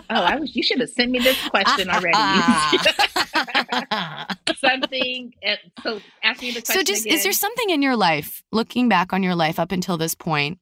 Oh, 0.09 0.15
I 0.15 0.35
was. 0.37 0.55
You 0.55 0.63
should 0.63 0.79
have 0.79 0.89
sent 0.89 1.11
me 1.11 1.19
this 1.19 1.37
question 1.49 1.89
already. 1.89 2.17
Something. 4.59 5.33
uh, 5.45 5.55
So 5.83 5.99
ask 6.23 6.41
me 6.41 6.51
the 6.51 6.61
question. 6.61 6.75
so, 6.75 6.83
just 6.83 7.05
is 7.07 7.23
there 7.23 7.31
something 7.33 7.69
in 7.69 7.81
your 7.81 7.95
life, 7.95 8.43
looking 8.51 8.89
back 8.89 9.13
on 9.13 9.23
your 9.23 9.35
life 9.35 9.59
up 9.59 9.71
until 9.71 9.97
this 9.97 10.15
point, 10.15 10.59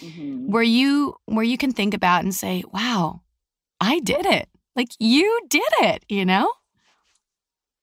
Mhm. 0.00 0.46
where 0.48 0.62
you 0.62 1.16
where 1.26 1.44
you 1.44 1.58
can 1.58 1.72
think 1.72 1.94
about 1.94 2.22
and 2.24 2.34
say, 2.34 2.64
"Wow, 2.72 3.22
I 3.80 4.00
did 4.00 4.26
it! 4.26 4.48
Like 4.76 4.88
you 4.98 5.40
did 5.48 5.62
it!" 5.80 6.04
You 6.08 6.24
know? 6.24 6.50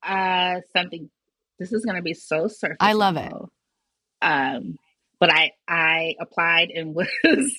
Uh, 0.03 0.61
something. 0.75 1.09
This 1.59 1.73
is 1.73 1.83
going 1.83 1.97
to 1.97 2.01
be 2.01 2.13
so 2.13 2.47
surface. 2.47 2.77
I 2.79 2.93
love 2.93 3.17
it. 3.17 3.33
Um, 4.21 4.77
but 5.19 5.31
I 5.31 5.51
I 5.67 6.15
applied 6.19 6.69
and 6.69 6.95
was 7.23 7.53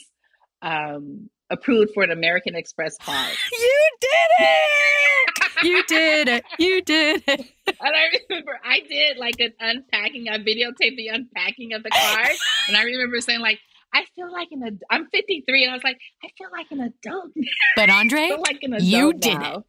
um 0.62 1.31
approved 1.51 1.93
for 1.95 2.03
an 2.03 2.11
American 2.11 2.55
Express 2.55 2.97
card. 2.99 3.33
You 3.53 3.89
did 4.01 4.47
it! 4.47 5.64
You 5.64 5.83
did 5.87 6.28
it! 6.28 6.45
You 6.59 6.83
did 6.83 7.22
it! 7.26 7.53
And 7.83 7.95
I 7.97 8.18
remember 8.28 8.59
I 8.62 8.81
did 8.81 9.16
like 9.16 9.41
an 9.41 9.53
unpacking. 9.59 10.28
I 10.28 10.39
videotaped 10.39 10.97
the 10.97 11.09
unpacking 11.09 11.72
of 11.72 11.83
the 11.83 11.89
card, 11.91 12.37
and 12.68 12.76
I 12.76 12.83
remember 12.83 13.20
saying 13.22 13.41
like, 13.41 13.59
"I 13.95 14.05
feel 14.14 14.30
like 14.32 14.49
an 14.53 14.62
ad- 14.66 14.80
I'm 14.91 15.07
53," 15.12 15.64
and 15.64 15.70
I 15.72 15.74
was 15.74 15.84
like, 15.84 15.99
"I 16.24 16.28
feel 16.38 16.49
like 16.53 16.66
an 16.70 16.80
adult. 16.80 17.32
But 17.76 17.91
Andrey, 17.91 18.30
like 18.30 18.59
an 18.62 18.74
adult 18.74 18.82
you 18.88 19.12
did 19.14 19.38
now." 19.38 19.64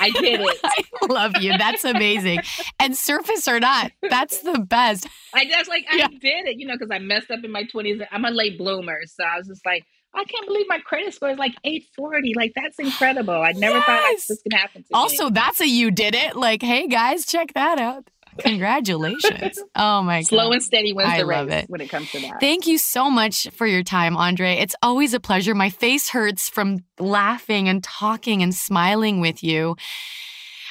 I 0.00 0.10
did 0.10 0.40
it. 0.40 0.58
I 0.64 1.06
love 1.08 1.32
you. 1.40 1.56
That's 1.56 1.84
amazing. 1.84 2.40
And 2.80 2.96
surface 2.96 3.46
or 3.46 3.60
not, 3.60 3.92
that's 4.10 4.40
the 4.40 4.58
best. 4.58 5.06
I 5.32 5.44
just 5.44 5.68
like 5.68 5.86
I 5.90 6.08
did 6.08 6.46
it, 6.46 6.58
you 6.58 6.66
know, 6.66 6.74
because 6.74 6.90
I 6.90 6.98
messed 6.98 7.30
up 7.30 7.44
in 7.44 7.50
my 7.52 7.62
20s. 7.64 8.04
I'm 8.10 8.24
a 8.24 8.30
late 8.30 8.58
bloomer, 8.58 9.00
so 9.06 9.22
I 9.24 9.38
was 9.38 9.46
just 9.46 9.64
like, 9.64 9.84
I 10.12 10.24
can't 10.24 10.46
believe 10.46 10.66
my 10.68 10.78
credit 10.80 11.14
score 11.14 11.30
is 11.30 11.38
like 11.38 11.54
840. 11.64 12.34
Like 12.36 12.52
that's 12.56 12.78
incredible. 12.78 13.34
I 13.34 13.52
never 13.52 13.80
thought 13.80 14.02
like 14.02 14.12
Yes. 14.14 14.26
this 14.26 14.42
could 14.42 14.52
happen 14.52 14.82
to 14.82 14.86
me. 14.88 14.94
Also, 14.94 15.30
that's 15.30 15.60
a 15.60 15.68
you 15.68 15.90
did 15.90 16.14
it. 16.14 16.34
Like, 16.36 16.62
hey 16.62 16.86
guys, 16.88 17.24
check 17.24 17.52
that 17.54 17.78
out. 17.80 18.08
Congratulations. 18.38 19.58
Oh 19.76 20.02
my 20.02 20.20
god. 20.20 20.26
slow 20.28 20.52
and 20.52 20.62
steady 20.62 20.92
wins 20.92 21.10
I 21.10 21.18
the 21.18 21.26
race 21.26 21.50
it. 21.50 21.70
when 21.70 21.80
it 21.80 21.88
comes 21.90 22.10
to 22.12 22.20
that. 22.20 22.40
Thank 22.40 22.66
you 22.66 22.78
so 22.78 23.10
much 23.10 23.48
for 23.50 23.66
your 23.66 23.82
time, 23.82 24.16
Andrey. 24.16 24.52
It's 24.52 24.74
always 24.82 25.14
a 25.14 25.20
pleasure. 25.20 25.54
My 25.54 25.70
face 25.70 26.08
hurts 26.10 26.48
from 26.48 26.78
laughing 26.98 27.68
and 27.68 27.82
talking 27.82 28.42
and 28.42 28.54
smiling 28.54 29.20
with 29.20 29.42
you. 29.42 29.76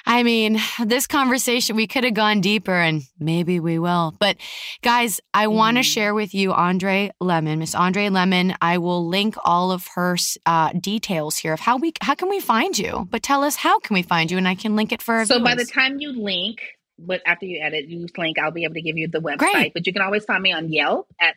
I 0.06 0.24
mean, 0.24 0.60
this 0.84 1.08
conversation, 1.08 1.78
we 1.78 1.88
could 1.88 2.04
have 2.04 2.14
gone 2.14 2.42
deeper 2.42 2.74
and 2.76 3.04
maybe 3.20 3.62
we 3.62 3.80
will. 3.80 4.14
But 4.20 4.36
guys, 4.82 5.22
I 5.34 5.48
want 5.48 5.78
to 5.78 5.82
Mm. 5.82 5.94
share 5.94 6.14
with 6.14 6.34
you 6.34 6.52
Andrey 6.52 7.12
Lemon, 7.22 7.60
Miss 7.60 7.74
Andrey 7.74 8.10
Lemon. 8.10 8.54
I 8.62 8.80
will 8.80 9.08
link 9.08 9.36
all 9.46 9.72
of 9.72 9.88
her 9.96 10.18
uh, 10.46 10.72
details 10.74 11.38
here 11.38 11.54
of 11.54 11.62
how 11.62 11.78
we 11.78 11.94
how 12.02 12.16
can 12.16 12.28
we 12.28 12.42
find 12.42 12.78
you. 12.78 13.08
But 13.12 13.24
tell 13.24 13.46
us 13.46 13.56
how 13.56 13.80
can 13.80 13.94
we 13.94 14.02
find 14.02 14.30
you, 14.30 14.38
and 14.38 14.46
I 14.48 14.56
can 14.56 14.76
link 14.76 14.92
it 14.92 15.02
for 15.02 15.26
so 15.26 15.42
by 15.42 15.56
the 15.56 15.64
time 15.66 16.00
you 16.02 16.12
link, 16.12 16.60
but 17.00 17.22
after 17.26 17.46
you 17.46 17.60
edit, 17.62 17.88
you 17.90 18.08
link, 18.18 18.38
I'll 18.40 18.52
be 18.52 18.64
able 18.66 18.76
to 18.76 18.82
give 18.82 18.98
you 18.98 19.08
the 19.08 19.20
website. 19.20 19.38
Great. 19.38 19.74
But 19.74 19.88
you 19.88 19.94
can 19.94 20.02
always 20.02 20.26
find 20.26 20.42
me 20.44 20.52
on 20.54 20.72
Yelp 20.72 21.08
at 21.20 21.36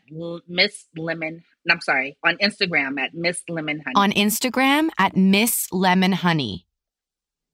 Miss 0.48 0.86
Lemon. 0.96 1.42
I'm 1.70 1.80
sorry, 1.80 2.16
on 2.24 2.36
Instagram 2.38 2.98
at 3.00 3.14
Miss 3.14 3.42
Lemon 3.48 3.78
Honey. 3.84 3.94
on 3.96 4.12
Instagram 4.12 4.88
at 4.98 5.16
Miss 5.16 5.66
Lemon 5.72 6.12
Honey. 6.12 6.66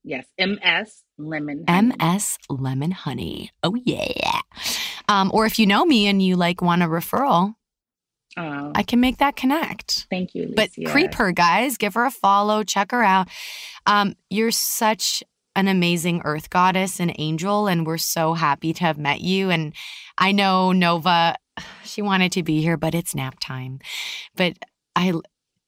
yes, 0.04 0.26
MS 0.38 1.02
Lemon. 1.18 1.64
Honey. 1.68 1.94
MS 1.96 2.38
Lemon 2.50 2.90
Honey. 2.90 3.50
Oh 3.62 3.74
yeah. 3.84 4.40
Um, 5.08 5.30
or 5.32 5.46
if 5.46 5.58
you 5.58 5.66
know 5.66 5.84
me 5.84 6.06
and 6.08 6.20
you 6.22 6.36
like 6.36 6.60
want 6.62 6.82
a 6.82 6.86
referral, 6.86 7.54
Oh, 8.34 8.72
I 8.74 8.82
can 8.82 8.98
make 9.00 9.18
that 9.18 9.36
connect. 9.36 10.06
thank 10.08 10.34
you. 10.34 10.54
But 10.56 10.70
creep 10.86 11.12
her, 11.14 11.32
guys. 11.32 11.76
Give 11.76 11.92
her 11.94 12.06
a 12.06 12.10
follow. 12.10 12.64
Check 12.64 12.90
her 12.92 13.02
out. 13.02 13.28
Um, 13.86 14.16
you're 14.30 14.50
such 14.50 15.22
an 15.54 15.68
amazing 15.68 16.22
earth 16.24 16.50
goddess 16.50 17.00
and 17.00 17.14
angel, 17.18 17.66
and 17.66 17.86
we're 17.86 17.98
so 17.98 18.34
happy 18.34 18.72
to 18.72 18.80
have 18.84 18.98
met 18.98 19.20
you. 19.20 19.50
And 19.50 19.74
I 20.18 20.32
know 20.32 20.72
Nova, 20.72 21.36
she 21.84 22.02
wanted 22.02 22.32
to 22.32 22.42
be 22.42 22.60
here, 22.62 22.76
but 22.76 22.94
it's 22.94 23.14
nap 23.14 23.36
time. 23.40 23.80
But 24.36 24.54
I, 24.96 25.12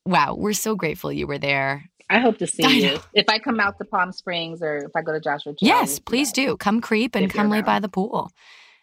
wow, 0.05 0.35
we're 0.35 0.53
so 0.53 0.75
grateful 0.75 1.13
you 1.13 1.27
were 1.27 1.39
there. 1.39 1.91
I 2.11 2.21
hope 2.21 2.39
to 2.39 2.47
see 2.47 2.83
you 2.83 2.99
if 3.15 3.25
I 3.29 3.39
come 3.39 3.59
out 3.59 3.79
to 3.79 3.85
Palm 3.85 4.13
Springs 4.13 4.61
or 4.63 4.77
if 4.77 4.91
I 4.95 5.03
go 5.03 5.13
to 5.13 5.21
Joshua. 5.21 5.53
Tree, 5.53 5.69
Yes, 5.69 5.99
please 5.99 6.33
do. 6.33 6.57
Come 6.59 6.81
creep 6.81 7.15
and 7.15 7.27
If 7.27 7.33
come 7.33 7.49
lay 7.49 7.63
by 7.63 7.81
the 7.81 7.89
pool. 7.89 8.31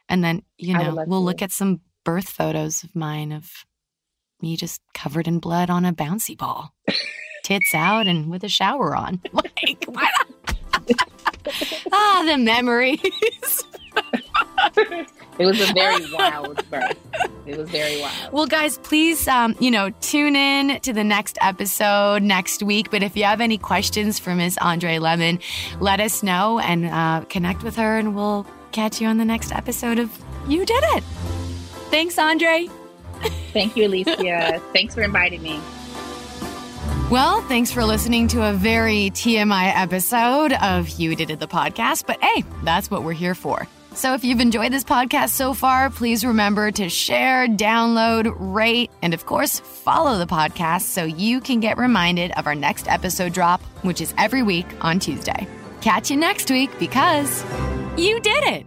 And 0.09 0.23
then, 0.23 0.41
you 0.57 0.73
know, 0.73 0.95
we'll 1.07 1.19
to. 1.19 1.25
look 1.25 1.41
at 1.41 1.51
some 1.51 1.81
birth 2.03 2.29
photos 2.29 2.83
of 2.83 2.95
mine 2.95 3.31
of 3.31 3.63
me 4.41 4.57
just 4.57 4.81
covered 4.93 5.27
in 5.27 5.39
blood 5.39 5.69
on 5.69 5.85
a 5.85 5.93
bouncy 5.93 6.37
ball. 6.37 6.73
Tits 7.43 7.73
out 7.73 8.07
and 8.07 8.29
with 8.29 8.43
a 8.43 8.49
shower 8.49 8.95
on. 8.95 9.21
Like, 9.33 9.85
why 9.85 10.09
not? 10.17 10.40
ah, 11.91 12.23
the 12.25 12.37
memories. 12.37 13.01
It 15.39 15.45
was 15.45 15.59
a 15.59 15.73
very 15.73 16.05
wild 16.13 16.69
birth. 16.69 16.97
It 17.47 17.57
was 17.57 17.67
very 17.69 17.99
wild. 17.99 18.31
Well, 18.31 18.45
guys, 18.45 18.77
please, 18.79 19.27
um, 19.27 19.55
you 19.59 19.71
know, 19.71 19.89
tune 20.01 20.35
in 20.35 20.79
to 20.81 20.93
the 20.93 21.03
next 21.03 21.37
episode 21.41 22.21
next 22.21 22.61
week. 22.61 22.91
But 22.91 23.01
if 23.01 23.17
you 23.17 23.23
have 23.23 23.41
any 23.41 23.57
questions 23.57 24.19
for 24.19 24.35
Miss 24.35 24.57
Andrey 24.59 24.99
Lemon, 24.99 25.39
let 25.79 25.99
us 25.99 26.21
know 26.21 26.59
and 26.59 26.85
uh, 26.85 27.25
connect 27.29 27.63
with 27.63 27.75
her, 27.77 27.97
and 27.97 28.15
we'll 28.15 28.45
catch 28.71 29.01
you 29.01 29.07
on 29.07 29.17
the 29.17 29.25
next 29.25 29.51
episode 29.51 29.97
of 29.97 30.15
You 30.47 30.65
Did 30.65 30.83
It. 30.89 31.03
Thanks, 31.89 32.19
Andrey. 32.19 32.69
Thank 33.53 33.75
you, 33.75 33.87
Alicia. 33.87 34.61
Thanks 34.73 34.93
for 34.93 35.01
inviting 35.01 35.41
me. 35.41 35.59
Well, 37.11 37.41
thanks 37.41 37.73
for 37.73 37.83
listening 37.83 38.29
to 38.29 38.49
a 38.49 38.53
very 38.53 39.09
TMI 39.09 39.73
episode 39.75 40.53
of 40.53 40.87
You 40.91 41.13
Did 41.13 41.29
It, 41.29 41.41
the 41.41 41.47
podcast. 41.47 42.05
But 42.05 42.23
hey, 42.23 42.45
that's 42.63 42.89
what 42.89 43.03
we're 43.03 43.11
here 43.11 43.35
for. 43.35 43.67
So 43.93 44.13
if 44.13 44.23
you've 44.23 44.39
enjoyed 44.39 44.71
this 44.71 44.85
podcast 44.85 45.31
so 45.31 45.53
far, 45.53 45.89
please 45.89 46.23
remember 46.23 46.71
to 46.71 46.87
share, 46.87 47.49
download, 47.49 48.33
rate, 48.39 48.91
and 49.01 49.13
of 49.13 49.25
course, 49.25 49.59
follow 49.59 50.17
the 50.19 50.25
podcast 50.25 50.83
so 50.83 51.03
you 51.03 51.41
can 51.41 51.59
get 51.59 51.77
reminded 51.77 52.31
of 52.37 52.47
our 52.47 52.55
next 52.55 52.87
episode 52.87 53.33
drop, 53.33 53.61
which 53.81 53.99
is 53.99 54.13
every 54.17 54.41
week 54.41 54.67
on 54.79 54.97
Tuesday. 54.97 55.45
Catch 55.81 56.11
you 56.11 56.15
next 56.15 56.49
week 56.49 56.69
because 56.79 57.43
you 57.97 58.21
did 58.21 58.43
it. 58.45 58.65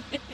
Idea. 0.00 0.18